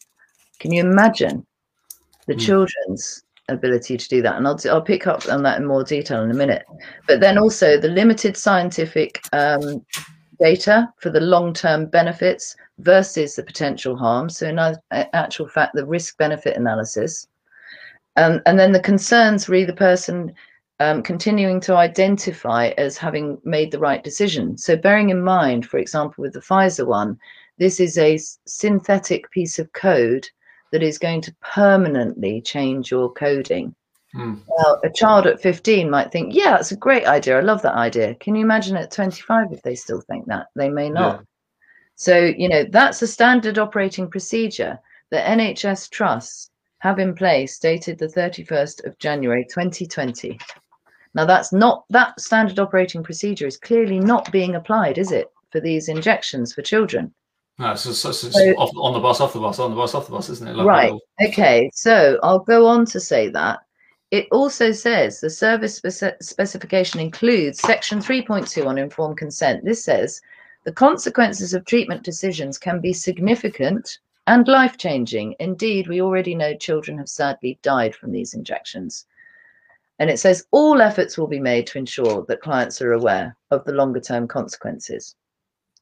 can 0.61 0.73
you 0.73 0.81
imagine 0.81 1.47
the 2.31 2.37
mm. 2.37 2.47
children's 2.47 3.25
ability 3.49 3.97
to 3.97 4.09
do 4.09 4.23
that 4.23 4.37
and 4.37 4.47
I'll, 4.47 4.61
I'll 4.71 4.81
pick 4.81 5.09
up 5.09 5.29
on 5.29 5.43
that 5.43 5.59
in 5.59 5.67
more 5.67 5.83
detail 5.83 6.23
in 6.23 6.31
a 6.31 6.35
minute. 6.35 6.65
But 7.09 7.19
then 7.19 7.39
also 7.39 7.77
the 7.77 7.89
limited 7.89 8.37
scientific 8.37 9.21
um, 9.33 9.85
data 10.39 10.89
for 10.99 11.11
the 11.11 11.21
long-term 11.21 11.87
benefits 11.87 12.55
versus 12.79 13.35
the 13.35 13.43
potential 13.43 13.97
harm 13.97 14.31
so 14.31 14.47
in 14.47 14.61
actual 14.93 15.49
fact 15.49 15.75
the 15.75 15.85
risk 15.85 16.17
benefit 16.19 16.57
analysis. 16.57 17.27
Um, 18.15 18.41
and 18.47 18.61
then 18.61 18.71
the 18.71 18.81
concerns 18.81 19.49
re 19.49 19.65
the 19.65 19.73
person 19.73 20.33
um, 20.79 21.03
continuing 21.03 21.61
to 21.63 21.75
identify 21.75 22.69
as 22.79 22.97
having 22.97 23.39
made 23.45 23.73
the 23.73 23.81
right 23.81 24.05
decision. 24.05 24.57
So 24.57 24.77
bearing 24.77 25.11
in 25.11 25.23
mind 25.23 25.67
for 25.67 25.79
example 25.79 26.23
with 26.23 26.35
the 26.35 26.41
Pfizer 26.41 26.87
one 26.87 27.19
this 27.59 27.81
is 27.81 27.99
a 27.99 28.21
synthetic 28.47 29.29
piece 29.33 29.59
of 29.59 29.73
code 29.73 30.29
that 30.73 30.83
is 30.83 30.99
going 30.99 31.21
to 31.23 31.35
permanently 31.41 32.41
change 32.41 32.91
your 32.91 33.13
coding. 33.13 33.75
Hmm. 34.13 34.35
Well, 34.49 34.81
a 34.85 34.91
child 34.91 35.27
at 35.27 35.41
15 35.41 35.89
might 35.89 36.11
think, 36.11 36.35
yeah, 36.35 36.53
that's 36.53 36.73
a 36.73 36.77
great 36.77 37.07
idea. 37.07 37.39
I 37.39 37.43
love 37.43 37.63
that 37.63 37.75
idea. 37.75 38.15
Can 38.17 38.35
you 38.35 38.43
imagine 38.43 38.77
at 38.77 38.91
25 38.91 39.53
if 39.53 39.63
they 39.63 39.75
still 39.75 40.01
think 40.01 40.27
that? 40.27 40.47
They 40.57 40.69
may 40.69 40.91
not. 40.91 41.17
Yeah. 41.17 41.25
So, 41.95 42.19
you 42.19 42.49
know, 42.49 42.65
that's 42.65 43.03
a 43.03 43.07
standard 43.07 43.59
operating 43.59 44.11
procedure 44.11 44.79
that 45.11 45.27
NHS 45.39 45.91
trusts 45.91 46.51
have 46.79 46.99
in 46.99 47.15
place 47.15 47.59
dated 47.59 47.99
the 47.99 48.07
31st 48.07 48.87
of 48.87 48.99
January 48.99 49.45
2020. 49.45 50.39
Now, 51.15 51.25
that's 51.25 51.53
not 51.53 51.85
that 51.91 52.19
standard 52.21 52.59
operating 52.59 53.03
procedure 53.03 53.47
is 53.47 53.57
clearly 53.57 53.99
not 53.99 54.33
being 54.33 54.55
applied, 54.55 54.97
is 54.97 55.13
it, 55.13 55.29
for 55.51 55.61
these 55.61 55.89
injections 55.89 56.55
for 56.55 56.63
children? 56.63 57.13
No, 57.61 57.75
so, 57.75 57.93
so, 57.93 58.11
so, 58.11 58.31
so 58.31 58.55
off, 58.55 58.71
on 58.75 58.95
the 58.95 59.01
bus, 59.01 59.21
off 59.21 59.35
the 59.35 59.39
bus, 59.39 59.59
on 59.59 59.73
the 59.73 59.77
bus, 59.77 59.95
off 59.95 60.07
the 60.07 60.13
bus, 60.13 60.31
isn't 60.31 60.49
it? 60.49 60.57
Like 60.57 60.67
right. 60.67 60.93
Okay. 61.27 61.71
So 61.75 62.19
I'll 62.23 62.39
go 62.39 62.67
on 62.67 62.87
to 62.87 62.99
say 62.99 63.29
that 63.29 63.59
it 64.11 64.29
also 64.33 64.73
says 64.73 65.21
the 65.21 65.29
service 65.29 65.77
spec- 65.77 66.23
specification 66.23 67.01
includes 67.01 67.61
section 67.61 67.99
3.2 67.99 68.67
on 68.67 68.79
informed 68.79 69.19
consent. 69.19 69.63
This 69.63 69.85
says 69.85 70.23
the 70.65 70.73
consequences 70.73 71.53
of 71.53 71.67
treatment 71.67 72.03
decisions 72.03 72.57
can 72.57 72.81
be 72.81 72.95
significant 72.95 73.99
and 74.27 74.49
life 74.49 74.79
changing. 74.79 75.35
Indeed, 75.39 75.87
we 75.87 76.01
already 76.01 76.35
know 76.35 76.57
children 76.57 76.97
have 76.97 77.11
sadly 77.11 77.59
died 77.61 77.95
from 77.95 78.11
these 78.11 78.33
injections. 78.33 79.05
And 79.99 80.09
it 80.09 80.19
says 80.19 80.47
all 80.51 80.81
efforts 80.81 81.19
will 81.19 81.27
be 81.27 81.41
made 81.41 81.67
to 81.67 81.79
ensure 81.79 82.25
that 82.27 82.41
clients 82.41 82.81
are 82.81 82.95
aware 82.95 83.37
of 83.51 83.67
the 83.67 83.73
longer 83.73 84.01
term 84.01 84.27
consequences. 84.27 85.15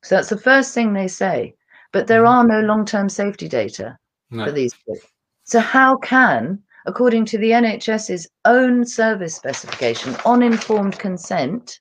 So 0.03 0.17
that's 0.17 0.29
the 0.29 0.39
first 0.39 0.75
thing 0.75 0.93
they 0.93 1.07
say. 1.07 1.55
But 1.93 2.07
there 2.07 2.25
mm-hmm. 2.25 2.51
are 2.51 2.61
no 2.61 2.67
long 2.67 2.85
term 2.85 3.09
safety 3.09 3.49
data 3.49 3.99
No. 4.31 4.45
for 4.45 4.53
these 4.53 4.75
kids. 4.75 5.07
So, 5.45 5.61
how 5.61 5.97
can, 5.97 6.63
according 6.87 7.25
to 7.27 7.39
the 7.39 7.51
NHS's 7.53 8.29
own 8.45 8.85
service 8.85 9.35
specification 9.35 10.15
on 10.25 10.43
informed 10.43 10.99
consent, 10.99 11.81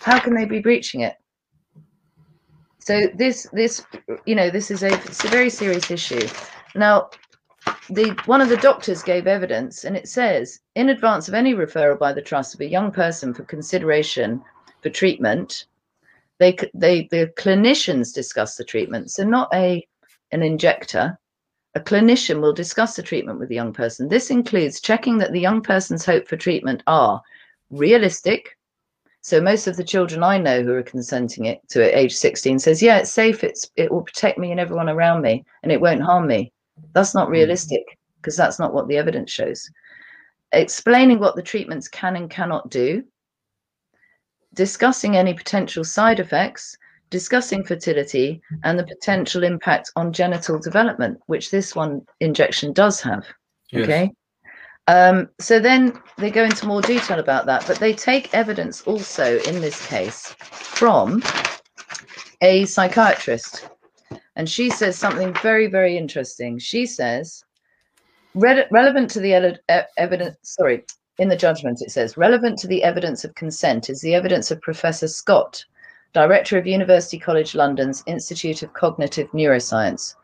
how 0.00 0.18
can 0.18 0.34
they 0.34 0.44
be 0.44 0.60
breaching 0.60 1.02
it? 1.02 1.16
So 2.84 3.06
this 3.14 3.46
this 3.52 3.84
you 4.26 4.34
know 4.34 4.50
this 4.50 4.70
is 4.70 4.82
a 4.82 4.92
it's 4.92 5.24
a 5.24 5.28
very 5.28 5.50
serious 5.50 5.90
issue. 5.90 6.26
Now, 6.74 7.10
the 7.88 8.10
one 8.26 8.40
of 8.40 8.48
the 8.48 8.56
doctors 8.56 9.04
gave 9.04 9.28
evidence, 9.28 9.84
and 9.84 9.96
it 9.96 10.08
says 10.08 10.58
in 10.74 10.88
advance 10.88 11.28
of 11.28 11.34
any 11.34 11.54
referral 11.54 11.96
by 11.96 12.12
the 12.12 12.22
trust 12.22 12.54
of 12.54 12.60
a 12.60 12.68
young 12.68 12.90
person 12.90 13.32
for 13.34 13.44
consideration 13.44 14.42
for 14.80 14.90
treatment, 14.90 15.66
they 16.42 16.56
they 16.74 17.08
the 17.10 17.32
clinicians 17.36 18.12
discuss 18.12 18.56
the 18.56 18.64
treatment. 18.64 19.10
So 19.10 19.24
not 19.24 19.48
a 19.54 19.86
an 20.32 20.42
injector. 20.42 21.18
A 21.74 21.80
clinician 21.80 22.40
will 22.40 22.52
discuss 22.52 22.96
the 22.96 23.02
treatment 23.02 23.38
with 23.38 23.48
the 23.48 23.54
young 23.54 23.72
person. 23.72 24.08
This 24.08 24.30
includes 24.30 24.80
checking 24.80 25.16
that 25.18 25.32
the 25.32 25.40
young 25.40 25.62
person's 25.62 26.04
hope 26.04 26.28
for 26.28 26.36
treatment 26.36 26.82
are 26.86 27.22
realistic. 27.70 28.58
So 29.22 29.40
most 29.40 29.66
of 29.66 29.76
the 29.76 29.84
children 29.84 30.22
I 30.22 30.36
know 30.36 30.62
who 30.62 30.74
are 30.74 30.82
consenting 30.82 31.46
it 31.46 31.60
to 31.68 31.82
at 31.82 31.96
age 31.96 32.14
16 32.14 32.58
says, 32.58 32.82
yeah, 32.82 32.98
it's 32.98 33.12
safe. 33.12 33.44
It's 33.44 33.70
it 33.76 33.90
will 33.90 34.02
protect 34.02 34.38
me 34.38 34.50
and 34.50 34.60
everyone 34.60 34.90
around 34.90 35.22
me, 35.22 35.44
and 35.62 35.70
it 35.70 35.80
won't 35.80 36.02
harm 36.02 36.26
me. 36.26 36.52
That's 36.92 37.14
not 37.14 37.28
hmm. 37.28 37.32
realistic 37.32 37.98
because 38.16 38.36
that's 38.36 38.58
not 38.58 38.74
what 38.74 38.88
the 38.88 38.96
evidence 38.96 39.30
shows. 39.30 39.70
Explaining 40.52 41.18
what 41.18 41.36
the 41.36 41.42
treatments 41.42 41.88
can 41.88 42.16
and 42.16 42.28
cannot 42.28 42.68
do, 42.68 43.04
discussing 44.54 45.16
any 45.16 45.34
potential 45.34 45.84
side 45.84 46.20
effects, 46.20 46.76
discussing 47.10 47.64
fertility 47.64 48.40
and 48.64 48.78
the 48.78 48.84
potential 48.84 49.44
impact 49.44 49.90
on 49.96 50.12
genital 50.12 50.58
development, 50.58 51.20
which 51.26 51.50
this 51.50 51.74
one 51.74 52.02
injection 52.20 52.72
does 52.72 53.00
have. 53.00 53.26
Yes. 53.70 53.84
Okay. 53.84 54.10
Um, 54.88 55.28
so 55.38 55.60
then 55.60 55.92
they 56.18 56.30
go 56.30 56.44
into 56.44 56.66
more 56.66 56.82
detail 56.82 57.20
about 57.20 57.46
that, 57.46 57.64
but 57.66 57.78
they 57.78 57.92
take 57.92 58.34
evidence 58.34 58.82
also 58.82 59.38
in 59.40 59.60
this 59.60 59.86
case 59.86 60.34
from 60.40 61.22
a 62.40 62.64
psychiatrist. 62.64 63.68
And 64.34 64.48
she 64.48 64.70
says 64.70 64.98
something 64.98 65.34
very, 65.34 65.68
very 65.68 65.96
interesting. 65.96 66.58
She 66.58 66.86
says, 66.86 67.44
relevant 68.34 69.10
to 69.10 69.20
the 69.20 69.60
evidence, 69.98 70.36
sorry, 70.42 70.84
in 71.22 71.28
the 71.28 71.36
judgment, 71.36 71.80
it 71.80 71.92
says, 71.92 72.16
relevant 72.16 72.58
to 72.58 72.66
the 72.66 72.82
evidence 72.82 73.24
of 73.24 73.36
consent 73.36 73.88
is 73.88 74.00
the 74.00 74.12
evidence 74.12 74.50
of 74.50 74.60
Professor 74.60 75.06
Scott, 75.06 75.64
Director 76.12 76.58
of 76.58 76.66
University 76.66 77.16
College 77.16 77.54
London's 77.54 78.02
Institute 78.06 78.64
of 78.64 78.72
Cognitive 78.72 79.30
Neuroscience. 79.30 80.16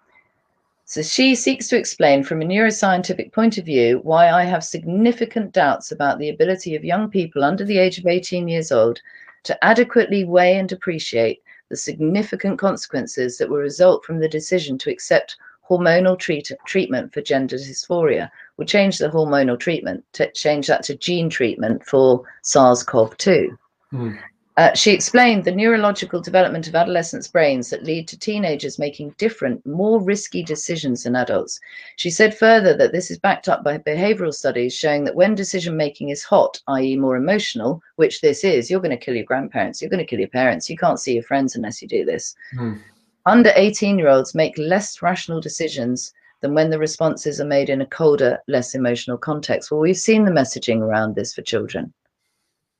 So 0.87 1.03
she 1.03 1.37
seeks 1.37 1.69
to 1.69 1.79
explain 1.79 2.25
from 2.25 2.43
a 2.43 2.45
neuroscientific 2.45 3.33
point 3.33 3.59
of 3.59 3.65
view 3.65 4.01
why 4.03 4.29
I 4.29 4.43
have 4.43 4.65
significant 4.65 5.53
doubts 5.53 5.93
about 5.93 6.19
the 6.19 6.31
ability 6.31 6.75
of 6.75 6.85
young 6.85 7.09
people 7.09 7.45
under 7.45 7.65
the 7.65 7.79
age 7.79 7.99
of 7.99 8.07
18 8.09 8.49
years 8.49 8.73
old 8.73 9.01
to 9.45 9.65
adequately 9.65 10.25
weigh 10.25 10.59
and 10.59 10.73
appreciate 10.73 11.41
the 11.69 11.77
significant 11.77 12.59
consequences 12.59 13.39
that 13.39 13.49
will 13.49 13.59
result 13.59 14.05
from 14.05 14.19
the 14.19 14.29
decision 14.29 14.77
to 14.79 14.91
accept 14.91 15.37
hormonal 15.69 16.19
treat- 16.19 16.53
treatment 16.66 17.12
for 17.12 17.20
gender 17.20 17.57
dysphoria. 17.57 18.31
We'll 18.57 18.66
change 18.66 18.99
the 18.99 19.09
hormonal 19.09 19.59
treatment 19.59 20.05
to 20.15 20.31
change 20.32 20.66
that 20.66 20.82
to 20.85 20.97
gene 20.97 21.31
treatment 21.31 21.85
for 21.85 22.24
SARS-CoV-2. 22.43 23.57
Hmm. 23.90 24.15
Uh, 24.59 24.74
she 24.74 24.90
explained 24.90 25.45
the 25.45 25.55
neurological 25.55 26.20
development 26.20 26.66
of 26.66 26.74
adolescents' 26.74 27.28
brains 27.28 27.70
that 27.70 27.85
lead 27.85 28.09
to 28.09 28.19
teenagers 28.19 28.77
making 28.77 29.15
different, 29.16 29.65
more 29.65 30.03
risky 30.03 30.43
decisions 30.43 31.05
than 31.05 31.15
adults. 31.15 31.61
She 31.95 32.11
said 32.11 32.36
further 32.36 32.77
that 32.77 32.90
this 32.90 33.09
is 33.09 33.20
backed 33.20 33.49
up 33.49 33.62
by 33.62 33.78
behavioral 33.78 34.35
studies 34.35 34.74
showing 34.74 35.05
that 35.05 35.15
when 35.15 35.36
decision 35.36 35.77
making 35.77 36.09
is 36.09 36.24
hot, 36.24 36.61
i.e., 36.66 36.97
more 36.97 37.15
emotional, 37.15 37.81
which 37.95 38.20
this 38.20 38.43
is, 38.43 38.69
you're 38.69 38.81
going 38.81 38.90
to 38.90 38.97
kill 38.97 39.15
your 39.15 39.23
grandparents, 39.23 39.81
you're 39.81 39.90
going 39.90 40.05
to 40.05 40.11
kill 40.11 40.19
your 40.19 40.27
parents, 40.27 40.69
you 40.69 40.77
can't 40.77 40.99
see 40.99 41.15
your 41.15 41.23
friends 41.23 41.55
unless 41.55 41.81
you 41.81 41.86
do 41.86 42.05
this. 42.05 42.35
Hmm. 42.51 42.78
Under 43.27 43.53
18 43.55 43.99
year 43.99 44.09
olds 44.09 44.35
make 44.35 44.57
less 44.57 45.03
rational 45.03 45.40
decisions 45.40 46.12
than 46.40 46.55
when 46.55 46.70
the 46.70 46.78
responses 46.78 47.40
are 47.40 47.47
made 47.47 47.69
in 47.69 47.81
a 47.81 47.86
colder, 47.86 48.39
less 48.49 48.74
emotional 48.74 49.19
context. 49.19 49.70
Well, 49.70 49.81
we've 49.81 49.97
seen 49.97 50.24
the 50.24 50.31
messaging 50.31 50.81
around 50.81 51.15
this 51.15 51.35
for 51.35 51.43
children. 51.43 51.93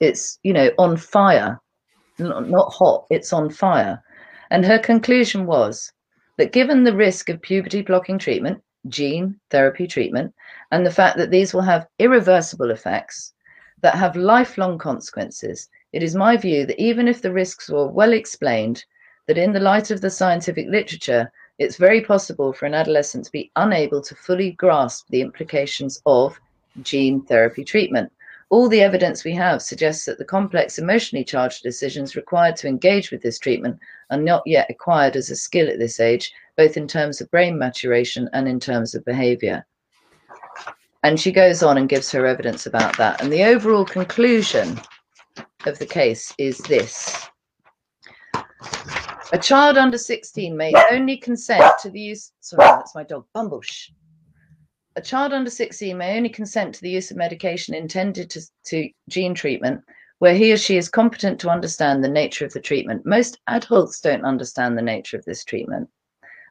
It's, 0.01 0.39
you 0.43 0.52
know, 0.52 0.70
on 0.78 0.97
fire 0.97 1.60
not, 2.19 2.73
hot, 2.73 3.06
it's 3.10 3.32
on 3.32 3.51
fire. 3.51 4.02
And 4.51 4.65
her 4.65 4.78
conclusion 4.78 5.47
was 5.47 5.93
that 6.36 6.52
given 6.52 6.85
the 6.85 6.94
risk 6.94 7.28
of 7.28 7.43
puberty 7.43 7.82
blocking 7.82 8.19
treatment, 8.19 8.62
gene 8.89 9.39
therapy 9.51 9.86
treatment, 9.86 10.35
and 10.70 10.85
the 10.85 10.90
fact 10.90 11.16
that 11.19 11.31
these 11.31 11.52
will 11.52 11.62
have 11.62 11.86
irreversible 11.98 12.70
effects 12.70 13.35
that 13.82 13.94
have 13.94 14.16
lifelong 14.16 14.78
consequences, 14.78 15.69
it 15.93 16.02
is 16.02 16.15
my 16.15 16.36
view 16.36 16.66
that 16.66 16.81
even 16.81 17.06
if 17.06 17.23
the 17.23 17.32
risks 17.32 17.69
were 17.69 17.86
well 17.86 18.12
explained, 18.12 18.85
that 19.28 19.38
in 19.38 19.52
the 19.52 19.60
light 19.60 19.90
of 19.90 20.00
the 20.00 20.10
scientific 20.10 20.66
literature, 20.68 21.30
it's 21.59 21.76
very 21.76 22.00
possible 22.00 22.52
for 22.52 22.64
an 22.64 22.72
adolescent 22.72 23.26
to 23.26 23.30
be 23.32 23.52
unable 23.56 24.00
to 24.00 24.14
fully 24.14 24.52
grasp 24.52 25.06
the 25.10 25.20
implications 25.20 26.00
of 26.06 26.40
gene 26.82 27.20
therapy 27.20 27.62
treatment. 27.62 28.10
All 28.48 28.70
the 28.70 28.80
evidence 28.80 29.24
we 29.24 29.34
have 29.34 29.60
suggests 29.60 30.06
that 30.06 30.16
the 30.16 30.24
complex 30.24 30.78
emotionally 30.78 31.24
charged 31.24 31.62
decisions 31.62 32.16
required 32.16 32.56
to 32.56 32.68
engage 32.68 33.10
with 33.10 33.20
this 33.20 33.38
treatment 33.38 33.78
are 34.10 34.16
not 34.16 34.42
yet 34.46 34.70
acquired 34.70 35.14
as 35.14 35.28
a 35.28 35.36
skill 35.36 35.68
at 35.68 35.78
this 35.78 36.00
age, 36.00 36.32
both 36.56 36.78
in 36.78 36.88
terms 36.88 37.20
of 37.20 37.30
brain 37.30 37.59
maturation 37.59 38.30
and 38.32 38.48
in 38.48 38.59
terms 38.59 38.94
of 38.94 39.05
behavior. 39.05 39.66
And 41.02 41.20
she 41.20 41.32
goes 41.32 41.62
on 41.62 41.76
and 41.76 41.88
gives 41.88 42.10
her 42.12 42.24
evidence 42.24 42.64
about 42.64 42.96
that. 42.96 43.20
And 43.20 43.30
the 43.30 43.44
overall 43.44 43.84
conclusion 43.84 44.80
of 45.66 45.78
the 45.78 45.86
case 45.86 46.32
is 46.38 46.56
this 46.59 47.28
a 49.32 49.38
child 49.38 49.76
under 49.76 49.98
16 49.98 50.56
may 50.56 50.72
only 50.90 51.16
consent 51.16 51.64
to 51.82 51.90
the 51.90 52.00
use. 52.00 52.32
Sorry, 52.40 52.64
that's 52.66 52.94
my 52.94 53.05
dog, 53.05 53.26
Bumblsh 53.34 53.90
a 54.98 55.00
child 55.00 55.32
under 55.32 55.48
16 55.48 55.96
may 55.96 56.16
only 56.16 56.28
consent 56.28 56.74
to 56.74 56.80
the 56.80 56.90
use 56.90 57.12
of 57.12 57.16
medication 57.16 57.72
intended 57.72 58.28
to, 58.30 58.42
to 58.64 58.90
gene 59.09 59.32
treatment 59.32 59.80
where 60.18 60.34
he 60.34 60.52
or 60.52 60.56
she 60.56 60.76
is 60.76 60.88
competent 60.88 61.38
to 61.38 61.48
understand 61.48 62.02
the 62.02 62.09
nature 62.09 62.44
of 62.44 62.52
the 62.52 62.60
treatment. 62.60 63.06
Most 63.06 63.38
adults 63.46 64.00
don't 64.00 64.24
understand 64.24 64.76
the 64.76 64.82
nature 64.82 65.16
of 65.16 65.24
this 65.24 65.44
treatment. 65.44 65.88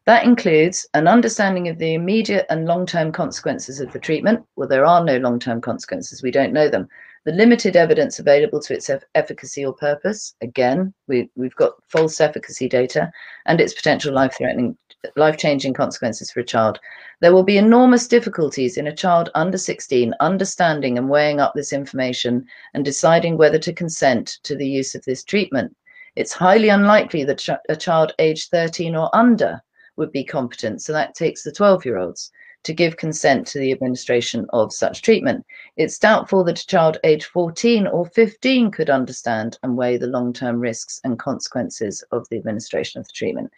That 0.05 0.23
includes 0.23 0.87
an 0.93 1.09
understanding 1.09 1.67
of 1.67 1.77
the 1.77 1.93
immediate 1.93 2.45
and 2.49 2.65
long 2.65 2.85
term 2.85 3.11
consequences 3.11 3.81
of 3.81 3.91
the 3.91 3.99
treatment. 3.99 4.45
Well, 4.55 4.69
there 4.69 4.85
are 4.85 5.03
no 5.03 5.17
long 5.17 5.37
term 5.39 5.59
consequences, 5.59 6.23
we 6.23 6.31
don't 6.31 6.53
know 6.53 6.69
them. 6.69 6.87
The 7.27 7.33
limited 7.33 7.75
evidence 7.75 8.19
available 8.19 8.61
to 8.61 8.73
its 8.73 8.89
eff- 8.89 9.03
efficacy 9.13 9.65
or 9.65 9.73
purpose, 9.73 10.33
again, 10.39 10.93
we, 11.09 11.29
we've 11.35 11.57
got 11.57 11.73
false 11.89 12.21
efficacy 12.21 12.69
data, 12.69 13.11
and 13.45 13.59
its 13.59 13.73
potential 13.73 14.13
life 14.13 14.37
threatening, 14.37 14.77
life 15.17 15.35
changing 15.35 15.73
consequences 15.73 16.31
for 16.31 16.39
a 16.39 16.45
child. 16.45 16.79
There 17.19 17.33
will 17.33 17.43
be 17.43 17.57
enormous 17.57 18.07
difficulties 18.07 18.77
in 18.77 18.87
a 18.87 18.95
child 18.95 19.29
under 19.35 19.57
16 19.57 20.13
understanding 20.21 20.97
and 20.97 21.09
weighing 21.09 21.41
up 21.41 21.51
this 21.53 21.73
information 21.73 22.45
and 22.73 22.85
deciding 22.85 23.35
whether 23.35 23.59
to 23.59 23.73
consent 23.73 24.37
to 24.43 24.55
the 24.55 24.69
use 24.69 24.95
of 24.95 25.03
this 25.03 25.25
treatment. 25.25 25.75
It's 26.15 26.31
highly 26.31 26.69
unlikely 26.69 27.25
that 27.25 27.45
a 27.67 27.75
child 27.75 28.13
aged 28.19 28.51
13 28.51 28.95
or 28.95 29.13
under 29.13 29.61
would 29.97 30.13
be 30.13 30.23
competent, 30.23 30.81
so 30.81 30.93
that 30.93 31.13
takes 31.13 31.43
the 31.43 31.51
12 31.51 31.83
year 31.83 31.97
olds 31.97 32.31
to 32.63 32.73
give 32.73 32.97
consent 32.97 33.47
to 33.47 33.59
the 33.59 33.71
administration 33.71 34.45
of 34.51 34.73
such 34.73 35.01
treatment. 35.01 35.45
It's 35.77 35.99
doubtful 35.99 36.43
that 36.45 36.61
a 36.61 36.67
child 36.67 36.97
aged 37.03 37.25
14 37.25 37.87
or 37.87 38.05
15 38.05 38.71
could 38.71 38.89
understand 38.89 39.57
and 39.63 39.77
weigh 39.77 39.97
the 39.97 40.07
long 40.07 40.33
term 40.33 40.59
risks 40.59 40.99
and 41.03 41.17
consequences 41.19 42.03
of 42.11 42.27
the 42.29 42.37
administration 42.37 42.99
of 42.99 43.07
the 43.07 43.13
treatment. 43.13 43.51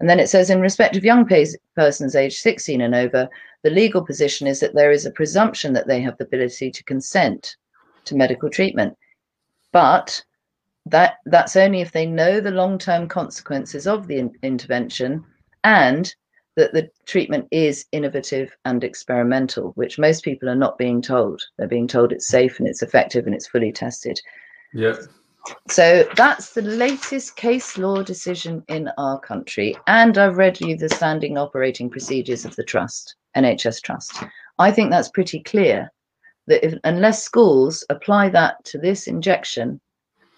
And 0.00 0.08
then 0.08 0.18
it 0.18 0.28
says, 0.28 0.50
in 0.50 0.60
respect 0.60 0.96
of 0.96 1.04
young 1.04 1.26
pe- 1.26 1.46
persons 1.76 2.16
aged 2.16 2.38
16 2.38 2.80
and 2.80 2.94
over, 2.94 3.28
the 3.62 3.70
legal 3.70 4.04
position 4.04 4.46
is 4.46 4.60
that 4.60 4.74
there 4.74 4.90
is 4.90 5.06
a 5.06 5.10
presumption 5.10 5.72
that 5.74 5.86
they 5.86 6.00
have 6.00 6.16
the 6.18 6.24
ability 6.24 6.70
to 6.70 6.84
consent 6.84 7.56
to 8.04 8.16
medical 8.16 8.50
treatment. 8.50 8.96
But 9.72 10.24
that 10.86 11.14
that's 11.26 11.56
only 11.56 11.80
if 11.80 11.92
they 11.92 12.06
know 12.06 12.40
the 12.40 12.50
long-term 12.50 13.08
consequences 13.08 13.86
of 13.86 14.06
the 14.06 14.18
in- 14.18 14.36
intervention 14.42 15.24
and 15.62 16.14
that 16.56 16.72
the 16.72 16.88
treatment 17.06 17.48
is 17.50 17.86
innovative 17.92 18.56
and 18.64 18.84
experimental, 18.84 19.72
which 19.72 19.98
most 19.98 20.24
people 20.24 20.48
are 20.48 20.54
not 20.54 20.78
being 20.78 21.02
told. 21.02 21.42
They're 21.56 21.66
being 21.66 21.88
told 21.88 22.12
it's 22.12 22.28
safe 22.28 22.58
and 22.58 22.68
it's 22.68 22.82
effective 22.82 23.26
and 23.26 23.34
it's 23.34 23.48
fully 23.48 23.72
tested. 23.72 24.20
Yeah. 24.72 24.96
So 25.68 26.08
that's 26.16 26.52
the 26.52 26.62
latest 26.62 27.36
case 27.36 27.76
law 27.76 28.02
decision 28.02 28.62
in 28.68 28.90
our 28.96 29.18
country. 29.18 29.76
And 29.86 30.16
I've 30.16 30.38
read 30.38 30.60
you 30.60 30.76
the 30.76 30.88
standing 30.88 31.36
operating 31.36 31.90
procedures 31.90 32.44
of 32.44 32.56
the 32.56 32.64
trust, 32.64 33.16
NHS 33.36 33.82
Trust. 33.82 34.22
I 34.58 34.70
think 34.70 34.90
that's 34.90 35.10
pretty 35.10 35.40
clear 35.40 35.90
that 36.46 36.64
if, 36.64 36.78
unless 36.84 37.22
schools 37.22 37.84
apply 37.90 38.30
that 38.30 38.64
to 38.66 38.78
this 38.78 39.06
injection, 39.06 39.80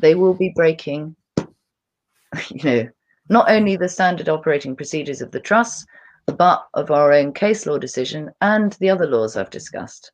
they 0.00 0.14
will 0.14 0.34
be 0.34 0.52
breaking, 0.56 1.14
you 2.50 2.64
know, 2.64 2.88
not 3.28 3.50
only 3.50 3.76
the 3.76 3.88
standard 3.88 4.28
operating 4.28 4.76
procedures 4.76 5.20
of 5.20 5.30
the 5.30 5.40
trust, 5.40 5.86
but 6.26 6.66
of 6.74 6.90
our 6.90 7.12
own 7.12 7.32
case 7.32 7.66
law 7.66 7.78
decision 7.78 8.30
and 8.40 8.72
the 8.74 8.90
other 8.90 9.06
laws 9.06 9.36
I've 9.36 9.50
discussed. 9.50 10.12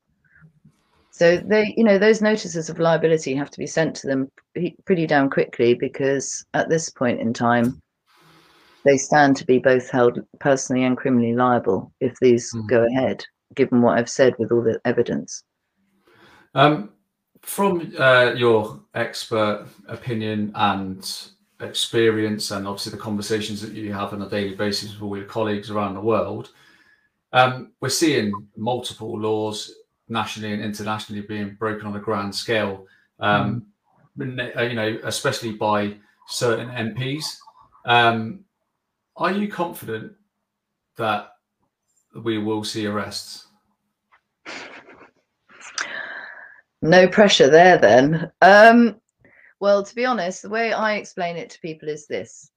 So 1.11 1.37
they, 1.37 1.75
you 1.77 1.85
know, 1.85 1.99
those 1.99 2.23
notices 2.23 2.71
of 2.71 2.79
liability 2.79 3.35
have 3.35 3.51
to 3.51 3.59
be 3.59 3.67
sent 3.67 3.95
to 3.97 4.07
them 4.07 4.31
pretty 4.87 5.07
damn 5.07 5.29
quickly 5.29 5.75
because 5.75 6.45
at 6.55 6.69
this 6.69 6.89
point 6.89 7.21
in 7.21 7.33
time, 7.33 7.81
they 8.85 8.97
stand 8.97 9.37
to 9.37 9.47
be 9.47 9.59
both 9.59 9.91
held 9.91 10.21
personally 10.41 10.85
and 10.85 10.97
criminally 10.97 11.35
liable 11.35 11.93
if 12.01 12.19
these 12.21 12.53
mm. 12.55 12.67
go 12.69 12.85
ahead, 12.87 13.25
given 13.55 13.83
what 13.83 13.99
I've 13.99 14.09
said 14.09 14.35
with 14.39 14.51
all 14.51 14.63
the 14.63 14.81
evidence. 14.85 15.45
Um, 16.55 16.91
from 17.43 17.93
uh, 17.99 18.33
your 18.37 18.81
expert 18.95 19.67
opinion 19.89 20.53
and 20.55 21.29
experience 21.63 22.51
and 22.51 22.67
obviously 22.67 22.93
the 22.93 22.99
conversations 22.99 23.61
that 23.63 23.73
you 23.73 23.93
have 23.93 24.13
on 24.13 24.23
a 24.23 24.29
daily 24.29 24.55
basis 24.55 24.93
with 24.93 25.03
all 25.03 25.17
your 25.17 25.27
colleagues 25.27 25.71
around 25.71 25.95
the 25.95 26.01
world, 26.01 26.51
um, 27.33 27.73
we're 27.81 27.89
seeing 27.89 28.33
multiple 28.57 29.19
laws 29.19 29.75
nationally 30.09 30.53
and 30.53 30.63
internationally 30.63 31.23
being 31.23 31.55
broken 31.59 31.87
on 31.87 31.97
a 31.97 32.01
grand 32.01 32.35
scale. 32.35 32.87
Um, 33.21 33.67
mm. 34.19 34.69
You 34.69 34.75
know, 34.75 34.99
especially 35.05 35.53
by 35.53 35.97
certain 36.29 36.69
MPs. 36.69 37.25
Um, 37.87 38.45
are 39.17 39.33
you 39.33 39.49
confident 39.49 40.13
that 40.97 41.33
we 42.23 42.39
will 42.39 42.65
see 42.65 42.87
arrests? 42.87 43.47
No 46.83 47.07
pressure 47.07 47.49
there, 47.49 47.79
then. 47.79 48.33
Um, 48.43 49.01
well, 49.63 49.85
to 49.85 49.95
be 49.95 50.05
honest, 50.05 50.43
the 50.43 50.49
way 50.49 50.73
I 50.73 50.95
explain 50.95 51.37
it 51.37 51.49
to 51.51 51.61
people 51.61 51.89
is 51.89 52.09
this. 52.09 52.51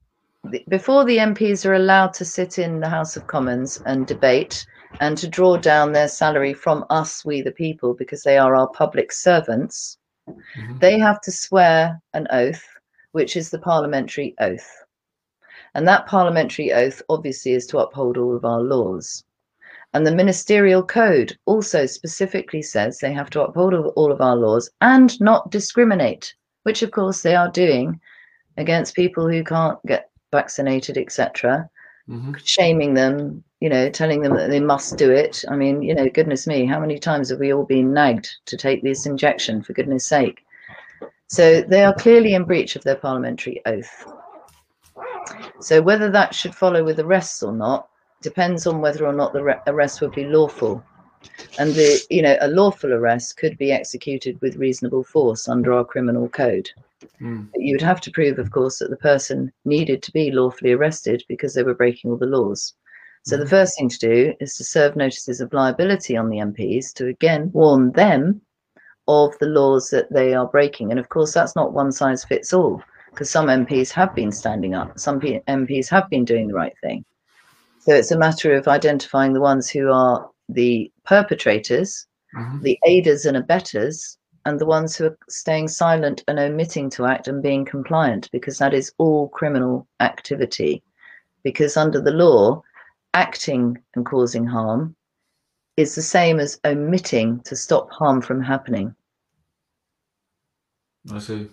Before 0.67 1.05
the 1.05 1.17
MPs 1.17 1.63
are 1.63 1.75
allowed 1.75 2.15
to 2.15 2.25
sit 2.25 2.57
in 2.57 2.79
the 2.79 2.89
House 2.89 3.15
of 3.15 3.27
Commons 3.27 3.79
and 3.85 4.07
debate 4.07 4.65
and 4.99 5.15
to 5.19 5.27
draw 5.27 5.55
down 5.55 5.91
their 5.91 6.07
salary 6.07 6.51
from 6.51 6.83
us, 6.89 7.23
we 7.23 7.43
the 7.43 7.51
people, 7.51 7.93
because 7.93 8.23
they 8.23 8.39
are 8.39 8.55
our 8.55 8.67
public 8.69 9.11
servants, 9.11 9.99
mm-hmm. 10.27 10.79
they 10.79 10.97
have 10.97 11.21
to 11.21 11.31
swear 11.31 12.01
an 12.15 12.25
oath, 12.31 12.65
which 13.11 13.37
is 13.37 13.51
the 13.51 13.59
parliamentary 13.59 14.33
oath. 14.39 14.67
And 15.75 15.87
that 15.87 16.07
parliamentary 16.07 16.73
oath 16.73 17.03
obviously 17.07 17.51
is 17.51 17.67
to 17.67 17.77
uphold 17.77 18.17
all 18.17 18.35
of 18.35 18.45
our 18.45 18.61
laws. 18.61 19.23
And 19.93 20.07
the 20.07 20.15
ministerial 20.15 20.81
code 20.81 21.37
also 21.45 21.85
specifically 21.85 22.63
says 22.63 22.97
they 22.97 23.13
have 23.13 23.29
to 23.29 23.43
uphold 23.43 23.75
all 23.75 24.11
of 24.11 24.21
our 24.21 24.35
laws 24.35 24.71
and 24.81 25.21
not 25.21 25.51
discriminate 25.51 26.33
which 26.65 26.81
of 26.81 26.89
course 26.89 27.21
they 27.21 27.35
are 27.35 27.49
doing 27.49 27.99
against 28.57 28.95
people 28.95 29.29
who 29.29 29.43
can't 29.43 29.77
get 29.85 30.09
vaccinated, 30.31 30.97
etc. 30.97 31.69
Mm-hmm. 32.09 32.33
Shaming 32.43 32.95
them, 32.95 33.43
you 33.59 33.69
know, 33.69 33.89
telling 33.89 34.21
them 34.21 34.35
that 34.35 34.49
they 34.49 34.59
must 34.59 34.97
do 34.97 35.11
it. 35.11 35.43
I 35.47 35.55
mean, 35.55 35.83
you 35.83 35.93
know, 35.93 36.09
goodness 36.09 36.47
me, 36.47 36.65
how 36.65 36.79
many 36.79 36.97
times 36.97 37.29
have 37.29 37.39
we 37.39 37.53
all 37.53 37.65
been 37.65 37.93
nagged 37.93 38.29
to 38.47 38.57
take 38.57 38.81
this 38.81 39.05
injection, 39.05 39.61
for 39.61 39.73
goodness 39.73 40.07
sake? 40.07 40.43
So 41.27 41.61
they 41.61 41.83
are 41.83 41.93
clearly 41.93 42.33
in 42.33 42.45
breach 42.45 42.75
of 42.75 42.83
their 42.83 42.95
parliamentary 42.95 43.61
oath. 43.67 44.11
So 45.59 45.83
whether 45.83 46.09
that 46.09 46.33
should 46.33 46.55
follow 46.55 46.83
with 46.83 46.99
arrests 46.99 47.43
or 47.43 47.53
not 47.53 47.89
depends 48.21 48.65
on 48.65 48.81
whether 48.81 49.05
or 49.05 49.13
not 49.13 49.33
the 49.33 49.43
re- 49.43 49.61
arrest 49.67 50.01
would 50.01 50.13
be 50.13 50.25
lawful 50.25 50.83
and 51.59 51.73
the 51.73 52.05
you 52.09 52.21
know 52.21 52.37
a 52.41 52.47
lawful 52.47 52.93
arrest 52.93 53.37
could 53.37 53.57
be 53.57 53.71
executed 53.71 54.39
with 54.41 54.55
reasonable 54.57 55.03
force 55.03 55.47
under 55.47 55.73
our 55.73 55.85
criminal 55.85 56.27
code 56.29 56.69
mm. 57.21 57.47
you 57.55 57.73
would 57.73 57.81
have 57.81 58.01
to 58.01 58.11
prove 58.11 58.39
of 58.39 58.51
course 58.51 58.79
that 58.79 58.89
the 58.89 58.97
person 58.97 59.51
needed 59.63 60.01
to 60.03 60.11
be 60.11 60.31
lawfully 60.31 60.71
arrested 60.71 61.23
because 61.27 61.53
they 61.53 61.63
were 61.63 61.73
breaking 61.73 62.11
all 62.11 62.17
the 62.17 62.25
laws 62.25 62.73
so 63.23 63.35
mm. 63.35 63.39
the 63.39 63.45
hmm. 63.45 63.49
first 63.49 63.77
thing 63.77 63.89
to 63.89 63.99
do 63.99 64.33
is 64.39 64.55
to 64.55 64.63
serve 64.63 64.95
notices 64.95 65.41
of 65.41 65.53
liability 65.53 66.17
on 66.17 66.29
the 66.29 66.37
mps 66.37 66.93
to 66.93 67.07
again 67.07 67.49
warn 67.53 67.91
them 67.93 68.41
of 69.07 69.37
the 69.39 69.47
laws 69.47 69.89
that 69.91 70.11
they 70.11 70.33
are 70.33 70.47
breaking 70.47 70.91
and 70.91 70.99
of 70.99 71.09
course 71.09 71.33
that's 71.33 71.55
not 71.55 71.73
one 71.73 71.91
size 71.91 72.23
fits 72.23 72.53
all 72.53 72.81
because 73.11 73.29
some 73.29 73.47
mps 73.47 73.91
have 73.91 74.13
been 74.15 74.31
standing 74.31 74.73
up 74.73 74.97
some 74.99 75.19
mps 75.19 75.89
have 75.89 76.09
been 76.09 76.25
doing 76.25 76.47
the 76.47 76.53
right 76.53 76.73
thing 76.81 77.05
so 77.79 77.93
it's 77.93 78.09
a 78.09 78.17
matter 78.17 78.55
of 78.55 78.67
identifying 78.67 79.33
the 79.33 79.39
ones 79.39 79.69
who 79.69 79.91
are 79.91 80.27
the 80.49 80.91
perpetrators, 81.05 82.07
mm-hmm. 82.35 82.61
the 82.61 82.79
aiders 82.85 83.25
and 83.25 83.37
abettors, 83.37 84.17
and 84.45 84.59
the 84.59 84.65
ones 84.65 84.95
who 84.95 85.05
are 85.05 85.17
staying 85.27 85.67
silent 85.67 86.23
and 86.27 86.37
omitting 86.37 86.89
to 86.91 87.05
act 87.05 87.27
and 87.27 87.41
being 87.41 87.65
compliant, 87.65 88.29
because 88.31 88.57
that 88.59 88.73
is 88.73 88.93
all 88.99 89.29
criminal 89.29 89.87
activity. 89.99 90.83
Because 91.43 91.77
under 91.77 91.99
the 91.99 92.11
law, 92.11 92.61
acting 93.13 93.77
and 93.95 94.05
causing 94.05 94.45
harm 94.45 94.95
is 95.77 95.95
the 95.95 96.01
same 96.01 96.39
as 96.39 96.59
omitting 96.65 97.39
to 97.41 97.55
stop 97.55 97.91
harm 97.91 98.21
from 98.21 98.41
happening. 98.41 98.95
I 101.11 101.19
see. 101.19 101.47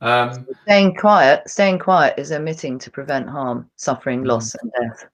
Um, 0.00 0.46
staying 0.62 0.94
quiet, 0.94 1.48
staying 1.48 1.78
quiet 1.78 2.18
is 2.18 2.30
omitting 2.30 2.78
to 2.80 2.90
prevent 2.90 3.28
harm, 3.28 3.68
suffering, 3.76 4.20
mm-hmm. 4.20 4.28
loss, 4.28 4.54
and 4.54 4.70
death. 4.80 5.06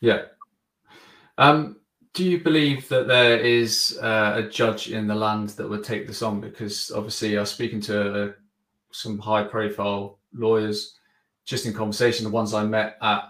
Yeah. 0.00 0.22
Um, 1.38 1.79
do 2.12 2.24
you 2.24 2.40
believe 2.40 2.88
that 2.88 3.06
there 3.06 3.38
is 3.38 3.98
uh, 4.02 4.34
a 4.36 4.48
judge 4.48 4.90
in 4.90 5.06
the 5.06 5.14
land 5.14 5.50
that 5.50 5.68
would 5.68 5.84
take 5.84 6.06
this 6.06 6.22
on? 6.22 6.40
Because 6.40 6.90
obviously, 6.90 7.36
I 7.36 7.40
was 7.40 7.50
speaking 7.50 7.80
to 7.82 8.24
uh, 8.24 8.32
some 8.92 9.18
high 9.18 9.44
profile 9.44 10.18
lawyers 10.32 10.98
just 11.44 11.66
in 11.66 11.72
conversation, 11.72 12.24
the 12.24 12.30
ones 12.30 12.54
I 12.54 12.64
met 12.64 12.96
at 13.02 13.24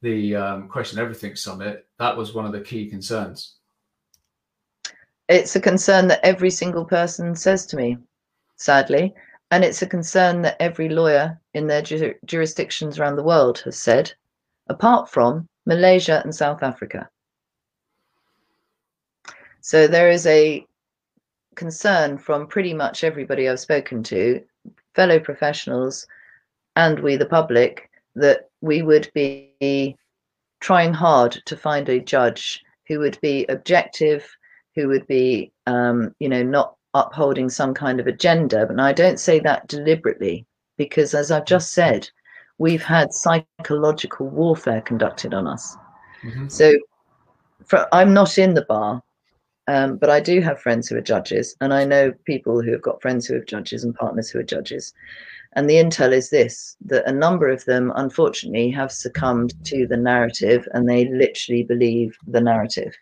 the 0.00 0.36
um, 0.36 0.68
Question 0.68 0.98
Everything 0.98 1.36
Summit, 1.36 1.86
that 1.98 2.16
was 2.16 2.34
one 2.34 2.46
of 2.46 2.52
the 2.52 2.60
key 2.60 2.88
concerns. 2.88 3.56
It's 5.28 5.56
a 5.56 5.60
concern 5.60 6.08
that 6.08 6.24
every 6.24 6.50
single 6.50 6.84
person 6.84 7.34
says 7.34 7.66
to 7.66 7.76
me, 7.76 7.98
sadly. 8.56 9.14
And 9.50 9.64
it's 9.64 9.82
a 9.82 9.86
concern 9.86 10.42
that 10.42 10.56
every 10.60 10.88
lawyer 10.88 11.38
in 11.54 11.66
their 11.66 11.82
ju- 11.82 12.14
jurisdictions 12.24 12.98
around 12.98 13.16
the 13.16 13.22
world 13.22 13.58
has 13.64 13.78
said, 13.78 14.12
apart 14.68 15.10
from 15.10 15.46
Malaysia 15.66 16.22
and 16.24 16.34
South 16.34 16.62
Africa. 16.62 17.08
So 19.68 19.86
there 19.86 20.08
is 20.08 20.26
a 20.26 20.66
concern 21.54 22.16
from 22.16 22.46
pretty 22.46 22.72
much 22.72 23.04
everybody 23.04 23.46
I've 23.46 23.60
spoken 23.60 24.02
to, 24.04 24.42
fellow 24.94 25.20
professionals, 25.20 26.06
and 26.74 26.98
we, 27.00 27.16
the 27.16 27.26
public, 27.26 27.90
that 28.14 28.48
we 28.62 28.80
would 28.80 29.10
be 29.12 29.94
trying 30.60 30.94
hard 30.94 31.42
to 31.44 31.54
find 31.54 31.86
a 31.90 32.00
judge 32.00 32.64
who 32.86 32.98
would 33.00 33.20
be 33.20 33.44
objective, 33.50 34.26
who 34.74 34.88
would 34.88 35.06
be, 35.06 35.52
um, 35.66 36.14
you 36.18 36.30
know, 36.30 36.42
not 36.42 36.74
upholding 36.94 37.50
some 37.50 37.74
kind 37.74 38.00
of 38.00 38.06
agenda. 38.06 38.64
But 38.64 38.80
I 38.80 38.94
don't 38.94 39.20
say 39.20 39.38
that 39.40 39.68
deliberately 39.68 40.46
because, 40.78 41.12
as 41.12 41.30
I've 41.30 41.44
just 41.44 41.74
said, 41.74 42.08
we've 42.56 42.82
had 42.82 43.12
psychological 43.12 44.28
warfare 44.28 44.80
conducted 44.80 45.34
on 45.34 45.46
us. 45.46 45.76
Mm-hmm. 46.22 46.48
So 46.48 46.72
for, 47.66 47.86
I'm 47.92 48.14
not 48.14 48.38
in 48.38 48.54
the 48.54 48.64
bar. 48.64 49.02
Um, 49.68 49.98
but 49.98 50.08
I 50.08 50.18
do 50.18 50.40
have 50.40 50.60
friends 50.60 50.88
who 50.88 50.96
are 50.96 51.02
judges, 51.02 51.54
and 51.60 51.74
I 51.74 51.84
know 51.84 52.12
people 52.24 52.62
who 52.62 52.72
have 52.72 52.80
got 52.80 53.02
friends 53.02 53.26
who 53.26 53.36
are 53.36 53.44
judges 53.44 53.84
and 53.84 53.94
partners 53.94 54.30
who 54.30 54.38
are 54.38 54.42
judges. 54.44 54.94
And 55.52 55.68
the 55.68 55.74
intel 55.74 56.10
is 56.12 56.30
this 56.30 56.76
that 56.86 57.06
a 57.06 57.12
number 57.12 57.48
of 57.48 57.66
them, 57.66 57.92
unfortunately, 57.94 58.70
have 58.70 58.90
succumbed 58.90 59.52
to 59.66 59.86
the 59.86 59.96
narrative 59.96 60.66
and 60.72 60.88
they 60.88 61.06
literally 61.08 61.62
believe 61.62 62.16
the 62.26 62.40
narrative. 62.40 62.94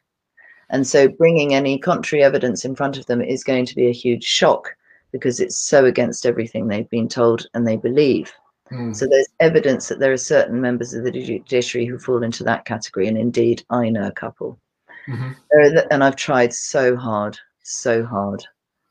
And 0.68 0.86
so 0.86 1.08
bringing 1.08 1.54
any 1.54 1.78
contrary 1.78 2.24
evidence 2.24 2.64
in 2.64 2.74
front 2.74 2.98
of 2.98 3.06
them 3.06 3.22
is 3.22 3.44
going 3.44 3.66
to 3.66 3.74
be 3.76 3.86
a 3.86 3.92
huge 3.92 4.24
shock 4.24 4.74
because 5.12 5.38
it's 5.38 5.58
so 5.58 5.84
against 5.84 6.26
everything 6.26 6.66
they've 6.66 6.90
been 6.90 7.08
told 7.08 7.46
and 7.54 7.66
they 7.66 7.76
believe. 7.76 8.32
Mm. 8.72 8.94
So 8.94 9.06
there's 9.06 9.28
evidence 9.38 9.86
that 9.86 10.00
there 10.00 10.12
are 10.12 10.16
certain 10.16 10.60
members 10.60 10.94
of 10.94 11.04
the 11.04 11.12
judiciary 11.12 11.86
who 11.86 11.98
fall 11.98 12.24
into 12.24 12.42
that 12.44 12.64
category. 12.64 13.06
And 13.06 13.16
indeed, 13.16 13.64
I 13.70 13.88
know 13.88 14.08
a 14.08 14.12
couple. 14.12 14.58
Mm-hmm. 15.08 15.78
And 15.90 16.04
I've 16.04 16.16
tried 16.16 16.52
so 16.52 16.96
hard, 16.96 17.38
so 17.62 18.04
hard, 18.04 18.44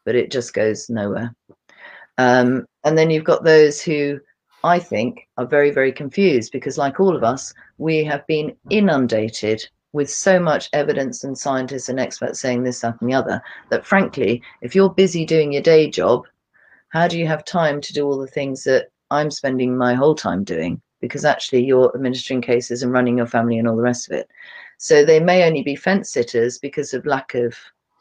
but 0.05 0.15
it 0.15 0.31
just 0.31 0.53
goes 0.53 0.89
nowhere. 0.89 1.33
Um, 2.17 2.65
and 2.83 2.97
then 2.97 3.09
you've 3.09 3.23
got 3.23 3.43
those 3.43 3.81
who 3.81 4.19
I 4.63 4.79
think 4.79 5.27
are 5.37 5.45
very, 5.45 5.71
very 5.71 5.91
confused 5.91 6.51
because, 6.51 6.77
like 6.77 6.99
all 6.99 7.15
of 7.15 7.23
us, 7.23 7.53
we 7.77 8.03
have 8.03 8.25
been 8.27 8.55
inundated 8.69 9.67
with 9.93 10.09
so 10.09 10.39
much 10.39 10.69
evidence 10.73 11.23
and 11.23 11.37
scientists 11.37 11.87
and 11.87 11.99
experts 11.99 12.39
saying 12.39 12.63
this, 12.63 12.81
that, 12.81 12.99
and 12.99 13.09
the 13.09 13.13
other, 13.13 13.41
that 13.69 13.85
frankly, 13.85 14.41
if 14.61 14.75
you're 14.75 14.89
busy 14.89 15.25
doing 15.25 15.53
your 15.53 15.61
day 15.61 15.89
job, 15.89 16.25
how 16.89 17.07
do 17.07 17.17
you 17.17 17.27
have 17.27 17.45
time 17.45 17.79
to 17.79 17.93
do 17.93 18.05
all 18.05 18.17
the 18.17 18.27
things 18.27 18.63
that 18.65 18.87
I'm 19.11 19.31
spending 19.31 19.77
my 19.77 19.93
whole 19.93 20.15
time 20.15 20.43
doing? 20.43 20.81
Because 20.99 21.25
actually, 21.25 21.63
you're 21.63 21.91
administering 21.93 22.41
cases 22.41 22.81
and 22.81 22.91
running 22.91 23.17
your 23.17 23.27
family 23.27 23.57
and 23.57 23.67
all 23.67 23.75
the 23.75 23.83
rest 23.83 24.09
of 24.09 24.17
it. 24.17 24.29
So 24.77 25.05
they 25.05 25.19
may 25.19 25.45
only 25.45 25.63
be 25.63 25.75
fence 25.75 26.11
sitters 26.11 26.57
because 26.57 26.93
of 26.93 27.05
lack 27.05 27.33
of 27.33 27.55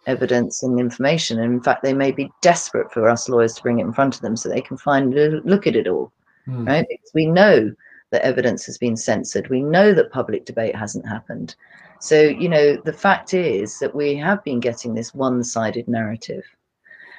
evidence 0.06 0.62
and 0.62 0.78
information. 0.78 1.38
And 1.38 1.54
in 1.54 1.62
fact, 1.62 1.82
they 1.82 1.94
may 1.94 2.12
be 2.12 2.30
desperate 2.42 2.92
for 2.92 3.08
us 3.08 3.28
lawyers 3.28 3.54
to 3.54 3.62
bring 3.62 3.78
it 3.78 3.84
in 3.84 3.92
front 3.92 4.14
of 4.14 4.20
them 4.20 4.36
so 4.36 4.48
they 4.48 4.60
can 4.60 4.76
find 4.76 5.14
look 5.44 5.66
at 5.66 5.76
it 5.76 5.88
all, 5.88 6.12
mm. 6.46 6.66
right? 6.66 6.86
Because 6.88 7.10
we 7.14 7.26
know 7.26 7.72
that 8.10 8.22
evidence 8.22 8.66
has 8.66 8.78
been 8.78 8.96
censored. 8.96 9.48
We 9.48 9.62
know 9.62 9.92
that 9.94 10.12
public 10.12 10.44
debate 10.44 10.76
hasn't 10.76 11.08
happened. 11.08 11.56
So, 12.00 12.20
you 12.20 12.48
know, 12.48 12.76
the 12.76 12.92
fact 12.92 13.34
is 13.34 13.78
that 13.78 13.94
we 13.94 14.14
have 14.16 14.44
been 14.44 14.60
getting 14.60 14.94
this 14.94 15.14
one 15.14 15.42
sided 15.42 15.88
narrative. 15.88 16.44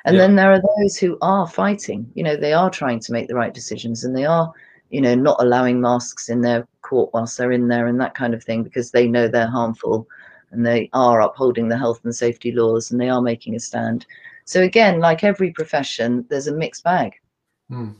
And 0.05 0.15
yeah. 0.15 0.21
then 0.21 0.35
there 0.35 0.51
are 0.51 0.61
those 0.77 0.97
who 0.97 1.17
are 1.21 1.47
fighting, 1.47 2.09
you 2.13 2.23
know, 2.23 2.35
they 2.35 2.53
are 2.53 2.69
trying 2.69 2.99
to 2.99 3.11
make 3.11 3.27
the 3.27 3.35
right 3.35 3.53
decisions 3.53 4.03
and 4.03 4.15
they 4.15 4.25
are, 4.25 4.53
you 4.91 5.01
know, 5.01 5.15
not 5.15 5.41
allowing 5.41 5.81
masks 5.81 6.29
in 6.29 6.41
their 6.41 6.67
court 6.85 7.09
whilst 7.13 7.37
they're 7.37 7.51
in 7.51 7.67
there 7.67 7.87
and 7.87 7.99
that 7.99 8.15
kind 8.15 8.33
of 8.33 8.43
thing 8.43 8.63
because 8.63 8.91
they 8.91 9.07
know 9.07 9.27
they're 9.27 9.47
harmful 9.59 10.07
and 10.51 10.65
they 10.65 10.89
are 10.93 11.21
upholding 11.21 11.67
the 11.67 11.77
health 11.77 12.01
and 12.03 12.15
safety 12.15 12.51
laws 12.51 12.91
and 12.91 13.01
they 13.01 13.09
are 13.09 13.21
making 13.21 13.55
a 13.55 13.59
stand. 13.59 14.05
So, 14.45 14.61
again, 14.61 14.99
like 14.99 15.23
every 15.23 15.51
profession, 15.51 16.25
there's 16.29 16.47
a 16.47 16.53
mixed 16.53 16.83
bag. 16.83 17.13
Mm. 17.71 17.95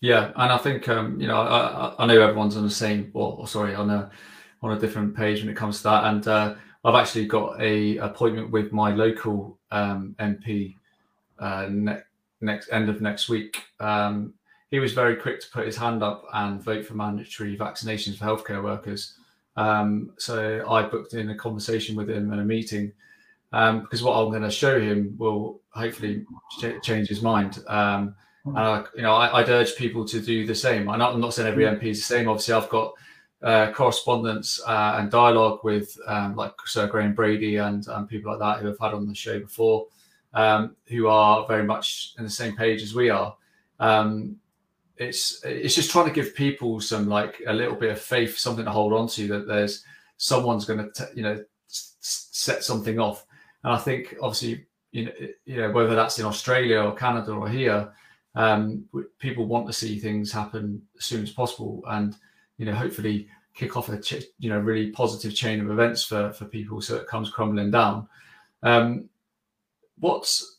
Yeah, 0.00 0.30
and 0.36 0.52
I 0.52 0.58
think 0.58 0.88
um, 0.88 1.20
you 1.20 1.26
know 1.26 1.40
I, 1.40 1.94
I 1.98 2.06
know 2.06 2.20
everyone's 2.20 2.56
on 2.56 2.62
the 2.62 2.70
same, 2.70 3.10
or, 3.14 3.48
sorry, 3.48 3.74
on 3.74 3.90
a 3.90 4.10
on 4.62 4.76
a 4.76 4.78
different 4.78 5.16
page 5.16 5.40
when 5.40 5.50
it 5.50 5.56
comes 5.56 5.78
to 5.78 5.84
that. 5.84 6.04
And 6.04 6.28
uh, 6.28 6.54
I've 6.84 6.94
actually 6.94 7.26
got 7.26 7.60
a 7.60 7.96
appointment 7.98 8.50
with 8.52 8.72
my 8.72 8.94
local 8.94 9.58
um, 9.72 10.14
MP 10.20 10.76
uh, 11.40 11.66
ne- 11.68 12.02
next 12.40 12.70
end 12.70 12.88
of 12.88 13.00
next 13.00 13.28
week. 13.28 13.64
Um, 13.80 14.34
he 14.70 14.78
was 14.78 14.92
very 14.92 15.16
quick 15.16 15.40
to 15.40 15.50
put 15.50 15.66
his 15.66 15.76
hand 15.76 16.02
up 16.02 16.24
and 16.34 16.62
vote 16.62 16.84
for 16.84 16.94
mandatory 16.94 17.56
vaccinations 17.56 18.16
for 18.18 18.24
healthcare 18.24 18.62
workers. 18.62 19.14
Um, 19.56 20.12
so 20.18 20.64
I 20.68 20.82
booked 20.82 21.14
in 21.14 21.30
a 21.30 21.34
conversation 21.34 21.96
with 21.96 22.08
him 22.08 22.30
and 22.32 22.40
a 22.40 22.44
meeting 22.44 22.92
um, 23.52 23.80
because 23.80 24.02
what 24.02 24.14
I'm 24.14 24.30
going 24.30 24.42
to 24.42 24.50
show 24.50 24.78
him 24.80 25.14
will 25.18 25.60
hopefully 25.70 26.24
ch- 26.60 26.82
change 26.82 27.08
his 27.08 27.22
mind. 27.22 27.62
Um, 27.66 28.14
and 28.44 28.58
I, 28.58 28.84
you 28.94 29.02
know, 29.02 29.14
I, 29.14 29.40
would 29.40 29.48
urge 29.50 29.76
people 29.76 30.06
to 30.06 30.20
do 30.20 30.46
the 30.46 30.54
same. 30.54 30.88
I'm 30.88 30.98
not, 30.98 31.14
I'm 31.14 31.20
not 31.20 31.34
saying 31.34 31.48
every 31.48 31.64
MP 31.64 31.84
is 31.84 31.98
the 31.98 32.04
same. 32.04 32.28
Obviously, 32.28 32.54
I've 32.54 32.68
got 32.68 32.94
uh, 33.42 33.72
correspondence 33.72 34.60
uh, 34.66 34.96
and 34.98 35.10
dialogue 35.10 35.60
with 35.64 35.96
um, 36.06 36.34
like 36.34 36.52
Sir 36.64 36.86
Graham 36.86 37.14
Brady 37.14 37.56
and 37.56 37.86
um, 37.88 38.06
people 38.06 38.30
like 38.30 38.40
that 38.40 38.60
who 38.60 38.68
have 38.68 38.78
had 38.78 38.94
on 38.94 39.06
the 39.06 39.14
show 39.14 39.38
before, 39.38 39.86
um, 40.34 40.76
who 40.86 41.08
are 41.08 41.46
very 41.46 41.64
much 41.64 42.14
in 42.18 42.24
the 42.24 42.30
same 42.30 42.56
page 42.56 42.82
as 42.82 42.94
we 42.94 43.10
are. 43.10 43.36
Um, 43.80 44.36
it's 44.98 45.42
it's 45.44 45.74
just 45.74 45.90
trying 45.90 46.06
to 46.06 46.12
give 46.12 46.34
people 46.34 46.80
some 46.80 47.08
like 47.08 47.42
a 47.46 47.52
little 47.52 47.76
bit 47.76 47.90
of 47.90 48.00
faith, 48.00 48.38
something 48.38 48.64
to 48.64 48.70
hold 48.70 48.92
on 48.92 49.08
to 49.08 49.28
that 49.28 49.46
there's 49.46 49.84
someone's 50.16 50.64
going 50.64 50.90
to 50.92 51.08
you 51.14 51.22
know 51.22 51.42
set 51.68 52.64
something 52.64 52.98
off. 52.98 53.24
And 53.64 53.72
I 53.72 53.78
think 53.78 54.16
obviously 54.20 54.66
you 54.92 55.06
know 55.06 55.12
you 55.44 55.56
know 55.56 55.70
whether 55.70 55.94
that's 55.94 56.18
in 56.18 56.26
Australia 56.26 56.80
or 56.80 56.94
Canada 56.94 57.32
or 57.32 57.48
here, 57.48 57.92
um, 58.34 58.84
people 59.18 59.46
want 59.46 59.66
to 59.66 59.72
see 59.72 59.98
things 59.98 60.32
happen 60.32 60.82
as 60.98 61.04
soon 61.04 61.22
as 61.22 61.30
possible 61.30 61.82
and 61.88 62.16
you 62.58 62.66
know, 62.66 62.74
hopefully 62.74 63.28
kick 63.54 63.76
off 63.76 63.88
a 63.88 63.98
ch- 63.98 64.26
you 64.38 64.50
know 64.50 64.58
really 64.58 64.90
positive 64.90 65.34
chain 65.34 65.60
of 65.60 65.70
events 65.70 66.04
for 66.04 66.32
for 66.32 66.44
people, 66.44 66.80
so 66.80 66.96
it 66.96 67.06
comes 67.06 67.30
crumbling 67.30 67.70
down. 67.70 68.06
Um, 68.62 69.08
what's 69.98 70.58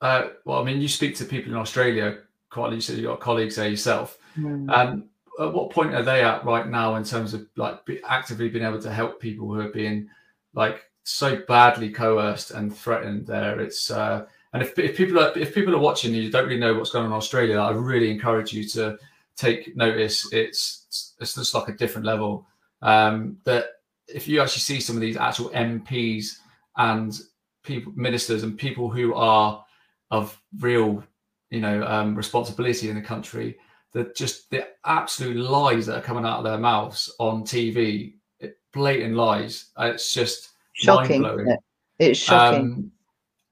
uh, 0.00 0.28
well, 0.44 0.60
I 0.60 0.64
mean, 0.64 0.80
you 0.80 0.88
speak 0.88 1.16
to 1.16 1.24
people 1.24 1.52
in 1.52 1.58
Australia 1.58 2.18
quite. 2.50 2.72
You 2.72 2.80
said 2.80 2.98
you 2.98 3.04
got 3.04 3.20
colleagues 3.20 3.56
there 3.56 3.68
yourself. 3.68 4.18
Mm. 4.36 4.70
Um, 4.70 5.04
at 5.40 5.52
what 5.52 5.70
point 5.70 5.94
are 5.94 6.02
they 6.02 6.22
at 6.22 6.44
right 6.44 6.68
now 6.68 6.96
in 6.96 7.04
terms 7.04 7.34
of 7.34 7.46
like 7.56 7.84
be, 7.84 8.00
actively 8.08 8.48
being 8.48 8.64
able 8.64 8.82
to 8.82 8.92
help 8.92 9.20
people 9.20 9.46
who 9.46 9.60
are 9.60 9.68
being 9.68 10.08
like 10.54 10.82
so 11.04 11.42
badly 11.48 11.90
coerced 11.90 12.50
and 12.50 12.74
threatened 12.74 13.26
there? 13.26 13.60
It's 13.60 13.90
uh, 13.90 14.26
and 14.52 14.62
if, 14.62 14.78
if 14.78 14.96
people 14.96 15.20
are 15.20 15.36
if 15.36 15.54
people 15.54 15.74
are 15.74 15.80
watching 15.80 16.14
and 16.14 16.22
you 16.22 16.30
don't 16.30 16.46
really 16.46 16.60
know 16.60 16.74
what's 16.74 16.90
going 16.90 17.04
on 17.04 17.12
in 17.12 17.16
Australia, 17.16 17.58
I 17.58 17.70
really 17.70 18.10
encourage 18.10 18.52
you 18.52 18.64
to 18.70 18.98
take 19.36 19.76
notice. 19.76 20.32
It's 20.32 21.14
it's 21.20 21.34
just 21.34 21.54
like 21.54 21.68
a 21.68 21.72
different 21.72 22.06
level. 22.06 22.46
Um, 22.82 23.38
that 23.44 23.66
if 24.06 24.26
you 24.26 24.40
actually 24.40 24.60
see 24.60 24.80
some 24.80 24.96
of 24.96 25.02
these 25.02 25.16
actual 25.16 25.50
MPs 25.50 26.38
and 26.76 27.18
people, 27.62 27.92
ministers, 27.94 28.42
and 28.42 28.58
people 28.58 28.88
who 28.88 29.14
are 29.14 29.64
of 30.10 30.40
real, 30.60 31.04
you 31.50 31.60
know, 31.60 31.82
um, 31.84 32.14
responsibility 32.14 32.90
in 32.90 32.96
the 32.96 33.02
country, 33.02 33.58
that 33.92 34.14
just 34.14 34.50
the 34.50 34.68
absolute 34.84 35.36
lies 35.36 35.86
that 35.86 35.98
are 35.98 36.02
coming 36.02 36.24
out 36.24 36.38
of 36.38 36.44
their 36.44 36.58
mouths 36.58 37.12
on 37.18 37.42
TV, 37.42 38.14
it, 38.40 38.58
blatant 38.72 39.14
lies. 39.14 39.70
It's 39.78 40.12
just 40.12 40.50
shocking. 40.74 41.24
It? 41.24 41.58
It's 41.98 42.18
shocking. 42.18 42.60
Um, 42.60 42.92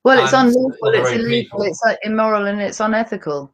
well, 0.04 0.22
it's 0.22 0.32
unlawful, 0.32 0.90
it's 0.90 1.10
illegal, 1.10 1.58
people. 1.58 1.62
it's 1.62 1.84
uh, 1.84 1.96
immoral, 2.04 2.46
and 2.46 2.60
it's 2.60 2.78
unethical. 2.78 3.52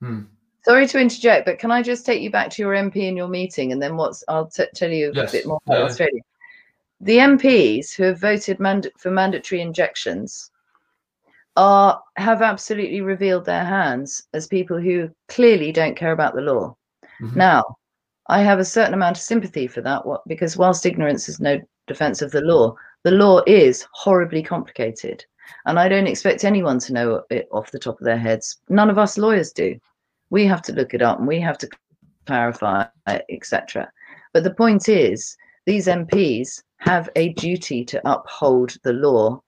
Hmm. 0.00 0.20
Sorry 0.62 0.86
to 0.86 1.00
interject, 1.00 1.46
but 1.46 1.58
can 1.58 1.72
I 1.72 1.82
just 1.82 2.06
take 2.06 2.22
you 2.22 2.30
back 2.30 2.50
to 2.50 2.62
your 2.62 2.74
MP 2.74 3.08
in 3.08 3.16
your 3.16 3.28
meeting, 3.28 3.72
and 3.72 3.82
then 3.82 3.96
what's 3.96 4.22
I'll 4.28 4.46
t- 4.46 4.66
tell 4.74 4.90
you 4.90 5.10
yes. 5.14 5.30
a 5.30 5.32
bit 5.32 5.46
more 5.46 5.58
about 5.66 5.78
yeah. 5.78 5.84
Australia. 5.84 6.20
The 7.00 7.16
MPs 7.16 7.94
who 7.94 8.04
have 8.04 8.20
voted 8.20 8.60
mand- 8.60 8.92
for 8.98 9.10
mandatory 9.10 9.62
injections 9.62 10.49
are 11.56 12.00
have 12.16 12.42
absolutely 12.42 13.00
revealed 13.00 13.44
their 13.44 13.64
hands 13.64 14.22
as 14.32 14.46
people 14.46 14.80
who 14.80 15.10
clearly 15.28 15.72
don't 15.72 15.96
care 15.96 16.12
about 16.12 16.34
the 16.34 16.40
law. 16.40 16.76
Mm-hmm. 17.20 17.38
Now, 17.38 17.76
I 18.28 18.42
have 18.42 18.58
a 18.58 18.64
certain 18.64 18.94
amount 18.94 19.16
of 19.16 19.22
sympathy 19.22 19.66
for 19.66 19.80
that, 19.80 20.02
because 20.26 20.56
whilst 20.56 20.86
ignorance 20.86 21.28
is 21.28 21.40
no 21.40 21.60
defense 21.86 22.22
of 22.22 22.30
the 22.30 22.40
law, 22.42 22.74
the 23.02 23.10
law 23.10 23.42
is 23.46 23.86
horribly 23.92 24.42
complicated, 24.42 25.24
and 25.66 25.78
I 25.78 25.88
don't 25.88 26.06
expect 26.06 26.44
anyone 26.44 26.78
to 26.80 26.92
know 26.92 27.22
it 27.30 27.48
off 27.50 27.72
the 27.72 27.78
top 27.78 27.98
of 28.00 28.04
their 28.04 28.18
heads. 28.18 28.58
None 28.68 28.90
of 28.90 28.98
us 28.98 29.18
lawyers 29.18 29.52
do 29.52 29.78
we 30.30 30.46
have 30.46 30.62
to 30.62 30.72
look 30.72 30.94
it 30.94 31.02
up 31.02 31.18
and 31.18 31.26
we 31.26 31.40
have 31.40 31.58
to 31.58 31.68
clarify, 32.26 32.84
etc. 33.28 33.90
But 34.32 34.44
the 34.44 34.54
point 34.54 34.88
is, 34.88 35.36
these 35.66 35.86
MPs 35.86 36.62
have 36.78 37.10
a 37.16 37.30
duty 37.34 37.84
to 37.86 38.00
uphold 38.10 38.76
the 38.84 38.92
law 38.92 39.42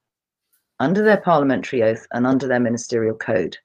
under 0.82 1.04
their 1.04 1.20
parliamentary 1.20 1.80
oath 1.80 2.06
and 2.10 2.26
under 2.26 2.48
their 2.48 2.58
ministerial 2.58 3.14
code. 3.14 3.56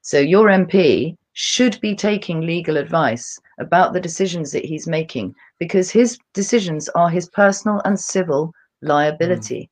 So 0.00 0.18
your 0.18 0.46
MP 0.48 1.14
should 1.34 1.78
be 1.82 1.94
taking 1.94 2.40
legal 2.40 2.78
advice 2.78 3.38
about 3.58 3.92
the 3.92 4.00
decisions 4.00 4.50
that 4.52 4.64
he's 4.64 4.86
making 4.86 5.34
because 5.58 5.90
his 5.90 6.18
decisions 6.32 6.88
are 6.90 7.10
his 7.10 7.28
personal 7.28 7.82
and 7.84 8.00
civil 8.00 8.54
liability. 8.80 9.68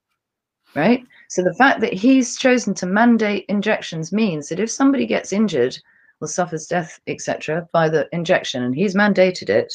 Mm. 0.75 0.81
Right? 0.81 1.07
So 1.29 1.43
the 1.43 1.55
fact 1.55 1.81
that 1.81 1.95
he's 1.95 2.37
chosen 2.37 2.75
to 2.75 2.87
mandate 2.87 3.47
injections 3.49 4.13
means 4.13 4.51
that 4.51 4.61
if 4.61 4.71
somebody 4.71 5.07
gets 5.07 5.33
injured 5.33 5.79
or 6.21 6.29
suffers 6.29 6.67
death, 6.67 7.01
etc., 7.07 7.69
by 7.73 7.89
the 7.89 8.07
injection, 8.13 8.63
and 8.63 8.75
he's 8.75 8.95
mandated 8.95 9.49
it, 9.49 9.73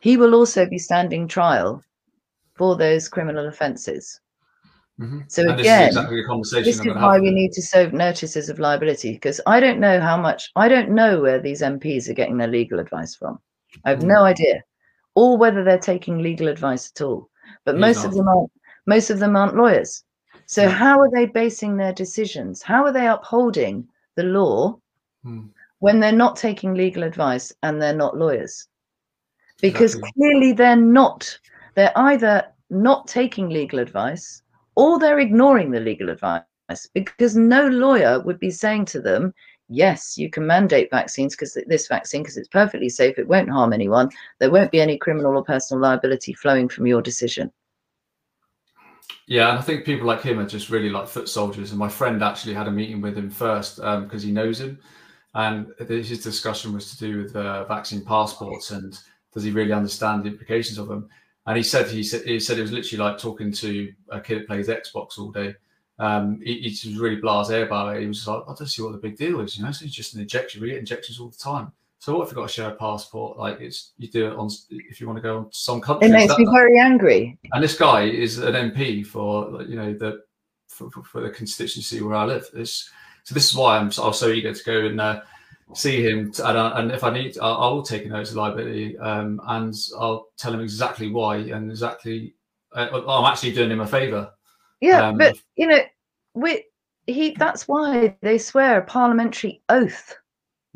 he 0.00 0.16
will 0.16 0.34
also 0.34 0.66
be 0.66 0.78
standing 0.78 1.28
trial 1.28 1.84
for 2.54 2.76
those 2.76 3.08
criminal 3.08 3.46
offences. 3.46 4.20
Mm-hmm. 5.00 5.20
So 5.28 5.42
and 5.42 5.58
again, 5.58 5.86
this 5.86 5.90
is, 5.92 5.96
exactly 5.96 6.62
this 6.62 6.80
is 6.80 6.86
why 6.86 7.18
we 7.18 7.30
need 7.30 7.52
to 7.52 7.62
serve 7.62 7.92
notices 7.92 8.48
of 8.48 8.58
liability 8.58 9.12
because 9.12 9.40
I 9.46 9.58
don't 9.58 9.80
know 9.80 10.00
how 10.00 10.16
much 10.16 10.50
I 10.56 10.68
don't 10.68 10.90
know 10.90 11.20
where 11.20 11.40
these 11.40 11.62
MPs 11.62 12.08
are 12.08 12.14
getting 12.14 12.36
their 12.36 12.48
legal 12.48 12.78
advice 12.78 13.14
from. 13.14 13.38
I 13.84 13.90
have 13.90 14.00
mm-hmm. 14.00 14.08
no 14.08 14.24
idea, 14.24 14.62
or 15.14 15.38
whether 15.38 15.64
they're 15.64 15.78
taking 15.78 16.18
legal 16.18 16.48
advice 16.48 16.92
at 16.94 17.02
all. 17.02 17.30
But 17.64 17.76
He's 17.76 17.80
most 17.80 17.96
not. 17.98 18.06
of 18.06 18.14
them 18.14 18.28
aren't. 18.28 18.52
Most 18.86 19.10
of 19.10 19.18
them 19.18 19.36
aren't 19.36 19.56
lawyers. 19.56 20.04
So 20.46 20.68
how 20.68 20.98
are 21.00 21.10
they 21.10 21.26
basing 21.26 21.76
their 21.76 21.92
decisions? 21.92 22.60
How 22.60 22.84
are 22.84 22.92
they 22.92 23.06
upholding 23.06 23.88
the 24.16 24.24
law 24.24 24.78
hmm. 25.22 25.46
when 25.78 26.00
they're 26.00 26.12
not 26.12 26.36
taking 26.36 26.74
legal 26.74 27.02
advice 27.02 27.52
and 27.62 27.80
they're 27.80 27.94
not 27.94 28.16
lawyers. 28.16 28.68
Because 29.60 29.94
exactly. 29.94 30.12
clearly 30.16 30.52
they're 30.52 30.76
not. 30.76 31.38
They're 31.74 31.96
either 31.96 32.44
not 32.70 33.06
taking 33.06 33.48
legal 33.48 33.78
advice 33.78 34.42
or 34.76 34.98
they're 34.98 35.18
ignoring 35.18 35.70
the 35.70 35.80
legal 35.80 36.10
advice 36.10 36.42
because 36.94 37.36
no 37.36 37.66
lawyer 37.68 38.20
would 38.20 38.38
be 38.38 38.50
saying 38.50 38.84
to 38.86 39.00
them, 39.00 39.34
yes, 39.68 40.16
you 40.16 40.30
can 40.30 40.46
mandate 40.46 40.90
vaccines 40.90 41.34
because 41.34 41.56
this 41.66 41.88
vaccine, 41.88 42.22
because 42.22 42.36
it's 42.36 42.48
perfectly 42.48 42.88
safe, 42.88 43.18
it 43.18 43.28
won't 43.28 43.50
harm 43.50 43.72
anyone. 43.72 44.10
There 44.38 44.50
won't 44.50 44.70
be 44.70 44.80
any 44.80 44.98
criminal 44.98 45.36
or 45.36 45.44
personal 45.44 45.82
liability 45.82 46.32
flowing 46.32 46.68
from 46.68 46.86
your 46.86 47.02
decision. 47.02 47.52
Yeah, 49.26 49.50
and 49.50 49.58
I 49.58 49.62
think 49.62 49.84
people 49.84 50.06
like 50.06 50.22
him 50.22 50.40
are 50.40 50.46
just 50.46 50.70
really 50.70 50.90
like 50.90 51.06
foot 51.06 51.28
soldiers. 51.28 51.70
And 51.70 51.78
my 51.78 51.88
friend 51.88 52.22
actually 52.22 52.54
had 52.54 52.66
a 52.66 52.72
meeting 52.72 53.00
with 53.00 53.16
him 53.16 53.30
first 53.30 53.76
because 53.76 54.22
um, 54.22 54.26
he 54.26 54.32
knows 54.32 54.60
him. 54.60 54.78
And 55.34 55.68
his 55.86 56.24
discussion 56.24 56.72
was 56.72 56.90
to 56.90 56.98
do 56.98 57.22
with 57.22 57.36
uh, 57.36 57.64
vaccine 57.66 58.04
passports 58.04 58.72
and 58.72 58.98
does 59.32 59.44
he 59.44 59.52
really 59.52 59.72
understand 59.72 60.24
the 60.24 60.28
implications 60.28 60.78
of 60.78 60.88
them? 60.88 61.08
And 61.50 61.56
he 61.56 61.64
said 61.64 61.88
he 61.88 62.04
said 62.04 62.22
he 62.22 62.38
said 62.38 62.58
it 62.58 62.62
was 62.62 62.70
literally 62.70 63.02
like 63.02 63.18
talking 63.18 63.50
to 63.50 63.92
a 64.10 64.20
kid 64.20 64.38
that 64.38 64.46
plays 64.46 64.68
Xbox 64.68 65.18
all 65.18 65.32
day. 65.32 65.52
Um, 65.98 66.40
he, 66.44 66.60
he 66.60 66.90
was 66.90 66.96
really 67.00 67.20
blasé 67.20 67.64
about 67.66 67.96
it. 67.96 68.02
He 68.02 68.06
was 68.06 68.24
like, 68.24 68.44
I 68.44 68.54
don't 68.54 68.68
see 68.68 68.82
what 68.82 68.92
the 68.92 68.98
big 68.98 69.16
deal 69.16 69.40
is. 69.40 69.58
You 69.58 69.64
know, 69.64 69.72
so 69.72 69.84
it's 69.84 69.92
just 69.92 70.14
an 70.14 70.20
injection. 70.20 70.62
We 70.62 70.68
get 70.68 70.78
injections 70.78 71.18
all 71.18 71.28
the 71.28 71.36
time. 71.36 71.72
So 71.98 72.16
what 72.16 72.22
if 72.22 72.28
you've 72.28 72.36
got 72.36 72.48
to 72.48 72.54
show 72.54 72.68
a 72.68 72.74
passport? 72.76 73.36
Like 73.36 73.60
it's 73.60 73.94
you 73.98 74.06
do 74.06 74.28
it 74.28 74.36
on 74.36 74.48
if 74.70 75.00
you 75.00 75.08
want 75.08 75.16
to 75.16 75.22
go 75.22 75.38
on 75.38 75.48
some 75.50 75.80
country. 75.80 76.06
It 76.08 76.12
makes 76.12 76.32
that, 76.32 76.38
me 76.38 76.46
very 76.46 76.78
angry. 76.78 77.36
And 77.52 77.64
this 77.64 77.76
guy 77.76 78.04
is 78.04 78.38
an 78.38 78.54
MP 78.54 79.04
for 79.04 79.60
you 79.64 79.74
know 79.74 79.92
the 79.92 80.22
for, 80.68 80.88
for 81.02 81.20
the 81.20 81.30
constituency 81.30 82.00
where 82.00 82.14
I 82.14 82.26
live. 82.26 82.48
This 82.54 82.88
so 83.24 83.34
this 83.34 83.50
is 83.50 83.56
why 83.56 83.76
I'm, 83.76 83.90
I'm 84.00 84.12
so 84.12 84.28
eager 84.28 84.54
to 84.54 84.64
go 84.64 84.86
and 84.86 85.00
uh, 85.00 85.22
see 85.74 86.02
him. 86.02 86.32
And, 86.44 86.56
uh, 86.56 86.72
and, 86.76 86.90
if 86.90 87.04
I 87.04 87.10
need, 87.10 87.38
I, 87.38 87.48
I 87.48 87.68
will 87.68 87.82
take 87.82 88.04
a 88.04 88.08
notice 88.08 88.30
of 88.30 88.36
liability 88.36 88.98
um, 88.98 89.40
and 89.48 89.74
I'll 89.98 90.28
tell 90.36 90.52
him 90.52 90.60
exactly 90.60 91.10
why 91.10 91.36
and 91.36 91.70
exactly. 91.70 92.34
Uh, 92.72 93.02
I'm 93.08 93.24
actually 93.24 93.52
doing 93.52 93.70
him 93.70 93.80
a 93.80 93.86
favour. 93.86 94.30
Yeah, 94.80 95.08
um, 95.08 95.18
but 95.18 95.36
you 95.56 95.66
know, 95.66 95.80
we 96.34 96.64
he. 97.06 97.34
That's 97.36 97.66
why 97.66 98.16
they 98.22 98.38
swear 98.38 98.78
a 98.78 98.84
parliamentary 98.84 99.60
oath. 99.68 100.16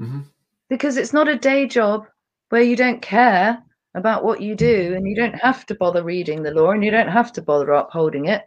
Mm-hmm 0.01 0.23
because 0.69 0.97
it's 0.97 1.13
not 1.13 1.29
a 1.29 1.39
day 1.39 1.67
job 1.67 2.07
where 2.49 2.63
you 2.63 2.77
don't 2.77 3.03
care 3.03 3.63
about 3.95 4.25
what 4.25 4.41
you 4.41 4.55
do 4.55 4.95
and 4.97 5.07
you 5.07 5.15
don't 5.15 5.37
have 5.37 5.65
to 5.67 5.75
bother 5.75 6.03
reading 6.03 6.43
the 6.43 6.51
law 6.51 6.73
and 6.73 6.85
you 6.85 6.91
don't 6.91 7.09
have 7.09 7.33
to 7.33 7.43
bother 7.43 7.71
upholding 7.73 8.27
it. 8.27 8.45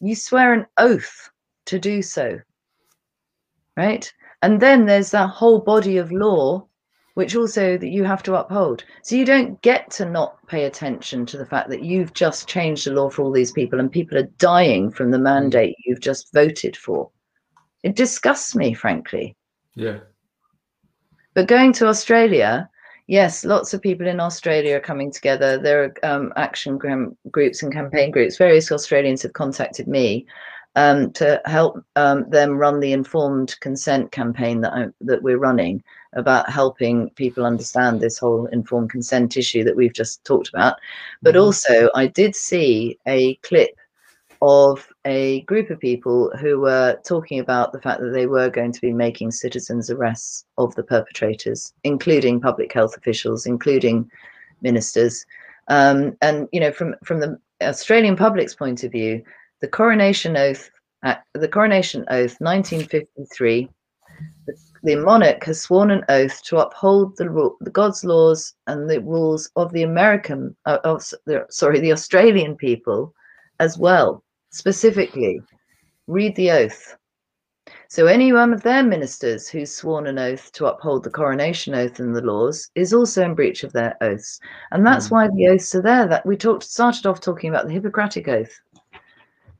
You 0.00 0.16
swear 0.16 0.52
an 0.52 0.66
oath 0.78 1.30
to 1.66 1.78
do 1.78 2.02
so. 2.02 2.40
Right? 3.76 4.12
And 4.44 4.60
then 4.60 4.84
there's 4.84 5.10
that 5.12 5.30
whole 5.30 5.58
body 5.58 5.96
of 5.96 6.12
law 6.12 6.66
which 7.14 7.34
also 7.34 7.78
that 7.78 7.88
you 7.88 8.04
have 8.04 8.22
to 8.24 8.34
uphold. 8.34 8.84
So 9.02 9.16
you 9.16 9.24
don't 9.24 9.62
get 9.62 9.90
to 9.92 10.04
not 10.04 10.36
pay 10.48 10.64
attention 10.64 11.24
to 11.26 11.38
the 11.38 11.46
fact 11.46 11.70
that 11.70 11.82
you've 11.82 12.12
just 12.12 12.46
changed 12.46 12.86
the 12.86 12.92
law 12.92 13.08
for 13.08 13.22
all 13.22 13.32
these 13.32 13.52
people 13.52 13.80
and 13.80 13.90
people 13.90 14.18
are 14.18 14.28
dying 14.36 14.90
from 14.90 15.12
the 15.12 15.18
mandate 15.18 15.76
you've 15.86 16.00
just 16.00 16.30
voted 16.34 16.76
for. 16.76 17.10
It 17.84 17.96
disgusts 17.96 18.54
me, 18.54 18.74
frankly. 18.74 19.34
Yeah. 19.76 20.00
But 21.32 21.48
going 21.48 21.72
to 21.74 21.86
Australia, 21.86 22.68
yes, 23.06 23.46
lots 23.46 23.72
of 23.72 23.80
people 23.80 24.06
in 24.06 24.20
Australia 24.20 24.76
are 24.76 24.80
coming 24.80 25.10
together. 25.10 25.56
There 25.56 25.84
are 25.84 25.94
um, 26.02 26.34
action 26.36 26.78
groups 27.30 27.62
and 27.62 27.72
campaign 27.72 28.10
groups. 28.10 28.36
Various 28.36 28.70
Australians 28.70 29.22
have 29.22 29.32
contacted 29.32 29.88
me 29.88 30.26
um, 30.76 31.12
to 31.12 31.40
help 31.44 31.84
um, 31.96 32.28
them 32.30 32.58
run 32.58 32.80
the 32.80 32.92
informed 32.92 33.58
consent 33.60 34.10
campaign 34.12 34.60
that 34.62 34.72
I, 34.72 34.86
that 35.02 35.22
we're 35.22 35.38
running 35.38 35.82
about 36.14 36.50
helping 36.50 37.10
people 37.10 37.44
understand 37.44 38.00
this 38.00 38.18
whole 38.18 38.46
informed 38.46 38.90
consent 38.90 39.36
issue 39.36 39.64
that 39.64 39.76
we've 39.76 39.92
just 39.92 40.24
talked 40.24 40.48
about. 40.48 40.76
But 41.22 41.34
mm-hmm. 41.34 41.44
also, 41.44 41.90
I 41.94 42.06
did 42.06 42.34
see 42.34 42.98
a 43.06 43.36
clip 43.36 43.76
of 44.42 44.86
a 45.04 45.40
group 45.42 45.70
of 45.70 45.80
people 45.80 46.30
who 46.38 46.60
were 46.60 46.98
talking 47.04 47.38
about 47.38 47.72
the 47.72 47.80
fact 47.80 48.00
that 48.00 48.10
they 48.10 48.26
were 48.26 48.50
going 48.50 48.72
to 48.72 48.80
be 48.80 48.92
making 48.92 49.30
citizens' 49.30 49.90
arrests 49.90 50.44
of 50.58 50.74
the 50.74 50.82
perpetrators, 50.82 51.72
including 51.84 52.40
public 52.40 52.72
health 52.72 52.96
officials, 52.96 53.46
including 53.46 54.10
ministers. 54.60 55.24
Um, 55.68 56.16
and 56.20 56.48
you 56.52 56.60
know, 56.60 56.72
from 56.72 56.94
from 57.04 57.20
the 57.20 57.38
Australian 57.62 58.16
public's 58.16 58.54
point 58.54 58.84
of 58.84 58.92
view, 58.92 59.22
the 59.64 59.70
Coronation 59.70 60.36
Oath, 60.36 60.70
the 61.32 61.48
Coronation 61.48 62.04
Oath, 62.10 62.36
1953, 62.38 63.70
the, 64.46 64.56
the, 64.82 64.96
monarch 64.96 65.42
has 65.44 65.62
sworn 65.62 65.90
an 65.90 66.04
oath 66.10 66.42
to 66.42 66.58
uphold 66.58 67.16
the, 67.16 67.50
the 67.62 67.70
God's 67.70 68.04
laws 68.04 68.52
and 68.66 68.90
the 68.90 69.00
rules 69.00 69.50
of 69.56 69.72
the 69.72 69.82
American, 69.82 70.54
uh, 70.66 70.80
of 70.84 71.02
the, 71.24 71.46
sorry, 71.48 71.80
the 71.80 71.92
Australian 71.92 72.56
people 72.56 73.14
as 73.58 73.78
well 73.78 74.22
specifically 74.50 75.40
read 76.08 76.36
the 76.36 76.50
oath. 76.50 76.94
So, 77.88 78.06
any 78.06 78.34
one 78.34 78.52
of 78.52 78.64
their 78.64 78.82
ministers 78.82 79.48
who's 79.48 79.74
sworn 79.74 80.06
an 80.06 80.18
oath 80.18 80.52
to 80.52 80.66
uphold 80.66 81.04
the 81.04 81.10
coronation 81.10 81.74
oath 81.74 82.00
and 82.00 82.14
the 82.14 82.20
laws 82.20 82.68
is 82.74 82.92
also 82.92 83.24
in 83.24 83.34
breach 83.34 83.64
of 83.64 83.72
their 83.72 83.96
oaths. 84.02 84.38
And 84.72 84.86
that's 84.86 85.08
mm. 85.08 85.12
why 85.12 85.28
the 85.28 85.48
oaths 85.48 85.74
are 85.74 85.80
there. 85.80 86.06
That 86.06 86.26
we 86.26 86.36
talked 86.36 86.64
started 86.64 87.06
off 87.06 87.22
talking 87.22 87.48
about 87.48 87.66
the 87.66 87.72
Hippocratic 87.72 88.28
oath. 88.28 88.60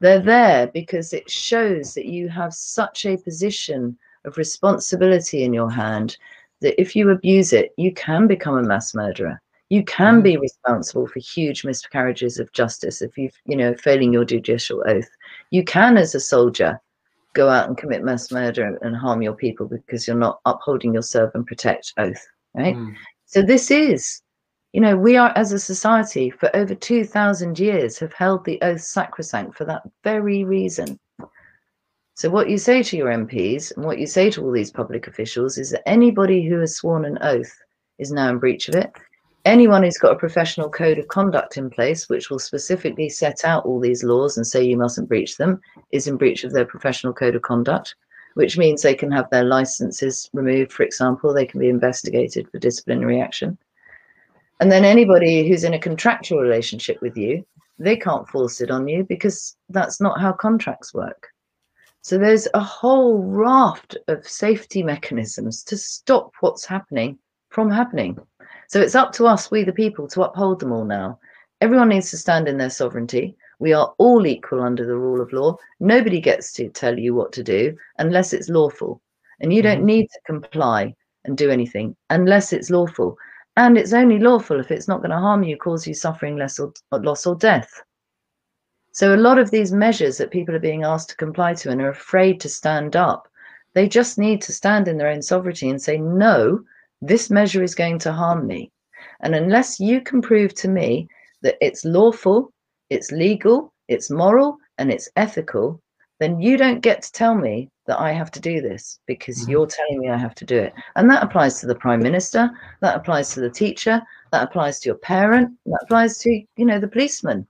They're 0.01 0.21
there 0.21 0.67
because 0.69 1.13
it 1.13 1.31
shows 1.31 1.95
that 1.95 2.07
you 2.07 2.29
have 2.29 2.53
such 2.53 3.07
a 3.07 3.17
position 3.17 3.97
of 4.25 4.37
responsibility 4.37 5.45
in 5.45 5.53
your 5.53 5.71
hand 5.71 6.17
that 6.61 6.81
if 6.81 6.97
you 6.97 7.11
abuse 7.11 7.53
it, 7.53 7.73
you 7.77 7.93
can 7.93 8.27
become 8.27 8.59
a 8.59 8.63
mass 8.63 8.95
murderer 8.95 9.41
you 9.71 9.83
can 9.85 10.21
be 10.21 10.37
mm. 10.37 10.41
responsible 10.41 11.07
for 11.07 11.19
huge 11.19 11.65
miscarriages 11.65 12.39
of 12.39 12.53
justice 12.53 13.03
if 13.03 13.17
you've, 13.17 13.35
you 13.47 13.57
know 13.57 13.75
failing 13.75 14.13
your 14.13 14.25
judicial 14.25 14.83
oath 14.87 15.09
you 15.51 15.65
can 15.65 15.97
as 15.97 16.15
a 16.15 16.21
soldier 16.21 16.81
go 17.33 17.49
out 17.49 17.67
and 17.67 17.77
commit 17.77 18.05
mass 18.05 18.31
murder 18.31 18.79
and 18.83 18.97
harm 18.97 19.23
your 19.23 19.35
people 19.35 19.67
because 19.67 20.07
you're 20.07 20.17
not 20.17 20.41
upholding 20.45 20.93
your 20.93 21.03
serve 21.03 21.31
and 21.35 21.47
protect 21.47 21.93
oath 21.99 22.25
right 22.55 22.77
mm. 22.77 22.95
so 23.27 23.43
this 23.43 23.71
is 23.71 24.23
you 24.75 24.81
know 24.81 24.97
we 24.97 25.17
are 25.17 25.33
as 25.37 25.53
a 25.53 25.59
society 25.59 26.31
for 26.31 26.55
over 26.57 26.75
2000 26.75 27.61
years 27.61 27.97
have 27.97 28.13
held 28.13 28.45
the 28.45 28.61
oath 28.61 28.81
sacrosanct 28.81 29.55
for 29.55 29.65
that 29.65 29.83
very 30.03 30.43
reason. 30.43 30.99
So 32.15 32.29
what 32.29 32.51
you 32.51 32.59
say 32.59 32.83
to 32.83 32.97
your 32.97 33.11
mps 33.11 33.77
and 33.77 33.85
what 33.85 34.01
you 34.01 34.09
say 34.09 34.31
to 34.31 34.43
all 34.43 34.51
these 34.51 34.73
public 34.73 35.07
officials 35.07 35.59
is 35.59 35.71
that 35.71 35.89
anybody 35.89 36.45
who 36.45 36.59
has 36.59 36.75
sworn 36.75 37.05
an 37.05 37.19
oath 37.23 37.57
is 37.99 38.11
now 38.11 38.29
in 38.31 38.41
breach 38.41 38.69
of 38.69 38.75
it. 38.75 38.91
Anyone 39.45 39.85
who's 39.85 39.99
got 39.99 40.17
a 40.17 40.19
professional 40.19 40.69
code 40.69 40.99
of 40.99 41.07
conduct 41.07 41.57
in 41.57 41.71
place, 41.71 42.09
which 42.09 42.29
will 42.29 42.41
specifically 42.41 43.09
set 43.09 43.45
out 43.45 43.65
all 43.65 43.79
these 43.79 44.03
laws 44.03 44.37
and 44.37 44.45
say 44.45 44.65
you 44.65 44.77
mustn't 44.77 45.09
breach 45.09 45.37
them, 45.37 45.61
is 45.93 46.09
in 46.09 46.17
breach 46.17 46.43
of 46.43 46.53
their 46.53 46.65
professional 46.65 47.13
code 47.13 47.37
of 47.37 47.43
conduct, 47.43 47.95
which 48.35 48.59
means 48.59 48.83
they 48.83 48.95
can 48.95 49.13
have 49.13 49.31
their 49.31 49.45
licenses 49.45 50.29
removed, 50.33 50.73
for 50.73 50.83
example, 50.83 51.33
they 51.33 51.47
can 51.47 51.61
be 51.61 51.69
investigated 51.69 52.51
for 52.51 52.59
disciplinary 52.59 53.21
action. 53.21 53.57
And 54.61 54.71
then 54.71 54.85
anybody 54.85 55.49
who's 55.49 55.65
in 55.65 55.75
a 55.75 55.79
contractual 55.79 56.41
relationship 56.41 57.01
with 57.01 57.17
you, 57.17 57.45
they 57.79 57.97
can't 57.97 58.29
force 58.29 58.61
it 58.61 58.71
on 58.71 58.87
you 58.87 59.05
because 59.05 59.57
that's 59.69 60.01
not 60.01 60.21
how 60.21 60.33
contracts 60.33 60.95
work. 60.95 61.29
So 62.03 62.19
there's 62.19 62.47
a 62.55 62.61
whole 62.61 63.19
raft 63.19 63.97
of 64.09 64.29
safety 64.29 64.83
mechanisms 64.83 65.63
to 65.65 65.77
stop 65.77 66.33
what's 66.41 66.67
happening 66.67 67.19
from 67.49 67.71
happening. 67.71 68.19
So 68.69 68.81
it's 68.81 68.95
up 68.95 69.13
to 69.15 69.27
us, 69.27 69.51
we 69.51 69.65
the 69.65 69.73
people, 69.73 70.07
to 70.09 70.23
uphold 70.23 70.61
them 70.61 70.73
all 70.73 70.85
now. 70.85 71.19
Everyone 71.61 71.89
needs 71.89 72.11
to 72.11 72.19
stand 72.19 72.47
in 72.47 72.59
their 72.59 72.71
sovereignty. 72.71 73.37
We 73.59 73.73
are 73.73 73.95
all 73.99 74.27
equal 74.27 74.61
under 74.61 74.85
the 74.87 74.97
rule 74.97 75.21
of 75.21 75.33
law. 75.33 75.57
Nobody 75.81 76.21
gets 76.21 76.53
to 76.55 76.69
tell 76.69 76.99
you 76.99 77.15
what 77.15 77.33
to 77.33 77.43
do 77.43 77.77
unless 77.99 78.33
it's 78.33 78.49
lawful. 78.49 79.01
And 79.41 79.53
you 79.53 79.63
don't 79.63 79.79
mm-hmm. 79.79 79.87
need 79.87 80.09
to 80.11 80.21
comply 80.27 80.95
and 81.25 81.39
do 81.39 81.51
anything 81.51 81.97
unless 82.11 82.53
it's 82.53 82.71
lawful. 82.71 83.17
And 83.57 83.79
it's 83.79 83.93
only 83.93 84.19
lawful 84.19 84.59
if 84.59 84.71
it's 84.71 84.89
not 84.89 84.99
going 84.99 85.11
to 85.11 85.19
harm 85.19 85.45
you, 85.45 85.57
cause 85.57 85.87
you 85.87 85.95
suffering, 85.95 86.37
less 86.37 86.59
or, 86.59 86.73
loss, 86.93 87.27
or 87.27 87.37
death. 87.37 87.83
So 88.93 89.15
a 89.15 89.17
lot 89.17 89.39
of 89.39 89.51
these 89.51 89.73
measures 89.73 90.19
that 90.19 90.31
people 90.31 90.55
are 90.55 90.61
being 90.61 90.85
asked 90.85 91.11
to 91.11 91.17
comply 91.17 91.55
to 91.55 91.71
and 91.71 91.81
are 91.81 91.91
afraid 91.91 92.41
to 92.41 92.49
stand 92.49 92.97
up, 92.97 93.29
they 93.75 93.89
just 93.89 94.19
need 94.19 94.41
to 94.43 94.53
stand 94.53 94.89
in 94.89 94.99
their 94.99 95.09
own 95.09 95.23
sovereignty 95.23 95.69
and 95.69 95.81
say, 95.81 95.99
no, 95.99 96.61
this 97.01 97.31
measure 97.31 97.63
is 97.63 97.75
going 97.75 97.99
to 98.01 98.13
harm 98.13 98.47
me. 98.47 98.71
And 99.21 99.35
unless 99.35 99.81
you 99.81 100.01
can 100.01 100.23
prove 100.23 100.55
to 100.55 100.69
me 100.69 101.09
that 101.43 101.57
it's 101.61 101.85
lawful, 101.85 102.53
it's 102.91 103.13
legal, 103.13 103.73
it's 103.89 104.11
moral, 104.11 104.59
and 104.79 104.91
it's 104.91 105.09
ethical, 105.17 105.81
then 106.21 106.41
you 106.41 106.57
don't 106.57 106.81
get 106.81 107.03
to 107.03 107.13
tell 107.13 107.35
me 107.35 107.71
that 107.87 108.01
I 108.01 108.13
have 108.13 108.31
to 108.33 108.41
do 108.41 108.61
this 108.61 109.01
because 109.07 109.43
mm-hmm. 109.43 109.51
you're 109.51 109.67
telling 109.67 109.99
me 109.99 110.09
I 110.09 110.17
have 110.17 110.35
to 110.37 110.45
do 110.45 110.57
it. 110.57 110.73
And 110.97 111.11
that 111.11 111.23
applies 111.23 111.61
to 111.61 111.67
the 111.67 111.75
prime 111.75 112.01
minister, 112.01 112.51
that 112.81 112.97
applies 112.97 113.35
to 113.35 113.41
the 113.41 113.51
teacher, 113.51 114.01
that 114.31 114.45
applies 114.45 114.81
to 114.81 114.89
your 114.89 114.97
parent, 114.97 115.51
that 115.67 115.81
applies 115.83 116.19
to, 116.19 116.31
you 116.31 116.65
know, 116.65 116.79
the 116.79 116.89
policeman. 116.89 117.47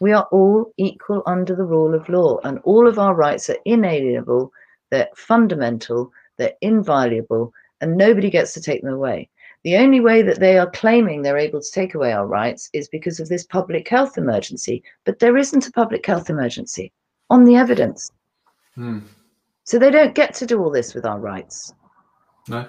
We 0.00 0.12
are 0.12 0.28
all 0.30 0.72
equal 0.76 1.22
under 1.26 1.54
the 1.54 1.64
rule 1.64 1.94
of 1.94 2.08
law, 2.08 2.38
and 2.44 2.58
all 2.60 2.86
of 2.86 2.98
our 2.98 3.14
rights 3.14 3.50
are 3.50 3.58
inalienable, 3.64 4.52
they're 4.90 5.08
fundamental, 5.16 6.10
they're 6.36 6.54
inviolable, 6.60 7.52
and 7.80 7.96
nobody 7.96 8.30
gets 8.30 8.54
to 8.54 8.60
take 8.60 8.82
them 8.82 8.94
away. 8.94 9.28
The 9.64 9.76
only 9.76 10.00
way 10.00 10.22
that 10.22 10.40
they 10.40 10.58
are 10.58 10.70
claiming 10.70 11.22
they're 11.22 11.38
able 11.38 11.60
to 11.60 11.70
take 11.70 11.94
away 11.94 12.12
our 12.12 12.26
rights 12.26 12.68
is 12.72 12.88
because 12.88 13.18
of 13.18 13.28
this 13.28 13.44
public 13.44 13.88
health 13.88 14.18
emergency. 14.18 14.82
But 15.04 15.20
there 15.20 15.38
isn't 15.38 15.66
a 15.66 15.72
public 15.72 16.04
health 16.04 16.28
emergency 16.28 16.92
on 17.30 17.44
the 17.44 17.56
evidence. 17.56 18.10
Hmm. 18.74 19.00
So 19.64 19.78
they 19.78 19.90
don't 19.90 20.14
get 20.14 20.34
to 20.34 20.46
do 20.46 20.62
all 20.62 20.70
this 20.70 20.94
with 20.94 21.06
our 21.06 21.18
rights. 21.18 21.72
No, 22.48 22.68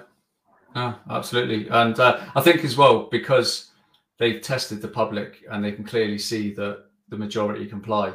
no, 0.74 0.94
absolutely. 1.10 1.68
And 1.68 1.98
uh, 2.00 2.20
I 2.34 2.40
think 2.40 2.64
as 2.64 2.76
well, 2.76 3.08
because 3.10 3.70
they've 4.18 4.40
tested 4.40 4.80
the 4.80 4.88
public 4.88 5.42
and 5.50 5.62
they 5.62 5.72
can 5.72 5.84
clearly 5.84 6.18
see 6.18 6.54
that 6.54 6.86
the 7.08 7.18
majority 7.18 7.66
comply. 7.66 8.08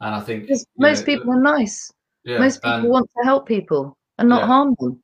And 0.00 0.14
I 0.14 0.20
think 0.20 0.50
most 0.76 1.00
know, 1.00 1.04
people 1.04 1.32
are 1.32 1.40
nice. 1.40 1.92
Yeah, 2.24 2.38
most 2.38 2.62
people 2.62 2.78
and, 2.78 2.88
want 2.88 3.10
to 3.16 3.24
help 3.24 3.46
people 3.46 3.96
and 4.18 4.28
not 4.28 4.42
yeah. 4.42 4.46
harm 4.46 4.74
them 4.80 5.02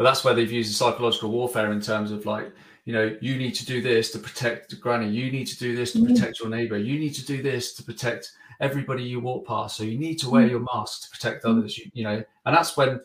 but 0.00 0.04
that's 0.04 0.24
where 0.24 0.32
they've 0.32 0.50
used 0.50 0.70
the 0.70 0.74
psychological 0.74 1.30
warfare 1.30 1.72
in 1.72 1.80
terms 1.80 2.10
of 2.10 2.24
like 2.24 2.50
you 2.86 2.94
know, 2.94 3.14
you 3.20 3.36
need 3.36 3.54
to 3.54 3.66
do 3.66 3.82
this 3.82 4.10
to 4.12 4.18
protect 4.18 4.80
granny. 4.80 5.10
You 5.10 5.30
need 5.30 5.46
to 5.48 5.58
do 5.58 5.76
this 5.76 5.92
to 5.92 5.98
Mm. 5.98 6.06
protect 6.14 6.40
your 6.40 6.48
neighbor. 6.48 6.78
You 6.78 6.98
need 6.98 7.14
to 7.16 7.26
do 7.26 7.42
this 7.42 7.74
to 7.74 7.82
protect 7.82 8.32
everybody 8.60 9.02
you 9.02 9.20
walk 9.20 9.46
past. 9.46 9.76
So 9.76 9.84
you 9.84 9.98
need 9.98 10.18
to 10.20 10.30
wear 10.30 10.46
Mm. 10.46 10.50
your 10.50 10.60
mask 10.74 11.02
to 11.04 11.10
protect 11.10 11.44
Mm. 11.44 11.50
others. 11.50 11.78
You, 11.78 11.90
you 11.94 12.04
know, 12.04 12.22
and 12.44 12.56
that's 12.56 12.76
when, 12.76 13.00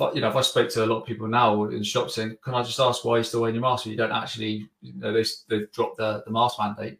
I, 0.00 0.12
you 0.14 0.20
know, 0.20 0.28
if 0.30 0.36
I 0.36 0.40
spoke 0.42 0.68
to 0.70 0.84
a 0.84 0.86
lot 0.86 1.00
of 1.00 1.06
people 1.06 1.26
now 1.28 1.64
in 1.64 1.82
shops 1.82 2.14
saying, 2.14 2.36
"Can 2.42 2.54
I 2.54 2.62
just 2.62 2.80
ask 2.80 3.04
why 3.04 3.16
you're 3.16 3.24
still 3.24 3.40
wearing 3.42 3.56
your 3.56 3.62
mask?" 3.62 3.84
But 3.84 3.90
you 3.90 3.96
don't 3.96 4.12
actually, 4.12 4.68
you 4.80 4.94
know, 4.94 5.12
they 5.12 5.24
they've 5.48 5.70
dropped 5.72 5.98
the, 5.98 6.22
the 6.24 6.30
mask 6.32 6.58
mandate. 6.58 6.98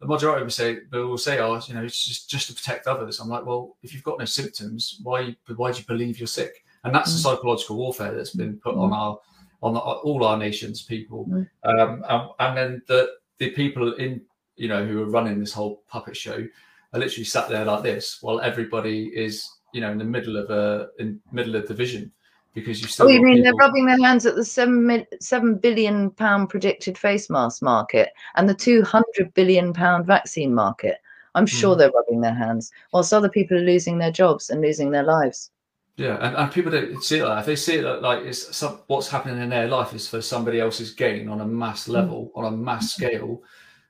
The 0.00 0.06
majority 0.08 0.42
will 0.42 0.50
say, 0.50 0.80
they 0.90 0.98
will 0.98 1.16
say, 1.18 1.38
"Oh, 1.38 1.60
you 1.68 1.74
know, 1.74 1.84
it's 1.84 2.04
just 2.04 2.28
just 2.28 2.48
to 2.48 2.54
protect 2.54 2.86
others." 2.88 3.20
I'm 3.20 3.28
like, 3.28 3.46
well, 3.46 3.76
if 3.82 3.94
you've 3.94 4.02
got 4.02 4.18
no 4.18 4.24
symptoms, 4.24 4.98
why 5.02 5.36
why 5.56 5.70
do 5.72 5.78
you 5.78 5.84
believe 5.86 6.18
you're 6.18 6.26
sick? 6.26 6.64
And 6.84 6.92
that's 6.92 7.12
the 7.12 7.18
Mm. 7.20 7.22
psychological 7.36 7.76
warfare 7.76 8.12
that's 8.12 8.34
been 8.34 8.58
put 8.58 8.74
on 8.74 8.92
our 8.92 9.18
on 9.62 9.74
the, 9.74 9.78
all 9.78 10.24
our 10.24 10.36
nations 10.36 10.82
people 10.82 11.26
Mm. 11.26 11.48
um, 11.62 12.04
and, 12.08 12.30
and 12.40 12.56
then 12.58 12.82
the 12.88 13.12
the 13.38 13.50
people 13.50 13.92
in 13.94 14.20
you 14.56 14.66
know 14.66 14.84
who 14.84 15.00
are 15.02 15.06
running 15.16 15.38
this 15.38 15.52
whole 15.52 15.84
puppet 15.88 16.16
show 16.16 16.44
are 16.92 17.00
literally 17.00 17.24
sat 17.24 17.48
there 17.48 17.64
like 17.64 17.82
this 17.82 18.18
while 18.20 18.40
everybody 18.40 19.10
is 19.14 19.48
you 19.72 19.80
know 19.80 19.90
in 19.90 19.98
the 19.98 20.04
middle 20.04 20.36
of 20.36 20.50
a 20.50 20.88
in 20.98 21.20
middle 21.32 21.56
of 21.56 21.66
division 21.66 22.10
because 22.54 22.82
you 22.82 22.88
still 22.88 23.06
Oh, 23.06 23.08
you 23.08 23.22
mean 23.22 23.42
they're 23.42 23.54
rubbing 23.54 23.86
their 23.86 24.00
hands 24.00 24.26
at 24.26 24.34
the 24.34 24.44
seven 24.44 24.86
mil- 24.86 25.06
seven 25.20 25.56
billion 25.56 26.10
pound 26.10 26.50
predicted 26.50 26.98
face 26.98 27.30
mask 27.30 27.62
market 27.62 28.10
and 28.36 28.48
the 28.48 28.54
two 28.54 28.82
hundred 28.82 29.32
billion 29.34 29.72
pound 29.72 30.06
vaccine 30.06 30.54
market? 30.54 30.98
I'm 31.34 31.46
sure 31.46 31.74
Mm. 31.74 31.78
they're 31.78 31.90
rubbing 31.90 32.20
their 32.20 32.34
hands, 32.34 32.70
whilst 32.92 33.14
other 33.14 33.30
people 33.30 33.56
are 33.56 33.62
losing 33.62 33.96
their 33.96 34.12
jobs 34.12 34.50
and 34.50 34.60
losing 34.60 34.90
their 34.90 35.02
lives. 35.02 35.50
Yeah, 35.96 36.18
and, 36.20 36.36
and 36.36 36.52
people 36.52 36.70
don't 36.70 37.02
see 37.02 37.18
it 37.18 37.24
like 37.24 37.36
that. 37.36 37.40
If 37.40 37.46
they 37.46 37.56
see 37.56 37.76
it 37.76 38.02
like 38.02 38.24
it's 38.24 38.54
some, 38.54 38.80
what's 38.88 39.08
happening 39.08 39.42
in 39.42 39.48
their 39.48 39.68
life 39.68 39.94
is 39.94 40.06
for 40.06 40.20
somebody 40.20 40.60
else's 40.60 40.92
gain 40.92 41.30
on 41.30 41.40
a 41.40 41.46
mass 41.46 41.88
level, 41.88 42.30
on 42.34 42.44
a 42.44 42.50
mass 42.50 42.92
scale. 42.92 43.42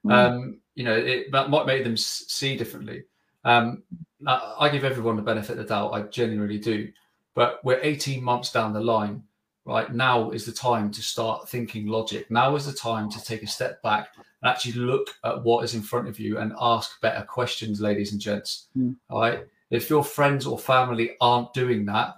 Mm. 0.05 0.13
Um, 0.13 0.61
you 0.75 0.85
know, 0.85 0.97
it 0.97 1.31
that 1.33 1.51
might 1.51 1.67
make 1.67 1.85
them 1.85 1.97
see 1.97 2.57
differently. 2.57 3.05
Um, 3.45 3.83
I, 4.27 4.55
I 4.61 4.69
give 4.69 4.85
everyone 4.85 5.17
the 5.17 5.23
benefit 5.23 5.53
of 5.53 5.59
the 5.59 5.65
doubt. 5.65 5.93
I 5.93 6.03
genuinely 6.03 6.59
do. 6.59 6.91
But 7.35 7.65
we're 7.65 7.81
18 7.83 8.23
months 8.23 8.53
down 8.53 8.73
the 8.73 8.81
line, 8.81 9.23
right? 9.65 9.93
Now 9.93 10.31
is 10.31 10.45
the 10.45 10.53
time 10.53 10.91
to 10.91 11.03
start 11.03 11.49
thinking 11.49 11.87
logic. 11.87 12.31
Now 12.31 12.55
is 12.57 12.67
the 12.67 12.73
time 12.73 13.11
to 13.11 13.25
take 13.25 13.43
a 13.43 13.47
step 13.47 13.83
back 13.83 14.09
and 14.17 14.51
actually 14.51 14.75
look 14.75 15.09
at 15.25 15.43
what 15.43 15.65
is 15.65 15.75
in 15.75 15.83
front 15.83 16.09
of 16.09 16.21
you 16.21 16.39
and 16.39 16.53
ask 16.61 17.01
better 17.01 17.25
questions, 17.25 17.81
ladies 17.81 18.13
and 18.13 18.21
gents. 18.21 18.69
Mm. 18.77 18.97
All 19.09 19.21
right. 19.21 19.47
If 19.71 19.89
your 19.89 20.05
friends 20.05 20.47
or 20.47 20.59
family 20.59 21.17
aren't 21.21 21.55
doing 21.55 21.87
that, 21.87 22.17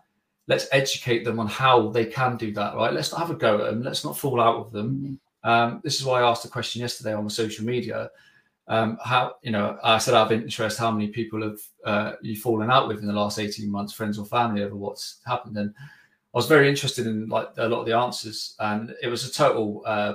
let's 0.48 0.66
educate 0.72 1.24
them 1.24 1.38
on 1.38 1.46
how 1.46 1.88
they 1.90 2.06
can 2.06 2.36
do 2.36 2.52
that. 2.54 2.74
Right. 2.74 2.92
Let's 2.92 3.12
not 3.12 3.20
have 3.20 3.30
a 3.30 3.34
go 3.34 3.58
at 3.58 3.70
them. 3.70 3.82
Let's 3.82 4.04
not 4.04 4.18
fall 4.18 4.40
out 4.40 4.64
with 4.64 4.72
them. 4.72 5.20
Mm. 5.44 5.48
Um, 5.48 5.80
this 5.84 5.98
is 6.00 6.04
why 6.04 6.20
I 6.20 6.28
asked 6.28 6.44
a 6.44 6.48
question 6.48 6.80
yesterday 6.80 7.14
on 7.14 7.24
the 7.24 7.30
social 7.30 7.64
media. 7.64 8.10
Um, 8.66 8.96
how 9.04 9.34
you 9.42 9.50
know 9.50 9.78
I 9.82 9.98
said 9.98 10.14
out 10.14 10.32
of 10.32 10.32
interest 10.32 10.78
how 10.78 10.90
many 10.90 11.08
people 11.08 11.42
have 11.42 11.58
uh, 11.84 12.12
you 12.22 12.34
fallen 12.34 12.70
out 12.70 12.88
with 12.88 13.00
in 13.00 13.06
the 13.06 13.12
last 13.12 13.38
18 13.38 13.70
months, 13.70 13.92
friends 13.92 14.18
or 14.18 14.24
family 14.24 14.62
over 14.62 14.74
what's 14.74 15.20
happened. 15.26 15.58
And 15.58 15.74
I 15.78 16.38
was 16.38 16.46
very 16.46 16.68
interested 16.68 17.06
in 17.06 17.28
like 17.28 17.48
a 17.58 17.68
lot 17.68 17.80
of 17.80 17.86
the 17.86 17.96
answers, 17.96 18.56
and 18.58 18.94
it 19.02 19.08
was 19.08 19.28
a 19.28 19.32
total. 19.32 19.82
Uh, 19.86 20.14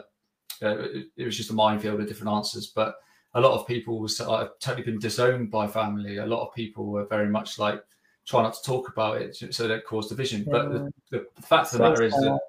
uh, 0.62 0.76
it, 1.16 1.24
was 1.24 1.38
just 1.38 1.52
a 1.52 1.54
minefield 1.54 2.02
of 2.02 2.08
different 2.08 2.34
answers, 2.34 2.68
but 2.68 2.96
a 3.34 3.40
lot 3.40 3.58
of 3.58 3.66
people 3.66 4.00
was 4.00 4.20
uh, 4.20 4.50
totally 4.60 4.84
been 4.84 5.00
disowned 5.00 5.50
by 5.50 5.66
family. 5.66 6.18
A 6.18 6.26
lot 6.26 6.46
of 6.46 6.54
people 6.54 6.88
were 6.88 7.06
very 7.06 7.30
much 7.30 7.60
like 7.60 7.82
try 8.26 8.44
not 8.44 8.54
to 8.54 8.64
talk 8.64 8.90
about 8.90 9.22
it 9.22 9.36
so 9.54 9.68
that 9.68 9.86
cause 9.86 10.10
division. 10.10 10.46
But 10.50 10.72
the, 10.72 10.94
the, 11.12 11.26
the 11.36 11.42
fact 11.42 11.72
of 11.72 11.80
the 11.80 11.90
matter 11.90 12.04
is 12.04 12.14
that 12.14 12.40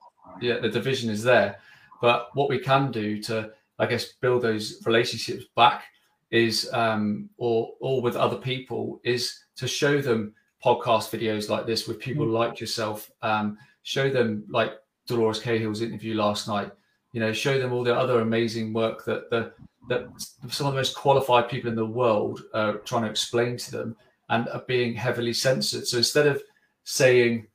yeah, 0.40 0.58
the 0.58 0.68
division 0.68 1.10
is 1.10 1.22
there. 1.22 1.58
But 2.00 2.28
what 2.34 2.48
we 2.48 2.58
can 2.58 2.90
do 2.90 3.22
to, 3.24 3.50
I 3.78 3.86
guess, 3.86 4.12
build 4.20 4.42
those 4.42 4.82
relationships 4.86 5.44
back 5.56 5.84
is, 6.30 6.70
um, 6.72 7.28
or 7.36 7.72
or 7.80 8.00
with 8.02 8.16
other 8.16 8.36
people, 8.36 9.00
is 9.04 9.38
to 9.56 9.66
show 9.66 10.00
them 10.00 10.34
podcast 10.64 11.10
videos 11.10 11.48
like 11.48 11.66
this 11.66 11.88
with 11.88 11.98
people 11.98 12.26
Mm. 12.26 12.32
like 12.32 12.60
yourself. 12.60 13.10
Um, 13.22 13.58
show 13.82 14.10
them 14.10 14.44
like 14.48 14.72
Dolores 15.06 15.40
Cahill's 15.40 15.82
interview 15.82 16.14
last 16.14 16.46
night. 16.48 16.70
You 17.12 17.20
know, 17.20 17.32
show 17.32 17.58
them 17.58 17.72
all 17.72 17.82
the 17.82 17.94
other 17.94 18.20
amazing 18.20 18.72
work 18.72 19.04
that 19.06 19.30
the 19.30 19.52
that 19.88 20.06
some 20.48 20.66
of 20.68 20.72
the 20.74 20.78
most 20.78 20.94
qualified 20.94 21.48
people 21.48 21.68
in 21.70 21.74
the 21.74 21.84
world 21.84 22.42
are 22.54 22.74
trying 22.78 23.02
to 23.02 23.10
explain 23.10 23.56
to 23.56 23.70
them 23.72 23.96
and 24.28 24.48
are 24.50 24.62
being 24.68 24.94
heavily 24.94 25.32
censored. 25.32 25.86
So 25.86 25.96
instead 25.96 26.28
of 26.28 26.40
saying, 26.84 27.48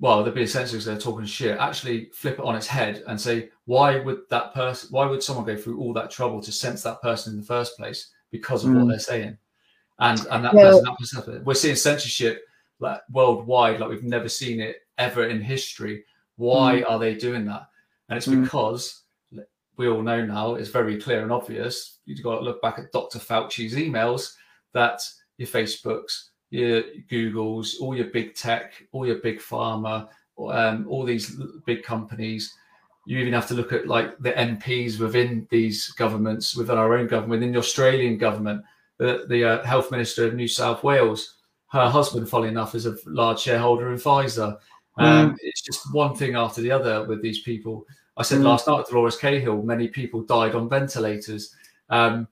well, 0.00 0.24
they're 0.24 0.32
being 0.32 0.48
censored 0.48 0.72
because 0.72 0.86
they're 0.86 0.98
talking 0.98 1.26
shit, 1.26 1.56
actually 1.58 2.10
flip 2.12 2.38
it 2.40 2.44
on 2.44 2.56
its 2.56 2.66
head 2.66 3.04
and 3.06 3.20
say, 3.20 3.50
why 3.66 3.98
would 4.00 4.20
that 4.30 4.54
person, 4.54 4.88
why 4.90 5.06
would 5.06 5.22
someone 5.22 5.44
go 5.44 5.56
through 5.56 5.78
all 5.78 5.92
that 5.92 6.10
trouble 6.10 6.40
to 6.40 6.52
sense 6.52 6.82
that 6.82 7.02
person 7.02 7.34
in 7.34 7.40
the 7.40 7.46
first 7.46 7.76
place 7.76 8.10
because 8.30 8.64
of 8.64 8.70
what 8.72 8.84
Mm. 8.84 8.88
they're 8.90 8.98
saying? 8.98 9.38
And 9.98 10.26
and 10.30 10.44
that 10.44 10.54
Well- 10.54 10.80
person, 10.80 10.84
that 11.16 11.26
person, 11.26 11.44
we're 11.44 11.54
seeing 11.54 11.76
censorship 11.76 12.44
like 12.78 13.00
worldwide, 13.10 13.80
like 13.80 13.88
we've 13.90 14.02
never 14.02 14.28
seen 14.28 14.60
it 14.60 14.86
ever 14.98 15.26
in 15.28 15.40
history. 15.40 16.04
Why 16.36 16.82
are 16.82 16.98
they 16.98 17.14
doing 17.14 17.44
that? 17.46 17.68
And 18.08 18.16
it's 18.16 18.26
Mm. 18.26 18.42
because 18.44 19.02
we 19.76 19.88
all 19.88 20.02
know 20.02 20.24
now 20.24 20.54
it's 20.54 20.70
very 20.70 20.98
clear 21.00 21.22
and 21.22 21.32
obvious. 21.32 21.98
You've 22.06 22.22
got 22.22 22.38
to 22.38 22.44
look 22.44 22.62
back 22.62 22.78
at 22.78 22.92
Dr. 22.92 23.18
Fauci's 23.18 23.74
emails 23.74 24.34
that 24.72 25.02
your 25.38 25.48
Facebooks, 25.48 26.28
your 26.50 26.82
Googles, 27.10 27.80
all 27.80 27.94
your 27.96 28.06
big 28.06 28.34
tech, 28.34 28.86
all 28.92 29.06
your 29.06 29.16
big 29.18 29.38
pharma, 29.40 30.08
um, 30.38 30.86
all 30.88 31.04
these 31.04 31.36
big 31.66 31.82
companies. 31.82 32.54
You 33.06 33.18
even 33.18 33.32
have 33.32 33.46
to 33.48 33.54
look 33.54 33.72
at 33.72 33.86
like 33.86 34.18
the 34.18 34.32
MPs 34.32 34.98
within 34.98 35.46
these 35.50 35.88
governments, 35.92 36.56
within 36.56 36.76
our 36.76 36.96
own 36.98 37.06
government, 37.06 37.30
within 37.40 37.52
the 37.52 37.58
Australian 37.60 38.18
government, 38.18 38.62
the, 38.98 39.24
the 39.28 39.44
uh, 39.44 39.64
health 39.64 39.90
minister 39.90 40.26
of 40.26 40.34
New 40.34 40.48
South 40.48 40.82
Wales. 40.82 41.36
Her 41.68 41.88
husband, 41.88 42.28
funny 42.28 42.48
enough, 42.48 42.74
is 42.74 42.86
a 42.86 42.96
large 43.06 43.40
shareholder 43.40 43.92
in 43.92 43.98
Pfizer. 43.98 44.58
Um, 44.98 45.36
It's 45.42 45.62
just 45.62 45.92
one 45.94 46.14
thing 46.16 46.34
after 46.36 46.60
the 46.60 46.70
other 46.70 47.04
with 47.06 47.22
these 47.22 47.40
people. 47.40 47.86
I 48.16 48.22
said 48.22 48.40
Mm. 48.40 48.44
last 48.44 48.66
night 48.66 48.80
at 48.80 48.86
Dolores 48.88 49.16
Cahill, 49.16 49.62
many 49.62 49.88
people 49.88 50.22
died 50.22 50.54
on 50.54 50.68
ventilators. 50.68 51.54
Um, 51.90 52.26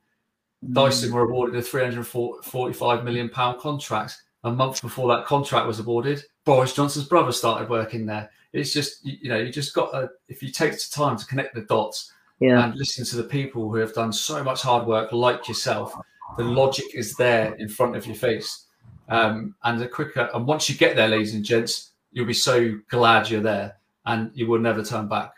Dyson 0.73 1.13
were 1.13 1.23
awarded 1.29 1.57
a 1.57 1.63
345 1.63 3.05
million 3.05 3.29
pound 3.29 3.61
contract. 3.61 4.17
A 4.45 4.51
month 4.51 4.83
before 4.83 5.09
that 5.15 5.27
contract 5.27 5.67
was 5.67 5.79
awarded, 5.79 6.23
Boris 6.45 6.75
Johnson's 6.75 7.07
brother 7.07 7.33
started 7.33 7.69
working 7.69 8.07
there. 8.07 8.31
It's 8.53 8.73
just 8.73 9.05
you, 9.05 9.17
you 9.23 9.29
know 9.31 9.39
you 9.39 9.51
just 9.51 9.75
got 9.75 9.91
to 9.93 10.11
if 10.29 10.43
you 10.43 10.51
take 10.51 10.73
the 10.73 10.85
time 10.93 11.17
to 11.17 11.27
connect 11.27 11.55
the 11.55 11.63
dots 11.63 12.13
Yeah. 12.41 12.65
and 12.65 12.75
listen 12.77 13.05
to 13.07 13.17
the 13.17 13.25
people 13.25 13.71
who 13.71 13.79
have 13.79 13.95
done 13.95 14.13
so 14.13 14.45
much 14.45 14.63
hard 14.63 14.87
work 14.87 15.13
like 15.13 15.49
yourself, 15.49 15.95
the 16.37 16.45
logic 16.45 16.87
is 16.95 17.15
there 17.17 17.55
in 17.55 17.69
front 17.69 17.97
of 17.97 18.07
your 18.07 18.17
face. 18.17 18.67
Um, 19.09 19.55
and 19.65 19.81
the 19.81 19.89
quicker 19.89 20.31
and 20.35 20.47
once 20.47 20.69
you 20.69 20.77
get 20.77 20.97
there, 20.97 21.09
ladies 21.09 21.35
and 21.35 21.45
gents, 21.45 21.91
you'll 22.13 22.27
be 22.27 22.33
so 22.33 22.79
glad 22.89 23.29
you're 23.29 23.43
there, 23.43 23.77
and 24.07 24.31
you 24.35 24.47
will 24.47 24.61
never 24.61 24.83
turn 24.85 25.09
back, 25.09 25.33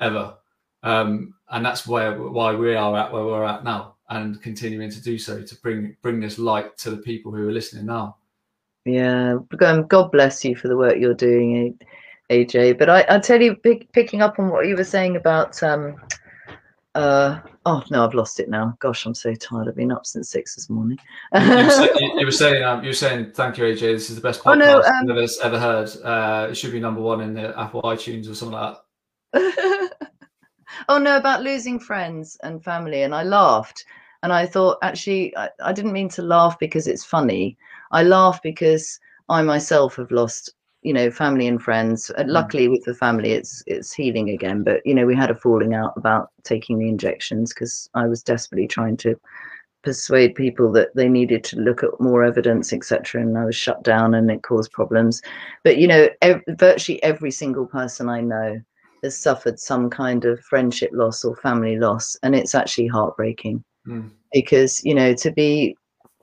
ever. 0.00 0.34
Um, 0.82 1.34
and 1.50 1.64
that's 1.64 1.86
where 1.86 2.18
why 2.20 2.54
we 2.54 2.74
are 2.74 2.96
at 2.96 3.12
where 3.12 3.24
we're 3.24 3.44
at 3.44 3.64
now, 3.64 3.94
and 4.10 4.42
continuing 4.42 4.90
to 4.90 5.00
do 5.02 5.18
so 5.18 5.42
to 5.42 5.54
bring 5.62 5.96
bring 6.02 6.20
this 6.20 6.38
light 6.38 6.76
to 6.78 6.90
the 6.90 6.98
people 6.98 7.32
who 7.32 7.48
are 7.48 7.52
listening 7.52 7.86
now. 7.86 8.16
Yeah, 8.86 9.38
um, 9.62 9.86
God 9.88 10.12
bless 10.12 10.44
you 10.44 10.54
for 10.54 10.68
the 10.68 10.76
work 10.76 10.96
you're 10.98 11.12
doing, 11.12 11.76
AJ. 12.30 12.78
But 12.78 12.88
I, 12.88 13.04
I 13.08 13.18
tell 13.18 13.42
you, 13.42 13.56
pick, 13.56 13.90
picking 13.92 14.22
up 14.22 14.38
on 14.38 14.48
what 14.50 14.68
you 14.68 14.76
were 14.76 14.84
saying 14.84 15.16
about, 15.16 15.60
um, 15.62 15.96
uh, 16.94 17.40
oh 17.66 17.82
no, 17.90 18.04
I've 18.06 18.14
lost 18.14 18.38
it 18.38 18.48
now. 18.48 18.76
Gosh, 18.78 19.04
I'm 19.04 19.14
so 19.14 19.34
tired. 19.34 19.66
I've 19.68 19.74
been 19.74 19.90
up 19.90 20.06
since 20.06 20.30
six 20.30 20.54
this 20.54 20.70
morning. 20.70 20.98
You, 21.34 21.40
you, 21.40 21.64
were, 21.64 21.70
say- 21.70 21.90
you- 22.00 22.24
were 22.26 22.30
saying 22.30 22.62
um, 22.62 22.82
you 22.84 22.90
were 22.90 22.94
saying 22.94 23.32
thank 23.32 23.58
you, 23.58 23.64
AJ. 23.64 23.80
This 23.80 24.08
is 24.08 24.14
the 24.16 24.22
best 24.22 24.40
Oh, 24.46 24.50
podcast 24.50 24.58
no, 24.58 24.76
um, 24.82 25.10
I've 25.10 25.10
ever, 25.10 25.26
ever 25.42 25.58
heard. 25.58 25.90
Uh, 26.04 26.46
it 26.50 26.54
should 26.54 26.70
be 26.72 26.78
number 26.80 27.00
one 27.00 27.20
in 27.22 27.34
the 27.34 27.58
Apple 27.58 27.82
iTunes 27.82 28.30
or 28.30 28.36
something 28.36 28.56
like 28.58 28.76
that. 29.32 29.90
oh 30.88 30.98
no, 30.98 31.16
about 31.16 31.42
losing 31.42 31.80
friends 31.80 32.38
and 32.44 32.62
family. 32.62 33.02
And 33.02 33.14
I 33.14 33.24
laughed. 33.24 33.84
And 34.22 34.32
I 34.32 34.46
thought, 34.46 34.78
actually, 34.82 35.36
I, 35.36 35.50
I 35.62 35.72
didn't 35.72 35.92
mean 35.92 36.08
to 36.10 36.22
laugh 36.22 36.58
because 36.58 36.86
it's 36.86 37.04
funny. 37.04 37.56
I 37.92 38.02
laugh 38.02 38.40
because 38.42 38.98
I 39.28 39.42
myself 39.42 39.96
have 39.96 40.10
lost, 40.10 40.52
you 40.82 40.92
know, 40.92 41.10
family 41.10 41.46
and 41.46 41.60
friends. 41.62 42.10
And 42.10 42.30
luckily, 42.30 42.68
with 42.68 42.84
the 42.84 42.94
family, 42.94 43.32
it's 43.32 43.62
it's 43.66 43.92
healing 43.92 44.30
again. 44.30 44.62
But 44.62 44.80
you 44.84 44.94
know, 44.94 45.06
we 45.06 45.16
had 45.16 45.30
a 45.30 45.34
falling 45.34 45.74
out 45.74 45.92
about 45.96 46.30
taking 46.44 46.78
the 46.78 46.88
injections 46.88 47.52
because 47.52 47.88
I 47.94 48.06
was 48.06 48.22
desperately 48.22 48.68
trying 48.68 48.96
to 48.98 49.16
persuade 49.82 50.34
people 50.34 50.72
that 50.72 50.94
they 50.96 51.08
needed 51.08 51.44
to 51.44 51.60
look 51.60 51.84
at 51.84 52.00
more 52.00 52.24
evidence, 52.24 52.72
etc. 52.72 53.22
And 53.22 53.38
I 53.38 53.44
was 53.44 53.56
shut 53.56 53.82
down, 53.82 54.14
and 54.14 54.30
it 54.30 54.42
caused 54.42 54.72
problems. 54.72 55.22
But 55.64 55.78
you 55.78 55.86
know, 55.86 56.08
ev- 56.22 56.42
virtually 56.48 57.02
every 57.02 57.30
single 57.30 57.66
person 57.66 58.08
I 58.08 58.20
know 58.20 58.60
has 59.02 59.16
suffered 59.16 59.60
some 59.60 59.90
kind 59.90 60.24
of 60.24 60.40
friendship 60.40 60.90
loss 60.92 61.24
or 61.24 61.36
family 61.36 61.78
loss, 61.78 62.16
and 62.22 62.34
it's 62.34 62.54
actually 62.54 62.88
heartbreaking 62.88 63.62
Mm. 63.86 64.10
because 64.32 64.84
you 64.84 64.94
know 64.94 65.14
to 65.14 65.30
be 65.30 65.76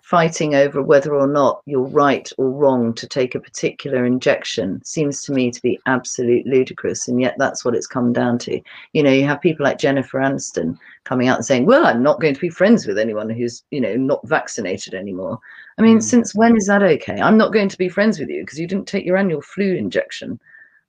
fighting 0.03 0.53
over 0.53 0.81
whether 0.81 1.15
or 1.15 1.27
not 1.27 1.61
you're 1.65 1.87
right 1.87 2.29
or 2.37 2.51
wrong 2.51 2.93
to 2.93 3.07
take 3.07 3.35
a 3.35 3.39
particular 3.39 4.05
injection 4.05 4.83
seems 4.83 5.23
to 5.23 5.31
me 5.31 5.49
to 5.49 5.61
be 5.61 5.79
absolute 5.85 6.45
ludicrous 6.45 7.07
and 7.07 7.21
yet 7.21 7.35
that's 7.37 7.63
what 7.63 7.73
it's 7.73 7.87
come 7.87 8.11
down 8.11 8.37
to. 8.37 8.59
You 8.91 9.01
know 9.01 9.11
you 9.11 9.25
have 9.25 9.39
people 9.39 9.63
like 9.63 9.79
jennifer 9.79 10.19
aniston 10.19 10.77
coming 11.05 11.29
out 11.29 11.37
and 11.37 11.45
saying 11.45 11.65
well 11.65 11.85
i'm 11.85 12.03
not 12.03 12.19
going 12.19 12.33
to 12.33 12.41
be 12.41 12.49
friends 12.49 12.85
with 12.85 12.97
anyone 12.97 13.29
who's 13.29 13.63
you 13.71 13.79
know 13.79 13.95
not 13.95 14.27
vaccinated 14.27 14.93
anymore. 14.93 15.39
I 15.77 15.81
mean 15.81 15.99
mm. 15.99 16.03
since 16.03 16.35
when 16.35 16.57
is 16.57 16.67
that 16.67 16.83
okay? 16.83 17.21
I'm 17.21 17.37
not 17.37 17.53
going 17.53 17.69
to 17.69 17.77
be 17.77 17.87
friends 17.87 18.19
with 18.19 18.29
you 18.29 18.41
because 18.41 18.59
you 18.59 18.67
didn't 18.67 18.89
take 18.89 19.05
your 19.05 19.15
annual 19.15 19.41
flu 19.41 19.73
injection. 19.73 20.37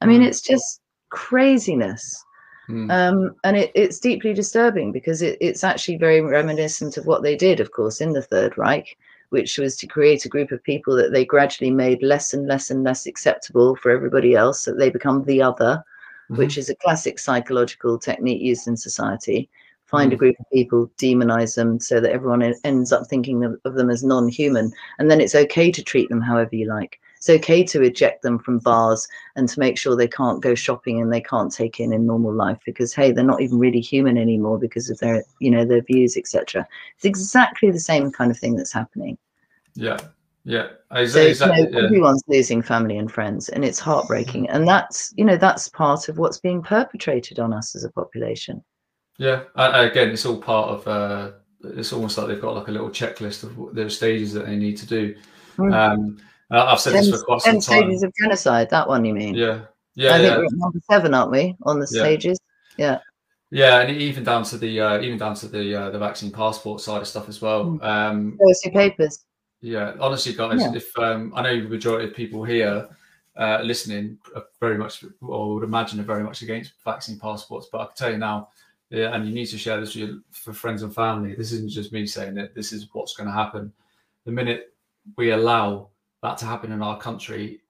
I 0.00 0.06
mean 0.06 0.22
mm. 0.22 0.26
it's 0.26 0.40
just 0.40 0.80
craziness 1.10 2.24
Mm. 2.68 2.90
Um, 2.90 3.36
and 3.44 3.56
it, 3.56 3.72
it's 3.74 3.98
deeply 3.98 4.32
disturbing 4.32 4.92
because 4.92 5.22
it, 5.22 5.36
it's 5.40 5.64
actually 5.64 5.96
very 5.96 6.20
reminiscent 6.20 6.96
of 6.96 7.06
what 7.06 7.22
they 7.22 7.36
did, 7.36 7.60
of 7.60 7.72
course, 7.72 8.00
in 8.00 8.12
the 8.12 8.22
Third 8.22 8.56
Reich, 8.56 8.96
which 9.30 9.58
was 9.58 9.76
to 9.76 9.86
create 9.86 10.24
a 10.24 10.28
group 10.30 10.50
of 10.50 10.62
people 10.62 10.96
that 10.96 11.12
they 11.12 11.24
gradually 11.24 11.70
made 11.70 12.02
less 12.02 12.32
and 12.32 12.46
less 12.46 12.70
and 12.70 12.84
less 12.84 13.06
acceptable 13.06 13.76
for 13.76 13.90
everybody 13.90 14.34
else, 14.34 14.64
that 14.64 14.78
they 14.78 14.90
become 14.90 15.24
the 15.24 15.42
other, 15.42 15.84
mm-hmm. 16.30 16.36
which 16.36 16.56
is 16.56 16.70
a 16.70 16.76
classic 16.76 17.18
psychological 17.18 17.98
technique 17.98 18.40
used 18.40 18.66
in 18.66 18.76
society. 18.76 19.48
Find 19.84 20.10
mm. 20.10 20.14
a 20.14 20.18
group 20.18 20.36
of 20.40 20.46
people, 20.50 20.90
demonize 20.98 21.56
them 21.56 21.78
so 21.78 22.00
that 22.00 22.12
everyone 22.12 22.54
ends 22.64 22.92
up 22.92 23.06
thinking 23.06 23.44
of, 23.44 23.60
of 23.64 23.74
them 23.74 23.90
as 23.90 24.02
non 24.02 24.28
human. 24.28 24.72
And 24.98 25.10
then 25.10 25.20
it's 25.20 25.34
okay 25.34 25.70
to 25.70 25.82
treat 25.82 26.08
them 26.08 26.22
however 26.22 26.56
you 26.56 26.66
like 26.66 26.98
it's 27.24 27.42
okay 27.42 27.64
to 27.64 27.82
eject 27.82 28.22
them 28.22 28.38
from 28.38 28.58
bars 28.58 29.08
and 29.34 29.48
to 29.48 29.58
make 29.58 29.78
sure 29.78 29.96
they 29.96 30.06
can't 30.06 30.42
go 30.42 30.54
shopping 30.54 31.00
and 31.00 31.10
they 31.10 31.22
can't 31.22 31.50
take 31.50 31.80
in 31.80 31.92
in 31.92 32.06
normal 32.06 32.34
life 32.34 32.58
because 32.66 32.92
hey 32.92 33.12
they're 33.12 33.24
not 33.24 33.40
even 33.40 33.58
really 33.58 33.80
human 33.80 34.18
anymore 34.18 34.58
because 34.58 34.90
of 34.90 34.98
their 34.98 35.24
you 35.38 35.50
know 35.50 35.64
their 35.64 35.80
views 35.80 36.18
etc 36.18 36.66
it's 36.96 37.06
exactly 37.06 37.70
the 37.70 37.80
same 37.80 38.12
kind 38.12 38.30
of 38.30 38.38
thing 38.38 38.56
that's 38.56 38.72
happening. 38.72 39.16
Yeah. 39.74 39.98
Yeah. 40.44 40.68
Exactly, 40.90 41.32
so, 41.34 41.46
you 41.54 41.70
know, 41.70 41.78
yeah. 41.78 41.86
everyone's 41.86 42.22
losing 42.28 42.60
family 42.60 42.98
and 42.98 43.10
friends 43.10 43.48
and 43.48 43.64
it's 43.64 43.78
heartbreaking. 43.78 44.50
And 44.50 44.68
that's 44.68 45.14
you 45.16 45.24
know 45.24 45.38
that's 45.38 45.68
part 45.68 46.10
of 46.10 46.18
what's 46.18 46.38
being 46.38 46.62
perpetrated 46.62 47.38
on 47.38 47.54
us 47.54 47.74
as 47.74 47.84
a 47.84 47.90
population. 47.90 48.62
Yeah. 49.16 49.44
And 49.56 49.88
again 49.90 50.10
it's 50.10 50.26
all 50.26 50.36
part 50.36 50.68
of 50.68 50.88
uh 50.88 51.30
it's 51.64 51.94
almost 51.94 52.18
like 52.18 52.26
they've 52.26 52.42
got 52.42 52.54
like 52.56 52.68
a 52.68 52.72
little 52.72 52.90
checklist 52.90 53.44
of 53.44 53.74
the 53.74 53.88
stages 53.88 54.34
that 54.34 54.44
they 54.44 54.56
need 54.56 54.76
to 54.76 54.86
do. 54.86 55.16
Mm. 55.56 55.72
um 55.72 56.18
uh, 56.54 56.66
I've 56.66 56.80
said 56.80 56.92
ten, 56.92 57.04
this 57.04 57.20
for 57.20 57.24
quite 57.24 57.42
some 57.42 57.54
time. 57.54 57.60
stages 57.60 58.02
of 58.02 58.12
genocide. 58.20 58.70
That 58.70 58.88
one, 58.88 59.04
you 59.04 59.14
mean? 59.14 59.34
Yeah, 59.34 59.62
yeah. 59.94 60.14
I 60.14 60.18
think 60.18 60.36
we're 60.36 60.44
at 60.44 60.52
number 60.52 60.78
seven, 60.90 61.14
aren't 61.14 61.30
we, 61.30 61.56
on 61.62 61.80
the 61.80 61.88
yeah. 61.90 62.02
stages? 62.02 62.38
Yeah. 62.76 62.98
Yeah, 63.50 63.80
and 63.80 63.96
even 63.96 64.24
down 64.24 64.42
to 64.44 64.58
the 64.58 64.80
uh, 64.80 65.00
even 65.00 65.16
down 65.16 65.34
to 65.36 65.46
the 65.46 65.74
uh, 65.74 65.90
the 65.90 65.98
vaccine 65.98 66.32
passport 66.32 66.80
side 66.80 67.02
of 67.02 67.06
stuff 67.06 67.28
as 67.28 67.40
well. 67.40 67.64
Hmm. 67.64 67.82
Um, 67.82 68.38
papers. 68.72 69.24
Yeah, 69.60 69.94
honestly, 70.00 70.34
guys, 70.34 70.60
yeah. 70.60 70.74
if 70.74 70.98
um, 70.98 71.32
I 71.34 71.42
know 71.42 71.62
the 71.62 71.68
majority 71.68 72.08
of 72.08 72.14
people 72.14 72.44
here 72.44 72.88
uh, 73.36 73.60
listening 73.62 74.18
are 74.34 74.44
very 74.60 74.76
much, 74.76 75.04
or 75.22 75.54
would 75.54 75.64
imagine, 75.64 76.00
are 76.00 76.04
very 76.04 76.22
much 76.22 76.42
against 76.42 76.72
vaccine 76.84 77.18
passports, 77.18 77.68
but 77.70 77.80
I 77.80 77.84
can 77.86 77.94
tell 77.94 78.10
you 78.10 78.18
now, 78.18 78.48
yeah, 78.90 79.14
and 79.14 79.26
you 79.26 79.32
need 79.32 79.46
to 79.46 79.58
share 79.58 79.80
this 79.80 79.94
with 79.94 80.08
your 80.08 80.18
for 80.32 80.52
friends 80.52 80.82
and 80.82 80.94
family. 80.94 81.34
This 81.34 81.52
isn't 81.52 81.70
just 81.70 81.92
me 81.92 82.06
saying 82.06 82.36
it. 82.36 82.54
This 82.54 82.72
is 82.72 82.88
what's 82.92 83.14
going 83.14 83.28
to 83.28 83.32
happen. 83.32 83.72
The 84.26 84.32
minute 84.32 84.74
we 85.16 85.30
allow 85.30 85.88
that 86.24 86.38
to 86.38 86.46
happen 86.46 86.72
in 86.72 86.82
our 86.82 86.98
country, 86.98 87.60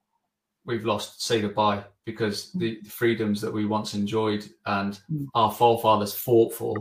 we've 0.64 0.84
lost 0.84 1.20
say 1.20 1.40
goodbye 1.40 1.82
because 2.04 2.52
the, 2.52 2.80
freedoms 2.86 3.40
that 3.40 3.52
we 3.52 3.66
once 3.66 3.94
enjoyed 3.94 4.48
and 4.66 5.00
mm. 5.12 5.26
our 5.34 5.50
forefathers 5.50 6.14
fought 6.14 6.54
for. 6.54 6.76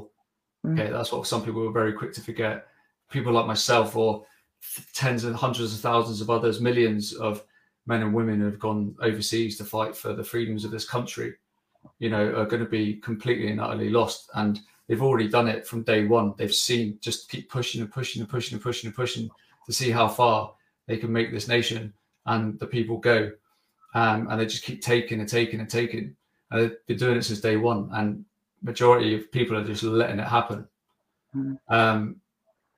Mm. 0.65 0.79
Okay, 0.79 0.91
that's 0.91 1.11
what 1.11 1.25
some 1.25 1.43
people 1.43 1.61
were 1.61 1.71
very 1.71 1.91
quick 1.91 2.13
to 2.13 2.21
forget. 2.21 2.67
People 3.09 3.33
like 3.33 3.47
myself, 3.47 3.95
or 3.95 4.23
tens 4.93 5.23
and 5.23 5.35
hundreds 5.35 5.73
of 5.73 5.79
thousands 5.79 6.21
of 6.21 6.29
others, 6.29 6.61
millions 6.61 7.13
of 7.13 7.43
men 7.87 8.03
and 8.03 8.13
women 8.13 8.39
who 8.39 8.45
have 8.45 8.59
gone 8.59 8.95
overseas 9.01 9.57
to 9.57 9.65
fight 9.65 9.97
for 9.97 10.13
the 10.13 10.23
freedoms 10.23 10.63
of 10.63 10.69
this 10.69 10.87
country, 10.87 11.33
you 11.97 12.09
know, 12.09 12.35
are 12.35 12.45
going 12.45 12.63
to 12.63 12.69
be 12.69 12.97
completely 12.97 13.49
and 13.49 13.59
utterly 13.59 13.89
lost. 13.89 14.29
And 14.35 14.59
they've 14.87 15.01
already 15.01 15.27
done 15.27 15.47
it 15.47 15.65
from 15.65 15.81
day 15.81 16.05
one. 16.05 16.35
They've 16.37 16.53
seen 16.53 16.99
just 17.01 17.31
keep 17.31 17.49
pushing 17.49 17.81
and 17.81 17.91
pushing 17.91 18.21
and 18.21 18.29
pushing 18.29 18.57
and 18.57 18.63
pushing 18.63 18.89
and 18.89 18.95
pushing 18.95 19.27
to 19.65 19.73
see 19.73 19.89
how 19.89 20.07
far 20.07 20.53
they 20.87 20.97
can 20.97 21.11
make 21.11 21.31
this 21.31 21.47
nation 21.47 21.93
and 22.25 22.59
the 22.59 22.67
people 22.67 22.97
go. 22.97 23.31
Um, 23.95 24.27
and 24.29 24.39
they 24.39 24.45
just 24.45 24.63
keep 24.63 24.81
taking 24.81 25.19
and 25.19 25.29
taking 25.29 25.59
and 25.59 25.69
taking. 25.69 26.15
And 26.49 26.61
they've 26.61 26.77
been 26.87 26.97
doing 26.97 27.17
it 27.17 27.23
since 27.23 27.41
day 27.41 27.57
one. 27.57 27.89
And 27.93 28.25
majority 28.61 29.15
of 29.15 29.31
people 29.31 29.57
are 29.57 29.63
just 29.63 29.83
letting 29.83 30.19
it 30.19 30.27
happen. 30.27 30.67
Mm. 31.35 31.57
Um, 31.69 32.15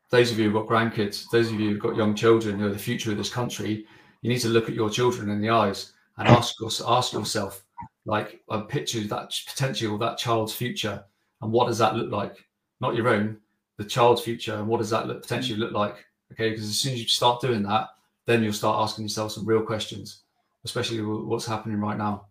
those 0.09 0.31
of 0.31 0.37
you 0.37 0.45
who've 0.45 0.53
got 0.53 0.67
grandkids, 0.67 1.25
those 1.31 1.51
of 1.51 1.59
you 1.59 1.69
who've 1.69 1.79
got 1.79 1.95
young 1.95 2.15
children 2.15 2.59
who 2.59 2.67
are 2.67 2.73
the 2.73 2.77
future 2.77 3.11
of 3.11 3.17
this 3.17 3.29
country, 3.29 3.85
you 4.21 4.29
need 4.29 4.39
to 4.39 4.49
look 4.49 4.69
at 4.69 4.75
your 4.75 4.89
children 4.89 5.29
in 5.29 5.41
the 5.41 5.49
eyes 5.49 5.93
and 6.17 6.27
ask 6.27 6.55
ask 6.87 7.13
yourself, 7.13 7.63
like, 8.05 8.41
a 8.49 8.61
picture 8.61 8.99
of 8.99 9.09
that 9.09 9.33
potential 9.47 9.97
that 9.97 10.17
child's 10.17 10.53
future, 10.53 11.03
and 11.41 11.51
what 11.51 11.67
does 11.67 11.77
that 11.79 11.95
look 11.95 12.11
like? 12.11 12.45
Not 12.79 12.95
your 12.95 13.09
own, 13.09 13.37
the 13.77 13.83
child's 13.83 14.21
future, 14.21 14.55
and 14.55 14.67
what 14.67 14.77
does 14.77 14.89
that 14.91 15.07
look, 15.07 15.21
potentially 15.21 15.59
look 15.59 15.73
like? 15.73 16.05
Okay, 16.35 16.49
because 16.49 16.65
as 16.65 16.75
soon 16.75 16.93
as 16.93 17.01
you 17.01 17.07
start 17.07 17.39
doing 17.39 17.63
that, 17.63 17.89
then 18.25 18.43
you'll 18.43 18.53
start 18.53 18.81
asking 18.81 19.05
yourself 19.05 19.31
some 19.31 19.45
real 19.45 19.61
questions, 19.61 20.23
especially 20.65 21.01
what's 21.01 21.45
happening 21.45 21.79
right 21.79 21.97
now. 21.97 22.25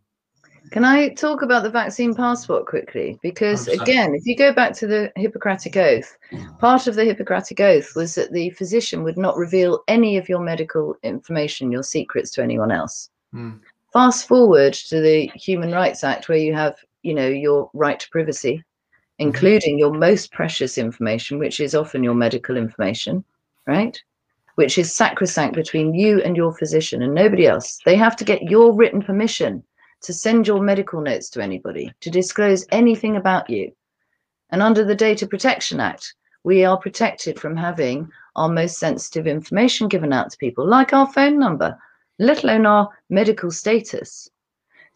Can 0.71 0.85
I 0.85 1.11
talk 1.11 1.43
about 1.43 1.63
the 1.63 1.71
vaccine 1.71 2.15
passport 2.15 2.67
quickly? 2.67 3.19
Because 3.23 3.67
100%. 3.67 3.83
again, 3.83 4.15
if 4.15 4.27
you 4.27 4.37
go 4.37 4.53
back 4.53 4.73
to 4.75 4.87
the 4.87 5.13
Hippocratic 5.17 5.77
Oath, 5.77 6.17
part 6.59 6.87
of 6.87 6.95
the 6.95 7.05
Hippocratic 7.05 7.61
Oath 7.61 7.95
was 7.95 8.15
that 8.15 8.33
the 8.33 8.51
physician 8.51 9.03
would 9.05 9.19
not 9.19 9.37
reveal 9.37 9.83
any 9.89 10.17
of 10.17 10.29
your 10.29 10.41
medical 10.41 10.97
information, 11.03 11.73
your 11.73 11.83
secrets 11.83 12.31
to 12.33 12.43
anyone 12.43 12.71
else. 12.71 13.11
Mm. 13.35 13.61
Fast 13.93 14.27
forward 14.27 14.75
to 14.75 15.01
the 15.01 15.31
Human 15.35 15.71
Rights 15.71 16.03
Act, 16.03 16.29
where 16.29 16.39
you 16.39 16.55
have, 16.55 16.77
you 17.03 17.15
know, 17.15 17.29
your 17.29 17.71
right 17.75 18.01
to 18.01 18.11
privacy, 18.11 18.57
mm-hmm. 18.57 19.29
including 19.29 19.79
your 19.79 19.93
most 19.93 20.33
precious 20.33 20.79
information, 20.79 21.39
which 21.39 21.61
is 21.61 21.75
often 21.75 22.03
your 22.03 22.15
medical 22.15 22.57
information, 22.57 23.25
right? 23.67 24.01
which 24.55 24.79
is 24.79 24.95
sacrosanct 24.95 25.55
between 25.55 25.95
you 25.95 26.21
and 26.23 26.37
your 26.37 26.53
physician 26.55 27.03
and 27.03 27.15
nobody 27.15 27.47
else. 27.47 27.81
They 27.85 27.97
have 27.97 28.17
to 28.17 28.25
get 28.25 28.51
your 28.51 28.75
written 28.75 29.03
permission 29.03 29.65
to 30.03 30.13
send 30.13 30.47
your 30.47 30.63
medical 30.63 31.01
notes 31.01 31.31
to 31.31 31.43
anybody, 31.43 31.93
to 32.01 32.11
disclose 32.11 32.67
anything 32.71 33.17
about 33.17 33.51
you. 33.51 33.73
And 34.51 34.63
under 34.63 34.85
the 34.85 34.95
Data 34.95 35.27
Protection 35.27 35.81
Act, 35.81 36.15
we 36.45 36.65
are 36.65 36.77
protected 36.77 37.41
from 37.41 37.57
having 37.57 38.09
our 38.37 38.49
most 38.49 38.79
sensitive 38.79 39.27
information 39.27 39.89
given 39.89 40.13
out 40.13 40.31
to 40.31 40.39
people, 40.39 40.69
like 40.69 40.93
our 40.93 41.11
phone 41.13 41.39
number, 41.39 41.77
let 42.19 42.45
alone 42.45 42.67
our 42.67 42.91
medical 43.09 43.51
status. 43.51 44.29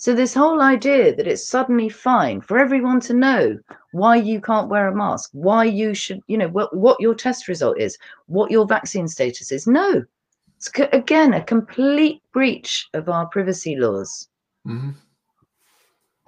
So, 0.01 0.15
this 0.15 0.33
whole 0.33 0.61
idea 0.61 1.13
that 1.17 1.27
it's 1.27 1.49
suddenly 1.49 1.89
fine 1.89 2.41
for 2.41 2.57
everyone 2.57 3.01
to 3.01 3.15
know 3.15 3.59
why 3.91 4.15
you 4.15 4.41
can't 4.41 4.69
wear 4.69 4.87
a 4.87 4.95
mask, 4.95 5.31
why 5.33 5.65
you 5.65 5.93
should, 5.93 6.21
you 6.29 6.39
know, 6.39 6.47
what, 6.47 6.75
what 6.77 7.01
your 7.01 7.17
test 7.17 7.49
result 7.49 7.81
is, 7.81 7.99
what 8.27 8.53
your 8.53 8.65
vaccine 8.65 9.09
status 9.09 9.51
is. 9.51 9.67
No, 9.67 10.05
it's 10.57 10.71
again 10.93 11.35
a 11.35 11.43
complete 11.43 12.23
breach 12.33 12.89
of 12.95 13.09
our 13.09 13.27
privacy 13.27 13.75
laws. 13.75 14.29
Mm-hmm. 14.69 14.91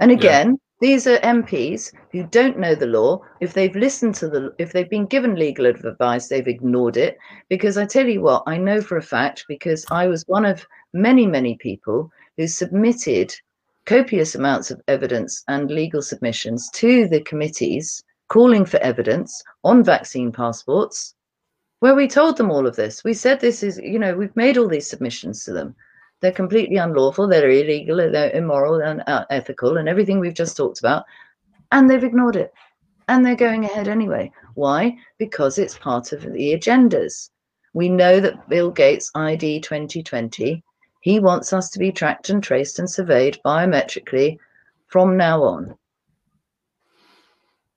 And 0.01 0.11
again, 0.11 0.49
yeah. 0.49 0.57
these 0.81 1.07
are 1.07 1.19
MPs 1.19 1.93
who 2.11 2.25
don't 2.25 2.59
know 2.59 2.75
the 2.75 2.87
law. 2.87 3.21
If 3.41 3.53
they've 3.53 3.77
listened 3.77 4.17
to 4.17 4.29
the, 4.29 4.53
if 4.59 4.73
they've 4.73 4.91
been 4.91 5.07
given 5.07 5.37
legal 5.37 5.67
advice, 5.67 6.27
they've 6.27 6.49
ignored 6.49 6.97
it. 6.97 7.19
Because 7.49 7.79
I 7.79 7.87
tell 7.87 8.09
you 8.09 8.21
what, 8.21 8.43
I 8.49 8.57
know 8.57 8.81
for 8.81 8.97
a 8.97 9.03
fact 9.03 9.45
because 9.47 9.87
I 9.93 10.09
was 10.09 10.27
one 10.27 10.45
of 10.45 10.67
many, 10.93 11.25
many 11.25 11.57
people 11.57 12.11
who 12.37 12.49
submitted 12.49 13.33
copious 13.87 14.35
amounts 14.35 14.71
of 14.71 14.81
evidence 14.89 15.43
and 15.49 15.71
legal 15.71 16.03
submissions 16.03 16.71
to 16.75 17.09
the 17.09 17.21
committees 17.23 18.03
calling 18.29 18.65
for 18.65 18.79
evidence 18.79 19.43
on 19.65 19.83
vaccine 19.83 20.33
passports, 20.33 21.15
where 21.81 21.95
we 21.95 22.07
told 22.07 22.37
them 22.37 22.51
all 22.51 22.67
of 22.67 22.77
this. 22.77 23.03
We 23.05 23.15
said 23.15 23.41
this 23.41 23.63
is, 23.63 23.79
you 23.79 23.99
know, 23.99 24.15
we've 24.15 24.37
made 24.37 24.57
all 24.57 24.69
these 24.69 24.89
submissions 24.89 25.45
to 25.45 25.53
them. 25.53 25.75
They're 26.21 26.33
completely 26.33 26.77
unlawful, 26.77 27.27
they're 27.27 27.51
illegal, 27.51 27.97
they're 27.97 28.31
immoral 28.31 28.81
and 28.83 29.03
uh, 29.07 29.25
unethical, 29.31 29.79
and 29.79 29.89
everything 29.89 30.21
we've 30.21 30.35
just 30.35 30.57
talked 30.57 30.79
about. 30.79 31.05
And 31.73 31.89
they've 31.89 32.05
ignored 32.05 32.37
it. 32.37 32.53
And 33.09 33.25
they're 33.25 33.35
going 33.35 33.65
ahead 33.65 33.89
anyway. 33.89 34.31
Why? 34.55 34.97
Because 35.19 35.59
it's 35.59 35.79
part 35.79 36.13
of 36.13 36.23
the 36.23 36.55
agendas. 36.55 37.31
We 37.73 37.89
know 37.89 38.21
that 38.21 38.49
Bill 38.49 38.71
Gates' 38.71 39.11
ID 39.15 39.61
2020 39.61 40.63
he 41.01 41.19
wants 41.19 41.53
us 41.53 41.71
to 41.71 41.79
be 41.79 41.91
tracked 41.91 42.31
and 42.31 42.43
traced 42.43 42.79
and 42.79 42.89
surveyed 42.89 43.39
biometrically 43.45 44.39
from 44.87 45.17
now 45.17 45.43
on. 45.43 45.75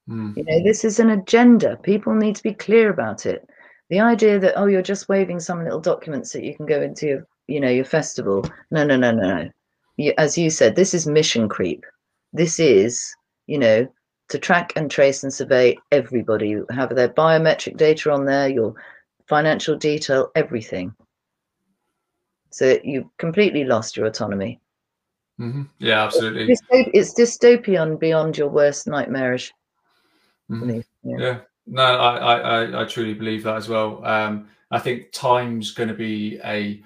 Mm. 0.09 0.35
You 0.35 0.43
know, 0.43 0.63
this 0.63 0.83
is 0.83 0.99
an 0.99 1.09
agenda. 1.11 1.77
People 1.77 2.13
need 2.13 2.35
to 2.35 2.43
be 2.43 2.53
clear 2.53 2.89
about 2.89 3.25
it. 3.25 3.47
The 3.89 4.01
idea 4.01 4.39
that 4.39 4.57
oh, 4.57 4.65
you're 4.65 4.81
just 4.81 5.09
waving 5.09 5.39
some 5.39 5.63
little 5.63 5.79
documents 5.79 6.33
that 6.33 6.43
you 6.43 6.55
can 6.55 6.65
go 6.65 6.81
into, 6.81 7.07
your, 7.07 7.27
you 7.47 7.59
know, 7.59 7.69
your 7.69 7.85
festival. 7.85 8.43
No, 8.71 8.83
no, 8.83 8.97
no, 8.97 9.11
no, 9.11 9.49
no. 9.97 10.11
As 10.17 10.37
you 10.37 10.49
said, 10.49 10.75
this 10.75 10.93
is 10.93 11.07
mission 11.07 11.47
creep. 11.47 11.85
This 12.33 12.59
is, 12.59 13.15
you 13.47 13.59
know, 13.59 13.87
to 14.29 14.39
track 14.39 14.73
and 14.75 14.89
trace 14.89 15.23
and 15.23 15.33
survey 15.33 15.77
everybody. 15.91 16.57
Have 16.71 16.95
their 16.95 17.09
biometric 17.09 17.77
data 17.77 18.11
on 18.11 18.25
there, 18.25 18.49
your 18.49 18.73
financial 19.27 19.77
detail, 19.77 20.31
everything. 20.35 20.93
So 22.53 22.77
you 22.83 23.09
completely 23.17 23.63
lost 23.63 23.97
your 23.97 24.05
autonomy. 24.05 24.59
Mm-hmm. 25.39 25.63
Yeah, 25.79 26.03
absolutely. 26.03 26.51
It's, 26.51 26.61
it's, 26.69 27.19
dystopian 27.19 27.99
beyond 27.99 28.37
your 28.37 28.49
worst 28.49 28.87
nightmarish. 28.87 29.51
Mm-hmm. 30.51 30.81
Yeah. 31.03 31.17
yeah. 31.17 31.39
No, 31.65 31.83
I, 31.83 32.37
I, 32.37 32.81
I 32.81 32.85
truly 32.85 33.15
believe 33.15 33.43
that 33.43 33.55
as 33.55 33.67
well. 33.67 34.05
Um, 34.05 34.49
I 34.69 34.79
think 34.79 35.11
time's 35.11 35.71
going 35.71 35.89
to 35.89 35.95
be 35.95 36.39
a 36.43 36.81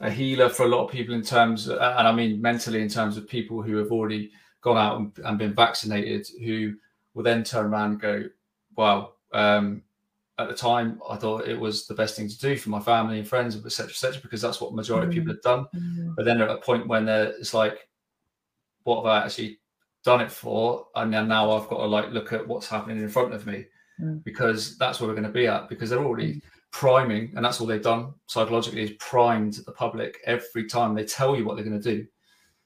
a 0.00 0.10
healer 0.10 0.48
for 0.48 0.64
a 0.64 0.68
lot 0.68 0.84
of 0.84 0.90
people 0.90 1.14
in 1.14 1.22
terms, 1.22 1.68
and 1.68 1.80
I 1.80 2.12
mean 2.12 2.40
mentally 2.40 2.82
in 2.82 2.88
terms 2.88 3.16
of 3.16 3.28
people 3.28 3.62
who 3.62 3.76
have 3.76 3.92
already 3.92 4.32
gone 4.60 4.76
out 4.76 4.98
and, 4.98 5.12
and 5.24 5.38
been 5.38 5.54
vaccinated, 5.54 6.26
who 6.42 6.74
will 7.14 7.22
then 7.22 7.44
turn 7.44 7.66
around 7.66 7.92
and 7.92 8.00
go, 8.00 8.24
"Wow, 8.76 9.12
um, 9.32 9.82
at 10.38 10.48
the 10.48 10.54
time 10.54 11.00
I 11.08 11.16
thought 11.16 11.48
it 11.48 11.58
was 11.58 11.86
the 11.86 11.94
best 11.94 12.16
thing 12.16 12.28
to 12.28 12.38
do 12.38 12.56
for 12.56 12.70
my 12.70 12.80
family 12.80 13.18
and 13.18 13.28
friends, 13.28 13.56
etc., 13.56 13.90
etc., 13.90 14.20
because 14.20 14.42
that's 14.42 14.60
what 14.60 14.74
majority 14.74 15.06
mm-hmm. 15.06 15.10
of 15.10 15.14
people 15.14 15.34
have 15.34 15.42
done. 15.42 15.66
Mm-hmm. 15.74 16.14
But 16.16 16.24
then 16.24 16.40
at 16.40 16.50
a 16.50 16.56
point 16.56 16.88
when 16.88 17.08
it's 17.08 17.54
like, 17.54 17.88
what 18.82 18.96
have 18.96 19.06
I 19.06 19.24
actually 19.24 19.60
done 20.04 20.20
it 20.20 20.32
for? 20.32 20.88
And 20.96 21.12
then 21.12 21.28
now 21.28 21.52
I've 21.52 21.68
got 21.68 21.78
to 21.78 21.86
like 21.86 22.10
look 22.10 22.32
at 22.32 22.46
what's 22.46 22.68
happening 22.68 22.98
in 22.98 23.08
front 23.08 23.32
of 23.32 23.46
me, 23.46 23.66
mm-hmm. 24.00 24.18
because 24.18 24.76
that's 24.76 25.00
where 25.00 25.08
we're 25.08 25.14
going 25.14 25.24
to 25.24 25.30
be 25.30 25.46
at. 25.46 25.68
Because 25.68 25.90
they're 25.90 26.04
already 26.04 26.34
mm. 26.34 26.42
priming, 26.72 27.32
and 27.36 27.44
that's 27.44 27.60
all 27.60 27.66
they've 27.66 27.80
done 27.80 28.12
psychologically 28.26 28.82
is 28.82 28.92
primed 28.98 29.54
the 29.66 29.72
public 29.72 30.18
every 30.26 30.66
time 30.66 30.94
they 30.94 31.04
tell 31.04 31.36
you 31.36 31.44
what 31.44 31.54
they're 31.54 31.64
going 31.64 31.80
to 31.80 31.96
do. 31.96 32.06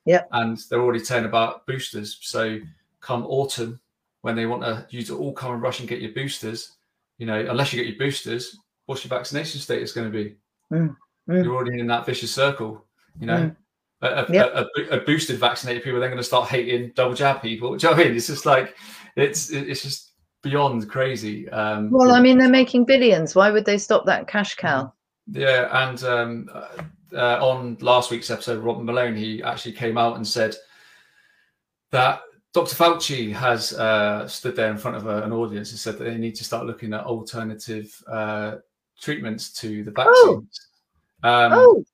Yeah, 0.07 0.23
and 0.33 0.59
they're 0.71 0.81
already 0.81 1.05
telling 1.05 1.27
about 1.27 1.67
boosters. 1.67 2.19
So 2.23 2.59
come 3.01 3.27
autumn, 3.27 3.79
when 4.23 4.37
they 4.37 4.47
want 4.47 4.63
to, 4.63 4.87
you 4.89 5.03
to 5.03 5.19
all 5.19 5.35
come 5.35 5.53
and 5.53 5.63
rush 5.63 5.81
and 5.81 5.89
get 5.89 6.01
your 6.01 6.13
boosters 6.13 6.78
you 7.19 7.27
know, 7.27 7.39
unless 7.39 7.73
you 7.73 7.83
get 7.83 7.89
your 7.89 7.99
boosters, 7.99 8.57
what's 8.87 9.05
your 9.05 9.11
vaccination 9.11 9.61
status 9.61 9.93
going 9.93 10.11
to 10.11 10.25
be? 10.25 10.37
Mm, 10.73 10.97
mm. 11.29 11.45
You're 11.45 11.55
already 11.55 11.81
in 11.81 11.87
that 11.89 12.07
vicious 12.07 12.33
circle. 12.33 12.85
You 13.21 13.27
know, 13.27 13.37
mm. 13.37 13.57
a, 14.03 14.33
yep. 14.33 14.53
a, 14.55 14.67
a, 14.77 14.99
a, 14.99 15.01
boosted 15.01 15.39
vaccinated 15.39 15.83
people 15.83 15.99
then 15.99 16.11
going 16.11 16.19
to 16.19 16.25
start 16.25 16.49
hating 16.49 16.93
double 16.95 17.15
jab 17.15 17.43
people. 17.43 17.77
Do 17.77 17.87
you 17.87 17.91
know 17.91 17.97
what 17.97 18.07
I 18.07 18.09
mean? 18.09 18.17
It's 18.17 18.29
just 18.29 18.47
like 18.47 18.77
it's 19.17 19.51
it's 19.51 19.83
just 19.83 20.13
beyond 20.43 20.89
crazy. 20.89 21.49
Um, 21.51 21.91
well, 21.91 22.13
I 22.13 22.21
mean, 22.21 22.39
they're 22.39 22.49
making 22.49 22.85
billions. 22.85 23.35
Why 23.35 23.51
would 23.51 23.65
they 23.65 23.79
stop 23.79 24.07
that 24.07 24.29
cash 24.29 24.55
cow? 24.55 24.93
Yeah, 25.31 25.69
and 25.89 26.03
um, 26.05 26.49
uh, 27.13 27.45
on 27.45 27.77
last 27.81 28.11
week's 28.11 28.31
episode, 28.31 28.63
Robert 28.63 28.85
Malone, 28.85 29.17
he 29.17 29.43
actually 29.43 29.73
came 29.73 29.99
out 29.99 30.17
and 30.17 30.27
said 30.27 30.55
that 31.91 32.21
Dr. 32.59 32.75
Fauci 32.75 33.33
has 33.33 33.73
uh, 33.75 34.27
stood 34.27 34.57
there 34.57 34.69
in 34.73 34.79
front 34.79 34.97
of 34.97 35.07
a, 35.07 35.23
an 35.23 35.33
audience 35.33 35.71
and 35.71 35.79
said 35.79 35.97
that 35.97 36.03
they 36.03 36.17
need 36.17 36.35
to 36.35 36.43
start 36.43 36.67
looking 36.67 36.93
at 36.93 37.05
alternative 37.05 37.95
uh, 38.11 38.57
treatments 39.01 39.53
to 39.61 39.85
the 39.85 39.93
vaccines. 39.93 40.69
Oh, 41.23 41.29
um, 41.29 41.53
oh 41.53 41.85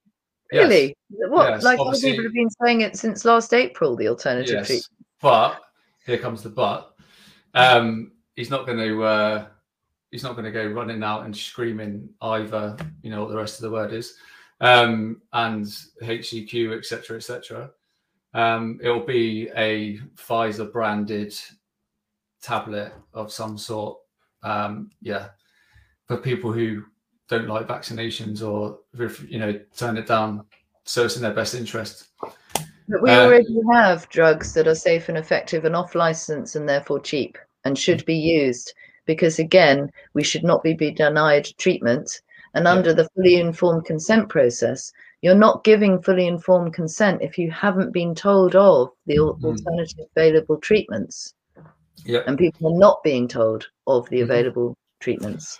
really? 0.50 0.96
Yes. 1.10 1.28
What? 1.28 1.50
Yes, 1.50 1.64
like 1.64 1.78
other 1.78 1.98
people 1.98 2.24
have 2.24 2.32
been 2.32 2.48
saying 2.62 2.80
it 2.80 2.96
since 2.96 3.26
last 3.26 3.52
April, 3.52 3.94
the 3.94 4.08
alternative 4.08 4.54
yes, 4.54 4.66
treatment. 4.66 4.88
But 5.20 5.60
here 6.06 6.16
comes 6.16 6.42
the 6.42 6.48
but. 6.48 6.94
Um, 7.52 8.12
he's 8.34 8.48
not 8.48 8.64
going 8.64 8.78
to. 8.78 9.04
Uh, 9.04 9.46
he's 10.12 10.22
not 10.22 10.32
going 10.32 10.46
to 10.46 10.50
go 10.50 10.66
running 10.66 11.02
out 11.02 11.26
and 11.26 11.36
screaming 11.36 12.08
either. 12.22 12.74
You 13.02 13.10
know 13.10 13.20
what 13.20 13.28
the 13.28 13.36
rest 13.36 13.56
of 13.56 13.64
the 13.64 13.70
word 13.70 13.92
is, 13.92 14.14
um, 14.62 15.20
and 15.34 15.66
HCQ, 16.02 16.74
etc., 16.74 17.18
etc. 17.18 17.70
Um, 18.34 18.80
it'll 18.82 19.06
be 19.06 19.48
a 19.56 19.98
Pfizer 20.16 20.70
branded 20.70 21.34
tablet 22.42 22.92
of 23.12 23.32
some 23.32 23.56
sort. 23.56 23.98
Um, 24.42 24.90
yeah, 25.00 25.28
for 26.06 26.16
people 26.16 26.52
who 26.52 26.84
don't 27.28 27.48
like 27.48 27.66
vaccinations 27.66 28.46
or 28.46 28.80
you 29.28 29.38
know 29.38 29.58
turn 29.76 29.96
it 29.96 30.06
down, 30.06 30.44
so 30.84 31.04
it's 31.04 31.16
in 31.16 31.22
their 31.22 31.32
best 31.32 31.54
interest. 31.54 32.08
But 32.88 33.02
we 33.02 33.10
uh, 33.10 33.24
already 33.24 33.60
have 33.72 34.08
drugs 34.10 34.52
that 34.54 34.68
are 34.68 34.74
safe 34.74 35.08
and 35.08 35.16
effective 35.16 35.64
and 35.64 35.74
off 35.74 35.94
license 35.94 36.54
and 36.54 36.68
therefore 36.68 37.00
cheap 37.00 37.38
and 37.64 37.78
should 37.78 38.04
be 38.04 38.16
used 38.16 38.74
because 39.06 39.38
again 39.38 39.90
we 40.12 40.22
should 40.22 40.44
not 40.44 40.62
be, 40.62 40.74
be 40.74 40.90
denied 40.90 41.48
treatment 41.56 42.20
and 42.52 42.68
under 42.68 42.92
the 42.92 43.08
fully 43.14 43.36
informed 43.36 43.84
consent 43.84 44.28
process 44.28 44.92
you're 45.24 45.34
not 45.34 45.64
giving 45.64 46.02
fully 46.02 46.26
informed 46.26 46.74
consent 46.74 47.22
if 47.22 47.38
you 47.38 47.50
haven't 47.50 47.94
been 47.94 48.14
told 48.14 48.54
of 48.54 48.90
the 49.06 49.16
mm-hmm. 49.16 49.42
alternative 49.42 50.04
available 50.14 50.58
treatments. 50.58 51.32
Yeah. 52.04 52.20
And 52.26 52.36
people 52.36 52.70
are 52.70 52.78
not 52.78 53.02
being 53.02 53.26
told 53.26 53.66
of 53.86 54.06
the 54.10 54.16
mm-hmm. 54.16 54.30
available 54.30 54.76
treatments. 55.00 55.58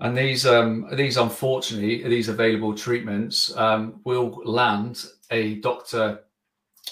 And 0.00 0.14
these, 0.14 0.44
um, 0.44 0.90
these 0.92 1.16
unfortunately, 1.16 2.06
these 2.06 2.28
available 2.28 2.74
treatments 2.74 3.56
um, 3.56 4.02
will 4.04 4.42
land 4.44 5.06
a 5.30 5.54
doctor 5.60 6.20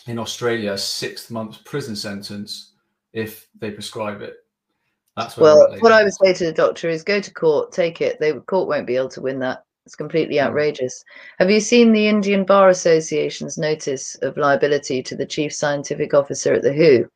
in 0.06 0.18
Australia 0.18 0.78
six 0.78 1.30
months 1.30 1.58
prison 1.66 1.94
sentence 1.94 2.72
if 3.12 3.48
they 3.60 3.70
prescribe 3.70 4.22
it. 4.22 4.36
That's 5.14 5.36
well, 5.36 5.76
what 5.80 5.92
I 5.92 6.02
would 6.02 6.14
say 6.14 6.32
to 6.32 6.46
the 6.46 6.52
doctor 6.52 6.88
is 6.88 7.04
go 7.04 7.20
to 7.20 7.34
court, 7.34 7.70
take 7.70 8.00
it. 8.00 8.18
The 8.18 8.42
court 8.46 8.66
won't 8.66 8.86
be 8.86 8.96
able 8.96 9.10
to 9.10 9.20
win 9.20 9.40
that. 9.40 9.62
It's 9.86 9.96
completely 9.96 10.38
hmm. 10.38 10.46
outrageous. 10.46 11.04
Have 11.38 11.50
you 11.50 11.60
seen 11.60 11.92
the 11.92 12.08
Indian 12.08 12.44
Bar 12.44 12.70
Association's 12.70 13.58
notice 13.58 14.14
of 14.16 14.36
liability 14.36 15.02
to 15.02 15.16
the 15.16 15.26
chief 15.26 15.52
scientific 15.52 16.14
officer 16.14 16.54
at 16.54 16.62
the 16.62 16.72
WHO? 16.72 17.08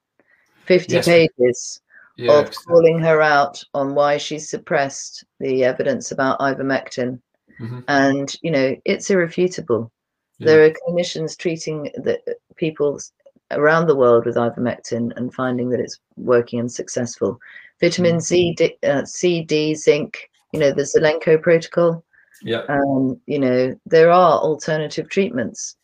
50 0.66 0.94
yes. 0.94 1.06
pages 1.06 1.80
yeah, 2.16 2.32
of 2.32 2.54
calling 2.66 2.98
her 2.98 3.22
out 3.22 3.64
on 3.72 3.94
why 3.94 4.18
she 4.18 4.38
suppressed 4.38 5.24
the 5.40 5.64
evidence 5.64 6.12
about 6.12 6.38
ivermectin. 6.40 7.20
Mm-hmm. 7.58 7.80
And, 7.88 8.36
you 8.42 8.50
know, 8.50 8.76
it's 8.84 9.08
irrefutable. 9.08 9.90
Yeah. 10.38 10.46
There 10.46 10.64
are 10.64 10.70
clinicians 10.70 11.38
treating 11.38 11.84
the 11.94 12.20
people 12.56 13.00
around 13.50 13.86
the 13.86 13.96
world 13.96 14.26
with 14.26 14.36
ivermectin 14.36 15.16
and 15.16 15.32
finding 15.32 15.70
that 15.70 15.80
it's 15.80 15.98
working 16.16 16.60
and 16.60 16.70
successful. 16.70 17.40
Vitamin 17.80 18.16
mm-hmm. 18.16 18.20
C, 18.20 18.52
D, 18.54 18.76
uh, 18.82 19.04
C, 19.06 19.42
D, 19.42 19.74
zinc, 19.74 20.30
you 20.52 20.60
know, 20.60 20.70
the 20.70 20.82
Zelenko 20.82 21.40
protocol 21.40 22.04
yeah. 22.42 22.62
Um, 22.68 23.20
you 23.26 23.38
know, 23.38 23.78
there 23.86 24.10
are 24.10 24.38
alternative 24.38 25.08
treatments. 25.08 25.76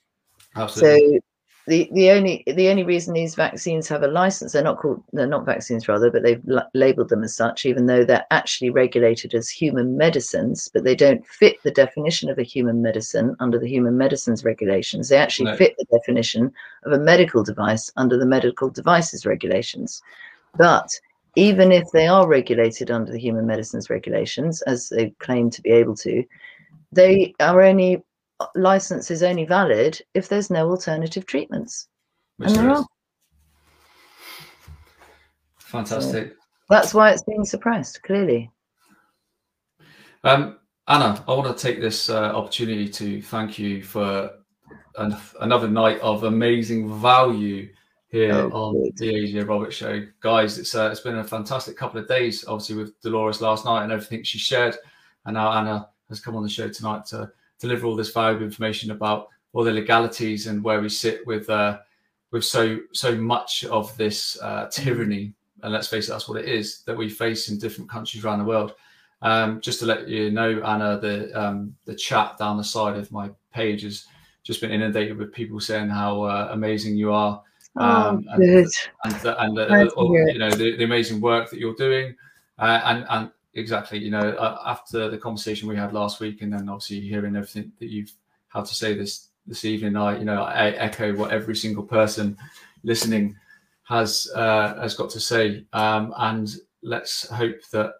Absolutely. 0.56 1.16
So 1.16 1.20
the, 1.66 1.88
the 1.92 2.10
only 2.10 2.44
the 2.46 2.68
only 2.68 2.84
reason 2.84 3.14
these 3.14 3.34
vaccines 3.34 3.88
have 3.88 4.02
a 4.02 4.08
license 4.08 4.52
they're 4.52 4.62
not 4.62 4.78
called 4.78 5.02
they're 5.12 5.26
not 5.26 5.46
vaccines 5.46 5.88
rather 5.88 6.10
but 6.10 6.22
they've 6.22 6.42
l- 6.50 6.68
labeled 6.74 7.08
them 7.08 7.24
as 7.24 7.34
such 7.34 7.64
even 7.64 7.86
though 7.86 8.04
they're 8.04 8.26
actually 8.30 8.70
regulated 8.70 9.34
as 9.34 9.48
human 9.48 9.96
medicines 9.96 10.68
but 10.74 10.84
they 10.84 10.94
don't 10.94 11.26
fit 11.26 11.56
the 11.62 11.70
definition 11.70 12.28
of 12.28 12.38
a 12.38 12.42
human 12.42 12.82
medicine 12.82 13.34
under 13.40 13.58
the 13.58 13.68
human 13.68 13.96
medicines 13.96 14.44
regulations 14.44 15.08
they 15.08 15.16
actually 15.16 15.50
no. 15.50 15.56
fit 15.56 15.74
the 15.78 15.86
definition 15.98 16.52
of 16.84 16.92
a 16.92 16.98
medical 16.98 17.42
device 17.42 17.90
under 17.96 18.18
the 18.18 18.26
medical 18.26 18.68
devices 18.68 19.24
regulations 19.24 20.02
but 20.58 20.90
even 21.36 21.72
if 21.72 21.84
they 21.92 22.06
are 22.06 22.26
regulated 22.26 22.90
under 22.90 23.10
the 23.10 23.18
human 23.18 23.46
medicines 23.46 23.90
regulations, 23.90 24.62
as 24.62 24.88
they 24.88 25.10
claim 25.18 25.50
to 25.50 25.62
be 25.62 25.70
able 25.70 25.96
to, 25.96 26.24
they 26.92 27.34
are 27.40 27.62
only 27.62 28.02
license 28.54 29.10
is 29.10 29.22
only 29.22 29.44
valid 29.44 30.00
if 30.14 30.28
there's 30.28 30.50
no 30.50 30.68
alternative 30.68 31.26
treatments. 31.26 31.88
Which 32.36 32.50
and 32.50 32.58
there 32.58 32.70
are. 32.70 32.86
Fantastic. 35.58 36.30
So 36.30 36.36
that's 36.70 36.94
why 36.94 37.10
it's 37.10 37.24
being 37.24 37.44
suppressed, 37.44 38.02
clearly. 38.02 38.50
Um, 40.22 40.58
Anna, 40.86 41.22
I 41.26 41.32
want 41.32 41.56
to 41.56 41.62
take 41.62 41.80
this 41.80 42.08
uh, 42.10 42.32
opportunity 42.34 42.88
to 42.88 43.20
thank 43.22 43.58
you 43.58 43.82
for 43.82 44.30
an, 44.96 45.16
another 45.40 45.68
night 45.68 45.98
of 46.00 46.24
amazing 46.24 47.00
value 47.00 47.68
here 48.14 48.32
oh, 48.32 48.50
on 48.52 48.74
good. 48.80 48.96
the 48.96 49.12
AJ 49.12 49.48
Roberts 49.48 49.74
Show, 49.74 50.06
guys. 50.20 50.56
It's 50.56 50.76
uh, 50.76 50.88
it's 50.92 51.00
been 51.00 51.18
a 51.18 51.24
fantastic 51.24 51.76
couple 51.76 52.00
of 52.00 52.06
days, 52.06 52.44
obviously 52.46 52.76
with 52.76 53.00
Dolores 53.00 53.40
last 53.40 53.64
night 53.64 53.82
and 53.82 53.90
everything 53.90 54.22
she 54.22 54.38
shared, 54.38 54.76
and 55.26 55.34
now 55.34 55.50
Anna 55.50 55.88
has 56.08 56.20
come 56.20 56.36
on 56.36 56.44
the 56.44 56.48
show 56.48 56.68
tonight 56.68 57.04
to 57.06 57.28
deliver 57.58 57.86
all 57.86 57.96
this 57.96 58.12
valuable 58.12 58.44
information 58.44 58.92
about 58.92 59.28
all 59.52 59.64
the 59.64 59.72
legalities 59.72 60.46
and 60.46 60.62
where 60.62 60.80
we 60.80 60.88
sit 60.88 61.26
with 61.26 61.50
uh, 61.50 61.78
with 62.30 62.44
so 62.44 62.78
so 62.92 63.16
much 63.16 63.64
of 63.64 63.94
this 63.96 64.40
uh, 64.40 64.68
tyranny. 64.70 65.34
And 65.64 65.72
let's 65.72 65.88
face 65.88 66.08
it, 66.08 66.12
that's 66.12 66.28
what 66.28 66.40
it 66.40 66.48
is 66.48 66.82
that 66.82 66.96
we 66.96 67.08
face 67.08 67.48
in 67.48 67.58
different 67.58 67.90
countries 67.90 68.24
around 68.24 68.38
the 68.38 68.44
world. 68.44 68.74
Um, 69.22 69.60
just 69.60 69.80
to 69.80 69.86
let 69.86 70.06
you 70.06 70.30
know, 70.30 70.62
Anna, 70.62 71.00
the 71.00 71.32
um, 71.32 71.74
the 71.84 71.96
chat 71.96 72.38
down 72.38 72.58
the 72.58 72.64
side 72.64 72.96
of 72.96 73.10
my 73.10 73.30
page 73.52 73.82
has 73.82 74.06
just 74.44 74.60
been 74.60 74.70
inundated 74.70 75.18
with 75.18 75.32
people 75.32 75.58
saying 75.58 75.88
how 75.88 76.22
uh, 76.22 76.50
amazing 76.52 76.96
you 76.96 77.12
are 77.12 77.42
um, 77.76 78.24
oh, 78.30 78.34
and, 78.34 78.70
and, 79.04 79.58
and, 79.58 79.58
uh, 79.58 79.88
you 79.96 80.38
know 80.38 80.50
the, 80.50 80.76
the, 80.76 80.84
amazing 80.84 81.20
work 81.20 81.50
that 81.50 81.58
you're 81.58 81.74
doing, 81.74 82.14
uh, 82.58 82.80
and 82.84 83.04
and 83.10 83.30
exactly 83.54 83.98
you 83.98 84.10
know 84.10 84.30
uh, 84.30 84.62
after 84.66 85.10
the 85.10 85.18
conversation 85.18 85.68
we 85.68 85.76
had 85.76 85.92
last 85.92 86.20
week, 86.20 86.42
and 86.42 86.52
then 86.52 86.68
obviously 86.68 87.00
hearing 87.00 87.34
everything 87.34 87.72
that 87.80 87.90
you've 87.90 88.12
had 88.48 88.64
to 88.64 88.74
say 88.74 88.94
this 88.94 89.28
this 89.46 89.64
evening, 89.64 89.96
I 89.96 90.18
you 90.18 90.24
know 90.24 90.42
I 90.42 90.70
echo 90.70 91.14
what 91.14 91.32
every 91.32 91.56
single 91.56 91.82
person 91.82 92.36
listening 92.84 93.36
has 93.84 94.30
uh, 94.34 94.80
has 94.80 94.94
got 94.94 95.10
to 95.10 95.20
say, 95.20 95.64
um, 95.72 96.14
and 96.18 96.54
let's 96.82 97.28
hope 97.28 97.60
that 97.72 97.94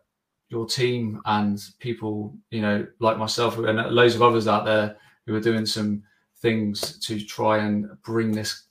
your 0.51 0.67
team 0.67 1.21
and 1.25 1.61
people, 1.81 2.33
you 2.51 2.63
know, 2.63 2.87
like 3.01 3.19
myself 3.19 3.59
and 3.59 3.79
loads 3.91 4.15
of 4.15 4.23
others 4.23 4.47
out 4.47 4.65
there 4.65 4.97
who 5.27 5.35
are 5.35 5.41
doing 5.41 5.67
some 5.67 6.03
things 6.39 6.99
to 6.99 7.21
try 7.21 7.59
and 7.59 7.89
bring 8.03 8.31
this 8.31 8.64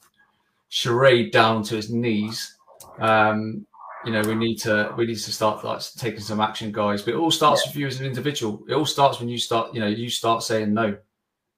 charade 0.74 1.32
down 1.32 1.62
to 1.62 1.76
his 1.76 1.92
knees. 1.92 2.58
Um, 2.98 3.64
you 4.06 4.12
know, 4.12 4.24
we 4.24 4.34
need 4.34 4.56
to 4.62 4.92
we 4.98 5.06
need 5.06 5.20
to 5.20 5.32
start 5.32 5.64
like 5.64 5.82
taking 5.98 6.20
some 6.20 6.42
action, 6.42 6.72
guys. 6.72 7.04
But 7.04 7.14
it 7.14 7.18
all 7.18 7.30
starts 7.30 7.62
yeah. 7.64 7.70
with 7.70 7.76
you 7.78 7.88
as 7.88 8.00
an 8.00 8.08
individual. 8.08 8.64
It 8.68 8.74
all 8.74 8.86
starts 8.88 9.20
when 9.20 9.30
you 9.30 9.38
start, 9.38 9.72
you 9.76 9.80
know, 9.80 9.88
you 9.88 10.10
start 10.10 10.42
saying 10.42 10.74
no. 10.74 10.98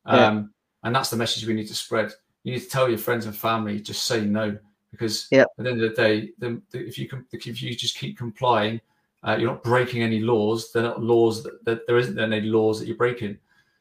Um, 0.05 0.19
yeah. 0.19 0.43
and 0.83 0.95
that's 0.95 1.09
the 1.09 1.15
message 1.15 1.47
we 1.47 1.53
need 1.53 1.67
to 1.67 1.75
spread. 1.75 2.11
You 2.43 2.51
need 2.53 2.59
to 2.59 2.69
tell 2.69 2.89
your 2.89 2.97
friends 2.97 3.25
and 3.25 3.35
family 3.35 3.79
just 3.79 4.03
say 4.03 4.19
no 4.25 4.57
because 4.91 5.27
yeah. 5.31 5.43
at 5.43 5.47
the 5.57 5.69
end 5.69 5.81
of 5.81 5.95
the 5.95 5.95
day, 5.95 6.31
the, 6.37 6.61
the, 6.71 6.85
if 6.85 6.97
you 6.97 7.07
can, 7.07 7.25
if 7.31 7.61
you 7.61 7.73
just 7.73 7.97
keep 7.97 8.17
complying, 8.17 8.81
uh, 9.23 9.37
you're 9.39 9.49
not 9.49 9.63
breaking 9.63 10.03
any 10.03 10.19
laws. 10.19 10.73
They're 10.73 10.83
not 10.83 11.01
laws 11.01 11.41
that, 11.43 11.63
that 11.63 11.87
there 11.87 11.97
isn't 11.97 12.19
any 12.19 12.41
laws 12.41 12.79
that 12.79 12.87
you're 12.87 12.97
breaking. 12.97 13.37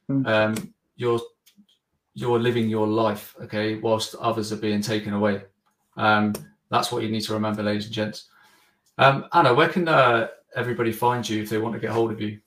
Mm. 0.08 0.26
Um, 0.28 0.74
you're 0.96 1.20
you're 2.14 2.38
living 2.38 2.68
your 2.68 2.86
life, 2.86 3.34
okay, 3.42 3.76
whilst 3.76 4.14
others 4.16 4.52
are 4.52 4.56
being 4.56 4.80
taken 4.80 5.12
away. 5.12 5.42
Um, 5.96 6.32
that's 6.70 6.90
what 6.92 7.02
you 7.02 7.08
need 7.10 7.22
to 7.22 7.32
remember, 7.34 7.62
ladies 7.62 7.86
and 7.86 7.94
gents. 7.94 8.28
Um, 8.98 9.26
Anna, 9.32 9.52
where 9.52 9.68
can 9.68 9.88
uh, 9.88 10.28
everybody 10.54 10.92
find 10.92 11.28
you 11.28 11.42
if 11.42 11.50
they 11.50 11.58
want 11.58 11.74
to 11.74 11.80
get 11.80 11.90
hold 11.90 12.12
of 12.12 12.20
you? 12.20 12.38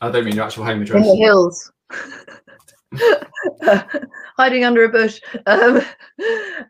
I 0.00 0.10
don't 0.10 0.24
mean 0.24 0.36
your 0.36 0.44
actual 0.44 0.64
home 0.64 0.82
address. 0.82 1.04
In 1.04 1.10
the 1.10 1.16
hills. 1.16 1.72
hiding 4.38 4.64
under 4.64 4.84
a 4.84 4.88
bush. 4.88 5.20
Um, 5.46 5.82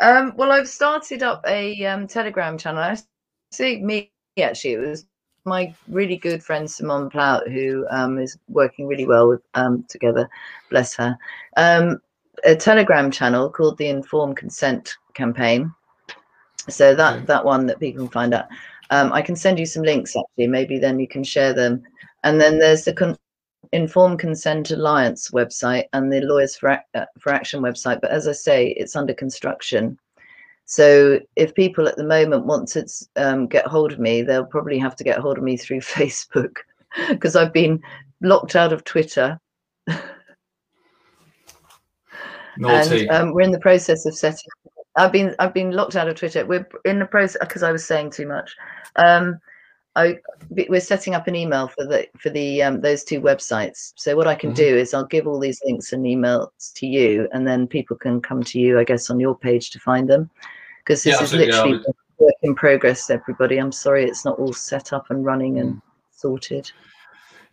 um, 0.01 0.33
well, 0.37 0.51
I've 0.51 0.69
started 0.69 1.23
up 1.23 1.45
a 1.47 1.85
um, 1.85 2.07
Telegram 2.07 2.59
channel. 2.59 2.83
I 2.83 2.97
see 3.53 3.79
me 3.83 4.11
actually. 4.41 4.75
It 4.75 4.79
was 4.79 5.07
my 5.45 5.75
really 5.89 6.17
good 6.17 6.43
friend 6.43 6.71
Simone 6.71 7.11
Plout 7.11 7.49
who 7.51 7.87
um, 7.91 8.19
is 8.19 8.39
working 8.49 8.87
really 8.87 9.07
well 9.07 9.29
with 9.29 9.43
um, 9.55 9.85
together. 9.89 10.29
Bless 10.71 10.95
her. 10.97 11.17
Um, 12.45 12.53
a 12.53 12.57
Telegram 12.57 13.11
channel 13.11 13.51
called 13.51 13.79
the 13.79 13.89
Informed 13.89 14.37
Consent 14.37 14.97
Campaign. 15.15 15.73
So 16.69 16.95
that 16.95 17.17
okay. 17.17 17.25
that 17.27 17.45
one 17.45 17.67
that 17.67 17.81
people 17.81 18.05
can 18.05 18.13
find 18.13 18.35
out. 18.35 18.47
I 18.91 19.23
can 19.23 19.37
send 19.37 19.59
you 19.59 19.67
some 19.67 19.83
links 19.83 20.17
actually. 20.17 20.47
Maybe 20.47 20.79
then 20.79 20.99
you 20.99 21.09
can 21.09 21.25
share 21.25 21.53
them. 21.53 21.83
And 22.25 22.41
then 22.41 22.59
there's 22.59 22.85
the 22.85 22.93
con- 22.93 23.17
Informed 23.73 24.19
Consent 24.19 24.71
Alliance 24.71 25.31
website 25.31 25.85
and 25.93 26.13
the 26.13 26.21
Lawyers 26.23 26.57
for, 26.57 26.71
uh, 26.95 27.05
for 27.19 27.33
Action 27.33 27.61
website. 27.61 28.01
But 28.01 28.11
as 28.11 28.27
I 28.27 28.33
say, 28.33 28.69
it's 28.69 28.97
under 28.97 29.13
construction. 29.13 29.99
So 30.65 31.21
if 31.37 31.55
people 31.55 31.89
at 31.89 31.97
the 31.97 32.05
moment 32.05 32.47
want 32.47 32.69
to 32.69 32.87
um, 33.17 33.47
get 33.47 33.67
hold 33.67 33.93
of 33.93 33.99
me, 33.99 34.23
they'll 34.23 34.45
probably 34.45 34.79
have 34.79 34.97
to 34.97 35.05
get 35.05 35.19
hold 35.19 35.39
of 35.39 35.45
me 35.45 35.57
through 35.57 35.81
Facebook 35.99 36.57
because 37.09 37.37
I've 37.37 37.53
been 37.53 37.81
locked 38.21 38.57
out 38.57 38.73
of 38.73 38.85
Twitter. 38.85 39.39
and 42.63 43.11
um, 43.11 43.33
we're 43.33 43.43
in 43.43 43.53
the 43.53 43.61
process 43.61 44.07
of 44.07 44.15
setting. 44.15 44.49
I've 44.97 45.13
been 45.13 45.35
I've 45.39 45.55
been 45.55 45.73
locked 45.73 45.97
out 45.97 46.09
of 46.09 46.17
Twitter. 46.17 46.45
We're 46.45 46.69
in 46.85 46.99
the 46.99 47.07
process 47.07 47.39
because 47.41 47.63
I 47.63 47.73
was 47.73 47.85
saying 47.85 48.11
too 48.11 48.27
much. 48.27 48.57
Um, 48.97 49.39
I, 49.97 50.19
we're 50.51 50.81
setting 50.81 51.15
up 51.15 51.27
an 51.27 51.35
email 51.35 51.69
for 51.69 51.85
the 51.85 52.07
for 52.21 52.31
the 52.31 52.63
um, 52.63 52.81
those 52.81 53.03
two 53.03 53.21
websites. 53.21 53.93
So 53.97 54.17
what 54.17 54.29
I 54.29 54.35
can 54.35 54.51
mm-hmm. 54.51 54.57
do 54.57 54.77
is 54.77 54.95
I'll 54.95 55.05
give 55.05 55.27
all 55.27 55.41
these 55.41 55.61
links 55.65 55.93
and 55.93 56.05
emails 56.05 56.73
to 56.75 56.87
you, 56.87 57.29
and 57.33 57.47
then 57.47 57.67
people 57.67 57.97
can 57.97 58.21
come 58.21 58.43
to 58.45 58.61
you, 58.61 58.79
I 58.79 58.85
guess, 58.85 59.11
on 59.11 59.19
your 59.19 59.37
page 59.37 59.71
to 59.71 59.81
find 59.81 60.09
them, 60.09 60.31
because 60.85 61.03
this 61.03 61.17
yeah, 61.17 61.25
is 61.25 61.35
literally 61.35 61.79
yeah, 61.79 61.93
work 62.19 62.35
in 62.43 62.55
progress. 62.55 63.11
Everybody, 63.11 63.59
I'm 63.59 63.73
sorry, 63.73 64.05
it's 64.05 64.25
not 64.25 64.39
all 64.39 64.53
set 64.53 64.93
up 64.93 65.11
and 65.11 65.25
running 65.25 65.59
and 65.59 65.75
mm. 65.75 65.83
sorted. 66.13 66.71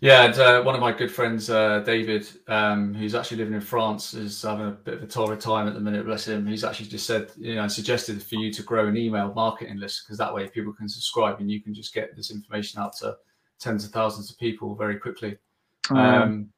Yeah, 0.01 0.25
and, 0.25 0.37
uh, 0.37 0.61
one 0.61 0.75
of 0.75 0.81
my 0.81 0.91
good 0.91 1.11
friends, 1.11 1.49
uh, 1.49 1.79
David, 1.79 2.27
um, 2.47 2.93
who's 2.93 3.15
actually 3.15 3.37
living 3.37 3.53
in 3.53 3.61
France, 3.61 4.13
is 4.13 4.41
having 4.41 4.67
a 4.67 4.71
bit 4.71 4.95
of 4.95 5.03
a 5.03 5.07
torrid 5.07 5.39
time 5.39 5.67
at 5.67 5.73
the 5.73 5.79
minute. 5.79 6.05
Bless 6.05 6.27
him. 6.27 6.45
He's 6.45 6.63
actually 6.63 6.87
just 6.87 7.07
said, 7.07 7.31
you 7.37 7.55
know, 7.55 7.67
suggested 7.67 8.21
for 8.21 8.35
you 8.35 8.51
to 8.51 8.61
grow 8.61 8.87
an 8.87 8.97
email 8.97 9.33
marketing 9.33 9.79
list 9.79 10.03
because 10.05 10.17
that 10.17 10.33
way 10.33 10.47
people 10.47 10.73
can 10.73 10.89
subscribe 10.89 11.39
and 11.39 11.49
you 11.49 11.61
can 11.61 11.73
just 11.73 11.93
get 11.93 12.15
this 12.15 12.29
information 12.29 12.81
out 12.81 12.95
to 12.97 13.15
tens 13.59 13.85
of 13.85 13.91
thousands 13.91 14.29
of 14.29 14.37
people 14.37 14.75
very 14.75 14.97
quickly. 14.97 15.37
Mm. 15.85 15.97
Um, 15.97 16.49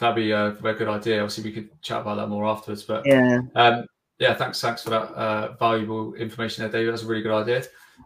that'd 0.00 0.16
be 0.16 0.32
a 0.32 0.56
very 0.60 0.74
good 0.74 0.88
idea. 0.88 1.20
Obviously, 1.22 1.44
we 1.44 1.52
could 1.52 1.80
chat 1.80 2.00
about 2.00 2.16
that 2.16 2.28
more 2.28 2.46
afterwards. 2.46 2.82
But 2.82 3.06
yeah, 3.06 3.40
um, 3.54 3.86
yeah, 4.18 4.34
thanks, 4.34 4.60
thanks 4.60 4.82
for 4.82 4.90
that 4.90 5.12
uh, 5.14 5.52
valuable 5.58 6.14
information 6.14 6.62
there, 6.62 6.72
David. 6.72 6.92
That's 6.92 7.04
a 7.04 7.06
really 7.06 7.22
good 7.22 7.40
idea. 7.40 7.62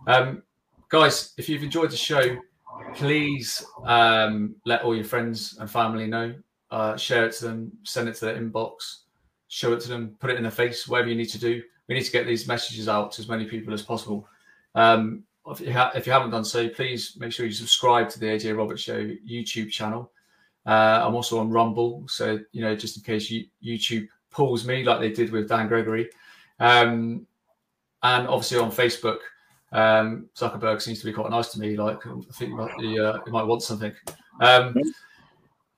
Um, 0.07 0.43
guys, 0.89 1.33
if 1.39 1.49
you've 1.49 1.63
enjoyed 1.63 1.91
the 1.91 1.97
show 1.97 2.37
please 2.95 3.65
um, 3.85 4.55
let 4.65 4.83
all 4.83 4.95
your 4.95 5.05
friends 5.05 5.57
and 5.59 5.71
family 5.71 6.07
know. 6.07 6.35
Uh, 6.71 6.97
share 6.97 7.27
it 7.27 7.33
to 7.35 7.45
them, 7.45 7.71
send 7.83 8.09
it 8.09 8.15
to 8.15 8.25
their 8.25 8.37
inbox, 8.37 9.01
show 9.49 9.75
it 9.75 9.81
to 9.81 9.89
them, 9.89 10.17
put 10.21 10.31
it 10.31 10.37
in 10.37 10.43
their 10.43 10.51
face, 10.51 10.89
whatever 10.89 11.11
you 11.11 11.15
need 11.15 11.29
to 11.29 11.39
do. 11.39 11.63
We 11.87 11.95
need 11.95 12.05
to 12.05 12.13
get 12.13 12.27
these 12.27 12.49
messages 12.49 12.89
out 12.89 13.13
to 13.13 13.21
as 13.21 13.29
many 13.29 13.45
people 13.45 13.75
as 13.75 13.83
possible. 13.83 14.27
Um, 14.75 15.25
if, 15.49 15.61
you 15.61 15.73
ha- 15.73 15.93
if, 15.95 16.07
you 16.07 16.13
haven't 16.13 16.31
done 16.31 16.47
so, 16.47 16.71
please 16.71 17.15
make 17.19 17.33
sure 17.33 17.45
you 17.45 17.53
subscribe 17.53 18.09
to 18.11 18.19
the 18.19 18.27
AJ 18.27 18.57
Roberts 18.57 18.81
Show 18.81 19.05
YouTube 19.05 19.71
channel. 19.71 20.11
Uh, 20.65 21.03
I'm 21.05 21.15
also 21.15 21.39
on 21.41 21.51
Rumble, 21.51 22.05
so 22.09 22.39
you 22.53 22.63
know 22.63 22.75
just 22.75 22.97
in 22.97 23.03
case 23.03 23.31
you, 23.31 23.45
YouTube 23.63 24.09
pulls 24.31 24.65
me 24.65 24.85
like 24.85 25.01
they 25.01 25.11
did 25.11 25.31
with 25.31 25.49
Dan 25.49 25.69
Gregory, 25.69 26.09
um, 26.61 27.27
and 28.03 28.29
obviously 28.29 28.59
on 28.59 28.71
Facebook. 28.71 29.19
Um, 29.73 30.29
Zuckerberg 30.37 30.81
seems 30.83 31.01
to 31.01 31.07
be 31.07 31.13
quite 31.13 31.31
nice 31.31 31.49
to 31.49 31.61
me. 31.61 31.77
Like 31.77 32.07
I 32.07 32.11
think 32.33 32.51
he 32.51 32.57
might, 32.57 32.99
uh, 32.99 33.21
he 33.25 33.31
might 33.31 33.45
want 33.45 33.63
something. 33.63 33.93
Um, 34.41 34.75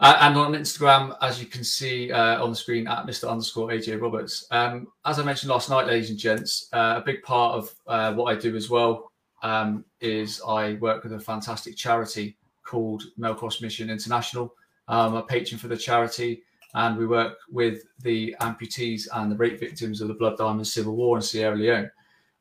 and 0.00 0.36
on 0.36 0.52
Instagram, 0.52 1.16
as 1.22 1.40
you 1.40 1.46
can 1.46 1.64
see 1.64 2.10
uh, 2.10 2.42
on 2.42 2.50
the 2.50 2.56
screen, 2.56 2.86
at 2.88 3.06
Mr. 3.06 3.28
Underscore 3.28 3.68
AJ 3.68 4.00
Roberts. 4.00 4.46
Um, 4.50 4.88
as 5.04 5.18
I 5.18 5.24
mentioned 5.24 5.50
last 5.50 5.70
night, 5.70 5.86
ladies 5.86 6.10
and 6.10 6.18
gents, 6.18 6.68
uh, 6.72 6.94
a 6.96 7.00
big 7.04 7.22
part 7.22 7.54
of 7.54 7.74
uh, 7.86 8.12
what 8.12 8.34
I 8.34 8.38
do 8.38 8.56
as 8.56 8.68
well 8.68 9.10
um, 9.42 9.84
is 10.00 10.42
I 10.46 10.74
work 10.74 11.04
with 11.04 11.12
a 11.12 11.20
fantastic 11.20 11.76
charity 11.76 12.36
called 12.64 13.04
Melcross 13.18 13.62
Mission 13.62 13.88
International. 13.88 14.54
I'm 14.88 15.14
a 15.14 15.22
patron 15.22 15.58
for 15.58 15.68
the 15.68 15.76
charity, 15.76 16.42
and 16.74 16.98
we 16.98 17.06
work 17.06 17.38
with 17.50 17.84
the 18.00 18.34
amputees 18.40 19.06
and 19.14 19.30
the 19.30 19.36
rape 19.36 19.60
victims 19.60 20.00
of 20.00 20.08
the 20.08 20.14
Blood 20.14 20.36
Diamond 20.36 20.66
Civil 20.66 20.96
War 20.96 21.16
in 21.16 21.22
Sierra 21.22 21.56
Leone. 21.56 21.90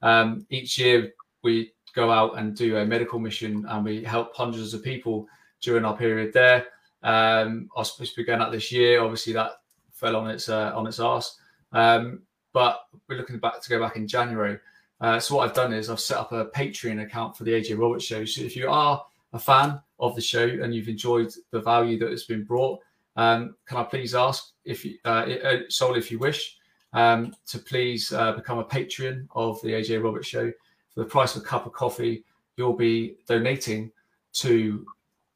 Um, 0.02 0.46
each 0.50 0.78
year, 0.80 1.14
we 1.44 1.74
go 1.94 2.10
out 2.10 2.38
and 2.38 2.56
do 2.56 2.78
a 2.78 2.86
medical 2.86 3.20
mission 3.20 3.66
and 3.70 3.86
we 3.86 4.04
help 4.04 4.36
hundreds 4.36 4.74
of 4.74 4.84
people 4.84 5.28
during 5.62 5.86
our 5.86 5.96
period 5.96 6.34
there. 6.34 6.66
Um, 7.04 7.70
I 7.76 7.82
was 7.82 7.92
supposed 7.92 8.16
to 8.16 8.22
be 8.22 8.26
going 8.26 8.42
out 8.42 8.52
this 8.52 8.72
year. 8.72 9.02
Obviously, 9.02 9.34
that 9.34 9.52
fell 9.92 10.16
on 10.16 10.30
its 10.30 10.50
uh, 10.50 10.72
on 10.76 10.88
its 10.88 11.00
ass. 11.00 11.38
Um, 11.72 12.22
but 12.54 12.82
we're 13.08 13.18
looking 13.18 13.40
back 13.40 13.62
to 13.62 13.70
go 13.70 13.80
back 13.80 13.96
in 13.96 14.08
January. 14.08 14.58
Uh, 15.02 15.20
so 15.20 15.36
what 15.36 15.50
I've 15.50 15.56
done 15.56 15.74
is 15.74 15.90
I've 15.90 16.00
set 16.00 16.18
up 16.18 16.32
a 16.32 16.46
Patreon 16.46 17.04
account 17.04 17.36
for 17.36 17.44
the 17.44 17.52
AJ 17.52 17.78
Roberts 17.78 18.06
Show. 18.06 18.24
So 18.26 18.42
if 18.42 18.56
you 18.56 18.70
are 18.70 19.04
a 19.34 19.40
fan 19.40 19.82
of 20.00 20.16
the 20.16 20.22
show 20.22 20.46
and 20.46 20.74
you've 20.74 20.88
enjoyed 20.88 21.34
the 21.52 21.60
value 21.60 21.98
that 22.00 22.12
has 22.12 22.24
been 22.24 22.44
brought, 22.44 22.80
um, 23.16 23.56
can 23.68 23.78
I 23.78 23.84
please 23.84 24.16
ask 24.16 24.52
if 24.64 24.86
you, 24.86 24.98
uh, 25.04 25.28
uh 25.44 25.58
solely 25.68 26.00
if 26.00 26.12
you 26.12 26.20
wish, 26.20 26.58
um, 26.94 27.36
to 27.48 27.60
please 27.60 28.14
uh, 28.14 28.32
become 28.34 28.60
a 28.60 28.64
patron 28.64 29.28
of 29.36 29.62
the 29.62 29.70
AJ 29.70 30.02
Roberts 30.02 30.28
Show 30.28 30.54
for 30.94 31.02
the 31.02 31.10
price 31.10 31.36
of 31.36 31.42
a 31.42 31.46
cup 31.46 31.66
of 31.66 31.74
coffee, 31.74 32.24
you'll 32.58 32.74
be 32.74 33.16
donating 33.28 33.92
to 34.34 34.86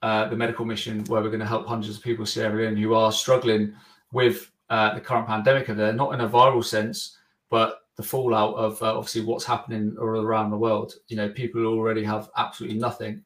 uh, 0.01 0.27
the 0.29 0.35
medical 0.35 0.65
mission 0.65 1.03
where 1.05 1.21
we're 1.21 1.29
going 1.29 1.39
to 1.39 1.45
help 1.45 1.67
hundreds 1.67 1.97
of 1.97 2.03
people 2.03 2.23
in 2.23 2.27
Sierra 2.27 2.55
Leone 2.55 2.77
who 2.77 2.93
are 2.93 3.11
struggling 3.11 3.73
with 4.11 4.51
uh, 4.69 4.93
the 4.93 5.01
current 5.01 5.27
pandemic 5.27 5.69
of 5.69 5.77
there, 5.77 5.93
not 5.93 6.13
in 6.13 6.21
a 6.21 6.29
viral 6.29 6.63
sense, 6.63 7.17
but 7.49 7.81
the 7.95 8.03
fallout 8.03 8.53
of 8.55 8.81
uh, 8.83 8.95
obviously 8.95 9.21
what's 9.21 9.45
happening 9.45 9.95
all 9.99 10.07
around 10.07 10.51
the 10.51 10.57
world. 10.57 10.93
You 11.07 11.17
know, 11.17 11.29
people 11.29 11.61
who 11.61 11.77
already 11.77 12.03
have 12.03 12.29
absolutely 12.37 12.77
nothing 12.77 13.23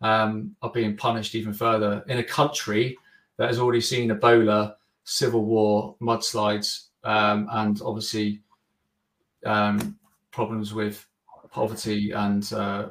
um, 0.00 0.56
are 0.62 0.70
being 0.70 0.96
punished 0.96 1.34
even 1.34 1.52
further 1.52 2.02
in 2.08 2.18
a 2.18 2.24
country 2.24 2.96
that 3.36 3.48
has 3.48 3.58
already 3.58 3.80
seen 3.80 4.10
Ebola, 4.10 4.76
civil 5.04 5.44
war, 5.44 5.96
mudslides, 6.00 6.86
um, 7.04 7.48
and 7.52 7.82
obviously 7.84 8.40
um, 9.44 9.98
problems 10.30 10.72
with 10.72 11.06
poverty 11.54 12.10
and 12.10 12.52
uh, 12.52 12.88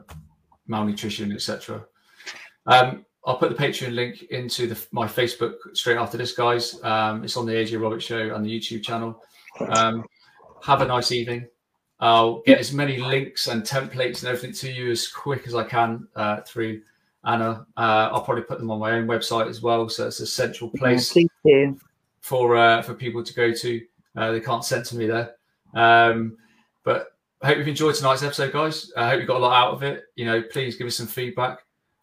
malnutrition, 0.68 1.34
etc. 1.34 1.86
Um, 2.66 3.06
I'll 3.26 3.38
put 3.38 3.56
the 3.56 3.62
Patreon 3.62 3.94
link 3.94 4.24
into 4.32 4.68
the, 4.68 4.88
my 4.92 5.06
Facebook 5.06 5.56
straight 5.74 5.98
after 5.98 6.18
this, 6.18 6.34
guys. 6.34 6.82
Um, 6.84 7.24
it's 7.24 7.36
on 7.38 7.46
the 7.46 7.52
AJ 7.54 7.82
Roberts 7.82 8.06
Show 8.06 8.34
on 8.34 8.42
the 8.42 8.50
YouTube 8.50 8.84
channel. 8.84 9.22
Um, 9.70 10.06
have 10.64 10.82
a 10.82 10.86
nice 10.86 11.12
evening. 11.12 11.48
I'll 12.00 12.42
get 12.42 12.60
as 12.60 12.74
many 12.74 12.98
links 12.98 13.48
and 13.48 13.64
templates 13.64 14.20
and 14.20 14.30
everything 14.30 14.54
to 14.54 14.72
you 14.72 14.92
as 14.92 15.08
quick 15.08 15.46
as 15.46 15.56
I 15.56 15.64
can 15.64 16.08
uh, 16.16 16.42
through 16.42 16.82
Anna. 17.26 17.66
Uh, 17.78 18.10
I'll 18.12 18.24
probably 18.24 18.44
put 18.44 18.60
them 18.60 18.72
on 18.72 18.80
my 18.80 18.92
own 18.92 19.08
website 19.08 19.48
as 19.48 19.62
well, 19.62 19.88
so 19.90 20.08
it's 20.08 20.20
a 20.20 20.28
central 20.28 20.70
place 20.70 21.16
yeah, 21.44 21.72
for 22.22 22.58
uh, 22.58 22.82
for 22.82 22.94
people 22.94 23.24
to 23.24 23.34
go 23.34 23.54
to. 23.54 23.82
Uh, 24.16 24.32
they 24.32 24.42
can't 24.42 24.66
censor 24.66 24.96
me 24.96 25.08
there. 25.08 25.36
Um, 25.74 26.38
but 26.84 27.13
I 27.44 27.48
hope 27.48 27.58
you've 27.58 27.68
enjoyed 27.68 27.94
tonight's 27.96 28.24
episode, 28.24 28.54
guys. 28.54 28.90
I 28.96 29.10
hope 29.10 29.20
you 29.20 29.28
got 29.28 29.36
a 29.36 29.40
lot 29.40 29.62
out 29.62 29.74
of 29.74 29.84
it. 29.84 30.06
You 30.16 30.24
know, 30.24 30.42
please 30.42 30.78
give 30.78 30.88
us 30.88 30.96
some 30.96 31.08
feedback. 31.08 31.60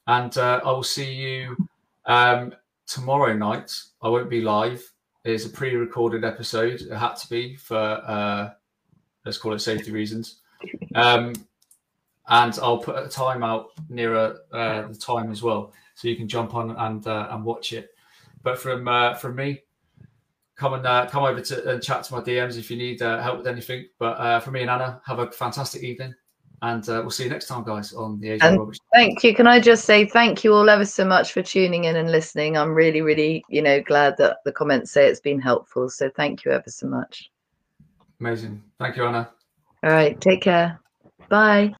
And 0.06 0.36
uh, 0.36 0.60
I 0.62 0.70
will 0.70 0.82
see 0.82 1.14
you 1.14 1.56
um, 2.04 2.54
tomorrow 2.86 3.32
night. 3.32 3.72
I 4.02 4.10
won't 4.10 4.28
be 4.28 4.42
live. 4.42 4.86
It's 5.24 5.46
a 5.46 5.48
pre-recorded 5.48 6.24
episode. 6.24 6.82
It 6.82 6.94
had 6.94 7.14
to 7.14 7.28
be 7.30 7.56
for 7.56 7.78
uh, 7.78 8.50
let's 9.24 9.38
call 9.38 9.54
it 9.54 9.60
safety 9.60 9.90
reasons. 9.90 10.40
Um, 10.94 11.32
and 12.28 12.58
I'll 12.62 12.78
put 12.78 13.02
a 13.02 13.08
time 13.08 13.42
out 13.42 13.70
nearer 13.88 14.40
uh, 14.52 14.88
the 14.88 14.94
time 14.94 15.32
as 15.32 15.42
well, 15.42 15.72
so 15.94 16.08
you 16.08 16.16
can 16.16 16.28
jump 16.28 16.54
on 16.54 16.72
and 16.76 17.06
uh, 17.06 17.28
and 17.30 17.44
watch 17.46 17.72
it. 17.72 17.94
But 18.42 18.58
from 18.58 18.86
uh, 18.88 19.14
from 19.14 19.36
me, 19.36 19.62
come 20.60 20.74
and 20.74 20.86
uh, 20.86 21.06
come 21.06 21.24
over 21.24 21.40
to 21.40 21.70
and 21.70 21.82
chat 21.82 22.04
to 22.04 22.14
my 22.14 22.20
DMs 22.20 22.58
if 22.58 22.70
you 22.70 22.76
need 22.76 23.00
uh, 23.00 23.20
help 23.22 23.38
with 23.38 23.46
anything. 23.46 23.86
But 23.98 24.18
uh, 24.18 24.40
for 24.40 24.50
me 24.50 24.60
and 24.60 24.70
Anna, 24.70 25.00
have 25.06 25.18
a 25.18 25.30
fantastic 25.32 25.82
evening, 25.82 26.14
and 26.60 26.86
uh, 26.88 27.00
we'll 27.00 27.10
see 27.10 27.24
you 27.24 27.30
next 27.30 27.46
time, 27.46 27.64
guys, 27.64 27.94
on 27.94 28.20
the 28.20 28.38
And- 28.42 28.76
Thank 28.94 29.24
you. 29.24 29.34
Can 29.34 29.46
I 29.46 29.58
just 29.58 29.86
say 29.86 30.04
thank 30.04 30.44
you 30.44 30.52
all 30.52 30.68
ever 30.68 30.84
so 30.84 31.04
much 31.04 31.32
for 31.32 31.42
tuning 31.42 31.84
in 31.84 31.96
and 31.96 32.12
listening. 32.12 32.58
I'm 32.58 32.74
really, 32.74 33.00
really, 33.00 33.42
you 33.48 33.62
know, 33.62 33.80
glad 33.80 34.16
that 34.18 34.38
the 34.44 34.52
comments 34.52 34.92
say 34.92 35.06
it's 35.06 35.20
been 35.20 35.40
helpful. 35.40 35.88
So 35.88 36.10
thank 36.14 36.44
you 36.44 36.52
ever 36.52 36.68
so 36.68 36.86
much. 36.86 37.30
Amazing. 38.20 38.62
Thank 38.78 38.96
you, 38.96 39.04
Anna. 39.06 39.30
All 39.82 39.90
right. 39.90 40.20
Take 40.20 40.42
care. 40.42 40.78
Bye. 41.30 41.68